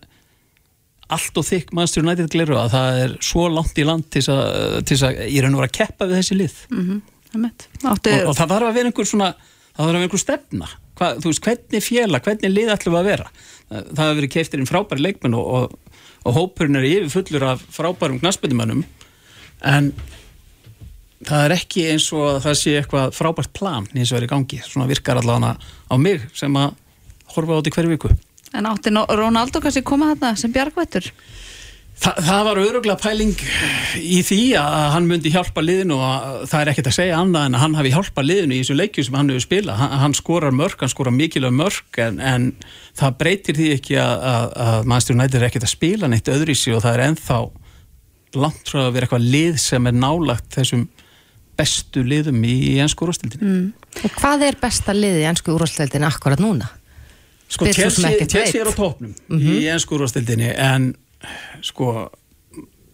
allt 1.12 1.40
og 1.40 1.48
þykk 1.48 1.74
Manchester 1.76 2.06
United 2.06 2.30
gleru 2.32 2.60
að 2.60 2.76
það 2.76 3.00
er 3.04 3.16
svo 3.24 3.48
langt 3.52 3.80
í 3.80 3.88
land 3.88 4.06
til 4.14 4.24
þess 4.24 5.04
að, 5.04 5.10
að 5.10 5.26
ég 5.28 5.44
raun 5.44 5.58
og 5.58 5.64
vera 5.64 5.72
að 5.72 5.78
keppa 5.80 6.08
við 6.08 6.20
þessi 6.22 6.38
lið. 6.40 6.56
Mm 6.72 6.86
-hmm. 6.86 7.02
Áttu, 7.90 8.14
og, 8.14 8.30
og 8.30 8.38
það 8.38 8.54
þarf 8.54 8.68
að 8.68 8.78
vera 8.78 8.90
einhver 8.92 9.10
svona 9.10 9.30
það 9.34 9.78
þarf 9.78 9.88
að 9.88 9.94
vera 9.94 10.08
einhver 10.08 10.24
stefna. 10.24 10.70
Hva, 10.94 11.08
veist, 11.24 11.44
hvernig 11.44 11.84
fjela, 11.84 12.20
hvernig 12.22 12.54
lið 12.54 12.74
ætlum 12.76 12.98
að 13.00 13.08
vera? 13.10 13.30
Það, 13.70 14.02
hefur 14.04 14.20
verið 14.20 14.34
keiftir 14.36 14.62
inn 14.62 14.70
frábæri 14.70 15.02
leikmenn 15.02 15.38
og, 15.38 15.48
og, 15.58 15.96
og 16.24 16.36
hópurinn 16.38 16.78
er 16.78 16.86
yfir 16.86 17.10
fullur 17.10 17.48
af 17.50 17.64
frábærum 17.74 18.20
knaspindumönnum 18.22 18.84
en 19.64 19.90
það 21.24 21.46
er 21.48 21.56
ekki 21.56 21.88
eins 21.94 22.06
og 22.14 22.28
að 22.28 22.40
það 22.46 22.60
sé 22.60 22.76
eitthvað 22.78 23.16
frábært 23.18 23.54
plan 23.56 23.88
eins 23.96 24.12
og 24.12 24.20
er 24.20 24.28
í 24.28 24.30
gangi, 24.30 24.60
svona 24.66 24.90
virkar 24.92 25.22
allavega 25.22 25.56
á 25.58 25.96
mig 25.98 26.28
sem 26.38 26.54
að 26.60 26.76
horfa 27.34 27.56
á 27.56 27.58
þetta 27.58 27.72
í 27.72 27.76
hverju 27.78 27.94
viku 27.96 28.14
En 28.54 28.68
átti 28.70 28.92
Ronaldo 28.94 29.62
kannski 29.64 29.82
koma 29.86 30.12
þarna 30.14 30.36
sem 30.38 30.52
bjargvættur? 30.54 31.08
Þa, 32.04 32.12
það 32.26 32.40
var 32.48 32.60
öruglega 32.60 32.98
pæling 33.00 33.34
í 34.02 34.18
því 34.26 34.38
að 34.60 34.86
hann 34.96 35.06
myndi 35.08 35.30
hjálpa 35.32 35.62
liðinu 35.64 35.94
og 35.96 36.04
að- 36.04 36.40
það 36.52 36.62
er 36.64 36.72
ekkert 36.72 36.88
að 36.90 36.96
segja 36.98 37.20
annað 37.22 37.46
en 37.46 37.56
að 37.56 37.62
hann 37.64 37.76
hafi 37.78 37.92
hjálpa 37.94 38.24
liðinu 38.26 38.56
í 38.58 38.62
þessu 38.64 38.76
leikju 38.80 39.06
sem 39.06 39.18
hann 39.20 39.30
hefur 39.30 39.46
spilað. 39.46 39.78
Hann, 39.78 39.94
hann 40.02 40.16
skorar 40.18 40.52
mörg, 40.58 40.76
hann 40.82 40.90
skorar 40.92 41.14
mikilvæg 41.16 41.54
mörg 41.54 42.00
en, 42.04 42.20
en 42.20 42.48
það 42.98 43.18
breytir 43.22 43.56
því 43.62 43.70
ekki 43.78 44.00
að, 44.02 44.26
að, 44.34 44.48
að 44.66 44.90
Manchester 44.90 45.16
United 45.20 45.40
er 45.40 45.48
ekkert 45.48 45.68
að 45.70 45.74
spila 45.76 46.10
neitt 46.12 46.34
öðrísi 46.34 46.74
og 46.76 46.82
það 46.84 46.98
er 46.98 47.06
ennþá 47.12 47.40
langt 48.42 48.74
frá 48.74 48.82
að 48.88 48.94
vera 48.98 49.06
eitthvað 49.08 49.30
lið 49.38 49.58
sem 49.62 49.88
er 49.88 49.94
nálagt 50.02 50.50
þessum 50.58 50.88
bestu 51.58 52.02
liðum 52.04 52.42
í, 52.50 52.56
í 52.74 52.78
ennsku 52.82 53.06
úrstildinu. 53.06 53.46
Mm. 53.46 53.68
Og 54.10 54.16
hvað 54.18 54.48
er 54.50 54.58
besta 54.60 54.96
liðið 54.98 55.22
í 55.22 55.28
ennsku 55.30 55.54
úrvarsleildin 55.54 56.08
akkurat 56.10 56.42
núna? 56.42 56.72
Sko, 57.54 57.68
Chelsea, 57.70 58.10
er 58.64 58.68
á 58.68 58.74
veit. 58.74 58.76
topnum 58.80 59.14
Mhm. 59.30 59.54
í 59.60 59.64
ennsku 59.70 59.96
úrvastildinni 59.98 60.52
en 60.58 60.94
sko 61.64 62.10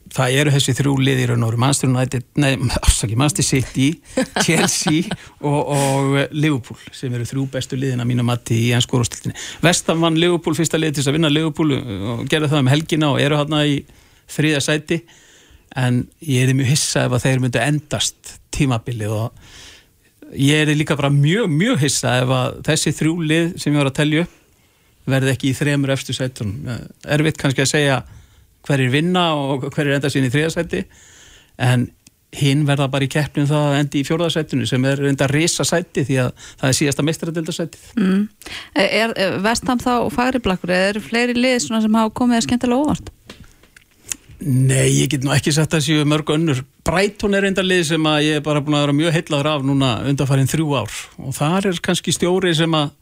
það 0.09 0.35
eru 0.41 0.51
þessi 0.55 0.73
þrjú 0.73 0.93
lið 1.05 1.19
í 1.21 1.25
raun 1.29 1.43
og 1.45 1.53
United, 1.85 2.23
nei, 2.41 2.55
afsaki, 2.81 3.15
Manchester 3.15 3.45
City 3.45 4.01
Chelsea 4.45 5.03
og, 5.41 5.69
og 5.69 6.17
Liverpool 6.33 6.79
sem 6.91 7.13
eru 7.13 7.27
þrjú 7.29 7.45
bestu 7.53 7.77
liðina 7.77 8.05
mínu 8.09 8.25
mati 8.25 8.57
í 8.67 8.71
ennsku 8.73 8.97
úrvastildinni 8.97 9.35
Vestam 9.61 10.01
vann 10.01 10.17
Liverpool 10.19 10.57
fyrsta 10.57 10.81
lið 10.81 10.95
til 10.95 11.03
þess 11.03 11.11
að 11.13 11.17
vinna 11.19 11.29
Liverpool 11.33 11.75
og 11.77 12.23
gerði 12.31 12.49
það 12.51 12.63
um 12.65 12.71
helgina 12.73 13.11
og 13.13 13.21
eru 13.21 13.37
hérna 13.37 13.61
í 13.69 13.79
þriða 14.29 14.63
sæti 14.65 14.99
en 15.77 16.01
ég 16.25 16.49
er 16.49 16.57
mjög 16.57 16.71
hissa 16.73 17.05
ef 17.05 17.13
að 17.13 17.25
þeir 17.27 17.43
myndu 17.45 17.61
endast 17.61 18.33
tímabilið 18.55 19.13
og 19.13 19.31
ég 20.33 20.65
er 20.65 20.73
líka 20.77 20.97
bara 20.97 21.13
mjög, 21.13 21.47
mjög 21.53 21.79
hissa 21.85 22.17
ef 22.23 22.33
að 22.33 22.59
þessi 22.65 22.95
þrjú 22.97 23.15
lið 23.29 23.47
sem 23.61 23.73
ég 23.73 23.77
var 23.83 23.91
að 23.93 23.97
telja 24.01 24.25
upp 24.25 24.35
verði 25.11 25.35
ekki 25.35 25.51
í 25.51 25.57
þremur 25.57 25.93
eftir 25.95 26.17
sætun 26.17 26.55
erfitt 27.05 27.39
kannski 27.41 27.65
að 27.65 27.71
segja 27.73 28.01
hverjir 28.67 28.91
vinna 28.93 29.29
og 29.37 29.69
hverjir 29.69 29.97
enda 29.97 30.11
sín 30.11 30.27
í 30.27 30.33
þriðasæti 30.33 30.83
en 31.59 31.87
hinn 32.35 32.65
verða 32.67 32.85
bara 32.91 33.07
í 33.07 33.09
keppnum 33.09 33.47
það 33.49 33.67
að 33.67 33.75
endi 33.79 34.01
í 34.01 34.05
fjórðasætunu 34.05 34.67
sem 34.69 34.83
er 34.85 35.01
enda 35.09 35.27
risa 35.31 35.65
sæti 35.65 36.03
því 36.05 36.17
að 36.25 36.43
það 36.61 36.67
er 36.67 36.75
síðasta 36.77 37.05
meistaradildasætið 37.07 37.87
Mm. 37.99 38.27
Er, 38.75 39.13
er 39.17 39.39
Vestham 39.43 39.81
þá 39.81 39.93
fagri 40.13 40.41
blakkur 40.43 40.73
eða 40.75 40.91
eru 40.93 41.01
fleiri 41.01 41.33
lið 41.37 41.57
sem 41.65 41.97
hafa 41.97 42.13
komið 42.13 42.37
að 42.37 42.45
skemmtilega 42.45 42.83
óvart? 42.85 43.09
Nei, 44.39 45.01
ég 45.01 45.09
get 45.11 45.25
nú 45.25 45.33
ekki 45.35 45.51
sett 45.51 45.73
að 45.75 45.83
séu 45.83 46.05
mörg 46.07 46.29
önnur. 46.31 46.61
Brighton 46.87 47.35
er 47.35 47.49
enda 47.49 47.63
lið 47.65 47.89
sem 47.89 48.05
að 48.07 48.21
ég 48.23 48.39
er 48.39 48.45
bara 48.45 48.61
búin 48.63 48.77
að 48.77 48.85
vera 48.85 48.95
mjög 48.95 49.15
heillaður 49.17 49.49
af 49.51 49.65
núna 49.67 49.89
undanfærin 50.07 50.47
þrjú 50.47 50.69
ár 50.79 50.99
og 51.19 51.35
þar 51.35 51.67
er 51.73 51.81
kannski 51.83 52.13
stjóri 52.15 52.53
sem 52.55 52.77
að 52.77 52.93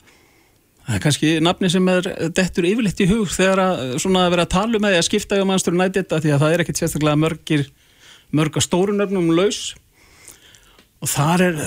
það 0.87 0.95
er 0.95 1.03
kannski 1.03 1.33
nafni 1.43 1.69
sem 1.71 1.91
er 1.91 2.07
dettur 2.31 2.67
yfirleitt 2.69 3.03
í 3.03 3.09
hug 3.09 3.31
þegar 3.33 3.61
að 3.63 3.81
að 4.07 4.31
vera 4.33 4.45
að 4.47 4.53
tala 4.53 4.79
um 4.79 4.87
að 4.87 5.01
skipta 5.07 5.41
um 5.41 5.51
mannstur 5.51 5.75
nætt 5.75 5.99
því 5.99 6.33
að 6.33 6.43
það 6.43 6.53
er 6.53 6.63
ekkit 6.63 6.81
sérstaklega 6.81 7.19
mörgir 7.19 7.67
mörga 8.35 8.63
stórunöfnum 8.63 9.31
laus. 9.35 9.75
Og 11.03 11.11
þar 11.11 11.43
er 11.49 11.59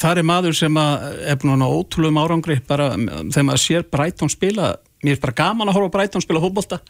þar 0.00 0.20
er 0.20 0.26
maður 0.26 0.56
sem 0.56 0.76
er 0.80 1.38
búin 1.40 1.62
að 1.62 1.76
ótrúlega 1.76 2.24
árangri. 2.24 2.58
Bara 2.66 2.92
þegar 2.96 3.46
maður 3.48 3.62
sér 3.64 3.86
Brighton 3.90 4.32
spila 4.32 4.74
mér 5.04 5.16
er 5.16 5.22
bara 5.22 5.36
gaman 5.36 5.70
að 5.70 5.78
horfa 5.78 5.94
Brighton 5.96 6.24
spila 6.24 6.42
fótbolta. 6.42 6.80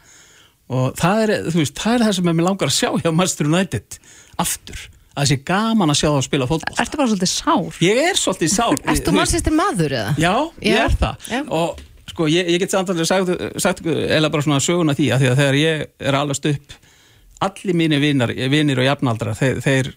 Og 0.70 0.94
það 0.98 1.24
er, 1.24 1.32
veist, 1.54 1.74
það 1.78 1.96
er 1.96 2.04
það 2.06 2.16
sem 2.16 2.30
ég 2.30 2.42
langar 2.46 2.70
að 2.70 2.76
sjá 2.76 2.90
hjá 2.94 3.10
Manchester 3.10 3.50
United 3.50 3.96
aftur, 4.40 4.82
að 5.10 5.20
það 5.22 5.30
sé 5.30 5.38
gaman 5.50 5.92
að 5.92 5.98
sjá 6.00 6.08
það 6.08 6.18
að 6.20 6.26
spila 6.28 6.48
fótboll 6.50 6.82
Ertu 6.84 7.00
bara 7.00 7.10
svolítið 7.10 7.30
sár? 7.32 7.78
Ég 7.84 8.02
er 8.04 8.20
svolítið 8.20 8.52
sár 8.54 8.82
Ertu 8.92 9.14
mannsistir 9.14 9.56
maður 9.56 9.96
eða? 9.98 10.12
Já, 10.20 10.34
ég 10.62 10.76
Já. 10.76 10.82
er 10.84 10.94
það 11.00 11.26
Já. 11.30 11.40
og 11.60 11.82
sko, 12.10 12.28
ég, 12.30 12.52
ég 12.54 12.62
get 12.62 12.74
samtalið 12.74 13.08
sagt, 13.10 13.34
sagt 13.62 13.82
eða 13.90 14.30
bara 14.30 14.46
svona 14.46 14.62
söguna 14.62 14.94
því 14.98 15.10
að 15.14 15.24
því 15.24 15.32
að 15.32 15.42
þegar 15.42 15.58
ég 15.60 15.84
er 16.10 16.18
allast 16.20 16.48
upp 16.50 16.78
allir 17.40 17.76
mínir 17.76 18.02
vinar, 18.02 18.32
vinir 18.52 18.80
og 18.82 18.86
jafnaldra 18.86 19.34
þeir, 19.38 19.60
þeir 19.64 19.92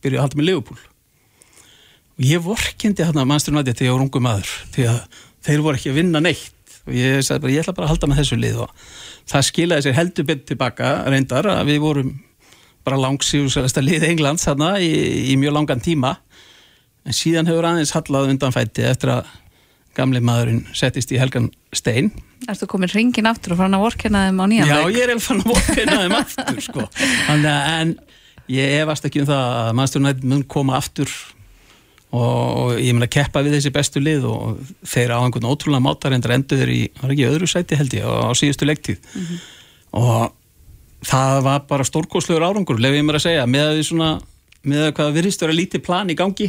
byrjuðu 0.00 0.20
að 0.20 0.26
halda 0.26 0.40
með 0.40 0.48
Liverpool 0.50 0.82
og 2.14 2.26
ég 2.28 2.44
vorkindi 2.44 3.04
hérna 3.04 3.24
United 3.26 3.76
þegar 3.76 3.88
ég 3.88 3.96
var 3.96 4.04
ungu 4.06 4.22
maður 4.22 4.52
því 4.74 4.86
að 4.92 5.00
þeir 5.44 5.64
voru 5.64 5.80
ekki 5.80 5.90
að 5.92 5.98
vinna 5.98 6.22
neitt 6.22 6.78
og 6.84 6.94
ég 6.94 7.24
sagði 7.24 7.42
bara, 7.44 7.54
ég 7.54 7.64
ætla 7.64 7.74
bara 7.76 7.88
að 7.88 7.94
halda 7.94 8.10
með 8.10 8.20
þessu 8.22 8.38
lið 8.38 8.60
og 8.64 8.86
það 9.30 9.46
skilaði 9.48 9.86
sér 9.86 9.98
heldur 9.98 10.28
betur 10.28 10.48
tilbaka 10.52 10.92
reyndar 11.10 11.48
að 11.50 11.70
við 11.72 11.80
vorum 11.82 12.12
bara 12.84 13.00
langsíðusælasta 13.00 13.82
lið 13.84 14.08
Englands 14.10 14.46
þarna 14.48 14.74
í, 14.82 14.92
í 15.32 15.38
mjög 15.40 15.56
langan 15.58 15.82
tíma 15.84 16.16
en 17.04 17.16
síðan 17.16 17.48
hefur 17.50 17.68
aðeins 17.68 17.94
hallað 17.96 18.30
undanfætti 18.34 18.86
eftir 18.88 19.14
að 19.18 19.32
gamli 19.94 20.20
maðurinn 20.24 20.64
settist 20.74 21.12
í 21.14 21.20
Helgan 21.20 21.50
Stein 21.74 22.10
Ertu 22.50 22.68
komin 22.68 22.90
ringin 22.92 23.28
aftur 23.30 23.54
og 23.54 23.62
farin 23.62 23.76
að 23.78 23.86
vorkina 23.86 24.26
þeim 24.26 24.42
á 24.42 24.46
nýjan 24.50 24.68
Já, 24.68 24.78
leik? 24.82 24.98
ég 24.98 25.12
er 25.14 25.22
fann 25.22 25.40
að 25.40 25.52
vorkina 25.54 26.00
þeim 26.02 26.16
aftur 26.18 26.58
sko. 26.66 26.88
Að 27.32 27.46
en 27.48 27.94
ég 28.52 28.74
efast 28.82 29.06
ekki 29.08 29.22
um 29.22 29.30
það 29.30 29.46
að 29.62 29.96
United 30.02 30.26
mun 30.28 30.44
koma 30.50 30.76
aftur 30.76 31.12
og, 32.14 32.76
ég 32.78 32.94
meina 32.94 33.10
keppa 33.10 33.42
við 33.44 33.56
þessi 33.58 33.72
bestu 33.74 34.02
lið 34.02 34.26
og 34.28 34.60
þeir 34.86 35.16
á 35.16 35.18
einhvern 35.22 35.48
ótrúlega 35.50 35.82
mátar 35.82 36.14
endur 36.14 36.34
endur 36.36 36.70
í, 36.70 36.80
það 36.98 37.08
er 37.08 37.14
ekki 37.16 37.28
öðru 37.30 37.50
sæti 37.50 37.78
held 37.80 37.96
ég 37.96 38.06
á 38.06 38.30
síðustu 38.38 38.68
leiktíð 38.68 39.18
og 39.98 40.34
það 41.08 41.42
var 41.46 41.66
bara 41.68 41.86
stórkoslegur 41.88 42.46
árangur 42.46 42.80
lefið 42.80 43.00
ég 43.00 43.06
mér 43.08 43.18
að 43.20 43.26
segja, 43.26 43.44
með 43.50 43.66
að 43.68 43.76
því 43.78 43.84
svona 43.90 44.10
með 44.64 44.86
að 44.86 44.94
hvað 44.96 45.16
virðist 45.18 45.44
vera 45.44 45.56
lítið 45.58 45.84
plan 45.84 46.10
í 46.12 46.16
gangi 46.18 46.48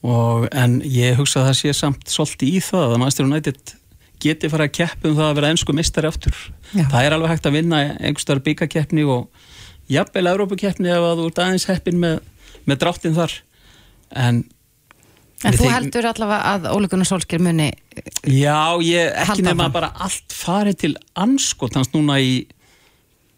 og, 0.00 0.46
en 0.56 0.78
ég 0.88 1.18
hugsa 1.20 1.42
að 1.42 1.50
það 1.50 1.58
sé 1.60 1.74
samt 1.76 2.08
svolítið 2.08 2.54
í 2.54 2.62
það 2.64 2.94
að 2.94 3.00
Manchester 3.02 3.28
United 3.28 3.74
geti 4.20 4.50
fara 4.52 4.68
að 4.68 4.76
keppa 4.76 5.08
um 5.08 5.16
það 5.16 5.28
að 5.28 5.36
vera 5.40 5.50
ennsku 5.54 5.74
mistari 5.76 6.08
aftur 6.08 6.36
Já. 6.72 6.84
það 6.92 7.04
er 7.04 7.16
alveg 7.16 7.34
hægt 7.34 7.48
að 7.48 7.56
vinna 7.56 7.82
einhverstaðar 7.98 8.44
byggakeppni 8.48 9.04
og 9.08 9.28
jafnvel 9.90 10.30
Európakeppni 10.32 10.92
ef 10.92 11.04
að 11.10 11.20
þú 11.20 11.28
ert 11.30 11.42
aðeins 11.44 11.68
heppin 11.70 12.00
með, 12.00 12.18
með 12.68 12.82
dráttin 12.84 13.16
þar 13.16 13.36
en 14.16 14.42
En 15.40 15.56
þú 15.56 15.70
heldur 15.72 16.04
allavega 16.04 16.50
að 16.52 16.66
Ólegunar 16.68 17.08
Solskjær 17.08 17.40
muni 17.40 17.70
Já, 18.28 18.76
ég 18.84 19.14
ekki 19.22 19.46
áfram. 19.46 19.62
bara 19.72 19.88
allt 19.96 20.34
farið 20.36 20.76
til 20.82 20.90
anskotans 21.16 21.88
núna 21.94 22.18
í 22.20 22.42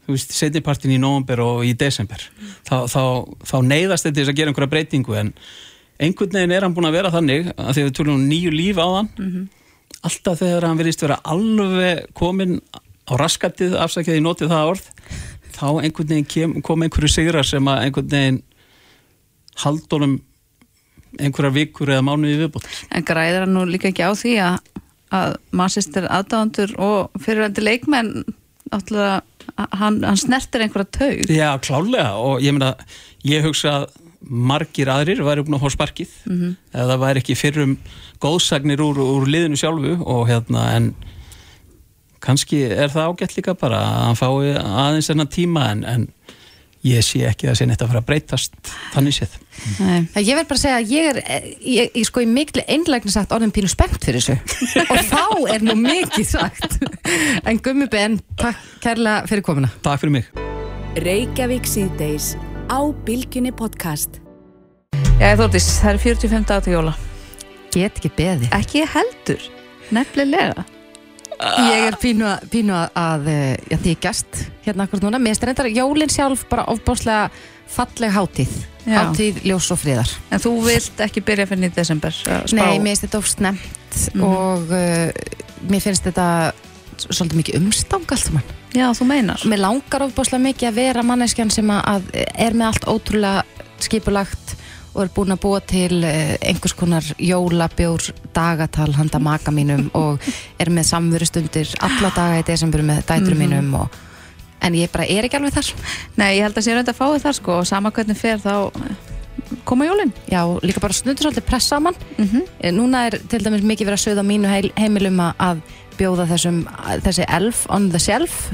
þú 0.07 0.17
veist, 0.17 0.33
setnipartin 0.35 0.95
í 0.95 1.01
november 1.03 1.45
og 1.45 1.67
í 1.67 1.73
desember. 1.79 2.23
Þá, 2.69 2.89
þá, 2.91 3.03
þá 3.47 3.57
neyðast 3.67 4.09
þetta 4.09 4.21
þess 4.21 4.33
að 4.33 4.41
gera 4.41 4.53
einhverja 4.53 4.73
breytingu 4.73 5.19
en 5.21 5.35
einhvern 6.03 6.37
veginn 6.37 6.55
er 6.57 6.67
hann 6.67 6.75
búin 6.75 6.89
að 6.89 6.97
vera 6.99 7.13
þannig 7.13 7.53
að 7.55 7.75
því 7.75 7.83
að 7.83 7.89
við 7.89 7.99
tölum 7.99 8.17
um 8.19 8.25
nýju 8.31 8.55
líf 8.55 8.81
á 8.81 8.89
hann 8.97 9.13
alltaf 10.03 10.41
þegar 10.41 10.67
hann 10.67 10.81
verðist 10.81 11.05
vera 11.05 11.21
alveg 11.31 12.09
komin 12.19 12.59
á 13.07 13.13
raskatið 13.21 13.77
afsakið 13.79 14.19
í 14.19 14.25
notið 14.25 14.53
það 14.53 14.73
orð 14.73 14.91
þá 15.53 15.67
einhvern 15.85 16.11
veginn 16.11 16.29
kem, 16.29 16.59
kom 16.65 16.83
einhverju 16.83 17.13
sigrar 17.13 17.47
sem 17.47 17.71
að 17.71 17.87
einhvern 17.87 18.11
veginn 18.11 18.43
haldunum 19.63 20.19
einhverjar 21.21 21.55
vikur 21.55 21.93
eða 21.93 22.07
mánuði 22.07 22.39
viðbútt 22.41 22.69
En 22.91 23.07
græðir 23.07 23.45
hann 23.45 23.55
nú 23.55 23.67
líka 23.69 23.91
ekki 23.93 24.07
á 24.07 24.13
því 24.17 24.37
að, 24.43 24.57
að 25.13 25.37
mannsistir 25.55 26.09
aðdáðandur 26.09 26.75
og 26.83 27.23
fyrirvændi 27.23 27.67
leikmenn 27.67 28.15
náttúrulega, 28.73 29.21
hann, 29.57 30.03
hann 30.05 30.16
snertir 30.20 30.64
einhverja 30.64 30.90
taug 30.99 31.30
Já, 31.32 31.51
klálega 31.64 32.12
og 32.18 32.40
ég 32.45 32.53
meina, 32.57 32.74
ég 33.24 33.45
hugsa 33.47 33.82
að 33.82 33.86
margir 34.22 34.86
aðrir 34.93 35.22
væri 35.26 35.43
að 35.43 35.62
fá 35.64 35.70
sparkið 35.74 36.11
Mhm. 36.30 36.57
eða 36.72 36.86
það 36.93 37.01
væri 37.05 37.22
ekki 37.24 37.34
fyrrum 37.40 37.72
góðsagnir 38.22 38.78
úr, 38.84 39.01
úr 39.03 39.26
liðinu 39.26 39.59
sjálfu 39.59 39.97
og 40.07 40.28
hérna 40.30 40.66
en 40.76 40.93
kannski 42.22 42.61
er 42.70 42.88
það 42.93 43.09
ágætt 43.11 43.34
líka 43.36 43.55
bara 43.59 43.80
að 43.82 44.05
hann 44.07 44.20
fái 44.20 44.53
aðeins 44.62 45.11
enna 45.11 45.26
tíma 45.26 45.64
en, 45.72 45.84
en 45.84 46.05
ég 46.87 47.05
sé 47.07 47.22
ekki 47.28 47.49
að 47.51 47.59
sé 47.61 47.66
neitt 47.68 47.83
að 47.83 47.93
fara 47.93 48.03
að 48.03 48.09
breytast 48.09 48.57
þannig 48.95 49.16
séð. 49.16 49.37
Nei. 49.78 50.01
Ég 50.22 50.39
verð 50.39 50.49
bara 50.51 50.59
að 50.59 50.62
segja 50.62 50.78
að 50.80 50.93
ég 50.93 51.11
er 51.11 51.20
ég, 51.61 51.93
ég 52.01 52.09
sko 52.09 52.24
í 52.24 52.28
miklu 52.30 52.64
einlægni 52.66 53.14
sagt 53.14 53.35
orðin 53.35 53.55
pínu 53.55 53.70
spennt 53.70 54.03
fyrir 54.03 54.22
þessu. 54.22 54.39
Og 54.93 55.05
þá 55.11 55.55
er 55.55 55.66
nú 55.66 55.76
mikið 55.78 56.26
sagt. 56.33 56.80
En 57.47 57.61
Gummi 57.62 57.89
Ben, 57.93 58.18
takk 58.41 58.59
kærlega 58.83 59.28
fyrir 59.30 59.47
komuna. 59.47 59.70
Takk 59.85 60.03
fyrir 60.03 60.16
mig. 60.18 60.33
Reykjavík 61.03 61.68
síðdeis 61.70 62.35
á 62.66 62.80
Bilginni 63.07 63.55
podcast. 63.55 64.18
Já, 65.22 65.37
Þórdís, 65.39 65.70
það 65.78 65.95
er 65.95 66.05
45 66.09 66.47
dag 66.51 66.66
til 66.66 66.76
jóla. 66.76 66.99
Get 67.72 67.97
ekki 67.97 68.11
beði 68.18 68.51
Ekki 68.53 68.85
heldur, 68.93 69.45
nefnilega 69.95 70.66
Ég 71.43 71.86
er 71.88 71.97
pínu, 72.01 72.26
að- 72.28 72.45
pínu 72.53 72.74
að, 72.76 72.88
að 73.03 73.26
eh, 73.32 73.57
já, 73.70 73.76
því 73.82 73.93
ég 73.95 74.01
gæst 74.05 74.43
hérna 74.66 74.86
akkur 74.86 75.01
núna. 75.03 75.18
Mér 75.22 75.34
strendar 75.38 75.66
jólin 75.72 76.09
sjálf 76.12 76.45
bara 76.51 76.64
ofbáslega 76.70 77.30
falleg 77.72 78.12
hátíð. 78.12 78.53
Já. 78.86 78.99
hátíð 78.99 79.43
ljós 79.47 79.70
og 79.70 79.78
friðar. 79.78 80.11
En 80.34 80.40
þú 80.43 80.53
vilt 80.66 80.99
ekki 81.05 81.22
byrja 81.22 81.47
fyrir 81.47 81.68
í 81.70 81.74
desember 81.74 82.11
spá? 82.12 82.51
Nei, 82.53 82.78
mér 82.82 82.97
finnst 82.97 83.05
þetta 83.07 83.18
of 83.18 83.28
snemt 83.30 84.11
Mhm. 84.14 84.24
og 84.24 84.70
uh, 84.70 85.12
mér 85.70 85.80
finnst 85.84 86.03
þetta 86.05 86.53
svolítið 87.03 87.38
mikið 87.43 87.57
umstang 87.61 88.05
allt 88.11 88.24
saman. 88.26 88.43
Já, 88.74 88.88
þú 88.97 89.05
meinar. 89.07 89.40
Mér 89.47 89.59
langar 89.62 90.03
ofbáslega 90.09 90.43
mikið 90.49 90.68
að 90.70 90.74
vera 90.80 91.03
manneskjan 91.03 91.51
sem 91.53 91.66
að, 91.70 91.82
að 91.84 92.03
er 92.34 92.53
með 92.57 92.66
allt 92.72 92.84
ótrúlega 92.88 93.43
skipulagt 93.78 94.57
og 94.95 95.03
er 95.05 95.11
búin 95.14 95.32
að 95.32 95.40
búa 95.40 95.61
til 95.64 96.03
uh, 96.05 96.36
einhvers 96.45 96.74
konar 96.76 97.03
jólabjór 97.18 98.11
dagatal 98.36 98.93
handa 98.97 99.18
maka 99.18 99.51
mínum 99.51 99.88
og 99.95 100.20
er 100.61 100.68
með 100.70 100.88
samverustundir 100.90 101.74
alla 101.80 102.11
daga 102.16 102.40
í 102.43 102.47
desember 102.47 102.82
með 102.82 103.05
dætrum 103.09 103.38
Mhm. 103.38 103.43
mínum 103.47 103.74
og, 103.80 103.88
en 104.62 104.74
ég 104.74 104.90
bara 104.93 105.05
er 105.09 105.24
ekki 105.24 105.36
alveg 105.40 105.53
þar 105.57 105.72
Nei, 106.16 106.36
ég 106.38 106.43
held 106.45 106.55
að 106.57 106.62
sé 106.68 106.74
raund 106.74 106.88
að 106.88 106.99
fá 107.01 107.07
þið 107.14 107.22
þar 107.24 107.38
sko 107.40 107.53
og 107.62 107.66
sama 107.66 107.90
hvernig 107.90 108.16
fer 108.16 108.38
þá 108.38 108.70
koma 109.64 109.86
jólin 109.88 110.12
Já, 110.30 110.43
líka 110.62 110.80
bara 110.80 110.93
stundur 110.95 111.24
svolítið 111.30 111.47
pressa 111.49 111.76
saman 111.76 111.95
Mhm. 112.18 112.43
Eh, 112.61 112.70
Núna 112.72 113.07
er 113.07 113.18
til 113.28 113.40
dæmis 113.43 113.62
mikið 113.64 113.86
verið 113.88 113.99
að 113.99 114.05
sögða 114.07 114.26
mínu 114.26 114.72
heimilum 114.76 115.18
að 115.39 115.62
bjóða 115.98 116.27
þessum, 116.28 116.64
þessi 117.05 117.24
elf 117.28 117.66
on 117.70 117.90
the 117.90 117.98
shelf 117.98 118.51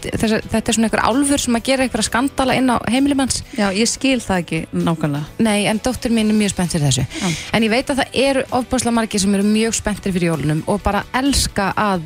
Þessi, 0.00 0.40
þetta 0.50 0.68
er 0.72 0.74
svona 0.76 0.88
einhver 0.88 1.02
álfur 1.04 1.38
sem 1.38 1.54
að 1.58 1.62
gera 1.68 1.82
einhverja 1.84 2.08
skandala 2.08 2.54
inn 2.56 2.70
á 2.72 2.76
heimilum 2.90 3.18
hans 3.24 3.42
Já, 3.58 3.68
ég 3.74 3.88
skil 3.90 4.20
það 4.20 4.38
ekki 4.44 4.60
nákvæmlega 4.72 5.24
Nei, 5.44 5.66
en 5.66 5.80
dóttir 5.84 6.10
mín 6.10 6.30
er 6.30 6.38
mjög 6.40 6.50
spennt 6.54 6.72
fyrir 6.72 6.88
þessu 6.88 7.34
En 7.52 7.62
ég 7.62 7.70
veit 7.70 7.90
að 7.90 8.00
það 8.02 8.16
eru 8.24 8.44
ofbúrslega 8.50 8.94
margir 8.96 9.20
sem 9.20 9.34
eru 9.34 9.44
mjög 9.44 9.74
spenntir 9.74 10.12
fyrir 10.16 10.30
jólunum 10.32 10.62
og 10.66 10.80
bara 10.82 11.04
elska 11.12 11.72
að 11.76 12.02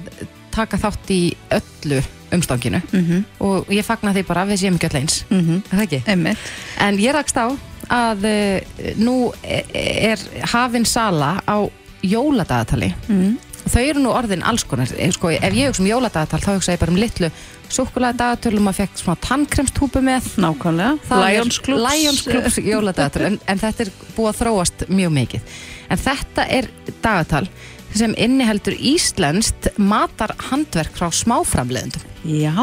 taka 0.55 0.77
þátt 0.79 1.11
í 1.11 1.23
öllu 1.51 2.03
umstanginu 2.35 2.81
Mhm. 2.93 3.25
og 3.41 3.67
ég 3.71 3.85
fagna 3.87 4.13
því 4.15 4.23
bara 4.27 4.45
við 4.47 4.59
séum 4.65 4.75
ekki 4.79 4.89
öll 4.91 5.01
eins 5.01 5.25
Mhm. 5.31 5.63
Er 5.71 5.77
það 5.79 5.83
ekki? 5.87 6.03
Einmitt. 6.07 6.39
En 6.81 6.97
ég 6.99 7.13
rakst 7.15 7.37
á 7.37 7.47
að 7.91 8.25
uh, 8.25 8.95
nú 8.99 9.33
er 9.45 10.19
hafin 10.53 10.85
sala 10.85 11.41
á 11.47 11.69
jóladagatali 12.03 12.95
Mhm. 13.09 13.37
og 13.37 13.54
þau 13.75 13.83
eru 13.83 14.05
nú 14.05 14.15
orðin 14.15 14.45
alls 14.47 14.65
konar. 14.69 14.91
Eh, 14.97 15.13
sko, 15.15 15.33
ef 15.35 15.57
ég 15.57 15.71
hugsa 15.71 15.83
um 15.83 15.91
jóladagatal 15.91 16.41
þá 16.45 16.51
hugsa 16.55 16.77
ég 16.77 16.81
bara 16.83 16.95
um 16.95 17.01
litlu 17.01 17.31
súkuladagatölu 17.75 18.61
og 18.61 18.67
maður 18.69 18.85
fekk 18.85 19.03
svona 19.03 19.23
tannkremstúpu 19.25 20.03
með. 20.05 20.31
Nákvæmlega, 20.45 21.21
Lions 21.25 21.61
Clubs. 21.65 21.85
Lions 21.89 22.25
Clubs 22.29 22.59
jóladagatal 22.63 23.29
en, 23.33 23.39
en 23.51 23.63
þetta 23.63 23.87
er 23.87 23.93
búið 24.17 24.33
að 24.33 24.41
þróast 24.43 24.89
mjög 24.89 25.15
mikið. 25.19 25.55
En 25.91 26.03
þetta 26.05 26.49
er 26.59 26.71
dagatal 27.03 27.47
sem 27.95 28.15
inniheldur 28.19 28.75
íslenskt 28.75 29.71
matarhandverk 29.79 30.97
frá 30.99 31.13
smáframleðendum 31.15 32.11
Já. 32.25 32.57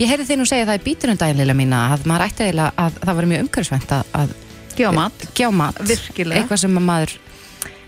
Ég 0.00 0.08
heyrði 0.08 0.38
nú 0.40 0.46
segja 0.48 0.64
það 0.64 0.78
í 0.80 0.84
bítunum 0.86 1.18
daginn 1.20 1.52
mína 1.58 1.82
að 1.92 2.06
maður 2.08 2.24
ætti 2.30 2.46
eiginlega 2.46 2.72
að 2.80 2.96
það 3.02 3.18
var 3.18 3.28
mjög 3.30 3.42
umhverfisvænt 3.44 3.92
að, 3.98 4.14
að 4.16 4.32
Gefa 4.74 4.90
mat. 4.90 5.26
Mat. 5.54 5.80
Virkilega. 5.86 6.40
Eitthvað 6.40 6.62
sem 6.64 6.78
að 6.80 6.86
maður 6.88 7.12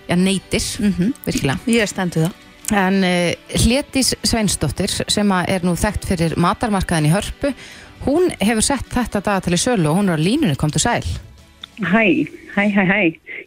já, 0.06 0.16
neytir. 0.20 0.66
Mhm. 0.78 1.14
virkilega. 1.26 1.58
Ég 1.66 1.90
stendu 1.90 2.26
það 2.26 2.45
En 2.74 2.96
uh, 3.06 3.32
Hlétis 3.62 4.14
Sveinsdóttir 4.26 4.90
sem 4.90 5.30
er 5.46 5.62
nú 5.66 5.76
þekkt 5.78 6.08
fyrir 6.08 6.34
matarmarkaðin 6.40 7.06
í 7.10 7.12
Hörpu 7.14 7.52
hún 8.06 8.30
hefur 8.42 8.64
sett 8.66 8.88
þetta 8.92 9.20
dagatal 9.22 9.54
í 9.54 9.60
sölu 9.60 9.90
og 9.92 10.00
hún 10.00 10.10
er 10.10 10.18
á 10.18 10.24
línunni, 10.26 10.56
kom 10.58 10.70
til 10.74 10.82
sæl 10.82 11.06
Hæ, 11.76 12.24
hæ, 12.56 12.62
hæ, 12.72 12.82
hæ. 12.88 13.00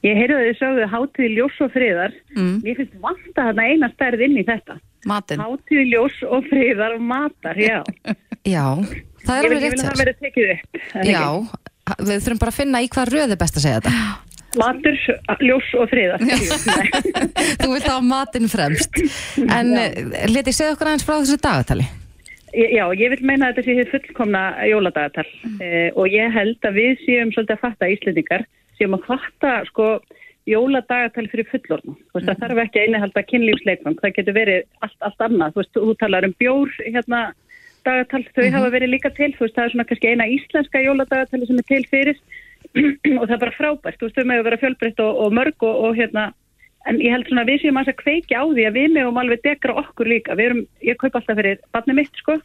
Ég 0.06 0.14
heyrði 0.20 0.36
að 0.38 0.44
þið 0.46 0.58
sögðu 0.60 0.84
hátíð 0.91 1.32
ljós 1.34 1.56
og 1.66 1.72
friðar. 1.74 2.12
Mm. 2.38 2.52
Mér 2.62 2.76
finnst 2.78 3.00
vanta 3.02 3.46
þarna 3.48 3.64
eina 3.72 3.88
stærð 3.96 4.22
inn 4.28 4.36
í 4.38 4.44
þetta. 4.46 4.76
Matin. 5.10 5.41
Hátíð 5.41 5.82
ljós 5.90 6.20
og 6.30 6.46
friðar 6.52 6.94
og 7.00 7.02
matar, 7.10 7.58
já. 7.58 7.80
Já, 8.54 8.68
það 9.26 9.34
er 9.34 9.48
Ég 9.48 9.50
vil- 9.50 9.58
alveg 9.58 9.66
Ég 9.66 9.66
vil 9.66 9.66
rétt 9.66 9.82
að 9.82 9.82
það 9.82 9.90
sér. 9.90 10.02
verið 10.04 10.22
tekið 10.22 10.54
upp. 10.54 10.80
Já, 11.10 11.26
við 12.06 12.22
þurfum 12.28 12.41
bara 12.46 12.54
að 12.54 12.60
finna 12.62 12.84
í 12.86 12.91
hvað 12.94 13.12
röð 13.18 13.34
er 13.36 13.41
best 13.41 13.58
að 13.58 13.66
segja 13.66 13.82
þetta 13.82 13.96
Matur, 14.58 14.96
ljós 15.46 15.68
og 15.78 15.90
friðar. 15.92 16.24
Þú 17.62 17.70
vilt 17.76 17.86
hafa 17.86 18.02
matinn 18.02 18.50
fremst. 18.50 18.98
En 19.46 19.74
leti 20.34 20.54
segja 20.56 20.74
okkur 20.74 20.90
aðeins 20.90 21.06
frá 21.06 21.20
þessu 21.20 21.38
dagatali? 21.44 21.86
Já, 22.50 22.86
ég 22.98 23.12
vil 23.14 23.20
meina 23.30 23.52
að 23.52 23.60
þetta 23.60 23.66
sé 23.68 23.76
hér 23.78 23.90
fullkomna 23.92 24.40
jóladagatal 24.66 25.26
eh, 25.62 25.92
og 25.94 26.08
ég 26.10 26.32
held 26.34 26.66
að 26.66 26.80
við 26.80 26.96
séum 27.04 27.30
svolítið 27.36 27.54
að 27.60 27.62
fatta 27.62 27.90
Íslendingar, 27.94 28.46
séum 28.80 28.96
að 28.98 29.04
fatta 29.06 29.52
sko 29.70 29.90
jóladagatal 30.50 31.28
fyrir 31.30 31.46
fullorðna. 31.52 31.94
Þú 32.10 32.18
veist, 32.18 32.32
það 32.32 32.42
þarf 32.42 32.64
ekki 32.64 32.82
að 32.82 32.88
innihalda 32.90 33.24
kynlífsleikvang, 33.30 34.00
það 34.02 34.16
getur 34.18 34.38
verið 34.40 34.66
allt, 34.82 34.98
allt 35.06 35.22
annað. 35.28 35.54
Þú 35.54 35.62
veist, 35.62 35.74
þú 35.78 35.94
talar 36.02 36.26
um 36.26 36.34
bjór, 36.42 36.74
hérna, 36.88 37.22
dagatal, 37.86 38.24
þau 38.34 38.44
Mhm. 38.48 38.56
hafa 38.58 38.74
verið 38.80 38.94
líka 38.96 39.14
til, 39.14 39.30
þú 39.38 39.46
veist, 39.46 39.56
það 39.60 39.66
er 39.68 39.74
svona 39.76 39.88
kannski 39.92 40.10
eina 40.10 40.30
íslenska 40.34 40.82
jóladagatali 40.88 41.48
sem 41.52 41.62
er 41.62 41.68
til 41.70 41.84
fyrir 41.94 42.18
og 43.20 43.26
það 43.26 43.36
er 43.36 43.41
bara 43.41 43.56
frábært, 43.58 44.00
þú 44.00 44.08
veist, 44.08 44.18
þau 44.18 44.30
með 44.30 44.41
að 44.41 44.48
vera 44.50 44.62
fjölbreytt 44.64 45.04
og, 45.04 45.20
og 45.24 45.36
mörg 45.40 45.66
og, 45.66 45.84
og 45.88 46.00
hérna, 46.00 46.26
en 46.90 47.02
ég 47.04 47.14
held 47.14 47.30
svona 47.30 47.46
að 47.46 47.52
við 47.54 47.64
séum 47.64 47.80
að 47.82 47.94
kveikja 48.00 48.41
á 48.41 48.46
því 48.48 48.66
að 48.70 48.80
við 48.80 48.90
megum 48.96 49.22
alveg 49.22 49.46
dekra 49.46 49.78
okkur 49.82 50.10
líka, 50.10 50.38
við 50.40 50.50
erum, 50.50 50.66
ég 50.86 51.00
kaup 51.02 51.18
alltaf 51.20 51.40
fyrir 51.40 51.62
barnið 51.76 52.00
mitt, 52.02 52.22
sko, 52.22 52.38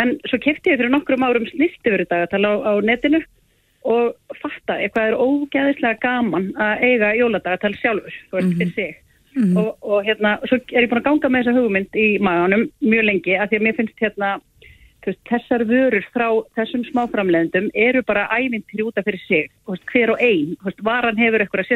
en 0.00 0.16
svo 0.30 0.40
kefti 0.42 0.72
ég 0.72 0.80
fyrir 0.80 0.92
nokkrum 0.92 1.26
árum 1.26 1.46
snirtifuru 1.50 2.06
dagatal 2.10 2.42
á, 2.46 2.52
á 2.66 2.72
netinu 2.84 3.22
og 3.88 4.36
fatta 4.42 4.76
eitthvað 4.76 5.12
er 5.12 5.20
ógæðislega 5.22 6.02
gaman 6.02 6.50
að 6.60 6.82
eiga 6.84 7.14
jóladagatal 7.16 7.72
sjálfur, 7.78 8.18
þú 8.28 8.36
veist, 8.36 8.58
fyrir 8.58 8.74
sig. 8.76 8.98
Og, 9.30 9.76
og 9.86 10.02
hérna, 10.04 10.34
svo 10.50 10.58
er 10.74 10.84
ég 10.84 10.90
búin 10.90 10.98
að 10.98 11.06
ganga 11.06 11.28
með 11.30 11.44
þessa 11.46 11.60
hugmynd 11.62 11.96
í 11.96 12.06
maganum 12.18 12.64
mjög 12.82 13.04
lengi 13.06 13.36
af 13.38 13.50
því 13.50 13.60
að 13.60 13.66
mér 13.66 13.76
finnst 13.78 14.02
hérna 14.02 14.30
þessar 15.28 15.64
vörur 15.68 16.04
frá 16.14 16.26
þessum 16.58 16.84
smáframleðendum 16.90 17.70
eru 17.74 18.02
bara 18.06 18.28
ævintri 18.34 18.84
útaf 18.84 19.06
fyrir 19.06 19.22
sig. 19.26 19.50
Hver 19.92 20.14
og 20.14 20.22
ein, 20.24 20.56
þú 20.60 20.68
veist, 20.68 20.82
varan 20.84 21.20
hefur 21.20 21.44
eitthvað 21.44 21.70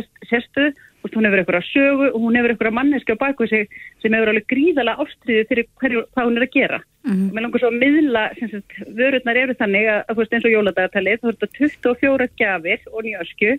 veist, 1.04 1.16
hún 1.18 1.28
hefur 1.28 1.42
eitthvað 1.42 1.66
sögu 1.68 2.06
og 2.10 2.20
hún 2.22 2.38
hefur 2.38 2.54
eitthvað 2.54 2.76
manneski 2.78 3.16
á 3.16 3.22
baku 3.22 3.48
sig 3.48 3.68
sem 4.02 4.14
hefur 4.16 4.32
alveg 4.32 4.46
gríðalega 4.48 5.04
ástriði 5.04 5.48
fyrir 5.50 5.68
hverju, 5.82 6.04
hvað 6.14 6.30
hún 6.30 6.38
er 6.40 6.46
að 6.46 6.54
gera. 6.54 6.80
Og 7.04 7.34
mér 7.36 7.44
langar 7.44 7.60
svo 7.60 7.68
að 7.68 7.80
miðla 7.82 8.22
sagt, 8.40 8.78
vörurnar 8.96 9.40
eru 9.42 9.56
þannig 9.58 9.90
að, 9.92 10.00
að 10.08 10.22
eins 10.24 10.48
og 10.48 10.54
jóladagatalið 10.54 11.20
þú 11.20 11.32
veist, 11.32 11.58
24 11.60 12.30
gjafir 12.40 12.88
og 12.92 13.04
njösku 13.04 13.52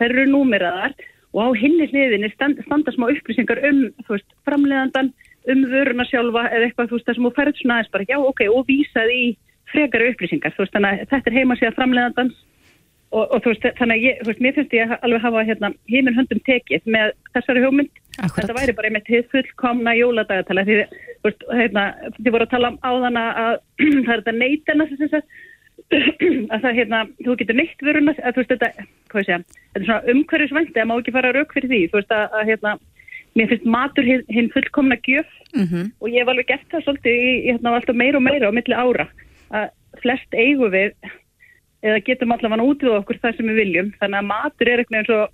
þær 0.00 0.10
eru 0.10 0.26
númeraðar 0.28 0.94
og 1.32 1.40
á 1.40 1.48
hinni 1.56 1.86
hliðinni 1.88 2.30
stand, 2.34 2.60
standa 2.66 2.92
smá 2.94 3.08
upplýsingar 3.12 3.62
um, 3.68 3.82
veist, 4.08 4.28
framleiðandan 4.48 5.12
um 5.48 5.64
vöruna 5.70 6.04
sjálfa 6.08 6.44
eða 6.50 6.68
eitthvað, 6.68 6.90
þú 6.90 6.98
veist, 6.98 7.06
það 7.08 7.16
sem 7.16 7.26
þú 7.26 7.32
færð 7.38 7.58
svona 7.60 7.78
aðeins 7.78 7.94
bara, 7.94 8.08
já, 8.10 8.18
ok, 8.20 8.44
og 8.52 8.68
vísað 8.68 9.12
í 9.14 9.24
frekari 9.70 10.12
upplýsingar, 10.12 10.54
þú 10.54 10.64
veist, 10.64 10.74
þannig 10.76 10.92
að 11.02 11.10
þetta 11.12 11.30
er 11.30 11.36
heimasíða 11.38 11.76
framleiðandans 11.78 12.38
og, 13.10 13.24
og 13.24 13.42
þú 13.42 13.52
veist, 13.52 13.66
þannig 13.78 13.96
að 13.96 14.06
ég, 14.06 14.20
þú 14.20 14.30
veist, 14.30 14.42
mér 14.44 14.56
finnst 14.58 14.76
ég 14.76 14.94
alveg 14.98 15.24
hafa 15.24 15.44
hérna 15.48 15.72
heiminn 15.90 16.18
höndum 16.18 16.42
tekið 16.46 16.88
með 16.94 17.14
þessari 17.34 17.64
hugmynd, 17.64 18.02
Akkurat. 18.18 18.40
þetta 18.40 18.58
væri 18.58 18.76
bara 18.78 18.90
einmitt 18.90 19.30
fullkomna 19.32 19.94
jóladagatala 19.98 20.66
því, 20.68 20.80
þú 21.20 21.30
veist, 21.30 21.46
hérna, 21.62 21.86
þið 22.18 22.34
voru 22.36 22.48
að 22.48 22.54
tala 22.54 22.72
á 22.76 22.90
þann 23.06 23.20
að 23.22 23.54
það 24.06 24.12
er 24.14 24.22
þetta 24.22 24.36
neytena 24.36 24.88
sem 24.92 25.12
sagt, 25.14 25.40
að 26.54 26.62
það, 26.66 26.76
hérna, 26.78 27.02
þú 27.24 27.36
getur 27.40 27.58
neitt 27.58 27.84
vöruna, 27.86 28.14
að 28.20 28.36
þú 28.36 28.44
veist, 28.44 28.54
þetta, 28.54 28.86
hvað 29.10 29.24
ég 29.24 29.30
segja, 29.30 29.42
þetta 29.72 29.80
er 29.80 29.88
svona 29.88 30.14
umhverfisvænt, 30.14 30.74
það 30.76 30.90
má 30.90 30.96
ekki 30.98 31.16
fara 31.16 31.34
rauk 31.34 31.54
fyrir 31.56 31.72
því, 31.72 31.82
þú 31.90 32.00
veist, 32.02 32.14
að, 32.14 32.38
að 32.38 32.52
hérna, 32.52 32.76
mér 33.38 33.48
finnst 33.52 33.66
matur 33.66 34.04
hinn, 34.06 34.24
hinn 34.28 34.50
fullkomna 34.54 34.96
gjöf. 35.06 35.26
Mhm. 35.54 35.92
og 36.00 36.08
ég 36.08 36.20
hef 36.22 36.28
alveg 36.30 36.46
gert 36.46 36.68
það 36.70 36.84
svolítið 36.86 37.14
í, 37.18 37.30
hérna, 37.50 37.74
alltaf 37.74 37.96
meira 37.96 38.16
og 38.18 38.22
meira 38.22 38.48
á 38.50 38.52
milli 38.54 38.74
ára. 38.74 39.06
Að 39.50 39.68
flest 40.02 40.30
eigum 40.38 40.70
við 40.70 40.92
eða 41.82 42.02
getum 42.06 42.32
allavega 42.32 42.62
út 42.70 42.82
við 42.84 42.94
okkur 43.00 43.18
það 43.22 43.36
sem 43.36 43.46
við 43.50 43.56
viljum. 43.64 43.88
Þannig 44.00 44.18
að 44.20 44.28
matur 44.30 44.68
er 44.68 44.78
eitthvað 44.82 44.98
eins 45.00 45.10
og 45.16 45.30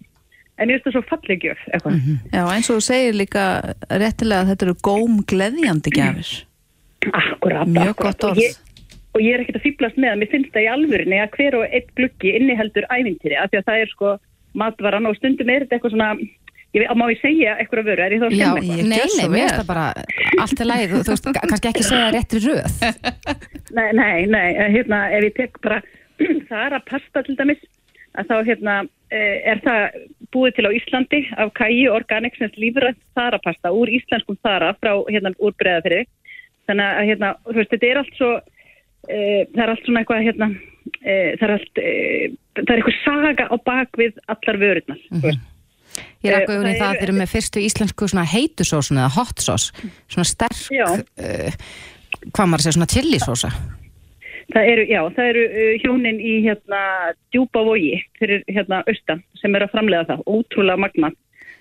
en 0.56 0.70
ég 0.70 0.78
veist 0.78 0.86
það 0.86 0.94
svo 0.96 1.02
falleg 1.10 1.42
gjöf 1.44 1.64
eitthvað. 1.68 1.98
Já, 2.32 2.42
eins 2.54 2.70
og 2.70 2.78
þú 2.78 2.84
segir 2.86 3.18
líka 3.18 3.42
réttilega 3.90 4.40
að 4.40 4.48
þetta 4.52 4.66
eru 4.66 4.76
góm 4.88 5.18
gleðjandi 5.28 5.92
gjafir. 5.98 6.30
Akkurat, 7.12 7.68
Mjög 7.68 7.92
akkurat. 7.92 8.16
gott 8.16 8.24
og 8.24 8.30
orð. 8.30 8.40
ég, 8.40 8.56
og 9.14 9.20
ég 9.20 9.34
er 9.34 9.44
ekkert 9.44 9.60
að 9.60 9.66
fýblast 9.66 10.00
með 10.00 10.10
að 10.14 10.18
mér 10.22 10.30
finnst 10.32 10.52
það 10.56 10.64
í 10.64 10.72
alvörinni 10.72 11.20
að 11.22 11.36
hver 11.36 11.54
og 11.60 11.66
einn 11.76 11.92
gluggi 11.98 12.32
inniheldur 12.40 12.88
ævintýri. 12.88 13.36
Af 13.36 13.50
því 13.52 13.60
að 13.60 13.68
það 13.68 13.82
er 13.84 13.92
sko 13.92 14.16
matvaran 14.56 15.06
og 15.06 15.16
stundum 15.20 15.50
er 15.52 15.66
þetta 15.66 15.76
eitthvað 15.76 15.92
svona 15.92 16.10
ég, 16.76 16.82
veit- 16.84 16.98
má 17.00 17.06
ég 17.10 17.20
segja 17.22 17.54
eitthvað 17.56 17.82
að 17.82 17.88
vöru, 17.90 18.04
er 18.06 18.16
ég 18.16 18.22
þá 18.22 18.26
að 18.28 18.36
Já, 18.36 18.50
skemma 18.50 18.60
nei, 18.60 18.72
eitthvað? 18.76 19.14
nei, 19.16 19.28
mér 19.32 19.46
finnst 19.46 19.60
það 19.60 19.70
bara 19.72 19.86
allt 20.44 20.60
er 20.64 20.70
lægið, 20.70 20.96
þú 20.96 21.14
veist, 21.14 21.30
kannski 21.40 21.70
ekki 21.72 21.86
segja 21.86 22.10
réttri 22.14 22.42
röð 22.44 22.66
Nei, 23.76 23.88
nei, 23.98 24.26
nei, 24.30 24.48
eh, 24.54 24.68
hérna, 24.76 25.00
ef 25.16 25.26
ég 25.26 25.38
tek 25.40 25.58
bara 25.64 25.80
þara 26.50 26.80
pasta 26.88 27.22
til 27.26 27.36
dæmis, 27.38 27.64
að 28.16 28.30
þá 28.30 28.36
hérna 28.50 28.76
eh, 29.12 29.40
er 29.52 29.60
það 29.64 29.98
búið 30.34 30.56
til 30.56 30.66
á 30.68 30.76
Íslandi 30.76 31.20
af 31.40 31.52
KI 31.56 31.88
Organic 31.92 32.36
sem 32.38 32.52
lífrætt 32.60 32.98
þara 33.16 33.40
pasta 33.44 33.72
úr 33.74 33.90
íslenskum 33.92 34.38
þara 34.44 34.72
frá 34.80 34.92
hérna 35.12 35.32
úr 35.38 35.54
breðafyrði. 35.60 36.06
Þannig 36.66 36.86
að 37.00 37.10
hérna, 37.10 37.28
þú 37.46 37.58
veist, 37.60 37.74
þetta 37.74 37.88
er 37.90 38.00
allt 38.00 38.16
svo, 38.18 38.30
e, 39.06 39.18
það 39.52 39.62
er 39.62 39.72
allt 39.72 39.84
svona 39.86 40.02
eitthvað 40.02 40.24
hérna, 40.26 40.48
e, 40.98 41.14
það 41.38 41.44
er 41.46 41.54
allt, 41.56 41.78
e, 41.82 41.92
það 42.58 42.72
er 42.72 42.80
eitthvað 42.80 42.98
saga 43.04 43.46
á 43.46 43.56
bakvið 43.70 44.18
allar 44.34 44.58
vörurnar, 44.64 45.04
þú 45.12 45.22
veist. 45.28 45.44
Ég 46.24 46.32
rakk 46.34 46.50
Eh, 46.50 46.56
í 46.56 46.62
það 46.62 46.78
það 46.80 46.88
að 46.88 46.98
þeir 46.98 47.08
eru 47.08 47.16
með 47.16 47.32
fyrstu 47.32 47.64
íslensku 47.64 48.08
svona 48.10 48.26
heitusósun 48.28 49.00
eða 49.00 49.14
hot 49.16 49.42
sauce, 49.44 49.88
svona 50.12 50.28
sterk 50.28 50.62
uh, 50.72 51.66
hvað 52.32 52.48
maður 52.50 52.64
segja, 52.66 52.76
svona 52.78 52.92
chilisósa 52.92 53.52
Það 54.54 54.68
eru, 54.70 54.82
já, 54.86 55.00
það 55.16 55.28
eru 55.32 55.44
hjónin 55.82 56.18
í 56.22 56.32
hérna 56.44 56.80
djúpavogi 57.34 57.96
fyrir 58.18 58.44
hérna 58.46 58.84
austan 58.86 59.24
sem 59.40 59.54
eru 59.58 59.66
að 59.66 59.72
framlega 59.74 60.06
það, 60.06 60.20
ótrúlega 60.30 60.82
magna. 60.84 61.10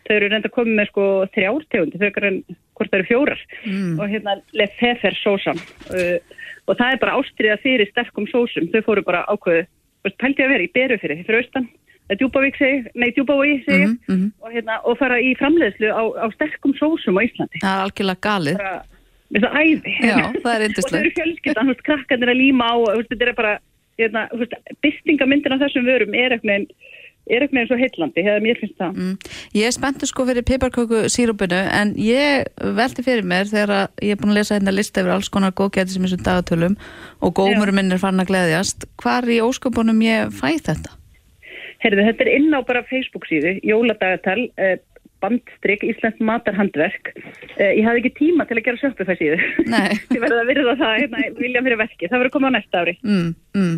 Þau 0.06 0.14
eru 0.14 0.28
reynda 0.30 0.52
að 0.52 0.54
koma 0.54 0.76
með 0.78 0.92
sko 0.92 1.06
þrjártegundi, 1.34 1.98
þau 1.98 2.06
eru 2.12 2.32
hvort 2.78 2.92
það 2.92 3.00
eru 3.00 3.08
fjórar. 3.10 3.42
Mm. 3.66 3.96
og 3.98 4.12
hérna 4.14 4.36
lefefer 4.54 5.18
sósan 5.18 5.62
uh, 5.90 6.36
og 6.66 6.78
það 6.78 6.92
er 6.92 7.02
bara 7.02 7.18
ástriða 7.18 7.58
fyrir 7.64 7.90
sterkum 7.90 8.30
sósum, 8.30 8.70
þau 8.74 8.86
fóru 8.86 9.06
bara 9.06 9.26
ákveðu, 9.34 9.66
pælti 10.22 10.46
að 10.46 10.54
vera 10.54 10.66
í 10.68 10.72
beru 10.78 11.00
fyrir, 11.02 11.26
fyrir 11.26 11.42
austan, 11.42 11.68
það 12.06 12.14
er 12.16 12.20
djúpavík 12.22 12.58
segi, 12.60 12.82
nei 12.96 13.10
djúpavogi 13.16 13.56
segi, 13.66 13.86
mm 13.86 13.98
Mhm. 14.14 14.32
og 14.42 14.52
hérna 14.54 14.80
og 14.86 14.98
fara 14.98 15.18
í 15.20 15.36
framleiðslu 15.40 15.90
á, 15.90 16.02
á 16.22 16.26
sterkum 16.36 16.74
sósum 16.78 17.18
á 17.18 17.22
Íslandi. 17.26 17.62
Það 17.64 17.76
er 17.78 17.86
algjörlega 17.86 18.22
galið 18.22 18.58
það 19.36 19.56
æði. 19.58 19.94
Já, 20.06 20.16
það 20.16 20.26
er 20.26 20.36
og 20.36 20.44
þau 20.46 20.68
yndislegt 20.70 21.00
eru 21.02 21.16
fjölskyldan, 21.18 21.68
veist, 21.72 21.84
krakkarnir 21.84 22.30
að 22.30 22.38
líma 22.42 22.66
á 22.70 22.76
og 22.78 22.92
veist, 22.96 23.10
þetta 23.10 23.26
er 23.26 23.34
bara, 23.34 23.54
hérna, 23.98 24.28
byrtingamyndin 24.84 25.56
af 25.56 25.60
þessum 25.66 25.86
vörum 25.88 26.14
er 26.16 26.36
eitthvað 26.36 26.68
er 27.26 27.42
eitthvað 27.42 27.66
svo 27.72 27.78
heillandi, 27.80 28.22
hefur 28.22 28.44
mér 28.46 28.60
finnst 28.62 28.76
það 28.78 28.92
Mm. 28.96 29.16
Ég 29.58 29.66
er 29.66 29.72
spenntur 29.74 30.06
sko 30.08 30.26
fyrir 30.28 30.46
piparköku 30.46 31.00
sírupinu 31.10 31.58
en 31.74 31.96
ég 31.98 32.46
velti 32.62 33.02
fyrir 33.02 33.26
mér 33.26 33.50
þegar 33.50 33.90
ég 34.02 34.12
er 34.14 34.20
búin 34.22 34.30
að 34.36 34.38
lesa 34.40 34.56
hérna 34.60 34.72
lista 34.76 35.02
yfir 35.02 35.16
alls 35.16 35.30
konar 35.34 35.52
góðgæti 35.58 35.90
sem 35.96 36.04
er 36.06 36.10
svo 36.14 36.22
dagatölum 36.22 36.78
og 37.22 37.34
gómurum 37.34 37.74
minn 37.80 37.92
er 37.92 37.98
farin 37.98 38.22
að 38.22 38.30
gleðjast 38.30 38.86
hvar 39.02 39.24
í 39.26 39.42
ósköpunum 39.42 40.04
ég 40.06 40.30
fæ 40.38 40.54
þetta? 40.62 40.94
Heyrðu, 41.86 42.06
þetta 42.10 42.26
er 42.26 42.34
inn 42.34 42.52
á 42.58 42.60
bara 42.66 42.84
Facebook 42.90 43.28
síðu, 43.30 43.56
jóladagatal 43.66 44.48
eh, 44.58 44.78
bandstrykk, 45.24 45.86
Íslands 45.92 46.22
matarhandverk. 46.26 47.14
Eh, 47.56 47.78
ég 47.80 47.86
hafði 47.86 48.04
ekki 48.04 48.16
tíma 48.20 48.48
til 48.50 48.60
að 48.60 48.66
gera 48.68 48.82
Shopify 48.82 49.18
síðu. 49.20 49.38
Nei. 49.70 49.94
Ég 50.16 50.22
verði 50.22 50.42
að 50.42 50.50
virða 50.52 50.78
það, 50.82 50.96
hérna, 51.04 51.26
vilja 51.40 51.66
fyrir 51.66 51.82
verki 51.82 52.10
það 52.10 52.18
verður 52.18 52.32
að 52.32 52.38
koma 52.38 52.52
á 52.52 52.56
næsta 52.58 52.82
ári. 52.84 52.98
Mm, 53.06 53.34
mm. 53.56 53.76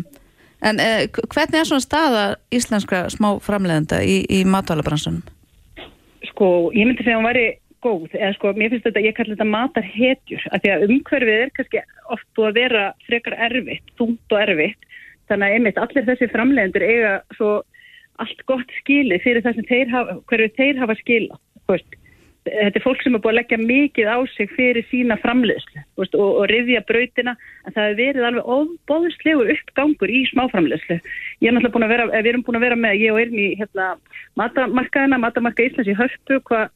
En 0.68 0.80
eh, 0.82 1.02
hvernig 1.20 1.60
er 1.60 1.68
svona 1.68 1.84
staða 1.84 2.28
íslenska 2.50 3.04
smá 3.14 3.34
framleiðenda 3.44 4.02
í, 4.02 4.22
í 4.26 4.42
matvælabransunum? 4.48 5.26
sko, 6.38 6.70
ég 6.76 6.86
myndi 6.86 7.04
segja 7.04 7.18
að 7.18 7.22
hún 7.22 7.30
væri 7.32 7.46
góð, 7.84 8.14
eða 8.16 8.34
sko, 8.36 8.52
mér 8.58 8.72
finnst 8.72 8.86
þetta, 8.88 9.04
ég 9.06 9.16
kalli 9.16 9.34
þetta 9.34 9.48
matarhetjur, 9.52 10.44
af 10.50 10.62
því 10.62 10.72
að 10.74 10.84
umhverfið 10.88 11.42
er 11.44 11.52
kannski 11.56 11.82
oft 12.14 12.28
búið 12.36 12.48
að 12.48 12.58
vera 12.58 12.84
frekar 13.06 13.36
erfitt, 13.48 13.92
þungt 13.98 14.34
og 14.34 14.42
erfitt, 14.42 14.88
þannig 15.30 15.46
að 15.46 15.56
einmitt 15.58 15.80
allir 15.82 16.08
þessi 16.08 16.30
framleiðendur 16.32 16.86
eiga 16.88 17.12
svo 17.36 17.50
allt 18.22 18.44
gott 18.50 18.76
skilið 18.82 19.24
fyrir 19.24 19.44
það 19.44 19.58
sem 19.58 19.70
þeir 19.70 19.94
hafa, 19.94 20.18
hverju 20.30 20.52
þeir 20.58 20.82
hafa 20.82 20.96
veist, 21.68 21.98
þetta 22.48 22.78
er 22.78 22.84
fólk 22.84 23.02
sem 23.02 23.16
er 23.16 23.22
búið 23.22 23.32
að 23.32 23.38
leggja 23.38 23.58
mikið 23.62 24.08
á 24.08 24.18
sig 24.34 24.50
fyrir 24.54 24.86
sína 24.90 25.18
veist, 25.18 26.14
og, 26.14 26.14
og 26.22 26.46
riðja 26.50 26.84
brautina 26.88 27.36
en 27.66 27.74
það 27.74 27.84
hefur 27.84 28.00
verið 28.00 28.28
alveg 28.28 28.50
óbóðslegur 28.56 29.52
uppgangur 29.54 30.10
í 30.12 30.24
smáframleiðslu. 30.32 30.98
Ég 31.42 31.50
er 31.50 31.56
náttúrulega 31.56 31.74
búin 31.76 31.86
að 31.88 31.94
vera, 31.94 32.08
eh, 32.12 32.22
við 32.22 32.32
erum 32.32 32.46
búin 32.46 32.60
að 32.60 32.66
vera 32.66 32.80
með 32.80 33.02
ég 33.02 33.14
og 33.14 33.38
í 33.44 33.48
hérna, 33.60 33.88
matamarkaðina, 34.40 35.20
matamarka 35.22 35.66
Íslands 35.66 35.90
í 35.90 35.98
hörpu 35.98 36.40
hvað 36.48 36.68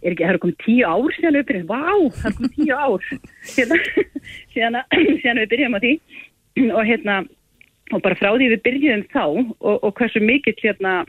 er 0.00 0.14
ekki, 0.14 0.24
það 0.24 0.32
eru 0.32 0.42
komið 0.44 0.58
tíu 0.64 0.88
ár 0.88 1.16
síðan 1.16 1.38
við 1.38 1.46
byrjum, 1.50 1.68
vá, 1.68 1.84
það 2.16 2.30
eru 2.30 2.38
komið 2.38 2.56
tíu 2.56 2.78
ár. 2.80 3.10
Síðan, 3.54 3.84
síðan, 4.54 4.80
síðan 5.20 5.42
við 5.42 5.52
byrjum 5.54 5.76
á 5.76 5.80
því. 5.84 5.92
Og 6.70 6.82
hérna, 6.88 7.20
og 7.90 8.02
bara 8.04 8.18
frá 8.18 8.30
því 8.34 8.50
við 8.54 8.62
byrjum 8.66 9.06
þá 9.12 9.22
og, 9.26 9.76
og 9.82 9.94
hversu 9.98 10.22
mikill 10.22 10.56
hérna, 10.62 11.04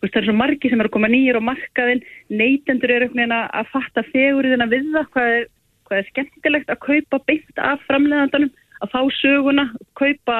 veist, 0.00 0.12
það 0.12 0.20
er 0.22 0.28
svo 0.28 0.36
margi 0.36 0.70
sem 0.70 0.80
eru 0.80 0.90
að 0.90 0.96
koma 0.96 1.10
nýjir 1.12 1.38
á 1.40 1.48
markaðin, 1.48 2.04
neytendur 2.32 2.94
eru 2.96 3.08
að- 3.10 3.50
fatta 3.72 4.04
fegurðina 4.12 4.68
við 4.70 4.92
það, 4.94 5.10
hvað 5.16 5.32
er, 5.38 5.48
hvað 5.86 5.98
er 5.98 6.08
skemmtilegt 6.10 6.72
að 6.72 6.82
kaupa 6.86 7.20
beint 7.26 7.58
af 7.62 7.82
framleiðandanum, 7.88 8.52
að 8.82 8.92
fá 8.92 9.00
söguna, 9.20 9.66
kaupa 9.94 10.38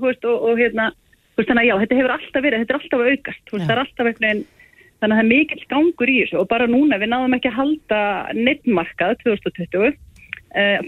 veist, 0.00 0.24
og, 0.24 0.36
og 0.50 0.58
hérna, 0.58 0.92
veist, 1.36 1.48
þannig 1.48 1.64
að 1.64 1.68
já, 1.70 1.78
þetta 1.82 1.98
hefur 2.00 2.14
alltaf 2.16 2.42
verið, 2.42 2.64
þetta 2.64 2.74
er 2.74 2.80
alltaf 2.80 3.00
að 3.00 3.12
aukast, 3.12 3.44
veist, 3.52 3.66
það 3.66 3.74
er 3.76 3.82
alltaf 3.84 4.06
einhvern 4.06 4.28
veginn, 4.28 4.44
þannig 4.98 5.14
að 5.14 5.18
það 5.18 5.24
er 5.24 5.32
mikill 5.32 5.64
gangur 5.70 6.10
í 6.10 6.18
þessu. 6.24 6.38
Og 6.40 6.48
bara 6.50 6.66
núna 6.66 6.98
við 6.98 7.10
náðum 7.12 7.36
ekki 7.36 7.50
að 7.52 7.58
halda 7.60 8.00
neittmarkað 8.34 9.16
2020 9.22 9.84
Uh, 9.88 10.07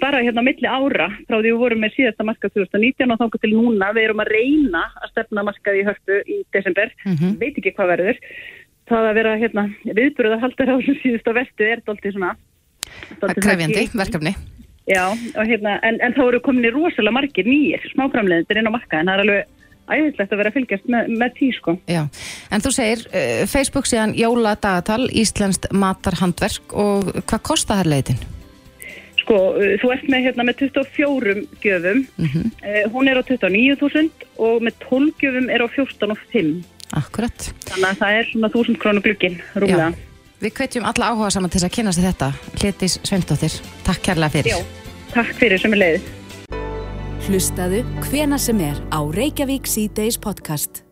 bara 0.00 0.22
hérna 0.24 0.40
á 0.40 0.48
milli 0.48 0.68
ára 0.68 1.08
frá 1.28 1.36
því 1.36 1.50
við 1.50 1.58
vorum 1.60 1.82
með 1.84 1.96
síðasta 1.98 2.24
markað 2.24 2.54
2019 2.56 3.12
og 3.12 3.18
þángu 3.20 3.40
til 3.42 3.50
núna 3.52 3.90
við 3.92 4.06
erum 4.08 4.22
að 4.24 4.30
reyna 4.32 4.84
að 5.02 5.10
stefna 5.12 5.44
markað 5.44 5.80
í 5.80 5.84
hörpu 5.88 6.20
í 6.24 6.38
desember 6.56 6.88
Mhm. 7.04 7.36
veit 7.38 7.58
ekki 7.58 7.74
hvað 7.76 7.92
verður 7.92 8.16
það 8.88 9.10
að 9.10 9.14
vera 9.20 9.36
hérna 9.38 9.64
viðburð 9.84 10.32
að 10.34 10.40
halda 10.46 10.66
þessum 10.70 10.96
síðustu 11.02 11.34
vestu 11.36 11.68
er 11.68 11.82
dálítið 11.86 12.16
svona 12.16 12.32
Það 13.20 13.30
er 13.30 13.42
krefjandi 13.44 13.84
verkefni. 13.94 14.32
Já, 14.90 15.04
og 15.12 15.44
hérna, 15.46 15.76
en, 15.86 16.00
en 16.02 16.14
þá 16.16 16.22
eru 16.26 16.40
komin 16.42 16.64
í 16.66 16.72
rosalega 16.74 17.14
margir 17.14 17.46
nýjir 17.46 17.84
smáframleðindir 17.92 18.58
inn 18.58 18.66
á 18.66 18.74
markað 18.74 19.00
en 19.04 19.10
það 19.12 19.14
er 19.14 19.22
alveg 19.26 19.44
æðislegt 19.90 20.32
að 20.32 20.40
vera 20.40 20.50
að 20.50 20.56
fylgjast 20.56 20.88
með, 20.90 21.12
með 21.20 21.36
tí 21.36 21.52
sko 21.54 21.76
Já, 21.90 22.02
en 22.50 22.64
þú 22.64 22.72
segir 22.74 23.04
uh, 23.12 23.46
Facebook 23.50 23.86
síðan 23.90 24.16
Jóla 24.18 24.56
dagatal, 24.58 25.04
Íslenskt 25.12 25.68
matarhandverk 25.70 26.74
og 26.74 27.12
hvað 27.22 27.42
kostar 27.52 27.84
þær 27.84 27.92
leitin? 27.94 28.22
Sko, 29.30 29.54
uh, 29.54 29.76
þú 29.78 29.90
ert 29.94 30.08
með 30.10 30.24
hérna 30.26 30.42
með 30.48 30.56
24 30.58 31.34
gjöfum, 31.62 32.00
Mhm. 32.18 32.46
uh, 32.66 32.90
hún 32.90 33.06
er 33.08 33.14
á 33.14 33.22
29.000 33.22 34.10
og 34.42 34.60
með 34.66 34.74
12 34.82 35.12
gjöfum 35.22 35.46
er 35.54 35.62
á 35.62 35.66
14.500. 35.70 36.64
Akkurat. 36.98 37.52
Þannig 37.70 37.86
að 37.92 37.98
það 38.02 38.18
er 38.18 38.24
svona 38.32 38.50
1000 38.50 38.78
krónu 38.82 39.00
glukkin, 39.04 39.38
rúmlega. 39.54 39.94
Við 40.42 40.52
hvetjum 40.58 40.84
alla 40.84 41.12
áhuga 41.14 41.30
saman 41.30 41.50
til 41.50 41.60
þess 41.60 41.68
að 41.70 41.76
kynna 41.76 41.92
sér 41.94 42.10
þetta. 42.10 42.32
Hlétis 42.58 42.98
Sveindóttir, 43.06 43.60
takk 43.84 44.02
kærlega 44.02 44.30
fyrir. 44.34 44.50
Já, 44.50 44.64
takk 45.14 45.30
fyrir 45.38 45.60
sem 45.60 45.72
er 45.74 45.78
leiðið. 45.78 46.02
Hlustaðu 47.28 47.84
hvena 48.10 48.38
sem 48.38 48.60
er 48.60 48.74
á 48.90 48.98
Reykjavík 49.14 49.66
C-Days 49.70 50.18
podcast. 50.18 50.82